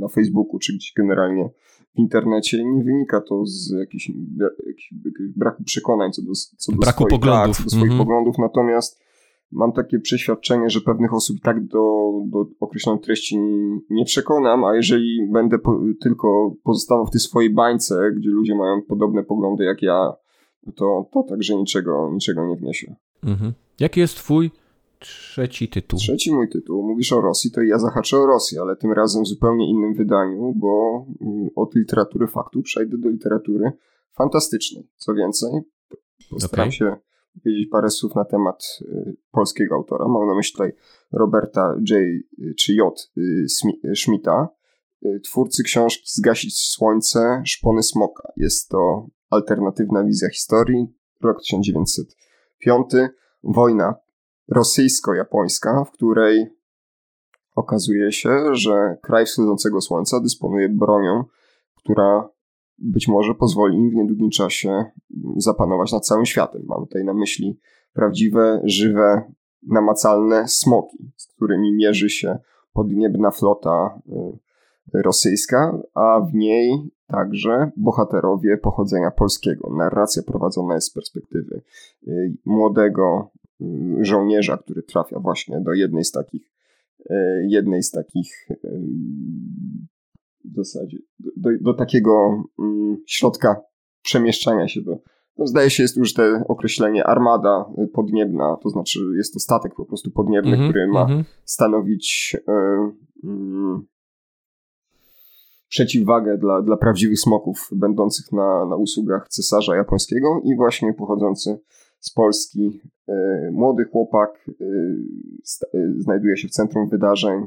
na 0.01 0.09
Facebooku, 0.09 0.59
czy 0.59 0.73
gdzieś 0.73 0.93
generalnie 0.97 1.51
w 1.95 1.99
internecie. 1.99 2.65
Nie 2.65 2.85
wynika 2.85 3.21
to 3.21 3.47
z 3.47 3.75
jakichś, 3.79 4.11
jakichś 4.67 4.95
braku 5.37 5.65
przekonań 5.65 6.13
co 6.13 6.23
do, 6.23 6.33
co 6.57 6.73
do 6.73 6.79
braku 6.79 6.97
swoich, 6.97 7.11
poglądów. 7.11 7.57
Tak, 7.57 7.65
do 7.65 7.71
swoich 7.71 7.91
Mhm. 7.91 7.99
poglądów, 7.99 8.39
natomiast 8.39 9.05
mam 9.53 9.73
takie 9.73 9.99
przeświadczenie, 9.99 10.71
że 10.71 10.81
pewnych 10.81 11.15
osób 11.15 11.37
i 11.37 11.41
tak 11.41 11.67
do, 11.67 12.13
do 12.27 12.47
określonej 12.61 13.03
treści 13.03 13.39
nie 13.91 14.05
przekonam, 14.05 14.65
a 14.65 14.77
jeżeli 14.77 15.29
będę 15.33 15.59
po, 15.59 15.81
tylko 16.03 16.55
pozostawał 16.65 17.07
w 17.07 17.11
tej 17.11 17.21
swojej 17.21 17.51
bańce, 17.51 18.13
gdzie 18.17 18.31
ludzie 18.31 18.55
mają 18.55 18.83
podobne 18.89 19.25
poglądy 19.25 19.65
jak 19.65 19.83
ja, 19.83 20.13
to, 20.73 21.09
to 21.13 21.23
także 21.23 21.57
niczego, 21.57 22.11
niczego 22.13 22.47
nie 22.47 22.57
wniesie. 22.57 22.95
Mhm. 23.25 23.53
Jaki 23.81 24.01
jest 24.01 24.17
twój 24.17 24.51
trzeci 24.99 25.69
tytuł? 25.69 25.99
Trzeci 25.99 26.35
mój 26.35 26.49
tytuł, 26.49 26.83
mówisz 26.89 27.13
o 27.13 27.21
Rosji, 27.21 27.51
to 27.51 27.63
ja 27.63 27.79
zahaczę 27.79 28.19
o 28.19 28.27
Rosję, 28.27 28.61
ale 28.61 28.77
tym 28.77 28.93
razem 28.93 29.23
w 29.23 29.27
zupełnie 29.27 29.71
innym 29.71 29.95
wydaniu, 29.95 30.53
bo 30.57 31.05
mm, 31.21 31.49
od 31.57 31.75
literatury 31.75 32.27
faktu 32.27 32.63
przejdę 32.63 32.99
do 32.99 33.09
literatury 33.09 33.73
fantastycznej. 34.13 34.89
Co 34.97 35.15
więcej, 35.15 35.51
postaram 36.31 36.69
Okej. 36.69 36.79
się 36.79 36.97
powiedzieć 37.43 37.69
parę 37.71 37.91
słów 37.91 38.15
na 38.15 38.25
temat 38.25 38.79
y, 38.83 39.17
polskiego 39.31 39.75
autora. 39.75 40.09
Mam 40.09 40.29
na 40.29 40.35
myśli 40.35 40.53
tutaj 40.53 40.73
Roberta 41.13 41.77
J. 41.91 42.01
czy 42.59 42.75
J. 42.75 43.11
y, 43.19 43.47
Schmidta, 43.95 44.49
y, 45.07 45.21
twórcy 45.21 45.63
książki 45.63 46.05
Zgasić 46.07 46.59
Słońce, 46.59 47.43
Szpony 47.45 47.83
Smoka. 47.83 48.33
Jest 48.37 48.69
to 48.69 49.07
alternatywna 49.35 50.05
wizja 50.05 50.29
historii, 50.29 50.87
rok 51.23 51.39
1905, 51.41 52.87
wojna 53.45 53.95
rosyjsko-japońska, 54.49 55.85
w 55.85 55.91
której 55.91 56.47
okazuje 57.55 58.13
się, 58.13 58.55
że 58.55 58.97
kraj 59.03 59.27
wschodzącego 59.27 59.81
słońca 59.81 60.21
dysponuje 60.21 60.69
bronią, 60.69 61.25
która 61.77 62.29
być 62.79 63.09
może 63.09 63.35
pozwoli 63.35 63.79
im 63.79 63.91
w 63.91 63.95
niedługim 63.95 64.31
czasie 64.31 64.85
zapanować 65.37 65.93
nad 65.93 66.07
całym 66.07 66.27
światem. 66.27 66.63
Mam 66.67 66.81
tutaj 66.81 67.05
na 67.05 67.15
myśli 67.15 67.61
prawdziwe, 67.93 68.61
żywe, 68.65 69.33
namacalne 69.63 70.49
smoki, 70.49 71.13
z 71.17 71.27
którymi 71.27 71.73
mierzy 71.73 72.11
się 72.11 72.39
podniebna 72.73 73.31
flota 73.31 74.01
y, 74.95 75.03
rosyjska, 75.03 75.79
a 75.95 76.21
w 76.21 76.35
niej 76.35 76.91
także 77.07 77.71
bohaterowie 77.77 78.59
pochodzenia 78.59 79.11
polskiego. 79.11 79.71
Narracja 79.77 80.23
prowadzona 80.23 80.75
jest 80.75 80.89
z 80.89 80.93
perspektywy 80.93 81.63
y, 82.09 82.37
młodego 82.45 83.31
y, 83.61 83.65
żołnierza, 84.01 84.57
który 84.57 84.83
trafia 84.83 85.21
właśnie 85.21 85.61
do 85.61 85.73
jednej 85.73 86.05
z 86.05 86.13
takich 86.13 86.53
y, 87.11 87.15
jednej 87.49 87.83
z 87.83 87.91
takich 87.91 88.51
y, 88.51 88.81
w 90.45 90.57
zasadzie 90.57 90.99
do, 91.37 91.51
do, 91.61 91.75
takiego 91.75 92.45
mm, 92.59 92.97
środka 93.07 93.61
przemieszczania 94.03 94.69
się 94.69 94.81
do 94.81 94.99
no 95.39 95.47
zdaje 95.47 95.71
się 95.71 95.83
jest 95.83 95.97
już 95.97 96.15
te 96.15 96.45
określenie 96.49 97.05
armada 97.05 97.65
y, 97.79 97.89
podniebna, 97.89 98.57
to 98.63 98.69
znaczy 98.69 98.99
jest 99.17 99.35
to 99.35 99.41
statek 99.41 99.75
po 99.75 99.85
prostu 99.85 100.11
podniebny, 100.11 100.53
Mhm, 100.53 100.71
który 100.71 100.87
ma 100.87 101.03
mhm. 101.03 101.25
stanowić 101.45 102.37
e, 102.49 102.53
mm, 103.25 103.87
przeciwwagę 105.75 106.39
dla, 106.39 106.63
dla 106.63 106.77
prawdziwych 106.77 107.21
smoków 107.21 107.69
będących 107.73 108.33
na, 108.33 108.67
na 108.67 108.77
usługach 108.77 109.29
cesarza 109.29 109.77
japońskiego 109.77 110.41
i 110.45 110.57
właśnie 110.57 110.95
pochodzący 110.95 111.59
z 112.01 112.13
Polski 112.13 112.81
e, 113.09 113.51
młody 113.53 113.85
chłopak 113.85 114.31
e, 114.49 114.65
e, 115.75 115.93
znajduje 115.99 116.37
się 116.37 116.49
w 116.49 116.51
centrum 116.51 116.89
wydarzeń, 116.89 117.47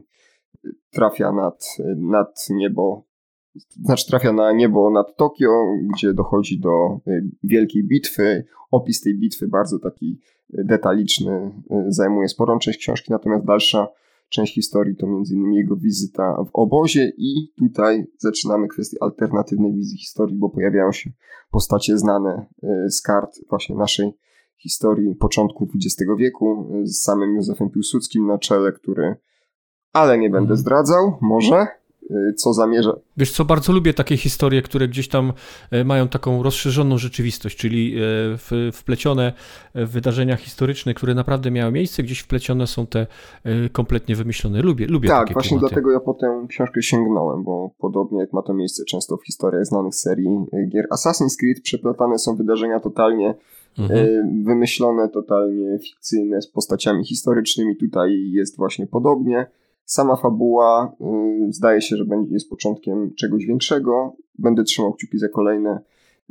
trafia 0.92 1.32
nad, 1.32 1.78
nad 1.98 2.48
niebo, 2.50 3.04
znaczy 3.84 4.08
trafia 4.08 4.34
na 4.34 4.52
niebo 4.52 4.92
nad 4.92 5.16
Tokio, 5.16 5.66
gdzie 5.94 6.14
dochodzi 6.14 6.60
do 6.60 7.00
wielkiej 7.44 7.84
bitwy. 7.84 8.46
Opis 8.72 9.02
tej 9.02 9.20
bitwy 9.20 9.48
bardzo 9.48 9.80
taki 9.80 10.20
detaliczny 10.50 11.52
zajmuje 11.88 12.28
sporą 12.28 12.60
część 12.60 12.80
książki, 12.80 13.12
natomiast 13.12 13.46
dalsza 13.46 13.88
część 14.30 14.54
historii 14.56 14.96
to 14.96 15.08
m.in. 15.08 15.54
jego 15.54 15.76
wizyta 15.76 16.44
w 16.44 16.50
obozie 16.54 17.12
i 17.18 17.54
tutaj 17.58 18.08
zaczynamy 18.18 18.68
kwestię 18.68 18.98
alternatywnej 19.02 19.74
wizji 19.74 19.98
historii, 19.98 20.36
bo 20.36 20.50
pojawiają 20.50 20.92
się 20.92 21.12
postacie 21.52 21.98
znane 21.98 22.46
e, 22.64 22.90
z 22.90 23.02
kart 23.02 23.40
właśnie 23.50 23.76
naszej 23.76 24.12
historii 24.58 25.16
początku 25.16 25.68
XX 25.76 26.12
wieku 26.18 26.70
e, 26.74 26.86
z 26.88 27.02
samym 27.02 27.36
Józefem 27.36 27.70
Piłsudskim 27.70 28.28
na 28.28 28.38
czele, 28.38 28.72
który 28.72 29.16
ale 29.94 30.18
nie 30.18 30.30
będę 30.30 30.44
Mhm. 30.54 30.58
zdradzał, 30.58 31.18
może, 31.22 31.68
co 32.36 32.54
zamierza, 32.54 32.94
Wiesz 33.18 33.32
co, 33.32 33.46
bardzo 33.46 33.74
lubię 33.74 33.94
takie 33.94 34.18
historie, 34.18 34.62
które 34.62 34.88
gdzieś 34.88 35.08
tam 35.08 35.34
e, 35.72 35.84
mają 35.84 36.08
taką 36.08 36.44
rozszerzoną 36.44 36.98
rzeczywistość, 36.98 37.58
czyli 37.58 37.96
e, 38.62 38.72
wplecione 38.72 39.34
w 39.76 39.90
wydarzenia 39.90 40.36
historyczne, 40.36 40.94
które 40.94 41.14
naprawdę 41.16 41.52
miały 41.52 41.72
miejsce, 41.72 42.04
gdzieś 42.04 42.20
wplecione 42.20 42.68
są 42.68 42.88
te 42.88 43.08
e, 43.44 43.70
kompletnie 43.70 44.16
wymyślone. 44.16 44.62
Lubię, 44.62 44.88
lubię 44.88 45.10
Tak, 45.10 45.20
takie 45.20 45.34
właśnie 45.34 45.50
klimaty. 45.50 45.68
dlatego 45.74 45.92
ja 45.92 46.00
po 46.00 46.14
tę 46.14 46.46
książkę 46.50 46.82
sięgnąłem, 46.82 47.44
bo 47.44 47.72
podobnie 47.78 48.20
jak 48.20 48.34
ma 48.34 48.42
to 48.42 48.54
miejsce 48.54 48.86
często 48.86 49.18
w 49.18 49.26
historiach 49.26 49.66
znanych 49.66 49.96
serii 49.96 50.28
y, 50.54 50.68
gier 50.74 50.86
Assassin's 50.92 51.36
Creed, 51.40 51.62
przeplatane 51.64 52.20
są 52.20 52.36
wydarzenia 52.36 52.80
totalnie 52.80 53.36
Mhm. 53.80 54.00
y, 54.06 54.44
wymyślone, 54.44 55.10
totalnie 55.10 55.80
fikcyjne, 55.80 56.42
z 56.42 56.48
postaciami 56.48 57.06
historycznymi. 57.06 57.76
Tutaj 57.76 58.30
jest 58.32 58.58
właśnie 58.58 58.88
podobnie. 58.88 59.46
Sama 59.88 60.16
fabuła 60.16 60.96
y, 61.50 61.54
zdaje 61.54 61.82
się, 61.82 61.96
że 61.98 62.06
będzie 62.06 62.34
jest 62.34 62.50
początkiem 62.50 63.14
czegoś 63.16 63.46
większego. 63.46 64.16
Będę 64.40 64.64
trzymał 64.64 64.94
kciuki 64.94 65.18
za 65.18 65.30
kolejne, 65.30 65.80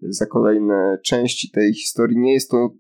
za 0.03 0.27
kolejne 0.27 0.99
części 1.05 1.51
tej 1.51 1.75
historii. 1.75 2.19
Nie 2.19 2.33
jest 2.33 2.51
to 2.51 2.71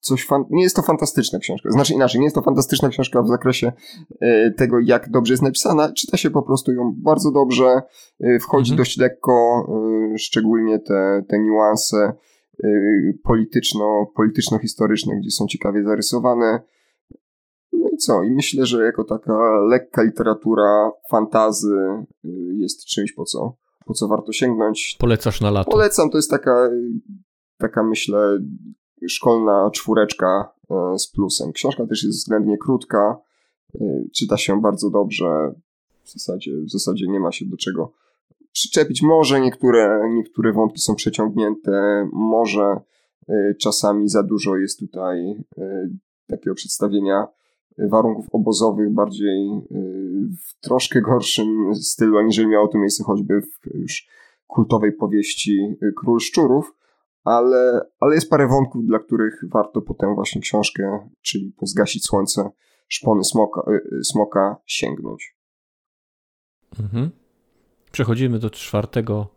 coś 0.00 0.26
fan... 0.26 0.44
nie 0.50 0.62
jest 0.62 0.76
to 0.76 0.82
fantastyczna 0.82 1.38
książka. 1.38 1.70
Znaczy 1.70 1.94
inaczej, 1.94 2.20
nie 2.20 2.26
jest 2.26 2.36
to 2.36 2.42
fantastyczna 2.42 2.88
książka 2.88 3.22
w 3.22 3.28
zakresie 3.28 3.72
e, 4.20 4.50
tego, 4.50 4.80
jak 4.80 5.10
dobrze 5.10 5.32
jest 5.32 5.42
napisana. 5.42 5.92
Czyta 5.92 6.16
się 6.16 6.30
po 6.30 6.42
prostu 6.42 6.72
ją 6.72 6.94
bardzo 6.96 7.30
dobrze, 7.32 7.82
e, 8.20 8.38
wchodzi 8.38 8.72
Mhm. 8.72 8.78
dość 8.78 8.98
lekko, 8.98 9.66
e, 10.14 10.18
szczególnie 10.18 10.78
te, 10.78 11.22
te 11.28 11.38
niuanse 11.38 12.12
polityczno, 13.22 14.06
polityczno-historyczne, 14.16 15.16
gdzie 15.16 15.30
są 15.30 15.46
ciekawie 15.46 15.84
zarysowane. 15.84 16.60
I 18.02 18.04
co? 18.04 18.22
I 18.22 18.30
myślę, 18.30 18.66
że 18.66 18.84
jako 18.84 19.04
taka 19.04 19.60
lekka 19.68 20.02
literatura 20.02 20.90
fantazy 21.10 21.76
e, 22.24 22.28
jest 22.54 22.84
czymś, 22.84 23.12
po 23.12 23.24
co, 23.24 23.56
po 23.86 23.94
co 23.94 24.08
warto 24.08 24.32
sięgnąć. 24.32 24.96
Polecasz 25.00 25.40
na 25.40 25.50
lato. 25.50 25.70
Polecam, 25.70 26.10
to 26.10 26.18
jest 26.18 26.30
taka, 26.30 26.70
taka 27.58 27.82
myślę, 27.82 28.38
szkolna 29.08 29.70
czwóreczka 29.70 30.52
e, 30.70 30.98
z 30.98 31.10
plusem. 31.10 31.52
Książka 31.52 31.86
też 31.86 32.04
jest 32.04 32.18
względnie 32.18 32.58
krótka, 32.58 33.18
czyta 34.14 34.36
się 34.36 34.60
bardzo 34.60 34.90
dobrze. 34.90 35.54
W 36.04 36.12
zasadzie, 36.12 36.52
w 36.56 36.70
zasadzie 36.70 37.06
nie 37.08 37.20
ma 37.20 37.32
się 37.32 37.44
do 37.46 37.56
czego 37.56 37.92
przyczepić. 38.52 39.02
Może 39.02 39.40
niektóre, 39.40 40.10
niektóre 40.14 40.52
wątki 40.52 40.80
są 40.80 40.94
przeciągnięte, 40.94 42.08
może 42.12 42.76
czasami 43.60 44.08
za 44.08 44.22
dużo 44.22 44.56
jest 44.56 44.78
tutaj 44.78 45.44
takiego 46.26 46.54
przedstawienia 46.54 47.26
warunków 47.78 48.26
obozowych 48.32 48.94
bardziej 48.94 49.48
e, 49.48 49.60
w 50.46 50.60
troszkę 50.60 51.00
gorszym 51.00 51.74
stylu, 51.74 52.18
aniżeli 52.18 52.48
miało 52.48 52.68
to 52.68 52.78
miejsce 52.78 53.04
choćby 53.04 53.40
w 53.40 53.74
już 53.74 54.06
kultowej 54.46 54.92
powieści 54.92 55.76
e, 55.82 55.92
Król 55.96 56.20
Szczurów, 56.20 56.74
ale, 57.24 57.80
ale 58.00 58.14
jest 58.14 58.30
parę 58.30 58.48
wątków, 58.48 58.86
dla 58.86 58.98
których 58.98 59.44
warto 59.52 59.82
po 59.82 59.94
tę 59.94 60.14
właśnie 60.14 60.40
książkę, 60.40 61.08
czyli 61.22 61.52
po 61.56 61.66
Zgasić 61.66 62.04
Słońce, 62.04 62.50
Szpony 62.88 63.24
Smoka, 63.24 63.62
y, 63.70 63.96
y, 63.98 64.04
smoka 64.04 64.56
sięgnąć. 64.66 65.36
Mhm. 66.80 67.10
Przechodzimy 67.92 68.38
do 68.38 68.50
czwartego, 68.50 69.28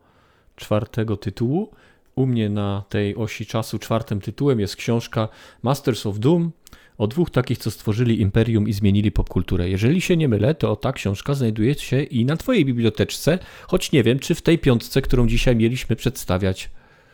czwartego 0.56 1.18
tytułu. 1.18 1.72
U 2.16 2.26
mnie 2.26 2.50
na 2.50 2.84
tej 2.90 3.16
osi 3.16 3.46
czasu 3.46 3.80
czwartym 3.80 4.22
tytułem 4.22 4.60
jest 4.60 4.76
książka 4.76 5.28
Masters 5.64 6.06
of 6.06 6.20
Doom 6.20 6.52
o 6.98 7.08
dwóch 7.08 7.30
takich, 7.30 7.58
co 7.58 7.72
stworzyli 7.72 8.22
imperium 8.22 8.68
i 8.68 8.74
zmienili 8.74 9.12
popkulturę. 9.12 9.70
Jeżeli 9.70 10.02
się 10.02 10.18
nie 10.18 10.28
mylę, 10.30 10.56
to 10.56 10.76
ta 10.76 10.94
książka 10.94 11.34
znajduje 11.34 11.74
się 11.76 12.04
i 12.04 12.26
na 12.26 12.38
Twojej 12.38 12.66
biblioteczce, 12.66 13.40
choć 13.68 13.92
nie 13.92 14.04
wiem, 14.04 14.20
czy 14.20 14.36
w 14.36 14.42
tej 14.42 14.60
piątce, 14.60 15.02
którą 15.02 15.28
dzisiaj 15.28 15.56
mieliśmy 15.56 15.96
przedstawiać. 15.96 16.70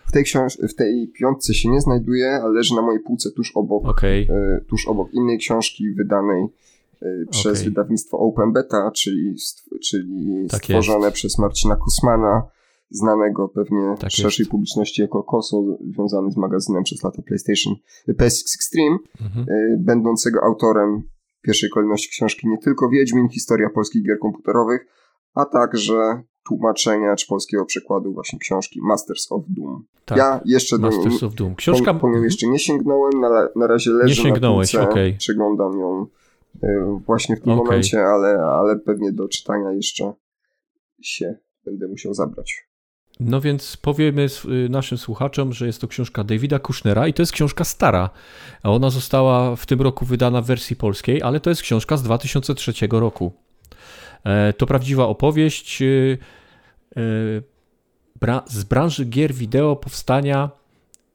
W 0.06 0.12
tej, 0.12 0.24
książ- 0.24 0.58
w 0.70 0.76
tej 0.76 1.08
piątce 1.20 1.54
się 1.54 1.70
nie 1.70 1.82
znajduje, 1.82 2.32
ale 2.44 2.54
leży 2.54 2.76
na 2.76 2.82
mojej 2.82 3.02
półce 3.02 3.32
tuż 3.32 3.52
obok, 3.56 3.86
Okej. 3.88 4.24
y, 4.24 4.66
tuż 4.70 4.88
obok 4.88 5.14
innej 5.14 5.38
książki 5.38 5.94
wydanej 5.94 6.44
y, 7.04 7.26
przez 7.32 7.52
Okej. 7.60 7.64
wydawnictwo 7.70 8.20
Open 8.20 8.54
Beta, 8.54 8.92
czyli, 8.96 9.34
stw- 9.36 9.80
czyli 9.90 10.48
Tak 10.50 10.64
stworzone 10.64 11.12
przez 11.12 11.38
Marcina 11.40 11.76
Kusmana, 11.76 12.42
znanego 12.92 13.50
pewnie 13.50 13.96
Tak 14.00 14.12
szerszej 14.12 14.44
jest. 14.44 14.52
publiczności 14.52 15.02
jako 15.02 15.24
Koso, 15.24 15.64
związany 15.94 16.32
z 16.32 16.38
magazynem 16.38 16.84
przez 16.84 17.04
lata 17.04 17.22
PlayStation 17.22 17.76
PSX 18.18 18.56
Extreme. 18.56 18.98
Mhm. 19.22 19.50
y, 19.50 19.78
będącego 19.80 20.44
autorem 20.44 21.02
w 21.40 21.42
pierwszej 21.42 21.70
kolejności 21.70 22.10
książki 22.10 22.48
nie 22.48 22.58
tylko 22.58 22.90
Wiedźmin, 22.90 23.30
historia 23.30 23.70
polskich 23.70 24.04
gier 24.04 24.20
komputerowych, 24.20 24.86
a 25.34 25.46
także 25.46 26.24
tłumaczenia 26.48 27.16
czy 27.16 27.28
polskiego 27.28 27.66
przekładu 27.66 28.14
właśnie 28.14 28.40
książki 28.40 28.80
Masters 28.84 29.32
of 29.32 29.44
Doom. 29.48 29.86
Tak, 30.06 30.18
ja 30.18 30.42
jeszcze 30.46 30.78
Masters 30.78 31.20
do, 31.20 31.28
of 31.28 31.36
Doom. 31.36 31.56
Książka... 31.56 31.94
Po, 31.94 32.00
po 32.00 32.08
nią 32.08 32.14
mhm. 32.14 32.26
jeszcze 32.26 32.48
nie 32.48 32.60
sięgnąłem, 32.60 33.20
na, 33.20 33.48
na 33.56 33.68
razie 33.68 33.92
leży 33.92 34.10
nie 34.10 34.24
sięgnąłeś, 34.24 34.74
na 34.74 34.80
półce, 34.80 34.92
okay. 34.92 35.16
przeglądam 35.18 35.80
ją 35.80 36.08
y, 36.64 36.68
właśnie 37.06 37.36
w 37.36 37.42
tym 37.42 37.52
okay. 37.52 37.66
momencie, 37.66 38.04
ale, 38.04 38.44
ale 38.44 38.80
pewnie 38.80 39.12
do 39.12 39.28
czytania 39.28 39.72
jeszcze 39.72 40.14
się 41.02 41.38
będę 41.66 41.88
musiał 41.88 42.14
zabrać. 42.14 42.71
No 43.26 43.42
więc 43.42 43.78
powiemy 43.78 44.28
y, 44.66 44.70
naszym 44.70 44.98
słuchaczom, 44.98 45.54
że 45.54 45.66
jest 45.66 45.82
to 45.82 45.88
książka 45.88 46.24
Davida 46.24 46.60
Kushnera 46.60 47.08
i 47.08 47.14
to 47.14 47.22
jest 47.22 47.32
książka 47.32 47.64
stara. 47.64 48.10
Ona 48.64 48.90
została 48.90 49.56
w 49.56 49.66
tym 49.66 49.82
roku 49.82 50.06
wydana 50.06 50.42
w 50.42 50.46
wersji 50.46 50.76
polskiej, 50.76 51.22
ale 51.22 51.40
to 51.40 51.50
jest 51.50 51.62
książka 51.62 51.98
z 51.98 52.04
2003 52.04 52.74
roku. 52.92 53.34
E, 54.24 54.54
to 54.54 54.66
prawdziwa 54.66 55.08
opowieść 55.08 55.82
y, 55.82 56.18
y, 56.98 57.44
z 58.48 58.64
branży 58.64 59.06
gier 59.06 59.34
wideo 59.34 59.76
powstania 59.76 60.50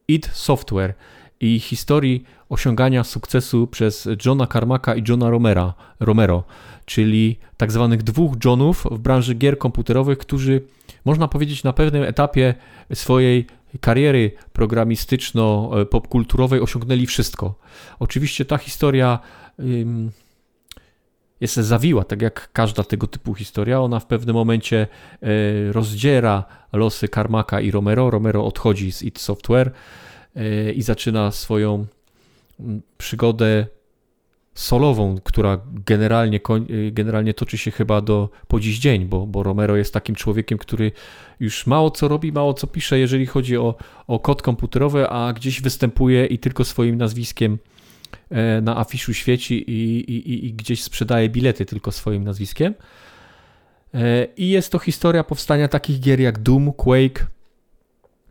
id 0.08 0.30
Software 0.32 0.94
i 1.40 1.60
historii 1.60 2.24
osiągania 2.48 3.04
sukcesu 3.04 3.66
przez 3.66 4.08
Johna 4.26 4.46
Carmacka 4.46 4.94
i 4.94 5.02
Johna 5.08 5.30
Romera, 5.30 5.74
Romero, 6.00 6.44
czyli 6.86 7.38
tak 7.56 7.72
zwanych 7.72 8.02
dwóch 8.02 8.34
Johnów 8.44 8.86
w 8.90 8.98
branży 8.98 9.34
gier 9.34 9.58
komputerowych, 9.58 10.18
którzy 10.18 10.62
można 11.04 11.28
powiedzieć 11.28 11.64
na 11.64 11.72
pewnym 11.72 12.02
etapie 12.02 12.54
swojej 12.94 13.46
kariery 13.80 14.30
programistyczno-popkulturowej 14.52 16.62
osiągnęli 16.62 17.06
wszystko. 17.06 17.54
Oczywiście 17.98 18.44
ta 18.44 18.58
historia 18.58 19.18
jest 21.40 21.54
zawiła, 21.54 22.04
tak 22.04 22.22
jak 22.22 22.52
każda 22.52 22.84
tego 22.84 23.06
typu 23.06 23.34
historia. 23.34 23.80
Ona 23.80 24.00
w 24.00 24.06
pewnym 24.06 24.36
momencie 24.36 24.86
e, 25.22 25.72
rozdziera 25.72 26.44
losy 26.72 27.08
Carmaka 27.08 27.60
i 27.60 27.70
Romero. 27.70 28.10
Romero 28.10 28.46
odchodzi 28.46 28.92
z 28.92 29.02
id 29.02 29.18
Software 29.18 29.72
e, 30.36 30.72
i 30.72 30.82
zaczyna 30.82 31.30
swoją 31.30 31.86
przygodę 32.98 33.66
solową, 34.56 35.16
która 35.24 35.60
generalnie, 35.86 36.40
y, 36.70 36.90
generalnie 36.92 37.34
toczy 37.34 37.58
się 37.58 37.70
chyba 37.70 38.00
do 38.00 38.28
po 38.48 38.60
dziś 38.60 38.78
dzień, 38.78 39.04
bo, 39.04 39.26
bo 39.26 39.42
Romero 39.42 39.76
jest 39.76 39.94
takim 39.94 40.14
człowiekiem, 40.14 40.58
który 40.58 40.92
już 41.40 41.66
mało 41.66 41.90
co 41.90 42.08
robi, 42.08 42.32
mało 42.32 42.54
co 42.54 42.66
pisze, 42.66 42.98
jeżeli 42.98 43.26
chodzi 43.26 43.56
o, 43.56 43.74
o 44.06 44.18
kod 44.18 44.42
komputerowy, 44.42 45.08
a 45.08 45.32
gdzieś 45.32 45.60
występuje 45.60 46.26
i 46.26 46.38
tylko 46.38 46.64
swoim 46.64 46.96
nazwiskiem 46.96 47.58
e, 48.30 48.60
na 48.60 48.78
afiszu 48.78 49.14
świeci 49.14 49.70
i, 49.70 49.98
i, 49.98 50.46
i 50.46 50.52
gdzieś 50.52 50.82
sprzedaje 50.82 51.28
bilety 51.28 51.66
tylko 51.66 51.92
swoim 51.92 52.24
nazwiskiem. 52.24 52.74
E, 53.94 54.26
I 54.36 54.48
jest 54.48 54.72
to 54.72 54.78
historia 54.78 55.24
powstania 55.24 55.68
takich 55.68 56.00
gier 56.00 56.20
jak 56.20 56.38
Doom, 56.38 56.72
Quake, 56.72 57.26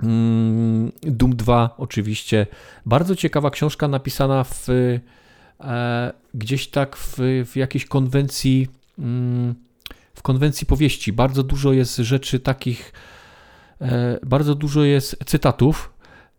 mm, 0.04 0.92
Doom 1.02 1.36
2 1.36 1.76
oczywiście. 1.78 2.48
Bardzo 2.86 3.16
ciekawa 3.16 3.50
książka 3.50 3.88
napisana 3.88 4.44
w 4.44 4.68
gdzieś 6.34 6.68
tak 6.68 6.96
w, 6.98 7.18
w 7.46 7.56
jakiejś 7.56 7.86
konwencji, 7.86 8.68
mm, 9.00 9.56
w 10.14 10.22
konwencji 10.22 10.68
powieści. 10.68 11.14
Bardzo 11.14 11.44
dużo 11.44 11.74
jest 11.74 11.98
rzeczy 11.98 12.40
takich, 12.40 12.94
e, 13.82 14.20
bardzo 14.24 14.56
dużo 14.56 14.84
jest 14.84 15.18
cytatów. 15.26 15.94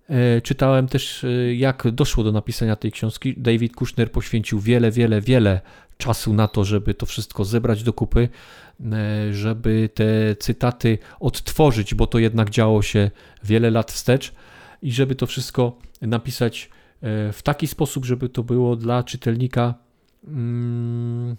E, 0.09 0.41
czytałem 0.41 0.89
też, 0.89 1.27
jak 1.57 1.91
doszło 1.91 2.25
do 2.25 2.33
napisania 2.33 2.77
tej 2.77 2.93
książki. 2.93 3.35
David 3.37 3.77
Kushner 3.77 4.13
poświęcił 4.13 4.61
wiele, 4.61 4.91
wiele, 4.91 5.21
wiele 5.21 5.61
czasu 5.99 6.33
na 6.33 6.49
to, 6.49 6.65
żeby 6.65 6.95
to 6.95 7.07
wszystko 7.07 7.45
zebrać 7.45 7.83
do 7.83 7.93
kupy, 7.93 8.29
żeby 9.31 9.89
te 9.95 10.37
cytaty 10.37 10.99
odtworzyć, 11.21 11.95
bo 11.95 12.07
to 12.07 12.19
jednak 12.19 12.51
działo 12.51 12.83
się 12.83 13.11
wiele 13.45 13.71
lat 13.71 13.93
wstecz 13.93 14.33
i 14.83 14.93
żeby 14.93 15.15
to 15.15 15.27
wszystko 15.27 15.79
napisać 16.03 16.71
E, 16.71 16.76
w 17.03 17.41
taki 17.43 17.67
sposób, 17.67 18.05
żeby 18.05 18.29
to 18.29 18.43
było 18.43 18.77
dla 18.77 19.03
czytelnika 19.03 19.75
mm, 20.25 21.37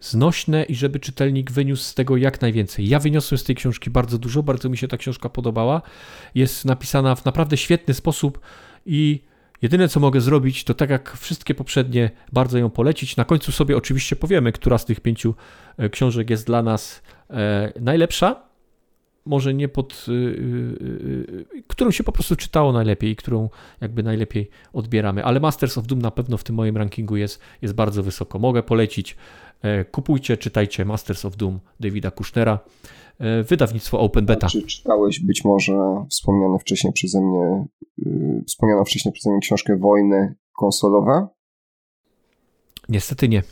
znośne 0.00 0.64
i 0.64 0.74
żeby 0.74 1.00
czytelnik 1.00 1.50
wyniósł 1.50 1.82
z 1.82 1.94
tego 1.94 2.16
jak 2.16 2.40
najwięcej. 2.40 2.88
Ja 2.88 2.98
wyniosłem 2.98 3.38
z 3.38 3.44
tej 3.44 3.56
książki 3.56 3.90
bardzo 3.90 4.18
dużo, 4.18 4.42
bardzo 4.42 4.68
mi 4.68 4.76
się 4.76 4.88
ta 4.88 4.96
książka 4.96 5.28
podobała. 5.28 5.82
Jest 6.34 6.64
napisana 6.64 7.14
w 7.14 7.24
naprawdę 7.24 7.56
świetny 7.56 7.94
sposób 7.94 8.40
i 8.86 9.20
jedyne 9.62 9.88
co 9.88 10.00
mogę 10.00 10.20
zrobić, 10.20 10.64
to 10.64 10.74
tak 10.74 10.90
jak 10.90 11.16
wszystkie 11.16 11.54
poprzednie, 11.54 12.10
bardzo 12.32 12.58
ją 12.58 12.70
polecić. 12.70 13.16
Na 13.16 13.24
końcu 13.24 13.52
sobie 13.52 13.76
oczywiście 13.76 14.16
powiemy, 14.16 14.52
która 14.52 14.78
z 14.78 14.84
tych 14.84 15.00
pięciu 15.00 15.34
e, 15.76 15.88
książek 15.88 16.30
jest 16.30 16.46
dla 16.46 16.62
nas 16.62 17.02
e, 17.30 17.72
najlepsza 17.80 18.47
może 19.28 19.54
nie 19.54 19.68
pod, 19.68 20.06
y, 20.08 20.12
y, 20.12 21.46
y, 21.56 21.62
którą 21.66 21.90
się 21.90 22.04
po 22.04 22.12
prostu 22.12 22.36
czytało 22.36 22.72
najlepiej 22.72 23.10
i 23.10 23.16
którą 23.16 23.48
jakby 23.80 24.02
najlepiej 24.02 24.50
odbieramy. 24.72 25.24
Ale 25.24 25.40
Masters 25.40 25.78
of 25.78 25.86
Doom 25.86 26.02
na 26.02 26.10
pewno 26.10 26.36
w 26.36 26.44
tym 26.44 26.56
moim 26.56 26.76
rankingu 26.76 27.16
jest, 27.16 27.40
jest 27.62 27.74
bardzo 27.74 28.02
wysoko. 28.02 28.38
Mogę 28.38 28.62
polecić. 28.62 29.16
E, 29.62 29.84
kupujcie, 29.84 30.36
czytajcie 30.36 30.84
Masters 30.84 31.24
of 31.24 31.36
Doom 31.36 31.58
Davida 31.80 32.10
Kushnera. 32.10 32.58
E, 33.18 33.42
wydawnictwo 33.42 34.00
Open 34.00 34.26
Beta. 34.26 34.46
Czy 34.46 34.62
czytałeś 34.62 35.20
być 35.20 35.44
może 35.44 36.04
wspomniane 36.10 36.58
wcześniej 36.58 36.92
przeze 36.92 37.20
mnie, 37.20 37.66
wspomnianą 38.46 38.84
wcześniej 38.84 39.12
przeze 39.12 39.30
mnie 39.30 39.40
książkę 39.40 39.76
Wojny 39.76 40.34
konsolowe? 40.52 41.28
Niestety 42.88 43.28
nie. 43.28 43.42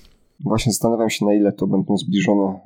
Właśnie 0.41 0.73
zastanawiam 0.73 1.11
się, 1.11 1.27
na 1.27 1.35
ile 1.35 1.53
to 1.53 1.67
będą 1.67 1.97
zbliżone, 1.97 2.61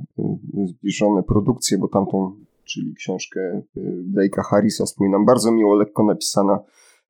zbliżone 0.65 1.23
produkcje, 1.23 1.79
bo 1.79 1.89
tamtą 1.89 2.37
czyli 2.73 2.95
książkę 2.95 3.41
y, 3.77 4.05
Blake'a 4.15 4.43
Harrisa, 4.51 4.85
wspominam, 4.85 5.27
bardzo 5.27 5.53
miło, 5.53 5.75
lekko 5.75 6.05
napisana. 6.05 6.59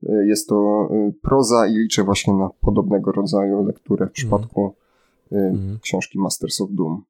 Y, 0.03 0.27
jest 0.27 0.49
to 0.49 0.89
y, 0.93 1.13
proza 1.23 1.67
i 1.67 1.73
liczę 1.73 2.05
właśnie 2.05 2.35
na 2.35 2.49
podobnego 2.61 3.13
rodzaju 3.13 3.65
lekturę 3.65 4.07
w 4.07 4.13
przypadku 4.13 4.75
mm. 5.33 5.79
książki 5.83 6.19
Masters 6.19 6.61
of 6.61 6.69
Doom. 6.73 7.05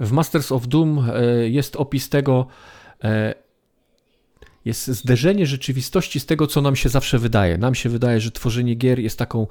W 0.00 0.12
Masters 0.12 0.52
of 0.52 0.68
Doom 0.68 1.06
jest 1.48 1.76
opis 1.76 2.08
tego, 2.08 2.46
jest 4.64 4.86
zderzenie 4.86 5.46
rzeczywistości 5.46 6.20
z 6.20 6.26
tego, 6.26 6.46
co 6.46 6.60
nam 6.60 6.76
się 6.76 6.88
zawsze 6.88 7.18
wydaje. 7.18 7.58
Nam 7.58 7.74
się 7.74 7.88
wydaje, 7.88 8.20
że 8.20 8.30
tworzenie 8.30 8.74
gier 8.74 8.98
jest 8.98 9.18
taką 9.18 9.46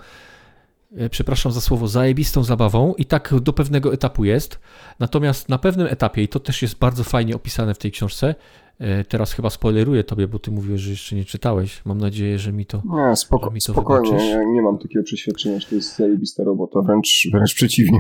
przepraszam 1.10 1.52
za 1.52 1.62
słowo, 1.62 1.88
zajebistą 1.88 2.44
zabawą 2.44 2.94
i 2.98 3.06
tak 3.06 3.34
do 3.42 3.54
pewnego 3.54 3.94
etapu 3.94 4.26
jest. 4.26 4.60
Natomiast 5.00 5.50
na 5.50 5.58
pewnym 5.58 5.88
etapie, 5.88 6.24
i 6.24 6.28
to 6.28 6.40
też 6.40 6.62
jest 6.62 6.78
bardzo 6.78 7.04
fajnie 7.04 7.36
opisane 7.36 7.74
w 7.74 7.78
tej 7.78 7.92
książce, 7.92 8.36
e, 8.80 9.04
teraz 9.04 9.34
chyba 9.34 9.50
spoileruję 9.50 10.04
tobie, 10.04 10.28
bo 10.28 10.40
ty 10.40 10.52
mówisz, 10.52 10.82
że 10.82 10.90
jeszcze 10.90 11.16
nie 11.16 11.26
czytałeś. 11.26 11.82
Mam 11.86 11.98
nadzieję, 11.98 12.40
że 12.40 12.54
mi 12.54 12.66
to 12.66 12.82
Nie, 12.86 13.16
spoko, 13.16 13.52
mi 13.52 13.62
to 13.62 13.74
spokojnie, 13.74 14.30
ja 14.30 14.44
nie 14.44 14.62
mam 14.62 14.78
takiego 14.78 15.04
przeświadczenia, 15.04 15.60
że 15.60 15.68
to 15.68 15.76
jest 15.76 15.98
zajebista 15.98 16.44
robota, 16.44 16.82
wręcz, 16.82 17.28
wręcz 17.34 17.54
przeciwnie. 17.54 18.00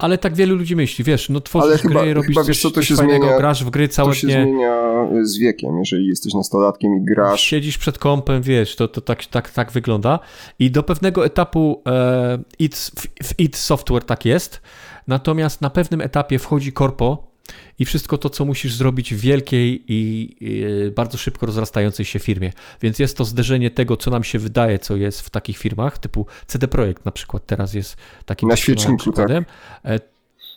Ale 0.00 0.18
tak 0.18 0.34
wielu 0.34 0.56
ludzi 0.56 0.76
myśli, 0.76 1.04
wiesz, 1.04 1.28
no 1.28 1.40
tworzysz 1.40 1.68
Ale 1.68 1.78
chyba, 1.78 2.02
gry, 2.02 2.14
robisz 2.14 2.28
chyba, 2.28 2.44
wiesz, 2.44 2.62
co, 2.62 2.70
to 2.70 2.82
się 2.82 2.94
fajnego, 2.94 3.24
zmienia, 3.24 3.38
grasz 3.38 3.64
w 3.64 3.70
gry 3.70 3.88
całe 3.88 4.08
To 4.08 4.14
się 4.14 4.26
dnie. 4.26 4.42
zmienia 4.42 4.90
z 5.22 5.38
wiekiem, 5.38 5.78
jeżeli 5.78 6.06
jesteś 6.06 6.34
nastolatkiem 6.34 6.96
i 6.96 7.04
grasz. 7.04 7.40
Siedzisz 7.40 7.78
przed 7.78 7.98
kąpem, 7.98 8.42
wiesz, 8.42 8.76
to, 8.76 8.88
to 8.88 9.00
tak, 9.00 9.26
tak, 9.26 9.50
tak 9.50 9.72
wygląda. 9.72 10.18
I 10.58 10.70
do 10.70 10.82
pewnego 10.82 11.24
etapu 11.24 11.82
e, 11.86 12.38
it, 12.58 12.76
w, 12.76 13.26
w 13.26 13.40
IT 13.40 13.56
Software 13.56 14.04
tak 14.04 14.24
jest, 14.24 14.60
natomiast 15.06 15.60
na 15.60 15.70
pewnym 15.70 16.00
etapie 16.00 16.38
wchodzi 16.38 16.72
korpo, 16.72 17.29
i 17.78 17.84
wszystko 17.84 18.18
to, 18.18 18.30
co 18.30 18.44
musisz 18.44 18.74
zrobić 18.74 19.14
w 19.14 19.20
wielkiej 19.20 19.84
i 19.88 20.90
bardzo 20.94 21.18
szybko 21.18 21.46
rozrastającej 21.46 22.06
się 22.06 22.18
firmie. 22.18 22.52
Więc 22.82 22.98
jest 22.98 23.16
to 23.16 23.24
zderzenie 23.24 23.70
tego, 23.70 23.96
co 23.96 24.10
nam 24.10 24.24
się 24.24 24.38
wydaje, 24.38 24.78
co 24.78 24.96
jest 24.96 25.20
w 25.20 25.30
takich 25.30 25.58
firmach, 25.58 25.98
typu 25.98 26.26
CD 26.46 26.68
Projekt 26.68 27.04
na 27.04 27.12
przykład 27.12 27.46
teraz 27.46 27.74
jest 27.74 27.96
takim 28.24 28.48
na 28.48 28.56
świeczniku, 28.56 29.12
tak. 29.12 29.28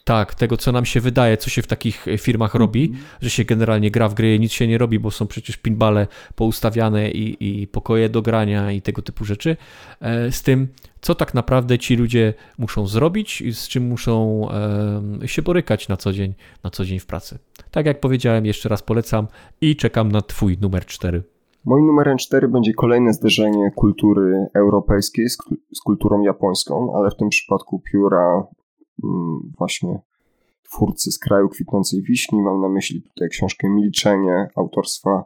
Tak, 0.03 0.35
tego 0.35 0.57
co 0.57 0.71
nam 0.71 0.85
się 0.85 0.99
wydaje, 0.99 1.37
co 1.37 1.49
się 1.49 1.61
w 1.61 1.67
takich 1.67 2.07
e, 2.07 2.17
firmach 2.17 2.55
robi, 2.55 2.85
mm 2.85 3.03
że 3.21 3.29
się 3.29 3.43
generalnie 3.45 3.91
gra 3.91 4.09
w 4.09 4.13
gry, 4.13 4.39
nic 4.39 4.51
się 4.51 4.67
nie 4.67 4.77
robi, 4.77 4.99
bo 4.99 5.11
są 5.11 5.27
przecież 5.27 5.57
pinbale 5.57 6.07
poustawiane 6.35 7.11
i, 7.11 7.61
i 7.61 7.67
pokoje 7.67 8.09
do 8.09 8.21
grania 8.21 8.71
i 8.71 8.81
tego 8.81 9.01
typu 9.01 9.25
rzeczy. 9.25 9.57
E, 10.01 10.31
z 10.31 10.43
tym, 10.43 10.67
co 11.01 11.15
tak 11.15 11.33
naprawdę 11.33 11.79
ci 11.79 11.95
ludzie 11.95 12.33
muszą 12.57 12.87
zrobić 12.87 13.41
i 13.41 13.53
z 13.53 13.67
czym 13.67 13.87
muszą 13.87 14.47
się 15.25 15.41
borykać 15.41 15.87
na 15.87 15.97
co 15.97 16.13
dzień, 16.13 16.33
na 16.63 16.69
co 16.69 16.85
dzień 16.85 16.99
w 16.99 17.05
pracy. 17.05 17.39
Tak 17.71 17.85
jak 17.85 17.99
powiedziałem, 17.99 18.45
jeszcze 18.45 18.69
raz 18.69 18.81
polecam 18.81 19.27
i 19.61 19.75
czekam 19.75 20.11
na 20.11 20.21
Twój 20.21 20.57
numer 20.61 20.85
4. 20.85 21.23
Moim 21.65 21.87
numerem 21.87 22.17
4 22.17 22.47
będzie 22.47 22.73
kolejne 22.73 23.13
zderzenie 23.13 23.71
kultury 23.75 24.47
europejskiej 24.53 25.29
z, 25.29 25.37
z 25.73 25.79
kulturą 25.79 26.21
japońską, 26.21 26.93
ale 26.97 27.11
w 27.11 27.15
tym 27.15 27.29
przypadku 27.29 27.81
pióra 27.91 28.43
właśnie 29.57 29.99
twórcy 30.63 31.11
z 31.11 31.19
kraju 31.19 31.49
kwitnącej 31.49 32.01
wiśni. 32.01 32.41
Mam 32.41 32.61
na 32.61 32.69
myśli 32.69 33.01
tutaj 33.01 33.29
książkę 33.29 33.69
Milczenie 33.69 34.47
autorstwa 34.55 35.23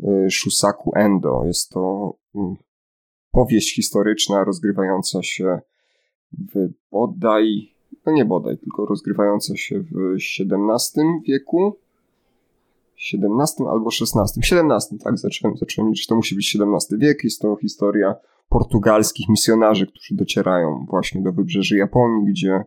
y, 0.00 0.30
Shusaku 0.30 0.92
Endo. 0.94 1.44
Jest 1.44 1.70
to 1.70 2.14
mm, 2.34 2.56
powieść 3.30 3.74
historyczna 3.74 4.44
rozgrywająca 4.44 5.22
się 5.22 5.60
w 6.32 6.68
bodaj 6.90 7.78
no 8.08 8.12
nie 8.12 8.24
bodaj, 8.24 8.58
tylko 8.58 8.86
rozgrywająca 8.86 9.56
się 9.56 9.80
w 9.80 10.14
XVII 10.14 11.02
wieku, 11.28 11.76
XVII 13.14 13.66
albo 13.70 13.90
XVI, 14.00 14.40
XVII, 14.40 14.98
tak, 14.98 15.18
zacząłem, 15.18 15.56
zacząłem 15.56 15.90
liczyć, 15.90 16.06
to 16.06 16.16
musi 16.16 16.34
być 16.34 16.56
XVII 16.56 16.98
wiek, 16.98 17.24
jest 17.24 17.40
to 17.40 17.56
historia 17.56 18.14
portugalskich 18.48 19.28
misjonarzy, 19.28 19.86
którzy 19.86 20.14
docierają 20.14 20.86
właśnie 20.90 21.22
do 21.22 21.32
wybrzeży 21.32 21.76
Japonii, 21.76 22.32
gdzie 22.32 22.64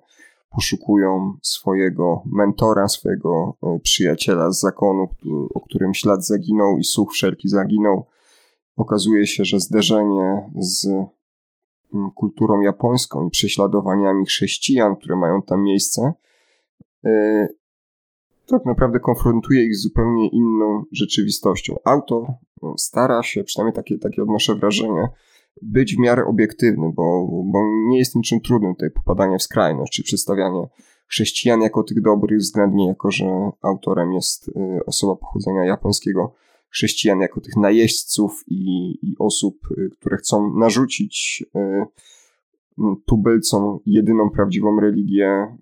poszukują 0.55 1.37
swojego 1.41 2.23
mentora, 2.25 2.87
swojego 2.87 3.57
e, 3.63 3.79
przyjaciela 3.79 4.51
z 4.51 4.59
zakonu, 4.59 5.07
o 5.53 5.61
którym 5.61 5.93
ślad 5.93 6.25
zaginął 6.25 6.77
i 6.77 6.83
słuch 6.83 7.13
wszelki 7.13 7.49
zaginął. 7.49 8.05
Okazuje 8.75 9.27
się, 9.27 9.45
że 9.45 9.59
zderzenie 9.59 10.51
z 10.59 10.85
mm, 11.93 12.11
kulturą 12.15 12.61
japońską 12.61 13.27
i 13.27 13.29
prześladowaniami 13.29 14.25
chrześcijan, 14.25 14.95
które 14.95 15.15
mają 15.15 15.41
tam 15.41 15.63
miejsce, 15.63 16.13
e, 17.05 17.47
tak 18.47 18.65
naprawdę 18.65 18.99
konfrontuje 18.99 19.65
ich 19.65 19.75
z 19.75 19.81
zupełnie 19.81 20.29
inną 20.29 20.83
rzeczywistością. 20.91 21.75
Autor 21.83 22.25
no, 22.61 22.77
stara 22.77 23.23
się, 23.23 23.43
przynajmniej 23.43 23.75
takie, 23.75 23.97
takie 23.97 24.23
odnoszę 24.23 24.55
wrażenie, 24.55 25.09
być 25.61 25.95
w 25.95 25.99
miarę 25.99 26.25
obiektywny, 26.25 26.91
bo, 26.95 27.27
bo 27.45 27.59
nie 27.89 27.97
jest 27.97 28.15
niczym 28.15 28.41
trudnym 28.41 28.75
tutaj 28.75 28.91
popadanie 28.91 29.37
w 29.37 29.43
skrajność, 29.43 29.93
czy 29.93 30.03
przedstawianie 30.03 30.67
chrześcijan 31.07 31.61
jako 31.61 31.83
tych 31.83 32.01
dobrych, 32.01 32.39
względnie 32.39 32.87
jako, 32.87 33.11
że 33.11 33.25
autorem 33.61 34.13
jest 34.13 34.47
y, 34.47 34.51
osoba 34.85 35.15
pochodzenia 35.15 35.65
japońskiego, 35.65 36.33
chrześcijan 36.69 37.19
jako 37.19 37.41
tych 37.41 37.57
najeźdźców 37.57 38.43
i, 38.47 38.91
i 39.01 39.15
osób, 39.19 39.55
y, 39.77 39.89
które 39.99 40.17
chcą 40.17 40.53
narzucić 40.53 41.43
y, 41.55 41.85
tubylcom 43.05 43.79
jedyną 43.85 44.29
prawdziwą 44.29 44.79
religię. 44.79 45.57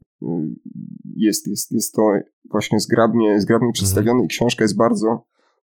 Jest, 1.16 1.48
jest, 1.48 1.72
jest 1.72 1.94
to 1.94 2.12
właśnie 2.52 2.80
zgrabnie, 2.80 3.42
zgrabnie 3.42 3.72
przedstawione 3.72 4.26
i 4.26 4.28
książka 4.28 4.64
jest 4.64 4.78
bardzo 4.78 5.26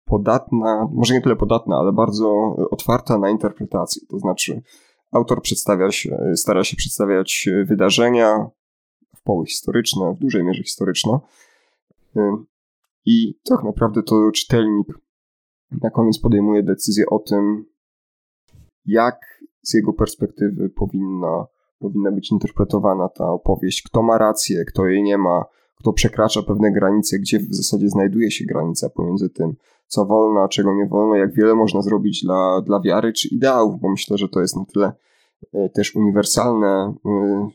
podatna, 0.08 0.88
może 0.94 1.14
nie 1.14 1.22
tyle 1.22 1.36
podatna, 1.36 1.78
ale 1.78 1.94
bardzo 1.94 2.56
otwarta 2.72 3.18
na 3.18 3.30
interpretację. 3.30 4.02
To 4.10 4.20
znaczy, 4.20 4.62
autor 5.12 5.42
przedstawia 5.42 5.92
się, 5.92 6.18
stara 6.36 6.64
się 6.64 6.78
przedstawiać 6.78 7.50
wydarzenia 7.66 8.50
w 9.16 9.24
poły 9.24 9.46
historyczne, 9.46 10.14
w 10.14 10.20
dużej 10.20 10.44
mierze 10.44 10.64
historyczne. 10.64 11.20
I 13.06 13.40
tak 13.50 13.64
naprawdę 13.64 14.04
to 14.04 14.32
czytelnik 14.32 14.88
na 15.82 15.90
koniec 15.90 16.20
podejmuje 16.20 16.64
decyzję 16.64 17.06
o 17.06 17.20
tym, 17.20 17.66
jak 18.86 19.16
z 19.62 19.74
jego 19.74 19.94
perspektywy 19.94 20.70
powinna, 20.70 21.46
powinna 21.80 22.12
być 22.12 22.32
interpretowana 22.32 23.10
ta 23.10 23.30
opowieść, 23.30 23.82
kto 23.82 24.04
ma 24.04 24.18
rację, 24.18 24.66
kto 24.66 24.86
jej 24.86 25.04
nie 25.04 25.18
ma, 25.18 25.46
kto 25.80 25.94
przekracza 25.94 26.44
pewne 26.44 26.72
granice, 26.72 27.20
gdzie 27.20 27.40
w 27.40 27.56
zasadzie 27.56 27.90
znajduje 27.90 28.32
się 28.32 28.46
granica 28.46 28.90
pomiędzy 28.90 29.30
tym, 29.30 29.56
co 29.88 30.06
wolno, 30.06 30.42
a 30.44 30.48
czego 30.48 30.74
nie 30.74 30.86
wolno, 30.86 31.16
jak 31.16 31.34
wiele 31.34 31.56
można 31.56 31.82
zrobić 31.82 32.24
dla, 32.24 32.62
dla 32.62 32.82
wiary 32.82 33.14
czy 33.14 33.28
ideałów, 33.28 33.82
bo 33.82 33.90
myślę, 33.90 34.18
że 34.18 34.30
to 34.30 34.42
jest 34.42 34.56
na 34.56 34.66
tyle 34.66 34.92
e, 35.54 35.70
też 35.70 35.96
uniwersalne 35.96 36.94
e, 37.06 37.50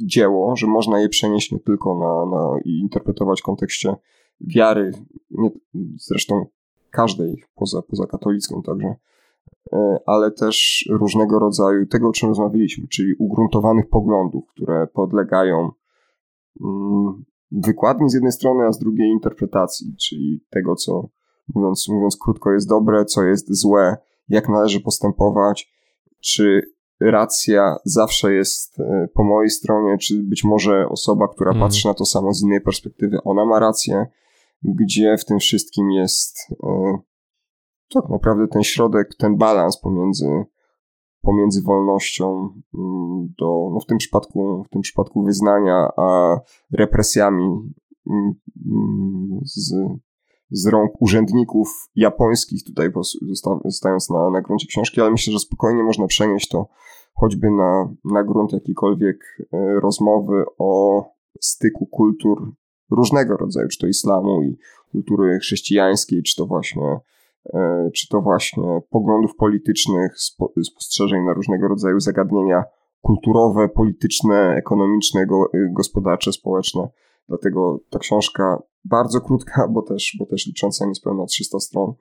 dzieło, 0.00 0.56
że 0.56 0.66
można 0.66 1.00
je 1.00 1.08
przenieść 1.08 1.52
nie 1.52 1.58
tylko 1.58 1.94
na, 1.94 2.36
na 2.36 2.60
i 2.64 2.78
interpretować 2.78 3.40
w 3.40 3.44
kontekście 3.44 3.96
wiary, 4.40 4.92
nie, 5.30 5.50
zresztą 5.96 6.46
każdej 6.90 7.44
poza, 7.54 7.82
poza 7.82 8.06
katolicką 8.06 8.62
także, 8.62 8.94
e, 9.72 9.98
ale 10.06 10.30
też 10.30 10.88
różnego 10.90 11.38
rodzaju 11.38 11.86
tego, 11.86 12.08
o 12.08 12.12
czym 12.12 12.28
rozmawialiśmy, 12.28 12.88
czyli 12.88 13.14
ugruntowanych 13.18 13.88
poglądów, 13.88 14.44
które 14.46 14.86
podlegają 14.86 15.70
mm, 16.60 17.24
wykładni 17.50 18.10
z 18.10 18.14
jednej 18.14 18.32
strony, 18.32 18.64
a 18.66 18.72
z 18.72 18.78
drugiej 18.78 19.08
interpretacji, 19.08 19.96
czyli 19.96 20.44
tego, 20.50 20.74
co 20.74 21.08
mówiąc, 21.54 21.88
mówiąc 21.88 22.16
krótko 22.16 22.52
jest 22.52 22.68
dobre, 22.68 23.04
co 23.04 23.22
jest 23.22 23.54
złe, 23.60 23.96
jak 24.28 24.48
należy 24.48 24.80
postępować, 24.80 25.72
czy 26.20 26.62
racja 27.00 27.76
zawsze 27.84 28.34
jest 28.34 28.80
e, 28.80 29.08
po 29.14 29.24
mojej 29.24 29.50
stronie, 29.50 29.98
czy 29.98 30.22
być 30.22 30.44
może 30.44 30.88
osoba, 30.88 31.28
która 31.28 31.50
mm. 31.50 31.62
patrzy 31.62 31.88
na 31.88 31.94
to 31.94 32.04
samo 32.04 32.32
z 32.32 32.42
innej 32.42 32.60
perspektywy, 32.60 33.18
ona 33.24 33.44
ma 33.44 33.58
rację, 33.58 34.06
gdzie 34.62 35.16
w 35.18 35.24
tym 35.24 35.38
wszystkim 35.38 35.90
jest 35.90 36.48
e, 36.62 36.98
tak 37.94 38.08
naprawdę 38.08 38.48
ten 38.48 38.62
środek, 38.62 39.14
ten 39.18 39.36
balans 39.36 39.80
pomiędzy, 39.80 40.44
pomiędzy 41.22 41.62
wolnością 41.62 42.48
mm, 42.74 43.34
do, 43.38 43.70
no 43.72 43.80
w 43.80 43.86
tym 43.86 43.98
przypadku, 43.98 44.64
w 44.64 44.68
tym 44.68 44.82
przypadku 44.82 45.22
wyznania, 45.22 45.88
a 45.96 46.36
represjami 46.72 47.72
mm, 48.10 48.34
mm, 48.66 49.40
z, 49.44 49.74
z 50.52 50.66
rąk 50.66 51.02
urzędników 51.02 51.68
japońskich, 51.96 52.64
tutaj 52.64 52.90
zostając 53.64 54.10
na, 54.10 54.30
na 54.30 54.42
gruncie 54.42 54.66
książki, 54.66 55.00
ale 55.00 55.10
myślę, 55.10 55.32
że 55.32 55.38
spokojnie 55.38 55.82
można 55.82 56.06
przenieść 56.06 56.48
to 56.48 56.68
choćby 57.14 57.50
na, 57.50 57.94
na 58.04 58.24
grunt 58.24 58.52
jakiejkolwiek 58.52 59.16
e, 59.40 59.80
rozmowy 59.80 60.44
o 60.58 61.04
styku 61.40 61.86
kultur 61.86 62.52
różnego 62.90 63.36
rodzaju, 63.36 63.68
czy 63.68 63.78
to 63.78 63.86
islamu 63.86 64.42
i 64.42 64.58
kultury 64.90 65.38
chrześcijańskiej, 65.38 66.22
czy 66.22 66.36
to 66.36 66.46
właśnie, 66.46 66.98
e, 67.54 67.90
czy 67.94 68.08
to 68.08 68.20
właśnie 68.20 68.80
poglądów 68.90 69.36
politycznych, 69.36 70.14
spostrzeżeń 70.64 71.24
na 71.24 71.34
różnego 71.34 71.68
rodzaju 71.68 72.00
zagadnienia 72.00 72.64
kulturowe, 73.00 73.68
polityczne, 73.68 74.54
ekonomiczne, 74.56 75.26
gospodarcze, 75.70 76.32
społeczne. 76.32 76.88
Dlatego 77.28 77.80
ta 77.90 77.98
książka 77.98 78.62
bardzo 78.84 79.20
krótka, 79.20 79.68
bo 79.68 79.82
też, 79.82 80.16
bo 80.18 80.26
też 80.26 80.46
licząca 80.46 80.86
niespełna 80.86 81.26
300 81.26 81.60
stron. 81.60 81.92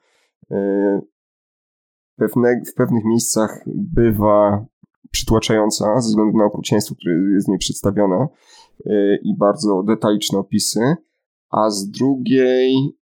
E, 0.52 1.02
pewne, 2.16 2.62
w 2.72 2.74
pewnych 2.74 3.06
miejscach 3.06 3.64
bywa 3.76 4.66
przytłaczająca 5.12 6.02
ze 6.02 6.10
względu 6.10 6.38
na 6.38 6.46
okrucieństwo, 6.46 6.96
które 6.96 7.16
jest 7.34 7.48
w 7.48 7.50
niej 7.50 7.58
przedstawione 7.58 8.28
e, 8.86 9.16
i 9.24 9.38
bardzo 9.38 9.84
detaliczne 9.84 10.40
opisy, 10.40 10.96
a 11.50 11.70
z 11.70 11.90
drugiej 11.90 12.98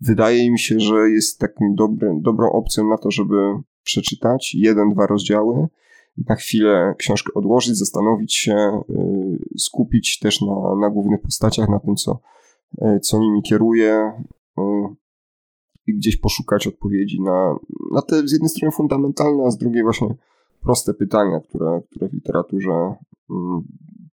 wydaje 0.00 0.50
mi 0.50 0.58
się, 0.58 0.80
że 0.80 1.10
jest 1.10 1.38
takim 1.38 1.74
dobry, 1.74 2.10
dobrą 2.20 2.52
opcją 2.52 2.88
na 2.88 2.98
to, 2.98 3.10
żeby 3.10 3.36
przeczytać 3.84 4.54
jeden, 4.54 4.92
dwa 4.92 5.06
rozdziały, 5.06 5.68
na 6.28 6.34
chwilę 6.34 6.94
książkę 6.98 7.34
odłożyć, 7.34 7.76
zastanowić 7.76 8.34
się, 8.34 8.54
e, 8.54 8.82
skupić 9.58 10.18
też 10.18 10.40
na, 10.40 10.74
na 10.80 10.90
głównych 10.90 11.20
postaciach, 11.20 11.68
na 11.68 11.80
tym, 11.80 11.96
co, 11.96 12.20
co 13.02 13.18
nimi 13.18 13.42
kieruje 13.42 14.12
i 15.86 15.94
gdzieś 15.94 16.16
poszukać 16.16 16.66
odpowiedzi 16.66 17.22
na, 17.22 17.54
na 17.92 18.02
te 18.02 18.28
z 18.28 18.32
jednej 18.32 18.48
strony 18.48 18.72
fundamentalne, 18.72 19.44
a 19.46 19.50
z 19.50 19.58
drugiej 19.58 19.82
właśnie 19.82 20.14
proste 20.62 20.94
pytania, 20.94 21.40
które, 21.40 21.80
które 21.90 22.08
w 22.08 22.12
literaturze 22.12 22.94
mm, 23.30 23.62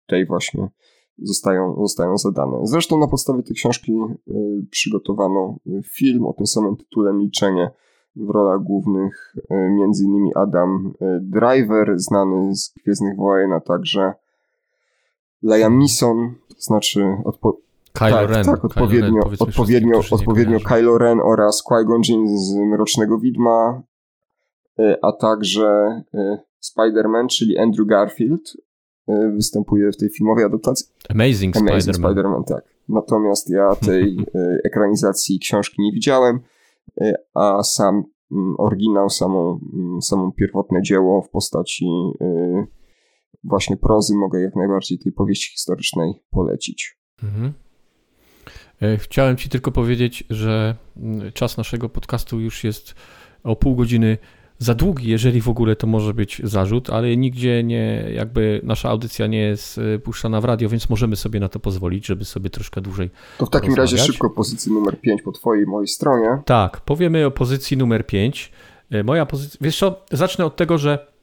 tej 0.07 0.25
właśnie 0.25 0.69
zostają, 1.17 1.75
zostają 1.81 2.17
zadane. 2.17 2.57
Zresztą 2.63 2.99
na 2.99 3.07
podstawie 3.07 3.43
tej 3.43 3.55
książki 3.55 3.93
y, 4.27 4.33
przygotowano 4.71 5.57
film 5.83 6.25
o 6.25 6.33
tym 6.33 6.47
samym 6.47 6.75
tytule 6.75 7.13
Milczenie 7.13 7.71
w 8.15 8.29
rolach 8.29 8.63
głównych 8.63 9.35
między 9.51 10.03
innymi 10.03 10.35
Adam 10.35 10.93
Driver, 11.21 11.99
znany 11.99 12.55
z 12.55 12.73
Gwiezdnych 12.83 13.17
Wojen, 13.17 13.53
a 13.53 13.59
także 13.59 14.13
Liam 15.43 15.79
Neeson, 15.79 16.35
to 16.49 16.55
znaczy 16.59 17.17
odpo- 17.25 17.64
Kylo 17.95 18.17
tak, 18.17 18.29
Ren. 18.29 18.45
Tak, 18.45 18.65
odpowiednio, 18.65 19.21
Ren, 19.21 19.35
odpowiednio, 19.39 20.01
odpowiednio 20.11 20.59
Kylo 20.59 20.97
Ren 20.97 21.19
oraz 21.23 21.63
Qui-Gon 21.63 22.01
Jinn 22.09 22.37
z 22.37 22.55
Mrocznego 22.55 23.19
Widma, 23.19 23.83
E, 24.79 24.97
a 25.01 25.11
także 25.11 26.01
e, 26.13 26.37
Spider-Man, 26.61 27.27
czyli 27.27 27.57
Andrew 27.57 27.87
Garfield, 27.87 28.57
e, 29.07 29.31
występuje 29.35 29.91
w 29.91 29.97
tej 29.97 30.09
filmowej 30.09 30.43
adaptacji. 30.45 30.87
Amazing, 31.09 31.57
Amazing 31.57 31.95
Spider-Man. 31.95 32.13
Spider-Man, 32.13 32.43
tak. 32.43 32.63
Natomiast 32.89 33.49
ja 33.49 33.75
tej 33.75 34.17
ekranizacji 34.67 35.39
książki 35.39 35.81
nie 35.81 35.91
widziałem, 35.91 36.39
a 37.33 37.63
sam 37.63 38.03
mm, 38.31 38.55
oryginał, 38.57 39.09
samą, 39.09 39.59
mm, 39.73 40.01
samą 40.01 40.31
pierwotne 40.31 40.81
dzieło 40.81 41.21
w 41.21 41.29
postaci 41.29 41.85
właśnie 43.43 43.77
prozy 43.77 44.15
mogę 44.15 44.41
jak 44.41 44.55
najbardziej 44.55 44.99
tej 44.99 45.11
powieści 45.11 45.51
historycznej 45.51 46.13
polecić. 46.31 46.99
Mhm. 47.23 47.53
Chciałem 48.97 49.37
Ci 49.37 49.49
tylko 49.49 49.71
powiedzieć, 49.71 50.23
że 50.29 50.75
mm, 50.97 51.31
czas 51.31 51.57
naszego 51.57 51.89
podcastu 51.89 52.39
już 52.39 52.63
jest 52.63 52.95
o 53.43 53.55
pół 53.55 53.75
godziny 53.75 54.17
za 54.59 54.73
długi, 54.73 55.09
jeżeli 55.09 55.41
w 55.41 55.49
ogóle 55.49 55.75
to 55.75 55.87
może 55.87 56.13
być 56.13 56.41
zarzut, 56.43 56.89
ale 56.89 57.17
nigdzie 57.17 57.63
nie, 57.63 58.09
jakby 58.13 58.61
nasza 58.63 58.89
audycja 58.89 59.27
nie 59.27 59.39
jest 59.39 59.77
y, 59.77 59.99
puszczana 59.99 60.41
w 60.41 60.45
radio, 60.45 60.69
więc 60.69 60.89
możemy 60.89 61.15
sobie 61.15 61.39
na 61.39 61.49
to 61.49 61.59
pozwolić, 61.59 62.05
żeby 62.05 62.25
sobie 62.25 62.49
troszkę 62.49 62.81
dłużej. 62.81 63.09
To 63.37 63.45
w 63.45 63.49
takim 63.49 63.73
razie 63.73 63.97
szybko 63.97 64.29
pozycji 64.29 64.71
numer 64.71 65.01
5 65.01 65.21
po 65.21 65.31
twojej 65.31 65.65
mojej 65.65 65.87
stronie. 65.87 66.41
Tak, 66.45 66.81
powiemy 66.81 67.25
o 67.25 67.31
pozycji 67.31 67.77
numer 67.77 68.05
5. 68.05 68.51
Y, 68.93 69.03
moja 69.03 69.25
pozycja, 69.25 69.57
wiesz 69.61 69.77
co, 69.77 70.05
zacznę 70.11 70.45
od 70.45 70.55
tego, 70.55 70.77
że 70.77 71.14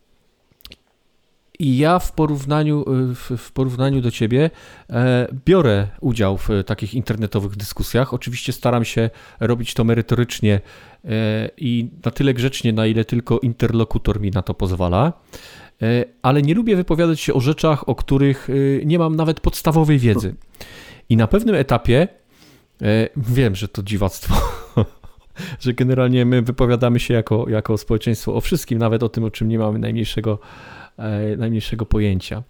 I 1.62 1.76
ja 1.78 1.98
w 1.98 2.12
porównaniu, 2.12 2.84
w, 3.14 3.38
w, 3.38 3.52
porównaniu 3.52 4.00
do 4.00 4.10
ciebie 4.10 4.50
e, 4.90 5.28
biorę 5.44 5.88
udział 6.00 6.38
w 6.38 6.48
takich 6.66 6.94
internetowych 6.94 7.56
dyskusjach. 7.56 8.14
Oczywiście 8.14 8.52
staram 8.52 8.84
się 8.84 9.10
robić 9.40 9.74
to 9.74 9.84
merytorycznie 9.84 10.60
e, 11.04 11.50
i 11.56 11.90
na 12.04 12.10
tyle 12.10 12.34
grzecznie, 12.34 12.72
na 12.72 12.86
ile 12.86 13.04
tylko 13.04 13.38
interlokutor 13.38 14.20
mi 14.20 14.30
na 14.30 14.42
to 14.42 14.54
pozwala. 14.54 15.12
E, 15.82 16.04
ale 16.22 16.42
nie 16.42 16.54
lubię 16.54 16.76
wypowiadać 16.76 17.20
się 17.20 17.34
o 17.34 17.40
rzeczach, 17.40 17.88
o 17.88 17.94
których 17.94 18.48
e, 18.50 18.84
nie 18.86 18.98
mam 18.98 19.16
nawet 19.16 19.40
podstawowej 19.40 19.98
wiedzy. 19.98 20.34
I 21.08 21.16
na 21.16 21.26
pewnym 21.26 21.54
etapie 21.54 22.08
e, 22.82 23.08
wiem, 23.16 23.54
że 23.54 23.68
to 23.68 23.82
dziwactwo. 23.82 24.34
że 25.60 25.74
generalnie 25.74 26.24
my 26.24 26.42
wypowiadamy 26.42 27.00
się 27.00 27.14
jako, 27.14 27.48
jako 27.48 27.78
społeczeństwo 27.78 28.34
o 28.34 28.40
wszystkim, 28.40 28.78
nawet 28.78 29.02
o 29.02 29.08
tym, 29.08 29.24
o 29.24 29.30
czym 29.30 29.48
nie 29.48 29.58
mamy 29.58 29.78
najmniejszego, 29.78 30.38
najmniejszego 31.36 31.86
pojęcia. 31.86 32.42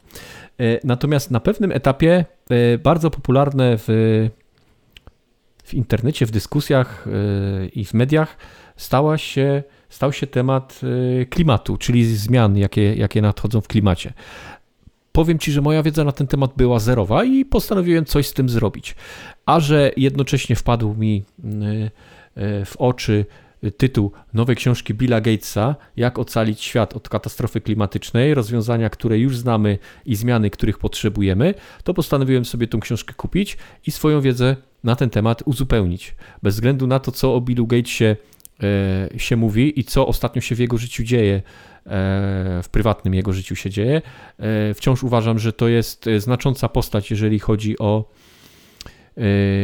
Natomiast 0.84 1.30
na 1.30 1.40
pewnym 1.40 1.72
etapie 1.72 2.24
bardzo 2.82 3.10
popularne 3.10 3.78
w, 3.78 3.84
w 5.64 5.74
internecie, 5.74 6.26
w 6.26 6.30
dyskusjach 6.30 7.08
i 7.74 7.84
w 7.84 7.94
mediach 7.94 8.36
stała 8.76 9.18
się 9.18 9.62
stał 9.88 10.12
się 10.12 10.26
temat 10.26 10.80
klimatu, 11.30 11.76
czyli 11.76 12.16
zmian, 12.16 12.56
jakie, 12.56 12.94
jakie 12.94 13.22
nadchodzą 13.22 13.60
w 13.60 13.68
klimacie. 13.68 14.12
Powiem 15.12 15.38
Ci, 15.38 15.52
że 15.52 15.60
moja 15.60 15.82
wiedza 15.82 16.04
na 16.04 16.12
ten 16.12 16.26
temat 16.26 16.52
była 16.56 16.78
zerowa 16.78 17.24
i 17.24 17.44
postanowiłem 17.44 18.04
coś 18.04 18.26
z 18.26 18.32
tym 18.32 18.48
zrobić. 18.48 18.94
A 19.46 19.60
że 19.60 19.90
jednocześnie 19.96 20.56
wpadł 20.56 20.94
mi 20.94 21.24
w 22.64 22.72
oczy 22.78 23.26
tytuł 23.76 24.12
nowej 24.34 24.56
książki 24.56 24.94
Billa 24.94 25.20
Gatesa 25.20 25.76
Jak 25.96 26.18
ocalić 26.18 26.60
świat 26.60 26.96
od 26.96 27.08
katastrofy 27.08 27.60
klimatycznej, 27.60 28.34
rozwiązania, 28.34 28.90
które 28.90 29.18
już 29.18 29.36
znamy 29.36 29.78
i 30.06 30.16
zmiany, 30.16 30.50
których 30.50 30.78
potrzebujemy, 30.78 31.54
to 31.84 31.94
postanowiłem 31.94 32.44
sobie 32.44 32.68
tą 32.68 32.80
książkę 32.80 33.14
kupić 33.14 33.56
i 33.86 33.90
swoją 33.90 34.20
wiedzę 34.20 34.56
na 34.84 34.96
ten 34.96 35.10
temat 35.10 35.42
uzupełnić. 35.44 36.14
Bez 36.42 36.54
względu 36.54 36.86
na 36.86 36.98
to, 36.98 37.12
co 37.12 37.34
o 37.34 37.40
Billu 37.40 37.66
Gatesie 37.66 38.16
E, 38.62 39.18
się 39.18 39.36
mówi 39.36 39.80
i 39.80 39.84
co 39.84 40.06
ostatnio 40.06 40.42
się 40.42 40.54
w 40.54 40.58
jego 40.58 40.78
życiu 40.78 41.04
dzieje, 41.04 41.34
e, 41.34 41.42
w 42.62 42.68
prywatnym 42.70 43.14
jego 43.14 43.32
życiu 43.32 43.56
się 43.56 43.70
dzieje. 43.70 44.02
E, 44.38 44.74
wciąż 44.74 45.02
uważam, 45.02 45.38
że 45.38 45.52
to 45.52 45.68
jest 45.68 46.08
znacząca 46.18 46.68
postać, 46.68 47.10
jeżeli 47.10 47.38
chodzi 47.38 47.78
o, 47.78 48.10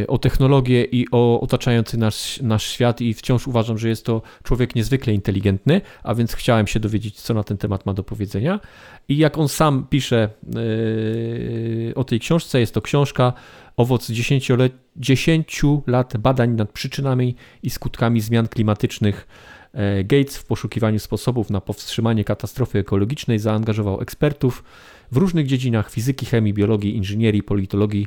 o 0.09 0.19
technologię 0.19 0.85
i 0.85 1.07
o 1.13 1.41
otaczający 1.41 1.99
nasz, 1.99 2.41
nasz 2.43 2.67
świat, 2.67 3.01
i 3.01 3.15
wciąż 3.15 3.47
uważam, 3.47 3.79
że 3.79 3.89
jest 3.89 4.05
to 4.05 4.23
człowiek 4.43 4.75
niezwykle 4.75 5.13
inteligentny, 5.13 5.81
a 6.03 6.15
więc 6.15 6.35
chciałem 6.35 6.67
się 6.67 6.81
dowiedzieć, 6.81 7.21
co 7.21 7.35
na 7.35 7.45
ten 7.45 7.57
temat 7.57 7.87
ma 7.87 7.95
do 7.95 8.05
powiedzenia. 8.05 8.61
I 9.09 9.17
jak 9.17 9.39
on 9.39 9.49
sam 9.49 9.87
pisze 9.91 10.29
o 11.95 12.05
tej 12.05 12.21
książce, 12.21 12.61
jest 12.61 12.75
to 12.75 12.83
książka 12.83 13.33
owoc 13.77 14.11
10, 14.11 14.49
10 14.97 15.63
lat 15.87 16.17
badań 16.17 16.51
nad 16.51 16.73
przyczynami 16.73 17.35
i 17.63 17.71
skutkami 17.71 18.21
zmian 18.21 18.49
klimatycznych. 18.49 19.29
E, 19.73 20.05
Gates 20.05 20.37
w 20.37 20.45
poszukiwaniu 20.45 20.99
sposobów 20.99 21.51
na 21.51 21.61
powstrzymanie 21.61 22.25
katastrofy 22.25 22.79
ekologicznej 22.79 23.39
zaangażował 23.39 24.01
ekspertów 24.01 24.65
w 25.13 25.17
różnych 25.17 25.47
dziedzinach 25.47 25.91
fizyki, 25.91 26.27
chemii, 26.27 26.55
biologii, 26.55 26.97
inżynierii, 26.97 27.43
politologii 27.43 28.07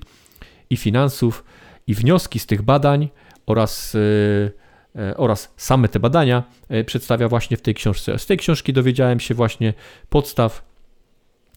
i 0.71 0.77
finansów 0.77 1.43
i 1.87 1.95
wnioski 1.95 2.39
z 2.39 2.45
tych 2.45 2.61
badań 2.61 3.09
oraz, 3.45 3.95
e, 3.95 5.01
e, 5.01 5.17
oraz 5.17 5.53
same 5.57 5.87
te 5.87 5.99
badania 5.99 6.43
przedstawia 6.85 7.27
właśnie 7.27 7.57
w 7.57 7.61
tej 7.61 7.75
książce. 7.75 8.19
Z 8.19 8.25
tej 8.25 8.37
książki 8.37 8.73
dowiedziałem 8.73 9.19
się 9.19 9.33
właśnie 9.33 9.73
podstaw 10.09 10.71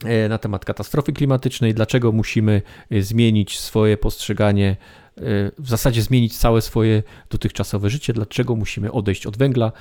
E, 0.05 0.29
na 0.29 0.39
temat 0.39 0.65
katastrofy 0.65 1.13
klimatycznej, 1.13 1.75
dlaczego 1.75 2.13
musimy 2.13 2.63
e, 2.91 3.03
zmienić 3.03 3.59
swoje 3.59 3.97
postrzeganie, 3.97 4.71
e, 4.71 4.77
w 5.59 5.69
zasadzie 5.69 6.03
zmienić 6.03 6.39
całe 6.39 6.63
swoje 6.63 7.03
dotychczasowe 7.31 7.91
życie, 7.91 8.13
dlaczego 8.13 8.57
musimy 8.57 8.93
odejść 8.93 9.27
od 9.27 9.37
węgla, 9.37 9.73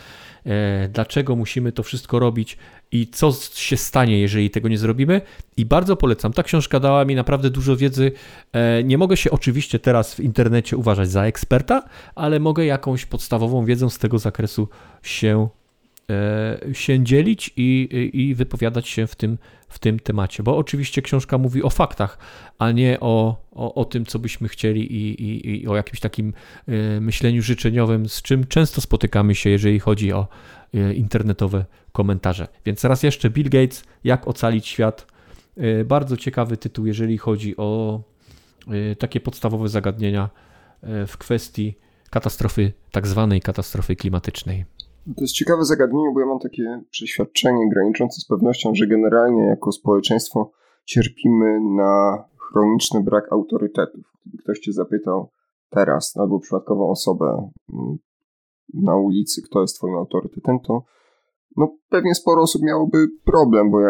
dlaczego 0.90 1.36
musimy 1.36 1.72
to 1.72 1.84
wszystko 1.84 2.20
robić 2.20 2.58
i 2.92 3.08
co 3.08 3.32
się 3.54 3.78
stanie, 3.78 4.20
jeżeli 4.22 4.50
tego 4.50 4.70
nie 4.70 4.78
zrobimy. 4.78 5.22
I 5.58 5.66
bardzo 5.66 5.96
polecam. 5.96 6.34
Ta 6.34 6.44
książka 6.44 6.80
dała 6.80 7.06
mi 7.06 7.16
naprawdę 7.16 7.50
dużo 7.50 7.78
wiedzy. 7.78 8.12
Nie 8.84 8.98
mogę 8.98 9.18
się 9.18 9.32
oczywiście 9.32 9.80
teraz 9.80 10.16
w 10.16 10.20
internecie 10.20 10.78
uważać 10.78 11.10
za 11.10 11.26
eksperta, 11.26 11.84
ale 12.16 12.40
mogę 12.40 12.66
jakąś 12.66 13.06
podstawową 13.06 13.66
wiedzą 13.66 13.90
z 13.90 13.98
tego 13.98 14.20
zakresu 14.20 14.68
się 15.04 15.50
E, 15.63 15.63
się 16.74 17.04
dzielić 17.04 17.54
i, 17.58 18.10
i 18.14 18.36
wypowiadać 18.36 18.88
się 18.88 19.08
w 19.08 19.16
tym, 19.16 19.38
w 19.68 19.80
tym 19.80 20.00
temacie. 20.00 20.44
Bo 20.44 20.58
oczywiście 20.58 21.02
książka 21.02 21.38
mówi 21.38 21.64
o 21.64 21.70
faktach, 21.70 22.18
a 22.60 22.72
nie 22.72 23.00
o, 23.00 23.38
o, 23.52 23.74
o 23.74 23.86
tym, 23.86 24.06
co 24.06 24.20
byśmy 24.20 24.48
chcieli 24.48 24.94
i, 24.94 25.24
i, 25.24 25.62
i 25.62 25.68
o 25.68 25.76
jakimś 25.76 26.00
takim 26.00 26.34
e, 26.68 27.02
myśleniu 27.02 27.42
życzeniowym, 27.42 28.10
z 28.10 28.22
czym 28.22 28.48
często 28.48 28.82
spotykamy 28.82 29.36
się, 29.36 29.50
jeżeli 29.50 29.80
chodzi 29.80 30.14
o 30.14 30.28
e, 30.74 30.94
internetowe 30.94 31.66
komentarze. 31.92 32.48
Więc 32.66 32.84
raz 32.84 33.04
jeszcze 33.04 33.30
Bill 33.30 33.50
Gates, 33.50 33.84
jak 34.04 34.28
ocalić 34.28 34.68
świat. 34.68 35.14
Bardzo 35.86 36.18
ciekawy 36.18 36.58
tytuł, 36.58 36.86
jeżeli 36.86 37.18
chodzi 37.18 37.58
o 37.58 38.02
takie 39.00 39.20
podstawowe 39.20 39.70
zagadnienia 39.70 40.30
w 40.82 41.18
kwestii 41.18 41.74
katastrofy, 42.10 42.74
tak 42.92 43.08
zwanej 43.08 43.42
katastrofy 43.42 43.96
klimatycznej. 43.96 44.66
To 45.06 45.22
jest 45.22 45.34
ciekawe 45.34 45.66
zagadnienie, 45.66 46.12
bo 46.14 46.20
ja 46.20 46.26
mam 46.26 46.40
takie 46.40 46.82
przeświadczenie 46.92 47.70
graniczące 47.70 48.22
z 48.22 48.26
pewnością, 48.26 48.76
że 48.76 48.88
generalnie 48.88 49.46
jako 49.46 49.72
społeczeństwo 49.72 50.52
cierpimy 50.86 51.60
na 51.62 52.24
chroniczny 52.38 53.04
brak 53.04 53.32
autorytetów. 53.32 54.14
Gdyby 54.26 54.44
ktoś 54.44 54.60
cię 54.60 54.74
zapytał 54.74 55.30
teraz, 55.70 56.18
albo 56.18 56.40
przypadkową 56.40 56.90
osobę 56.90 57.50
mm, 57.74 57.98
na 58.74 58.96
ulicy, 58.96 59.42
kto 59.42 59.62
jest 59.62 59.76
twoim 59.76 59.96
autorytetem, 59.96 60.60
to 60.60 60.84
no 61.58 61.76
pewnie 61.90 62.16
sporo 62.16 62.42
osób 62.42 62.62
miałoby 62.62 63.08
problem, 63.26 63.72
bo 63.72 63.80
ja 63.80 63.90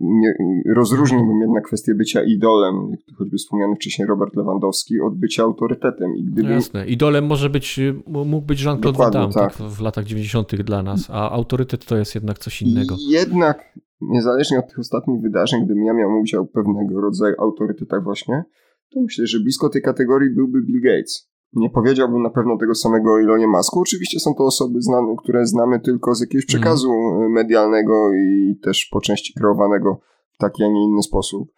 nie, 0.00 0.34
rozróżniłbym 0.74 1.40
jednak 1.40 1.64
kwestię 1.64 1.94
bycia 1.94 2.22
idolem, 2.22 2.74
choćby 3.18 3.36
wspomniany 3.36 3.74
wcześniej 3.76 4.08
Robert 4.08 4.36
Lewandowski, 4.36 5.00
od 5.00 5.18
bycia 5.18 5.42
autorytetem. 5.42 6.16
I 6.16 6.24
gdyby... 6.24 6.50
Jasne. 6.50 6.86
Idolem 6.86 7.26
może 7.26 7.50
być, 7.50 7.80
mógł 8.06 8.46
być 8.46 8.64
Jean-Claude 8.64 8.98
Van 8.98 9.12
Damme 9.12 9.32
tak. 9.32 9.56
tak. 9.56 9.66
w 9.68 9.80
latach 9.80 10.04
90. 10.04 10.56
dla 10.62 10.82
nas, 10.82 11.10
a 11.10 11.30
autorytet 11.30 11.84
to 11.84 11.96
jest 11.96 12.14
jednak 12.14 12.38
coś 12.38 12.62
innego. 12.62 12.94
I 12.98 13.10
jednak, 13.10 13.78
niezależnie 14.00 14.58
od 14.58 14.68
tych 14.68 14.78
ostatnich 14.78 15.22
wydarzeń, 15.22 15.64
gdybym 15.64 15.84
ja 15.84 15.92
miał 15.94 16.10
udział 16.20 16.46
pewnego 16.46 17.00
rodzaju 17.00 17.34
autorytetach 17.38 18.04
właśnie, 18.04 18.44
to 18.90 19.00
myślę, 19.00 19.26
że 19.26 19.40
blisko 19.40 19.68
tej 19.68 19.82
kategorii 19.82 20.30
byłby 20.34 20.62
Bill 20.62 20.80
Gates. 20.82 21.30
Nie 21.52 21.70
powiedziałbym 21.70 22.22
na 22.22 22.30
pewno 22.30 22.56
tego 22.56 22.74
samego 22.74 23.12
o 23.12 23.20
Elonie 23.20 23.46
Masku. 23.46 23.80
Oczywiście 23.80 24.20
są 24.20 24.34
to 24.34 24.44
osoby 24.44 24.82
znane, 24.82 25.14
które 25.18 25.46
znamy 25.46 25.80
tylko 25.80 26.14
z 26.14 26.20
jakiegoś 26.20 26.44
mhm. 26.44 26.62
przekazu 26.62 26.92
mm. 26.92 27.32
medialnego 27.32 28.12
i 28.14 28.56
też 28.62 28.88
po 28.92 29.00
części 29.00 29.34
kreowanego 29.34 30.00
w 30.34 30.38
taki, 30.38 30.64
a 30.64 30.68
nie 30.68 30.84
inny 30.84 31.02
sposób. 31.02 31.48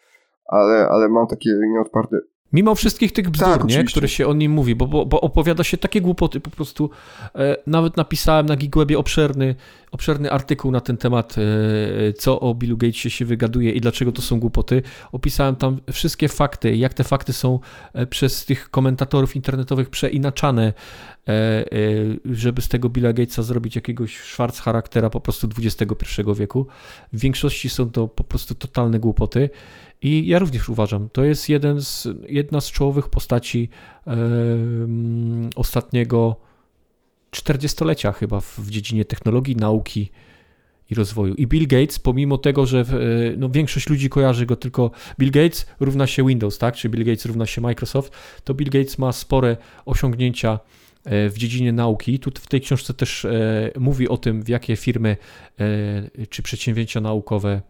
Ale, 0.47 0.89
ale 0.89 1.09
mam 1.09 1.27
takie 1.27 1.51
nieodparte 1.73 2.17
Mimo 2.53 2.75
wszystkich 2.75 3.13
tych 3.13 3.31
bzdur, 3.31 3.49
tak, 3.49 3.65
nie, 3.65 3.85
które 3.85 4.09
się 4.09 4.27
o 4.27 4.35
nim 4.35 4.53
mówi, 4.53 4.75
bo, 4.75 4.87
bo, 4.87 5.07
bo, 5.07 5.21
opowiada 5.21 5.65
się 5.65 5.77
takie 5.77 6.01
głupoty, 6.01 6.41
po 6.41 6.51
prostu 6.51 6.91
e, 7.35 7.57
nawet 7.67 7.97
napisałem 7.97 8.47
na 8.47 8.57
Gigwebie 8.57 8.99
obszerny, 8.99 9.55
obszerny 9.91 10.31
artykuł 10.31 10.71
na 10.71 10.81
ten 10.81 10.97
temat, 10.97 11.37
e, 11.39 12.13
co 12.13 12.41
o 12.41 12.55
Billu 12.55 12.77
Gatesie 12.77 13.11
się 13.11 13.25
wygaduje 13.25 13.73
i 13.73 13.81
dlaczego 13.81 14.13
to 14.13 14.23
są 14.23 14.41
głupoty. 14.41 14.83
Opisałem 15.13 15.57
tam 15.57 15.81
wszystkie 15.93 16.29
fakty, 16.29 16.77
jak 16.77 16.95
te 16.95 17.05
fakty 17.05 17.33
są 17.33 17.59
e, 17.93 18.07
przez 18.07 18.45
tych 18.45 18.71
komentatorów 18.71 19.37
internetowych 19.37 19.91
przeinaczane, 19.91 20.73
e, 21.29 21.65
żeby 22.25 22.63
z 22.63 22.69
tego 22.69 22.89
Billa 22.89 23.13
Gatesa 23.13 23.43
zrobić 23.43 23.77
jakiegoś 23.77 24.19
szwarc 24.19 24.61
charaktera 24.61 25.11
po 25.11 25.21
prostu 25.21 25.49
XXI 25.59 26.23
wieku. 26.37 26.67
W 27.13 27.21
większości 27.21 27.69
są 27.69 27.91
to 27.91 28.09
po 28.09 28.25
prostu 28.25 28.55
totalne 28.55 28.99
głupoty. 28.99 29.51
I 30.03 30.27
ja 30.27 30.39
również 30.39 30.69
uważam, 30.69 31.09
to 31.13 31.25
jest 31.25 31.49
jeden 31.49 31.83
z, 31.83 32.09
jedna 32.29 32.61
z 32.61 32.71
czołowych 32.71 33.09
postaci 33.09 33.69
ostatniego 35.57 36.37
czterdziestolecia 37.31 38.13
chyba 38.13 38.41
w, 38.41 38.71
dziedzinie 38.71 39.05
technologii, 39.05 39.57
nauki 39.57 40.11
i 40.91 40.95
rozwoju. 40.95 41.35
I 41.35 41.47
Bill 41.47 41.67
Gates, 41.67 41.99
pomimo 41.99 42.39
tego, 42.39 42.67
że 42.67 42.85
w, 42.85 42.93
no, 43.37 43.49
większość 43.49 43.89
ludzi 43.89 44.09
kojarzy 44.09 44.47
go 44.47 44.57
tylko 44.57 44.91
Bill 45.19 45.31
Gates 45.31 45.67
równa 45.81 46.07
się 46.07 46.27
Windows, 46.27 46.59
tak? 46.59 46.75
Czy 46.75 46.89
Bill 46.89 47.05
Gates 47.05 47.27
równa 47.27 47.47
się 47.47 47.61
Microsoft, 47.61 48.13
to 48.45 48.55
Bill 48.55 48.71
Gates 48.71 48.99
ma 48.99 49.13
spore 49.13 49.57
osiągnięcia 49.85 50.59
e, 51.05 51.29
w 51.29 51.39
dziedzinie 51.39 51.73
nauki. 51.73 52.19
Tu 52.19 52.31
w 52.35 52.47
tej 52.47 52.61
książce 52.61 52.95
też 52.95 53.25
e, 53.25 53.71
mówi 53.79 54.09
o 54.09 54.17
tym, 54.17 54.43
w 54.43 54.49
jakie 54.49 54.77
firmy 54.77 55.17
e, 55.61 56.27
czy 56.27 56.43
przedsięwzięcia 56.43 57.01
naukowe 57.01 57.63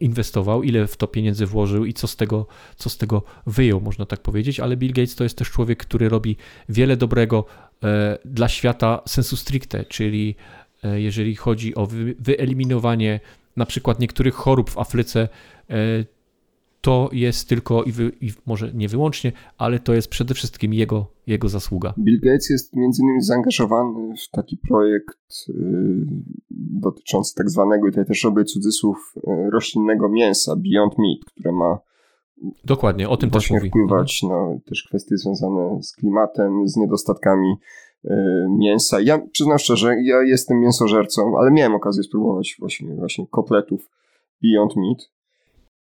inwestował, 0.00 0.62
ile 0.62 0.86
w 0.86 0.96
to 0.96 1.06
pieniędzy 1.06 1.46
włożył 1.46 1.84
i 1.84 1.92
co 1.92 2.06
z 2.06 2.16
tego, 2.16 2.46
co 2.76 2.90
z 2.90 2.98
tego 2.98 3.22
wyjął, 3.46 3.80
można 3.80 4.06
tak 4.06 4.20
powiedzieć, 4.20 4.60
ale 4.60 4.76
Bill 4.76 4.92
Gates 4.92 5.14
to 5.14 5.24
jest 5.24 5.38
też 5.38 5.50
człowiek, 5.50 5.78
który 5.78 6.08
robi 6.08 6.36
wiele 6.68 6.96
dobrego 6.96 7.44
e, 7.46 7.63
dla 8.24 8.48
świata 8.48 9.02
sensu 9.06 9.36
stricte, 9.36 9.84
czyli 9.84 10.34
e, 10.84 11.00
jeżeli 11.00 11.36
chodzi 11.36 11.74
o 11.74 11.88
wyeliminowanie 12.18 13.20
na 13.56 13.66
przykład 13.66 14.00
niektórych 14.00 14.34
chorób 14.34 14.70
w 14.70 14.78
Afryce, 14.78 15.28
to 16.84 17.08
jest 17.12 17.48
tylko 17.48 17.82
i, 17.82 17.92
wy, 17.92 18.12
i, 18.20 18.30
może 18.46 18.72
nie 18.74 18.88
wyłącznie, 18.88 19.32
ale 19.58 19.78
to 19.78 19.94
jest 19.94 20.08
przede 20.08 20.34
wszystkim 20.34 20.74
jego, 20.74 21.06
jego 21.26 21.48
zasługa. 21.48 21.94
Bill 21.98 22.20
Gates 22.20 22.50
jest 22.50 22.76
między 22.76 23.02
innymi 23.02 23.20
zaangażowany 23.20 24.14
w 24.16 24.30
taki 24.30 24.56
projekt 24.56 25.48
yy, 25.48 25.54
dotyczący 26.50 27.34
tak 27.34 27.50
zwanego, 27.50 27.86
tutaj 27.88 28.04
też 28.04 28.24
robię 28.24 28.44
cudzysłów, 28.44 29.14
yy, 29.16 29.50
roślinnego 29.50 30.08
mięsa, 30.08 30.56
Beyond 30.56 30.94
Meat, 30.98 31.24
które 31.24 31.52
ma 31.52 31.78
Dokładnie, 32.64 33.08
o 33.08 33.16
tym 33.16 33.30
też 33.30 33.50
mówi. 33.50 33.68
wpływać 33.68 34.20
mhm. 34.24 34.54
na 34.54 34.60
też 34.60 34.84
kwestie 34.88 35.16
związane 35.16 35.82
z 35.82 35.92
klimatem, 35.92 36.68
z 36.68 36.76
niedostatkami 36.76 37.54
yy, 38.04 38.12
mięsa. 38.58 39.00
Ja 39.00 39.18
przyznam 39.32 39.58
szczerze, 39.58 39.94
ja 40.02 40.22
jestem 40.22 40.60
mięsożercą, 40.60 41.38
ale 41.38 41.50
miałem 41.50 41.74
okazję 41.74 42.02
spróbować 42.02 42.56
właśnie, 42.58 42.94
właśnie 42.94 43.26
kotletów 43.30 43.90
Beyond 44.42 44.76
Meat 44.76 45.14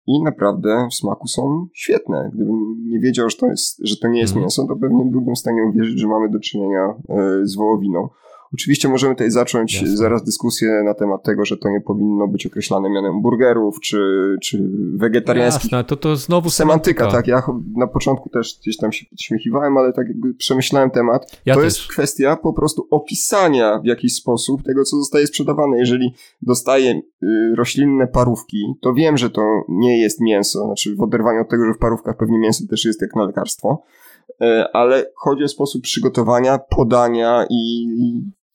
i 0.08 0.24
naprawdę 0.24 0.88
w 0.92 0.94
smaku 0.94 1.28
są 1.28 1.68
świetne. 1.74 2.32
Gdybym 2.34 2.76
nie 2.90 3.00
wiedział, 3.00 3.30
że 3.30 3.38
to, 3.38 3.48
jest, 3.48 3.80
że 3.84 3.98
to 3.98 4.08
nie 4.08 4.20
jest 4.20 4.34
mm. 4.34 4.42
mięso, 4.42 4.68
to 4.68 4.76
pewnie 4.76 5.06
byłbym 5.06 5.36
w 5.36 5.40
stanie 5.40 5.64
uwierzyć, 5.64 6.00
że 6.00 6.08
mamy 6.08 6.30
do 6.30 6.40
czynienia 6.40 6.94
e, 7.10 7.40
z 7.44 7.56
wołowiną. 7.56 8.10
Oczywiście 8.53 8.90
możemy 8.90 9.15
tutaj 9.15 9.32
zacząć 9.32 9.73
Jasne. 9.73 9.98
zaraz 9.98 10.23
dyskusję 10.23 10.84
na 10.86 10.94
temat 10.94 11.23
tego, 11.23 11.45
że 11.45 11.57
to 11.57 11.69
nie 11.69 11.82
powinno 11.82 12.28
być 12.28 12.45
określane 12.45 12.90
mianem 12.90 13.22
burgerów 13.22 13.80
czy, 13.80 13.99
czy 14.41 14.69
wegetariańskich. 14.95 15.72
Jasne, 15.72 15.84
to 15.84 15.95
to 15.95 16.15
znowu 16.15 16.49
semantyka. 16.49 17.10
semantyka. 17.10 17.18
Tak, 17.18 17.28
ja 17.28 17.44
na 17.76 17.88
początku 17.88 18.30
też 18.30 18.57
gdzieś 18.61 18.78
tam 18.78 18.91
się 18.91 19.06
podśmiechiwałem, 19.10 19.78
ale 19.78 19.94
tak 19.94 20.07
jakby 20.07 20.34
przemyślałem 20.34 20.90
temat. 20.90 21.41
Ja 21.45 21.56
to 21.56 21.61
też. 21.61 21.65
jest 21.65 21.88
kwestia 21.88 22.36
po 22.36 22.53
prostu 22.53 22.88
opisania 22.91 23.80
w 23.80 23.86
jakiś 23.86 24.15
sposób 24.15 24.64
tego, 24.64 24.84
co 24.84 24.98
zostaje 24.98 25.28
sprzedawane. 25.28 25.78
Jeżeli 25.78 26.14
dostaję 26.41 27.02
y, 27.23 27.56
roślinne 27.56 28.07
parówki, 28.07 28.73
to 28.82 28.94
wiem, 28.94 29.18
że 29.18 29.30
to 29.30 29.41
nie 29.69 30.02
jest 30.02 30.22
mięso. 30.22 30.65
Znaczy 30.65 30.95
w 30.95 31.02
oderwaniu 31.02 31.41
od 31.41 31.49
tego, 31.49 31.65
że 31.65 31.73
w 31.73 31.78
parówkach 31.78 32.18
pewnie 32.18 32.40
mięso 32.40 32.64
też 32.69 32.86
jest 32.86 33.02
jak 33.02 33.15
na 33.15 33.23
lekarstwo 33.23 33.84
e, 34.41 34.65
ale 34.73 35.06
chodzi 35.15 35.44
o 35.44 35.48
sposób 35.48 35.82
przygotowania, 35.84 36.57
podania 36.57 37.45
i 37.49 37.88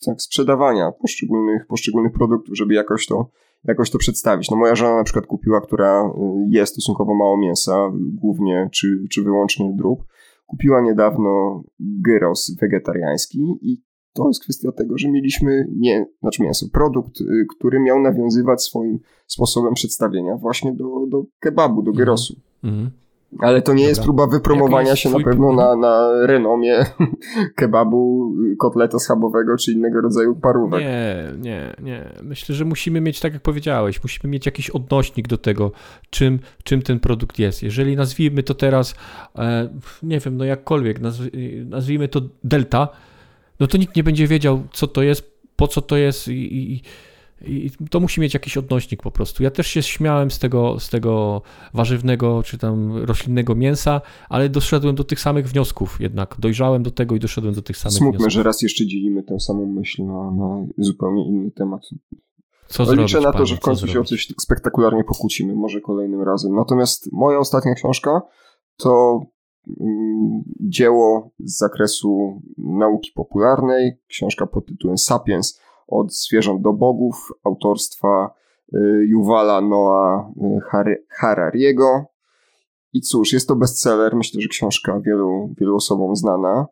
tak, 0.04 0.22
sprzedawania 0.22 0.92
poszczególnych, 0.92 1.66
poszczególnych 1.66 2.12
produktów, 2.12 2.56
żeby 2.56 2.74
jakoś 2.74 3.06
to, 3.06 3.30
jakoś 3.64 3.90
to 3.90 3.98
przedstawić. 3.98 4.50
No 4.50 4.56
moja 4.56 4.74
żona 4.74 4.96
na 4.96 5.04
przykład 5.04 5.26
kupiła, 5.26 5.60
która 5.60 6.06
y, 6.06 6.10
je 6.48 6.66
stosunkowo 6.66 7.14
mało 7.14 7.36
mięsa, 7.36 7.92
głównie 7.94 8.68
czy, 8.72 9.04
czy 9.10 9.22
wyłącznie 9.22 9.72
drób. 9.76 10.04
Kupiła 10.46 10.80
niedawno 10.80 11.62
gyros 11.80 12.56
wegetariański 12.60 13.58
i 13.62 13.82
to 14.12 14.28
jest 14.28 14.42
kwestia 14.42 14.72
tego, 14.72 14.98
że 14.98 15.10
mieliśmy 15.10 15.66
nie, 15.76 16.06
znaczy 16.20 16.42
mięso, 16.42 16.66
produkt, 16.72 17.20
y, 17.20 17.46
który 17.56 17.80
miał 17.80 18.00
nawiązywać 18.00 18.62
swoim 18.62 18.98
sposobem 19.26 19.74
przedstawienia 19.74 20.36
właśnie 20.36 20.72
do, 20.72 21.06
do 21.08 21.24
kebabu, 21.38 21.82
do 21.82 21.92
gyrosu. 21.92 22.34
Mm 22.64 22.76
-hmm. 22.76 23.05
Ale 23.38 23.62
to 23.62 23.72
nie 23.72 23.76
Dobra. 23.76 23.88
jest 23.88 24.02
próba 24.02 24.26
wypromowania 24.26 24.96
się 24.96 25.10
na 25.10 25.20
pewno 25.20 25.52
na, 25.52 25.76
na 25.76 26.26
renomie 26.26 26.86
kebabu, 27.56 28.32
kotleta 28.58 28.98
schabowego 28.98 29.56
czy 29.56 29.72
innego 29.72 30.00
rodzaju 30.00 30.36
parówek. 30.36 30.80
Nie, 30.80 31.32
nie, 31.38 31.74
nie. 31.82 32.08
Myślę, 32.22 32.54
że 32.54 32.64
musimy 32.64 33.00
mieć, 33.00 33.20
tak 33.20 33.32
jak 33.32 33.42
powiedziałeś, 33.42 34.02
musimy 34.02 34.30
mieć 34.30 34.46
jakiś 34.46 34.70
odnośnik 34.70 35.28
do 35.28 35.38
tego, 35.38 35.72
czym, 36.10 36.38
czym 36.64 36.82
ten 36.82 37.00
produkt 37.00 37.38
jest. 37.38 37.62
Jeżeli 37.62 37.96
nazwijmy 37.96 38.42
to 38.42 38.54
teraz, 38.54 38.94
e, 39.38 39.68
nie 40.02 40.20
wiem, 40.20 40.36
no 40.36 40.44
jakkolwiek, 40.44 41.00
nazwijmy 41.64 42.08
to 42.08 42.20
delta, 42.44 42.88
no 43.60 43.66
to 43.66 43.78
nikt 43.78 43.96
nie 43.96 44.04
będzie 44.04 44.26
wiedział, 44.26 44.62
co 44.72 44.86
to 44.86 45.02
jest, 45.02 45.40
po 45.56 45.68
co 45.68 45.82
to 45.82 45.96
jest 45.96 46.28
i, 46.28 46.72
i 46.72 46.82
i 47.44 47.70
to 47.90 48.00
musi 48.00 48.20
mieć 48.20 48.34
jakiś 48.34 48.56
odnośnik 48.56 49.02
po 49.02 49.10
prostu. 49.10 49.42
Ja 49.42 49.50
też 49.50 49.66
się 49.66 49.82
śmiałem 49.82 50.30
z 50.30 50.38
tego, 50.38 50.80
z 50.80 50.88
tego 50.88 51.42
warzywnego 51.74 52.42
czy 52.42 52.58
tam 52.58 52.96
roślinnego 53.04 53.54
mięsa, 53.54 54.00
ale 54.28 54.48
doszedłem 54.48 54.94
do 54.94 55.04
tych 55.04 55.20
samych 55.20 55.48
wniosków 55.48 56.00
jednak. 56.00 56.36
Dojrzałem 56.38 56.82
do 56.82 56.90
tego 56.90 57.14
i 57.14 57.20
doszedłem 57.20 57.54
do 57.54 57.62
tych 57.62 57.76
samych 57.76 57.98
Smutne, 57.98 58.18
wniosków. 58.18 58.32
że 58.32 58.42
raz 58.42 58.62
jeszcze 58.62 58.86
dzielimy 58.86 59.22
tę 59.22 59.40
samą 59.40 59.66
myśl 59.66 60.04
na, 60.04 60.30
na 60.30 60.66
zupełnie 60.78 61.28
inny 61.28 61.50
temat. 61.50 61.82
Co 62.68 62.82
no, 62.82 62.86
zrobić, 62.86 63.02
liczę 63.02 63.20
na 63.20 63.32
to, 63.32 63.32
panie, 63.32 63.46
że 63.46 63.56
w 63.56 63.60
końcu 63.60 63.86
się 63.86 64.00
o 64.00 64.04
coś 64.04 64.26
tak 64.26 64.42
spektakularnie 64.42 65.04
pokłócimy, 65.04 65.54
może 65.54 65.80
kolejnym 65.80 66.22
razem. 66.22 66.54
Natomiast 66.54 67.12
moja 67.12 67.38
ostatnia 67.38 67.74
książka 67.74 68.22
to 68.76 69.20
mm, 69.80 70.42
dzieło 70.60 71.30
z 71.38 71.58
zakresu 71.58 72.42
nauki 72.58 73.12
popularnej, 73.14 73.92
książka 74.08 74.46
pod 74.46 74.66
tytułem 74.66 74.98
Sapiens 74.98 75.60
od 75.88 76.14
zwierząt 76.14 76.62
do 76.62 76.72
bogów 76.72 77.32
autorstwa 77.44 78.34
y, 78.74 78.78
Yuvala 79.06 79.60
Noah 79.60 80.26
y, 80.86 81.04
Harariego. 81.08 82.04
I 82.92 83.00
cóż, 83.00 83.32
jest 83.32 83.48
to 83.48 83.56
bestseller, 83.56 84.16
myślę, 84.16 84.40
że 84.40 84.48
książka 84.48 85.00
wielu, 85.00 85.54
wielu 85.58 85.76
osobom 85.76 86.16
znana. 86.16 86.66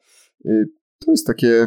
Y, 0.46 0.64
to 0.98 1.10
jest 1.10 1.26
takie 1.26 1.66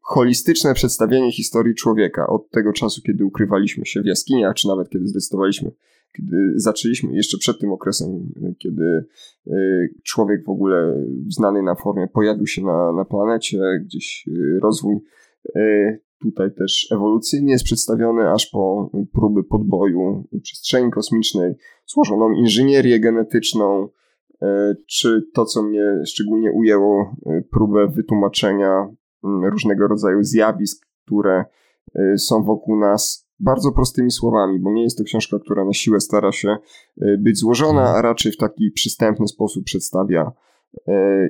holistyczne 0.00 0.74
przedstawienie 0.74 1.32
historii 1.32 1.74
człowieka 1.74 2.26
od 2.26 2.50
tego 2.50 2.72
czasu, 2.72 3.02
kiedy 3.06 3.24
ukrywaliśmy 3.24 3.86
się 3.86 4.02
w 4.02 4.06
jaskiniach, 4.06 4.54
czy 4.54 4.68
nawet 4.68 4.88
kiedy 4.88 5.06
zdecydowaliśmy, 5.06 5.70
kiedy 6.16 6.36
zaczęliśmy, 6.56 7.14
jeszcze 7.14 7.38
przed 7.38 7.60
tym 7.60 7.72
okresem, 7.72 8.32
kiedy 8.58 9.04
człowiek 10.04 10.44
w 10.44 10.48
ogóle 10.48 11.04
w 11.28 11.32
znanej 11.32 11.62
na 11.62 11.74
formie 11.74 12.08
pojawił 12.08 12.46
się 12.46 12.64
na, 12.64 12.92
na 12.92 13.04
planecie, 13.04 13.58
gdzieś 13.84 14.28
rozwój 14.62 14.96
tutaj 16.22 16.54
też 16.54 16.88
ewolucyjnie 16.92 17.52
jest 17.52 17.64
przedstawiony 17.64 18.30
aż 18.30 18.46
po 18.46 18.90
próby 19.12 19.44
podboju 19.44 20.28
przestrzeni 20.42 20.90
kosmicznej, 20.90 21.54
złożoną 21.86 22.32
inżynierię 22.32 23.00
genetyczną, 23.00 23.88
e, 24.42 24.74
czy 24.86 25.22
to, 25.34 25.44
co 25.44 25.62
mnie 25.62 26.02
szczególnie 26.06 26.52
ujęło, 26.52 27.16
e, 27.26 27.42
próbę 27.52 27.88
wytłumaczenia 27.88 28.88
mm, 29.24 29.44
różnego 29.44 29.88
rodzaju 29.88 30.22
zjawisk, 30.22 30.86
które 31.06 31.44
e, 31.94 32.18
są 32.18 32.42
wokół 32.42 32.76
nas 32.76 33.30
bardzo 33.38 33.72
prostymi 33.72 34.10
słowami, 34.10 34.58
bo 34.58 34.72
nie 34.72 34.82
jest 34.82 34.98
to 34.98 35.04
książka, 35.04 35.38
która 35.38 35.64
na 35.64 35.72
siłę 35.72 36.00
stara 36.00 36.32
się 36.32 36.56
być 37.18 37.38
złożona, 37.38 37.82
a 37.82 38.02
raczej 38.02 38.32
w 38.32 38.36
taki 38.36 38.70
przystępny 38.70 39.28
sposób 39.28 39.64
przedstawia 39.64 40.32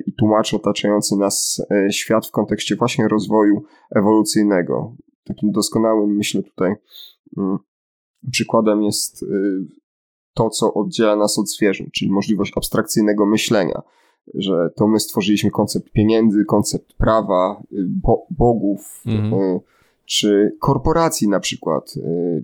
i 0.07 0.13
tłumaczy 0.13 0.55
otaczający 0.55 1.17
nas 1.17 1.65
e, 1.71 1.91
świat 1.91 2.27
w 2.27 2.31
kontekście 2.31 2.75
właśnie 2.75 3.07
rozwoju 3.07 3.63
ewolucyjnego. 3.95 4.95
Takim 5.23 5.51
doskonałym, 5.51 6.15
myślę 6.15 6.43
tutaj, 6.43 6.75
mm, 7.37 7.57
przykładem 8.31 8.83
jest 8.83 9.23
e, 9.23 9.27
to, 10.33 10.49
co 10.49 10.73
oddziela 10.73 11.15
nas 11.15 11.39
od 11.39 11.49
zwierząt, 11.49 11.91
czyli 11.91 12.11
możliwość 12.11 12.53
abstrakcyjnego 12.57 13.25
myślenia, 13.25 13.81
że 14.33 14.69
to 14.75 14.87
my 14.87 14.99
stworzyliśmy 14.99 15.51
koncept 15.51 15.91
pieniędzy, 15.91 16.45
koncept 16.45 16.93
prawa, 16.93 17.63
bo 17.87 18.25
bogów, 18.29 19.03
mhm. 19.05 19.59
czy 20.05 20.57
korporacji 20.59 21.27
na 21.27 21.39
przykład, 21.39 21.93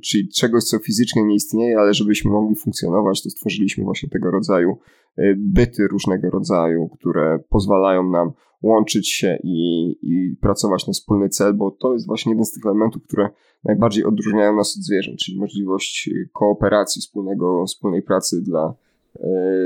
czyli 0.03 0.29
czegoś, 0.29 0.63
co 0.63 0.79
fizycznie 0.79 1.23
nie 1.23 1.35
istnieje, 1.35 1.79
ale 1.79 1.93
żebyśmy 1.93 2.31
mogli 2.31 2.55
funkcjonować, 2.55 3.23
to 3.23 3.29
stworzyliśmy 3.29 3.83
właśnie 3.83 4.09
tego 4.09 4.31
rodzaju 4.31 4.77
byty 5.37 5.87
różnego 5.87 6.29
rodzaju, 6.29 6.89
które 6.89 7.39
pozwalają 7.49 8.09
nam 8.09 8.31
łączyć 8.61 9.09
się 9.09 9.37
i, 9.43 9.89
i 10.01 10.35
pracować 10.41 10.87
na 10.87 10.93
wspólny 10.93 11.29
cel, 11.29 11.53
bo 11.53 11.71
to 11.71 11.93
jest 11.93 12.07
właśnie 12.07 12.31
jeden 12.31 12.45
z 12.45 12.51
tych 12.51 12.65
elementów, 12.65 13.03
które 13.03 13.29
najbardziej 13.63 14.05
odróżniają 14.05 14.55
nas 14.55 14.77
od 14.77 14.83
zwierząt, 14.83 15.19
czyli 15.19 15.39
możliwość 15.39 16.09
kooperacji, 16.33 17.01
wspólnego, 17.01 17.65
wspólnej 17.65 18.01
pracy 18.01 18.41
dla, 18.41 18.73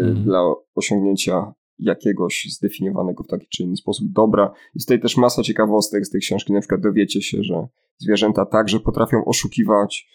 mhm. 0.02 0.24
dla 0.24 0.40
osiągnięcia 0.76 1.54
jakiegoś 1.80 2.48
zdefiniowanego 2.50 3.24
w 3.24 3.28
taki 3.28 3.48
czy 3.50 3.64
inny 3.64 3.76
sposób 3.76 4.12
dobra. 4.12 4.54
Jest 4.76 4.88
tutaj 4.88 5.02
też 5.02 5.18
masa 5.18 5.44
ciekawostek 5.44 6.06
z 6.06 6.10
tej 6.10 6.22
książki, 6.22 6.54
na 6.54 6.60
przykład 6.60 6.82
dowiecie 6.82 7.22
się, 7.22 7.44
że 7.44 7.68
zwierzęta 7.98 8.46
także 8.46 8.80
potrafią 8.80 9.26
oszukiwać, 9.26 10.10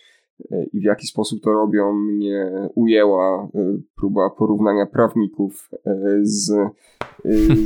i 0.72 0.80
w 0.80 0.82
jaki 0.82 1.06
sposób 1.06 1.42
to 1.42 1.52
robią, 1.52 1.92
mnie 1.92 2.68
ujęła 2.74 3.48
e, 3.54 3.78
próba 3.96 4.30
porównania 4.30 4.86
prawników 4.86 5.70
e, 5.86 6.18
z, 6.22 6.52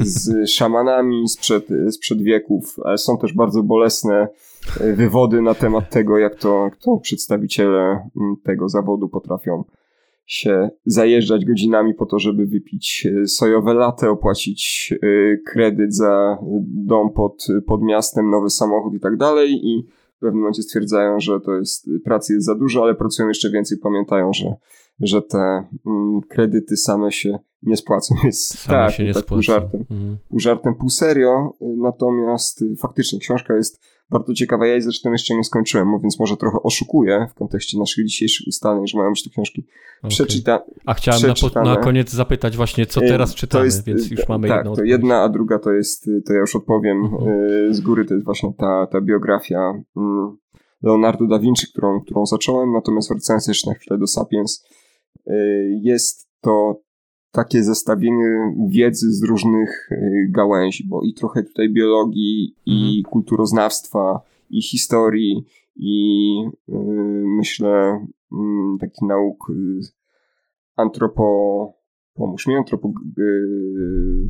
z 0.03 0.31
szamanami 0.57 1.29
sprzed, 1.29 1.69
sprzed 1.91 2.23
wieków, 2.23 2.77
ale 2.85 2.99
są 2.99 3.19
też 3.19 3.35
bardzo 3.35 3.63
bolesne 3.63 4.29
wywody 4.95 5.43
na 5.43 5.55
temat 5.55 5.91
tego, 5.91 6.19
jak 6.19 6.35
to, 6.35 6.65
jak 6.65 6.77
to 6.77 6.97
przedstawiciele 6.97 8.09
tego 8.45 8.69
zawodu 8.69 9.09
potrafią 9.09 9.65
się 10.27 10.71
zajeżdżać 10.87 11.45
godzinami 11.45 11.95
po 11.95 12.07
to, 12.07 12.19
żeby 12.19 12.47
wypić 12.47 13.09
sojowe 13.27 13.75
latte, 13.75 14.11
opłacić 14.11 14.95
kredyt 15.47 15.95
za 15.95 16.39
dom 16.67 17.13
pod, 17.13 17.47
pod 17.67 17.83
miastem, 17.83 18.31
nowy 18.31 18.51
samochód 18.51 18.95
i 18.95 19.01
tak 19.01 19.17
dalej. 19.17 19.61
I 19.63 19.87
w 20.21 20.23
pewnym 20.23 20.41
momencie 20.41 20.63
stwierdzają, 20.63 21.21
że 21.21 21.41
to 21.41 21.55
jest, 21.55 21.91
pracy 22.05 22.33
jest 22.33 22.47
za 22.47 22.55
dużo, 22.55 22.83
ale 22.83 22.95
pracują 22.95 23.29
jeszcze 23.29 23.51
więcej, 23.51 23.79
pamiętają, 23.79 24.33
że, 24.33 24.55
że 25.01 25.23
te 25.23 25.39
mm, 25.87 26.21
kredyty 26.29 26.77
same 26.77 27.13
się 27.13 27.39
nie 27.62 27.77
spłacą. 27.77 28.15
Jest 28.24 28.59
Same 28.59 28.78
tak, 28.78 28.95
się 28.95 29.05
nie 29.05 29.15
tak 29.15 29.24
pół 29.24 29.43
żartem, 29.43 29.81
Mhm. 29.91 30.19
pół 30.28 30.39
żartem, 30.41 30.74
pół 30.74 30.91
serio. 30.91 31.53
y, 31.62 31.65
Natomiast 31.77 32.62
y, 32.62 32.77
faktycznie 32.77 33.19
książka 33.19 33.55
jest 33.57 33.81
bardzo 34.11 34.35
ciekawa. 34.35 34.66
Ja 34.66 34.73
jej 34.73 34.82
zresztą 34.82 35.12
jeszcze 35.12 35.35
nie 35.37 35.45
skończyłem, 35.45 35.99
więc 36.03 36.20
może 36.20 36.37
trochę 36.37 36.59
oszukuję 36.62 37.27
w 37.31 37.35
kontekście 37.35 37.78
naszych 37.78 38.07
dzisiejszych 38.07 38.47
ustaleń, 38.49 38.87
że 38.87 38.99
mają 38.99 39.11
być 39.11 39.24
to 39.24 39.31
książki 39.31 39.66
przeczyta, 40.09 40.62
A 40.87 40.95
chciałem 40.95 41.23
na, 41.23 41.35
po, 41.51 41.62
na 41.65 41.77
koniec 41.77 42.11
zapytać 42.11 42.57
właśnie, 42.57 42.87
co 42.87 43.05
Y, 43.05 43.09
teraz 43.09 43.31
to 43.31 43.37
czytamy, 43.37 43.65
jest, 43.65 43.85
więc 43.85 44.11
już 44.11 44.28
mamy 44.28 44.49
tak, 44.49 44.57
jedną 44.57 44.69
to 44.69 44.73
odpowiedź. 44.73 44.91
jedna, 44.91 45.23
a 45.23 45.28
druga 45.28 45.59
to 45.59 45.73
jest, 45.73 46.11
to 46.27 46.32
ja 46.32 46.41
już 46.41 46.57
odpowiem 46.57 47.05
Mhm. 47.05 47.74
z 47.74 47.81
góry, 47.81 48.05
to 48.05 48.15
jest 48.15 48.24
właśnie 48.27 48.53
ta, 48.59 48.87
ta 48.93 49.01
biografia 49.01 49.73
mm, 49.97 50.37
Leonardo 50.82 51.27
da 51.27 51.39
Vinci, 51.39 51.66
którą, 51.73 52.01
którą 52.01 52.27
zacząłem, 52.27 52.73
natomiast 52.73 53.09
wracając 53.09 53.49
jeszcze 53.49 53.70
na 53.70 53.74
chwilę 53.77 53.99
do 53.99 54.07
Sapiens, 54.07 54.65
jest 55.82 56.28
to 56.41 56.81
takie 57.32 57.62
zestawienie 57.62 58.55
wiedzy 58.69 59.12
z 59.12 59.23
różnych 59.23 59.89
y, 59.93 60.28
gałęzi, 60.31 60.85
bo 60.89 61.02
i 61.02 61.15
trochę 61.15 61.43
tutaj 61.43 61.70
biologii, 61.70 62.57
i 62.66 62.97
Mhm. 62.98 63.12
kulturoznawstwa, 63.12 64.20
i 64.51 64.62
historii, 64.62 65.44
i 65.77 66.35
y, 66.69 66.73
myślę 67.27 68.07
mm, 68.32 68.78
takich 68.81 69.02
nauk 69.09 69.51
y, 69.51 69.81
antropo... 70.77 71.81
Pomóż 72.15 72.47
mi, 72.47 72.55
antropo... 72.57 72.93
y, 73.19 74.28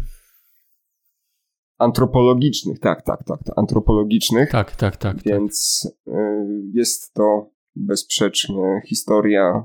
antropologicznych, 1.79 2.79
tak, 2.79 3.03
tak, 3.03 3.25
tak, 3.25 3.43
tak 3.45 3.59
antropologicznych, 3.59 4.51
Tak, 4.51 4.77
tak, 4.77 4.97
tak. 4.97 5.15
tak. 5.15 5.25
więc 5.25 5.89
y, 6.09 6.13
jest 6.73 7.15
to 7.15 7.51
bezsprzecznie 7.77 8.83
historia 8.87 9.65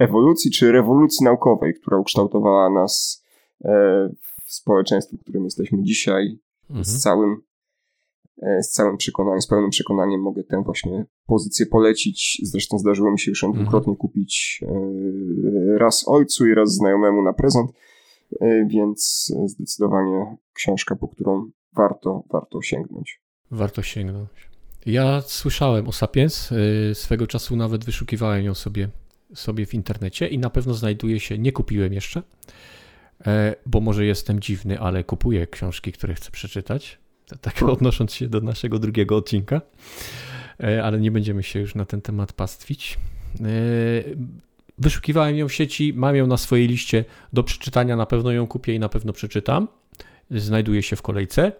ewolucji 0.00 0.50
czy 0.50 0.72
rewolucji 0.72 1.24
naukowej, 1.24 1.74
która 1.74 1.98
ukształtowała 1.98 2.70
nas 2.70 3.24
e, 3.64 3.70
w 4.44 4.54
społeczeństwie, 4.54 5.16
w 5.16 5.20
którym 5.20 5.44
jesteśmy 5.44 5.82
dzisiaj. 5.82 6.38
Mhm. 6.70 6.84
Z 6.84 7.02
całym 7.02 7.42
e, 8.42 8.62
z 8.62 8.70
całym 8.70 8.96
przekonaniem, 8.96 9.42
z 9.42 9.46
pełnym 9.46 9.70
przekonaniem 9.70 10.20
mogę 10.20 10.44
tę 10.44 10.62
właśnie 10.64 11.04
pozycję 11.26 11.66
polecić. 11.66 12.40
Zresztą 12.42 12.78
zdarzyło 12.78 13.10
mi 13.10 13.18
się 13.18 13.30
już 13.30 13.42
ją 13.42 13.48
Mhm. 13.48 13.64
dwukrotnie 13.64 13.96
kupić 13.96 14.60
e, 14.62 15.78
raz 15.78 16.08
ojcu 16.08 16.46
i 16.46 16.54
raz 16.54 16.72
znajomemu 16.72 17.22
na 17.22 17.32
prezent, 17.32 17.70
więc 18.66 19.32
zdecydowanie 19.44 20.36
książka, 20.52 20.96
po 20.96 21.08
którą 21.08 21.50
warto, 21.76 22.24
warto 22.32 22.62
sięgnąć. 22.62 23.22
Warto 23.50 23.82
sięgnąć. 23.82 24.30
Ja 24.86 25.20
słyszałem 25.20 25.88
o 25.88 25.92
Sapiens, 25.92 26.48
swego 26.94 27.26
czasu 27.26 27.56
nawet 27.56 27.84
wyszukiwałem 27.84 28.44
ją 28.44 28.54
sobie, 28.54 28.88
sobie 29.34 29.66
w 29.66 29.74
internecie 29.74 30.28
i 30.28 30.38
na 30.38 30.50
pewno 30.50 30.74
znajduje 30.74 31.20
się, 31.20 31.38
nie 31.38 31.52
kupiłem 31.52 31.92
jeszcze, 31.92 32.22
e, 33.26 33.54
bo 33.66 33.80
może 33.80 34.04
jestem 34.04 34.40
dziwny, 34.40 34.80
ale 34.80 35.04
kupuję 35.04 35.46
książki, 35.46 35.92
które 35.92 36.14
chcę 36.14 36.30
przeczytać, 36.30 36.98
tak 37.40 37.62
odnosząc 37.62 38.14
się 38.14 38.28
do 38.28 38.40
naszego 38.40 38.78
drugiego 38.78 39.16
odcinka, 39.16 39.60
E, 40.62 40.84
ale 40.84 41.00
nie 41.00 41.10
będziemy 41.10 41.42
się 41.42 41.60
już 41.60 41.74
na 41.74 41.84
ten 41.84 42.02
temat 42.02 42.32
pastwić. 42.32 42.98
E, 43.40 43.44
Wyszukiwałem 44.78 45.36
ją 45.36 45.48
w 45.48 45.52
sieci, 45.52 45.92
mam 45.96 46.16
ją 46.16 46.26
na 46.26 46.36
swojej 46.36 46.68
liście 46.68 47.04
do 47.32 47.42
przeczytania, 47.42 47.96
na 47.96 48.06
pewno 48.06 48.32
ją 48.32 48.46
kupię 48.46 48.74
i 48.74 48.78
na 48.78 48.88
pewno 48.88 49.12
przeczytam. 49.12 49.68
Znajduje 50.30 50.82
się 50.82 50.96
w 50.96 51.02
kolejce. 51.02 51.52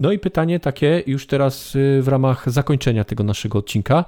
No 0.00 0.12
i 0.12 0.18
pytanie 0.18 0.60
takie 0.60 1.02
już 1.06 1.26
teraz 1.26 1.72
w 2.00 2.08
ramach 2.08 2.50
zakończenia 2.50 3.04
tego 3.04 3.24
naszego 3.24 3.58
odcinka. 3.58 4.04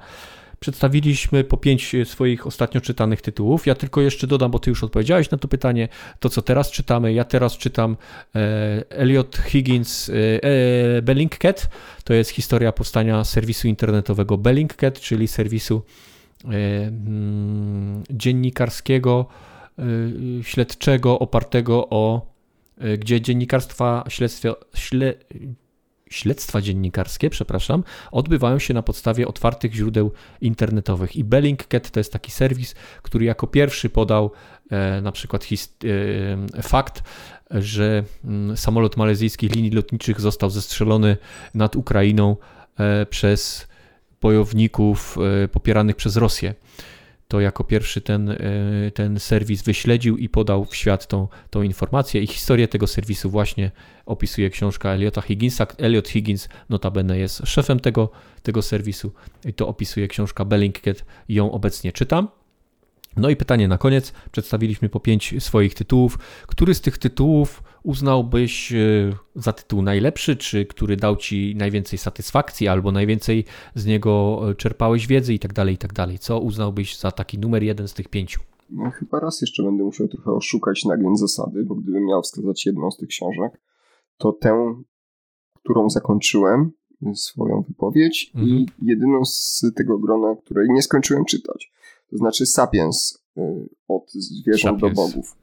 Przedstawiliśmy 0.59 1.43
po 1.43 1.57
pięć 1.57 1.95
swoich 2.05 2.47
ostatnio 2.47 2.81
czytanych 2.81 3.21
tytułów. 3.21 3.67
Ja 3.67 3.75
tylko 3.75 4.01
jeszcze 4.01 4.27
dodam, 4.27 4.51
bo 4.51 4.59
ty 4.59 4.69
już 4.69 4.83
odpowiedziałeś 4.83 5.31
na 5.31 5.37
to 5.37 5.47
pytanie, 5.47 5.87
to 6.19 6.29
co 6.29 6.41
teraz 6.41 6.71
czytamy. 6.71 7.13
Ja 7.13 7.23
teraz 7.23 7.57
czytam 7.57 7.97
e, 8.35 8.83
Elliot 8.89 9.37
Higgins 9.37 10.09
e, 10.09 10.13
e, 10.43 11.01
Bellingcat. 11.01 11.69
To 12.03 12.13
jest 12.13 12.31
historia 12.31 12.71
powstania 12.71 13.23
serwisu 13.23 13.67
internetowego 13.67 14.37
Bellingcat, 14.37 14.99
czyli 14.99 15.27
serwisu 15.27 15.81
e, 16.45 16.47
mm, 16.47 18.03
dziennikarskiego, 18.09 19.25
śledczego, 20.43 21.19
opartego 21.19 21.89
o 21.89 22.35
gdzie 22.99 23.21
dziennikarstwa, 23.21 24.03
śledztwa, 24.07 24.55
śle, 24.75 25.13
śledztwa 26.15 26.61
dziennikarskie, 26.61 27.29
przepraszam, 27.29 27.83
odbywają 28.11 28.59
się 28.59 28.73
na 28.73 28.81
podstawie 28.81 29.27
otwartych 29.27 29.73
źródeł 29.73 30.11
internetowych. 30.41 31.15
I 31.15 31.23
Bellingcat 31.23 31.91
to 31.91 31.99
jest 31.99 32.13
taki 32.13 32.31
serwis, 32.31 32.75
który 33.01 33.25
jako 33.25 33.47
pierwszy 33.47 33.89
podał 33.89 34.31
e, 34.71 35.01
na 35.01 35.11
przykład 35.11 35.43
his, 35.43 35.73
e, 36.55 36.61
fakt, 36.61 37.03
że 37.51 38.03
mm, 38.23 38.57
samolot 38.57 38.97
malezyjskich 38.97 39.55
linii 39.55 39.71
lotniczych 39.71 40.21
został 40.21 40.49
zestrzelony 40.49 41.17
nad 41.53 41.75
Ukrainą 41.75 42.37
e, 42.79 43.05
przez 43.05 43.67
bojowników 44.21 45.17
e, 45.43 45.47
popieranych 45.47 45.95
przez 45.95 46.17
Rosję 46.17 46.53
to 47.27 47.39
jako 47.39 47.63
pierwszy 47.63 48.01
ten, 48.01 48.29
e, 48.29 48.37
ten 48.93 49.19
serwis 49.19 49.63
wyśledził 49.63 50.17
i 50.17 50.29
podał 50.29 50.65
w 50.65 50.75
świat 50.75 51.07
tą, 51.07 51.27
tą 51.49 51.61
informację. 51.61 52.21
I 52.21 52.27
historię 52.27 52.67
tego 52.67 52.87
serwisu 52.87 53.29
właśnie 53.29 53.71
opisuje 54.05 54.49
książka 54.49 54.89
Eliota 54.89 55.21
Higginsa. 55.21 55.67
Eliot 55.77 56.07
Higgins 56.07 56.49
notabene 56.69 57.17
jest 57.17 57.41
szefem 57.45 57.79
tego, 57.79 58.09
tego 58.43 58.61
serwisu 58.61 59.11
i 59.45 59.53
to 59.53 59.67
opisuje 59.67 60.07
książka 60.07 60.45
Bellingcat 60.45 61.05
ją 61.29 61.51
obecnie 61.51 61.91
czytam. 61.91 62.27
No 63.17 63.29
i 63.29 63.35
pytanie 63.35 63.67
na 63.67 63.77
koniec. 63.77 64.13
Przedstawiliśmy 64.31 64.89
po 64.89 64.99
pięć 64.99 65.35
swoich 65.39 65.73
tytułów. 65.73 66.19
Który 66.47 66.73
z 66.73 66.81
tych 66.81 66.97
tytułów 66.97 67.63
uznałbyś 67.83 68.73
e, 68.73 68.75
za 69.35 69.53
tytuł 69.53 69.81
najlepszy, 69.81 70.35
czy 70.35 70.65
który 70.65 70.95
dał 70.97 71.15
ci 71.15 71.55
najwięcej 71.57 71.99
satysfakcji, 71.99 72.67
albo 72.67 72.91
najwięcej 72.91 73.45
z 73.75 73.85
niego 73.85 74.41
e, 74.49 74.55
czerpałeś 74.55 75.07
wiedzy 75.07 75.33
i 75.33 75.39
tak 75.39 75.53
dalej, 75.53 75.75
i 75.75 75.77
tak 75.77 75.93
dalej? 75.93 76.19
Co 76.19 76.39
uznałbyś 76.39 76.97
za 76.99 77.11
taki 77.11 77.39
numer 77.39 77.63
jeden 77.63 77.87
z 77.87 77.93
tych 77.93 78.07
pięciu? 78.07 78.41
No, 78.69 78.91
chyba 78.91 79.19
raz 79.19 79.41
jeszcze 79.41 79.63
będę 79.63 79.83
musiał 79.83 80.07
trochę 80.07 80.31
oszukać 80.31 80.85
nagień 80.85 81.17
zasady, 81.17 81.63
bo 81.63 81.75
gdybym 81.75 82.05
miał 82.05 82.21
wskazać 82.21 82.65
jedną 82.65 82.91
z 82.91 82.97
tych 82.97 83.09
książek, 83.09 83.61
to 84.17 84.31
tę, 84.31 84.75
którą 85.63 85.89
zakończyłem 85.89 86.71
swoją 87.13 87.61
wypowiedź 87.67 88.31
Mhm. 88.35 88.51
i 88.51 88.65
jedyną 88.81 89.25
z 89.25 89.65
tego 89.75 89.97
grona, 89.97 90.35
której 90.45 90.67
nie 90.69 90.81
skończyłem 90.81 91.25
czytać. 91.25 91.71
To 92.11 92.17
znaczy 92.17 92.45
Sapiens 92.45 93.23
y, 93.37 93.41
od 93.87 94.11
zwierząt 94.11 94.79
Sapiens. 94.81 94.95
do 94.97 95.01
bogów. 95.01 95.35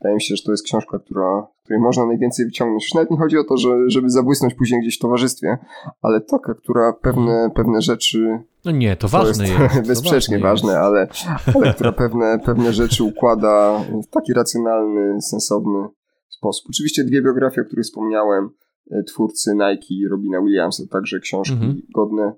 Wydaje 0.00 0.14
mi 0.14 0.22
się, 0.22 0.36
że 0.36 0.42
to 0.42 0.50
jest 0.50 0.64
książka, 0.64 0.98
która, 0.98 1.46
której 1.64 1.80
można 1.82 2.06
najwięcej 2.06 2.44
wyciągnąć. 2.46 2.94
Nawet 2.94 3.10
nie 3.10 3.16
chodzi 3.18 3.38
o 3.38 3.44
to, 3.44 3.56
że, 3.56 3.68
żeby 3.86 4.10
zabłysnąć 4.10 4.54
później 4.54 4.80
gdzieś 4.80 4.96
w 4.96 5.00
towarzystwie, 5.00 5.58
ale 6.02 6.20
taka, 6.20 6.54
która 6.54 6.92
pewne, 6.92 7.50
pewne 7.54 7.82
rzeczy 7.82 8.38
No 8.64 8.70
nie, 8.70 8.96
to 8.96 9.00
to 9.00 9.08
ważne 9.08 9.48
jest. 9.48 9.74
to 9.74 9.82
bezsprzecznie 9.88 10.38
ważne, 10.38 10.68
jest. 10.72 10.82
ale, 10.82 11.08
ale 11.54 11.74
która 11.74 11.92
pewne, 12.02 12.38
pewne 12.44 12.72
rzeczy 12.72 13.04
układa 13.04 13.84
w 14.02 14.06
taki 14.10 14.32
racjonalny, 14.32 15.22
sensowny 15.22 15.88
sposób. 16.28 16.66
Oczywiście 16.70 17.04
dwie 17.04 17.22
biografie, 17.22 17.60
o 17.60 17.64
których 17.64 17.84
wspomniałem, 17.84 18.50
e, 18.90 19.02
twórcy 19.02 19.54
Nike 19.54 19.86
i 19.94 20.08
Robina 20.08 20.42
Williamsa, 20.42 20.82
także 20.90 21.20
książki 21.20 21.54
Mhm. 21.54 21.80
godne, 21.94 22.32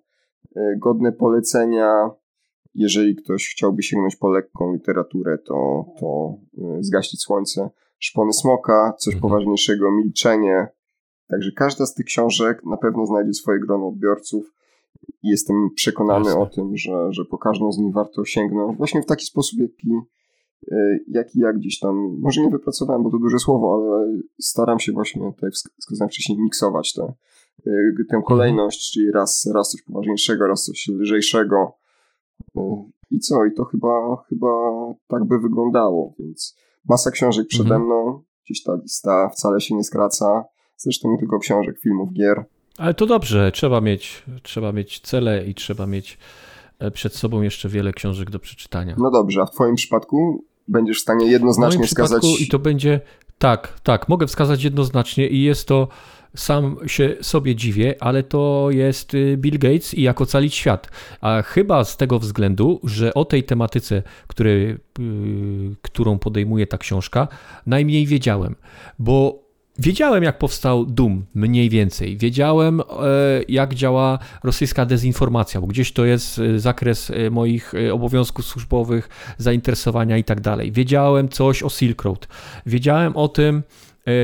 e, 0.56 0.60
godne 0.78 1.12
polecenia. 1.12 2.10
Jeżeli 2.78 3.16
ktoś 3.16 3.48
chciałby 3.48 3.82
sięgnąć 3.82 4.16
po 4.16 4.28
lekką 4.30 4.72
literaturę, 4.72 5.38
to, 5.38 5.84
to 6.00 6.34
e, 6.58 6.82
Zgaśnić 6.82 7.22
Słońce, 7.22 7.70
Szpony 7.98 8.32
Smoka, 8.32 8.92
coś 8.98 9.14
Mhm. 9.14 9.30
poważniejszego, 9.30 9.90
Milczenie. 9.92 10.68
Także 11.28 11.52
każda 11.52 11.86
z 11.86 11.94
tych 11.94 12.06
książek 12.06 12.64
na 12.64 12.76
pewno 12.76 13.06
znajdzie 13.06 13.34
swoje 13.34 13.60
grono 13.60 13.88
odbiorców 13.88 14.54
jestem 15.22 15.68
przekonany 15.74 16.24
Jasne. 16.24 16.40
o 16.40 16.46
tym, 16.46 16.76
że, 16.76 17.12
że 17.12 17.24
po 17.24 17.38
każdą 17.38 17.72
z 17.72 17.78
nich 17.78 17.92
warto 17.94 18.24
sięgnąć 18.24 18.76
właśnie 18.76 19.02
w 19.02 19.06
taki 19.06 19.24
sposób, 19.26 19.58
jaki, 19.60 19.90
e, 20.72 20.98
jaki 21.08 21.40
ja 21.40 21.52
gdzieś 21.52 21.78
tam, 21.78 22.18
może 22.20 22.40
nie 22.42 22.50
wypracowałem, 22.50 23.02
bo 23.02 23.10
to 23.10 23.18
duże 23.18 23.38
słowo, 23.38 23.74
ale 23.96 24.18
staram 24.40 24.78
się 24.80 24.92
właśnie, 24.92 25.22
tak 25.22 25.42
jak 25.42 25.52
wsk- 25.52 25.70
wskazałem 25.78 26.08
wcześniej, 26.10 26.38
miksować 26.38 26.92
tę, 26.92 27.12
e, 27.66 27.70
tę 28.10 28.20
kolejność, 28.26 28.92
czyli 28.92 29.10
raz, 29.10 29.50
raz 29.54 29.70
coś 29.70 29.82
poważniejszego, 29.82 30.46
raz 30.46 30.64
coś 30.64 30.88
lżejszego. 30.88 31.77
I 33.10 33.18
co? 33.18 33.44
I 33.46 33.52
to 33.54 33.64
chyba, 33.64 34.24
chyba 34.28 34.46
tak 35.08 35.24
by 35.24 35.38
wyglądało, 35.38 36.14
więc 36.18 36.56
masa 36.88 37.10
książek 37.10 37.46
przede 37.48 37.64
Mhm. 37.74 37.82
mną, 37.82 38.22
gdzieś 38.44 38.62
ta 38.62 38.72
lista 38.82 39.28
wcale 39.28 39.60
się 39.60 39.74
nie 39.74 39.84
skraca. 39.84 40.44
Zresztą 40.76 41.10
nie 41.10 41.18
tylko 41.18 41.38
książek, 41.38 41.80
filmów, 41.80 42.12
gier. 42.12 42.44
Ale 42.78 42.94
to 42.94 43.06
dobrze, 43.06 43.52
trzeba 43.52 43.80
mieć, 43.80 44.22
trzeba 44.42 44.72
mieć 44.72 45.00
cele 45.00 45.46
i 45.46 45.54
trzeba 45.54 45.86
mieć 45.86 46.18
e, 46.78 46.90
przed 46.90 47.14
sobą 47.14 47.42
jeszcze 47.42 47.68
wiele 47.68 47.92
książek 47.92 48.30
do 48.30 48.38
przeczytania. 48.38 48.94
No 48.98 49.10
dobrze, 49.10 49.42
a 49.42 49.46
w 49.46 49.50
Twoim 49.50 49.74
przypadku 49.74 50.44
będziesz 50.68 50.98
w 50.98 51.02
stanie 51.02 51.26
W 51.26 51.30
jednoznacznie 51.30 51.84
przypadku 51.84 52.14
wskazać. 52.16 52.40
i 52.40 52.48
to 52.48 52.58
będzie 52.58 53.00
tak, 53.38 53.80
tak, 53.82 54.08
mogę 54.08 54.26
wskazać 54.26 54.64
jednoznacznie 54.64 55.28
i 55.28 55.42
jest 55.42 55.68
to 55.68 55.88
sam 56.36 56.76
się 56.86 57.16
sobie 57.22 57.54
dziwię, 57.54 57.94
ale 58.00 58.22
to 58.22 58.68
jest 58.70 59.14
y, 59.14 59.36
Bill 59.36 59.58
Gates 59.58 59.94
i 59.94 60.02
jak 60.02 60.20
ocalić 60.20 60.54
świat. 60.54 60.90
A 61.20 61.42
chyba 61.42 61.84
z 61.84 61.96
tego 61.96 62.18
względu, 62.18 62.80
że 62.84 63.14
o 63.14 63.24
tej 63.24 63.44
tematyce, 63.44 64.02
który, 64.26 64.78
którą 65.82 66.18
podejmuje 66.18 66.66
ta 66.66 66.78
książka, 66.78 67.28
najmniej 67.66 68.06
wiedziałem, 68.06 68.54
bo 68.98 69.48
Wiedziałem, 69.80 70.22
jak 70.22 70.38
powstał 70.38 70.86
Doom, 70.86 71.24
mniej 71.34 71.70
więcej. 71.70 72.16
Wiedziałem, 72.16 72.80
e, 72.80 72.84
jak 73.48 73.74
działa 73.74 74.18
rosyjska 74.44 74.86
dezinformacja, 74.86 75.60
bo 75.60 75.66
gdzieś 75.66 75.92
to 75.92 76.04
jest 76.04 76.38
e, 76.38 76.58
zakres 76.58 77.12
moich 77.30 77.72
obowiązków 77.92 78.44
służbowych, 78.44 79.08
zainteresowania 79.38 80.16
i 80.18 80.24
tak 80.24 80.40
dalej. 80.40 80.72
Wiedziałem 80.72 81.28
coś 81.28 81.62
o 81.62 81.68
Silk 81.68 82.02
Road. 82.02 82.28
Wiedziałem 82.66 83.16
o 83.16 83.28
tym, 83.28 83.62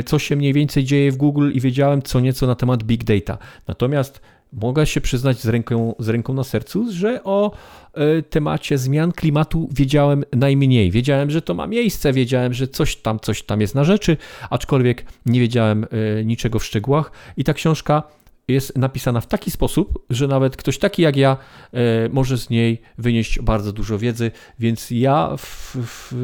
co 0.07 0.19
się 0.19 0.37
mniej 0.37 0.53
więcej 0.53 0.85
dzieje 0.85 1.13
w 1.13 1.17
Google 1.17 1.51
i 1.55 1.61
wiedziałem 1.61 2.03
co 2.03 2.21
nieco 2.21 2.47
na 2.47 2.55
temat 2.55 2.83
big 2.83 3.05
data. 3.05 3.39
Natomiast 3.69 4.21
mogę 4.55 4.87
się 4.87 5.01
przyznać 5.01 5.41
z 5.41 5.49
ręką, 5.49 5.95
z 5.99 6.09
ręką 6.09 6.35
na 6.35 6.45
sercu, 6.45 6.93
że 6.93 7.25
o 7.25 7.53
e, 7.95 8.23
temacie 8.23 8.79
zmian 8.79 9.13
klimatu 9.13 9.69
wiedziałem 9.73 10.25
najmniej. 10.33 10.91
Wiedziałem, 10.91 11.31
że 11.31 11.43
to 11.43 11.55
ma 11.55 11.67
miejsce, 11.67 12.13
wiedziałem, 12.13 12.55
że 12.55 12.69
coś 12.69 12.97
tam, 12.97 13.21
coś 13.21 13.43
tam 13.43 13.61
jest 13.61 13.75
na 13.75 13.85
rzeczy, 13.85 14.17
aczkolwiek 14.51 15.05
nie 15.27 15.41
wiedziałem 15.41 15.87
e, 15.91 16.25
niczego 16.25 16.59
w 16.59 16.65
szczegółach 16.65 17.13
i 17.37 17.45
ta 17.45 17.55
książka 17.55 18.03
jest 18.49 18.79
napisana 18.79 19.21
w 19.21 19.27
taki 19.27 19.51
sposób, 19.51 20.05
że 20.11 20.29
nawet 20.29 20.57
ktoś 20.57 20.79
taki 20.79 21.03
jak 21.03 21.17
ja 21.17 21.37
e, 21.73 22.09
może 22.09 22.39
z 22.39 22.51
niej 22.51 22.83
wynieść 22.99 23.41
bardzo 23.41 23.73
dużo 23.73 23.99
wiedzy, 23.99 24.31
więc 24.59 24.91
ja 24.91 25.37
w, 25.37 25.77
w, 25.77 26.15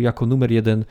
jako 0.00 0.26
numer 0.26 0.52
jeden 0.52 0.84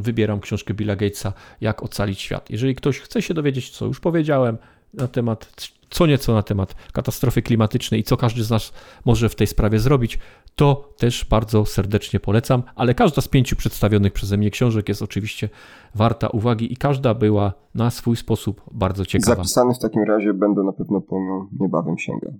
wybieram 0.00 0.40
książkę 0.40 0.74
Billa 0.74 0.96
Gatesa, 0.96 1.32
Jak 1.60 1.82
ocalić 1.82 2.20
świat. 2.20 2.50
Jeżeli 2.50 2.74
ktoś 2.74 3.00
chce 3.00 3.22
się 3.22 3.34
dowiedzieć, 3.34 3.70
co 3.70 3.86
już 3.86 4.00
powiedziałem 4.00 4.58
na 4.94 5.08
temat, 5.08 5.52
co 5.90 6.06
nieco 6.06 6.34
na 6.34 6.42
temat 6.42 6.74
katastrofy 6.92 7.42
klimatycznej 7.42 8.00
i 8.00 8.04
co 8.04 8.16
każdy 8.16 8.44
z 8.44 8.50
nas 8.50 8.72
może 9.04 9.28
w 9.28 9.34
tej 9.34 9.46
sprawie 9.46 9.78
zrobić, 9.78 10.18
to 10.54 10.94
też 10.96 11.24
bardzo 11.24 11.66
serdecznie 11.66 12.20
polecam, 12.20 12.62
ale 12.74 12.94
każda 12.94 13.22
z 13.22 13.28
pięciu 13.28 13.56
przedstawionych 13.56 14.12
przeze 14.12 14.36
mnie 14.36 14.50
książek 14.50 14.88
jest 14.88 15.02
oczywiście 15.02 15.48
warta 15.94 16.28
uwagi 16.28 16.72
i 16.72 16.76
każda 16.76 17.14
była 17.14 17.52
na 17.74 17.90
swój 17.90 18.16
sposób 18.16 18.62
bardzo 18.72 19.06
ciekawa. 19.06 19.36
Zapisany 19.36 19.74
w 19.74 19.78
takim 19.78 20.02
razie 20.02 20.34
będę 20.34 20.62
na 20.62 20.72
pewno 20.72 21.00
po 21.00 21.20
nią 21.20 21.48
niebawem 21.60 21.98
sięgam. 21.98 22.38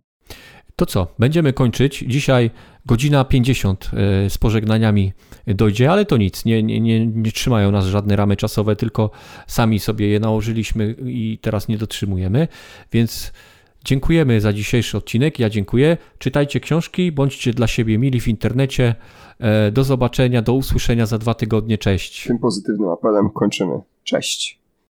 To 0.76 0.86
co, 0.86 1.06
będziemy 1.18 1.52
kończyć. 1.52 2.04
Dzisiaj 2.08 2.50
godzina 2.86 3.24
50 3.24 3.90
e, 3.92 4.30
z 4.30 4.38
pożegnaniami 4.38 5.12
dojdzie, 5.46 5.90
ale 5.90 6.04
to 6.04 6.16
nic, 6.16 6.44
nie, 6.44 6.62
nie, 6.62 6.80
nie, 6.80 7.06
nie 7.06 7.32
trzymają 7.32 7.70
nas 7.70 7.84
żadne 7.84 8.16
ramy 8.16 8.36
czasowe, 8.36 8.76
tylko 8.76 9.10
sami 9.46 9.78
sobie 9.78 10.08
je 10.08 10.20
nałożyliśmy 10.20 10.94
i 11.04 11.38
teraz 11.42 11.68
nie 11.68 11.78
dotrzymujemy, 11.78 12.48
więc 12.92 13.32
dziękujemy 13.84 14.40
za 14.40 14.52
dzisiejszy 14.52 14.98
odcinek. 14.98 15.38
Ja 15.38 15.50
dziękuję. 15.50 15.96
Czytajcie 16.18 16.60
książki, 16.60 17.12
bądźcie 17.12 17.52
dla 17.52 17.66
siebie 17.66 17.98
mili 17.98 18.20
w 18.20 18.28
internecie. 18.28 18.94
E, 19.38 19.70
do 19.70 19.84
zobaczenia, 19.84 20.42
do 20.42 20.54
usłyszenia 20.54 21.06
za 21.06 21.18
dwa 21.18 21.34
tygodnie. 21.34 21.78
Cześć. 21.78 22.26
Tym 22.26 22.38
pozytywnym 22.38 22.88
apelem 22.88 23.30
kończymy. 23.30 23.80
Cześć. 24.04 24.63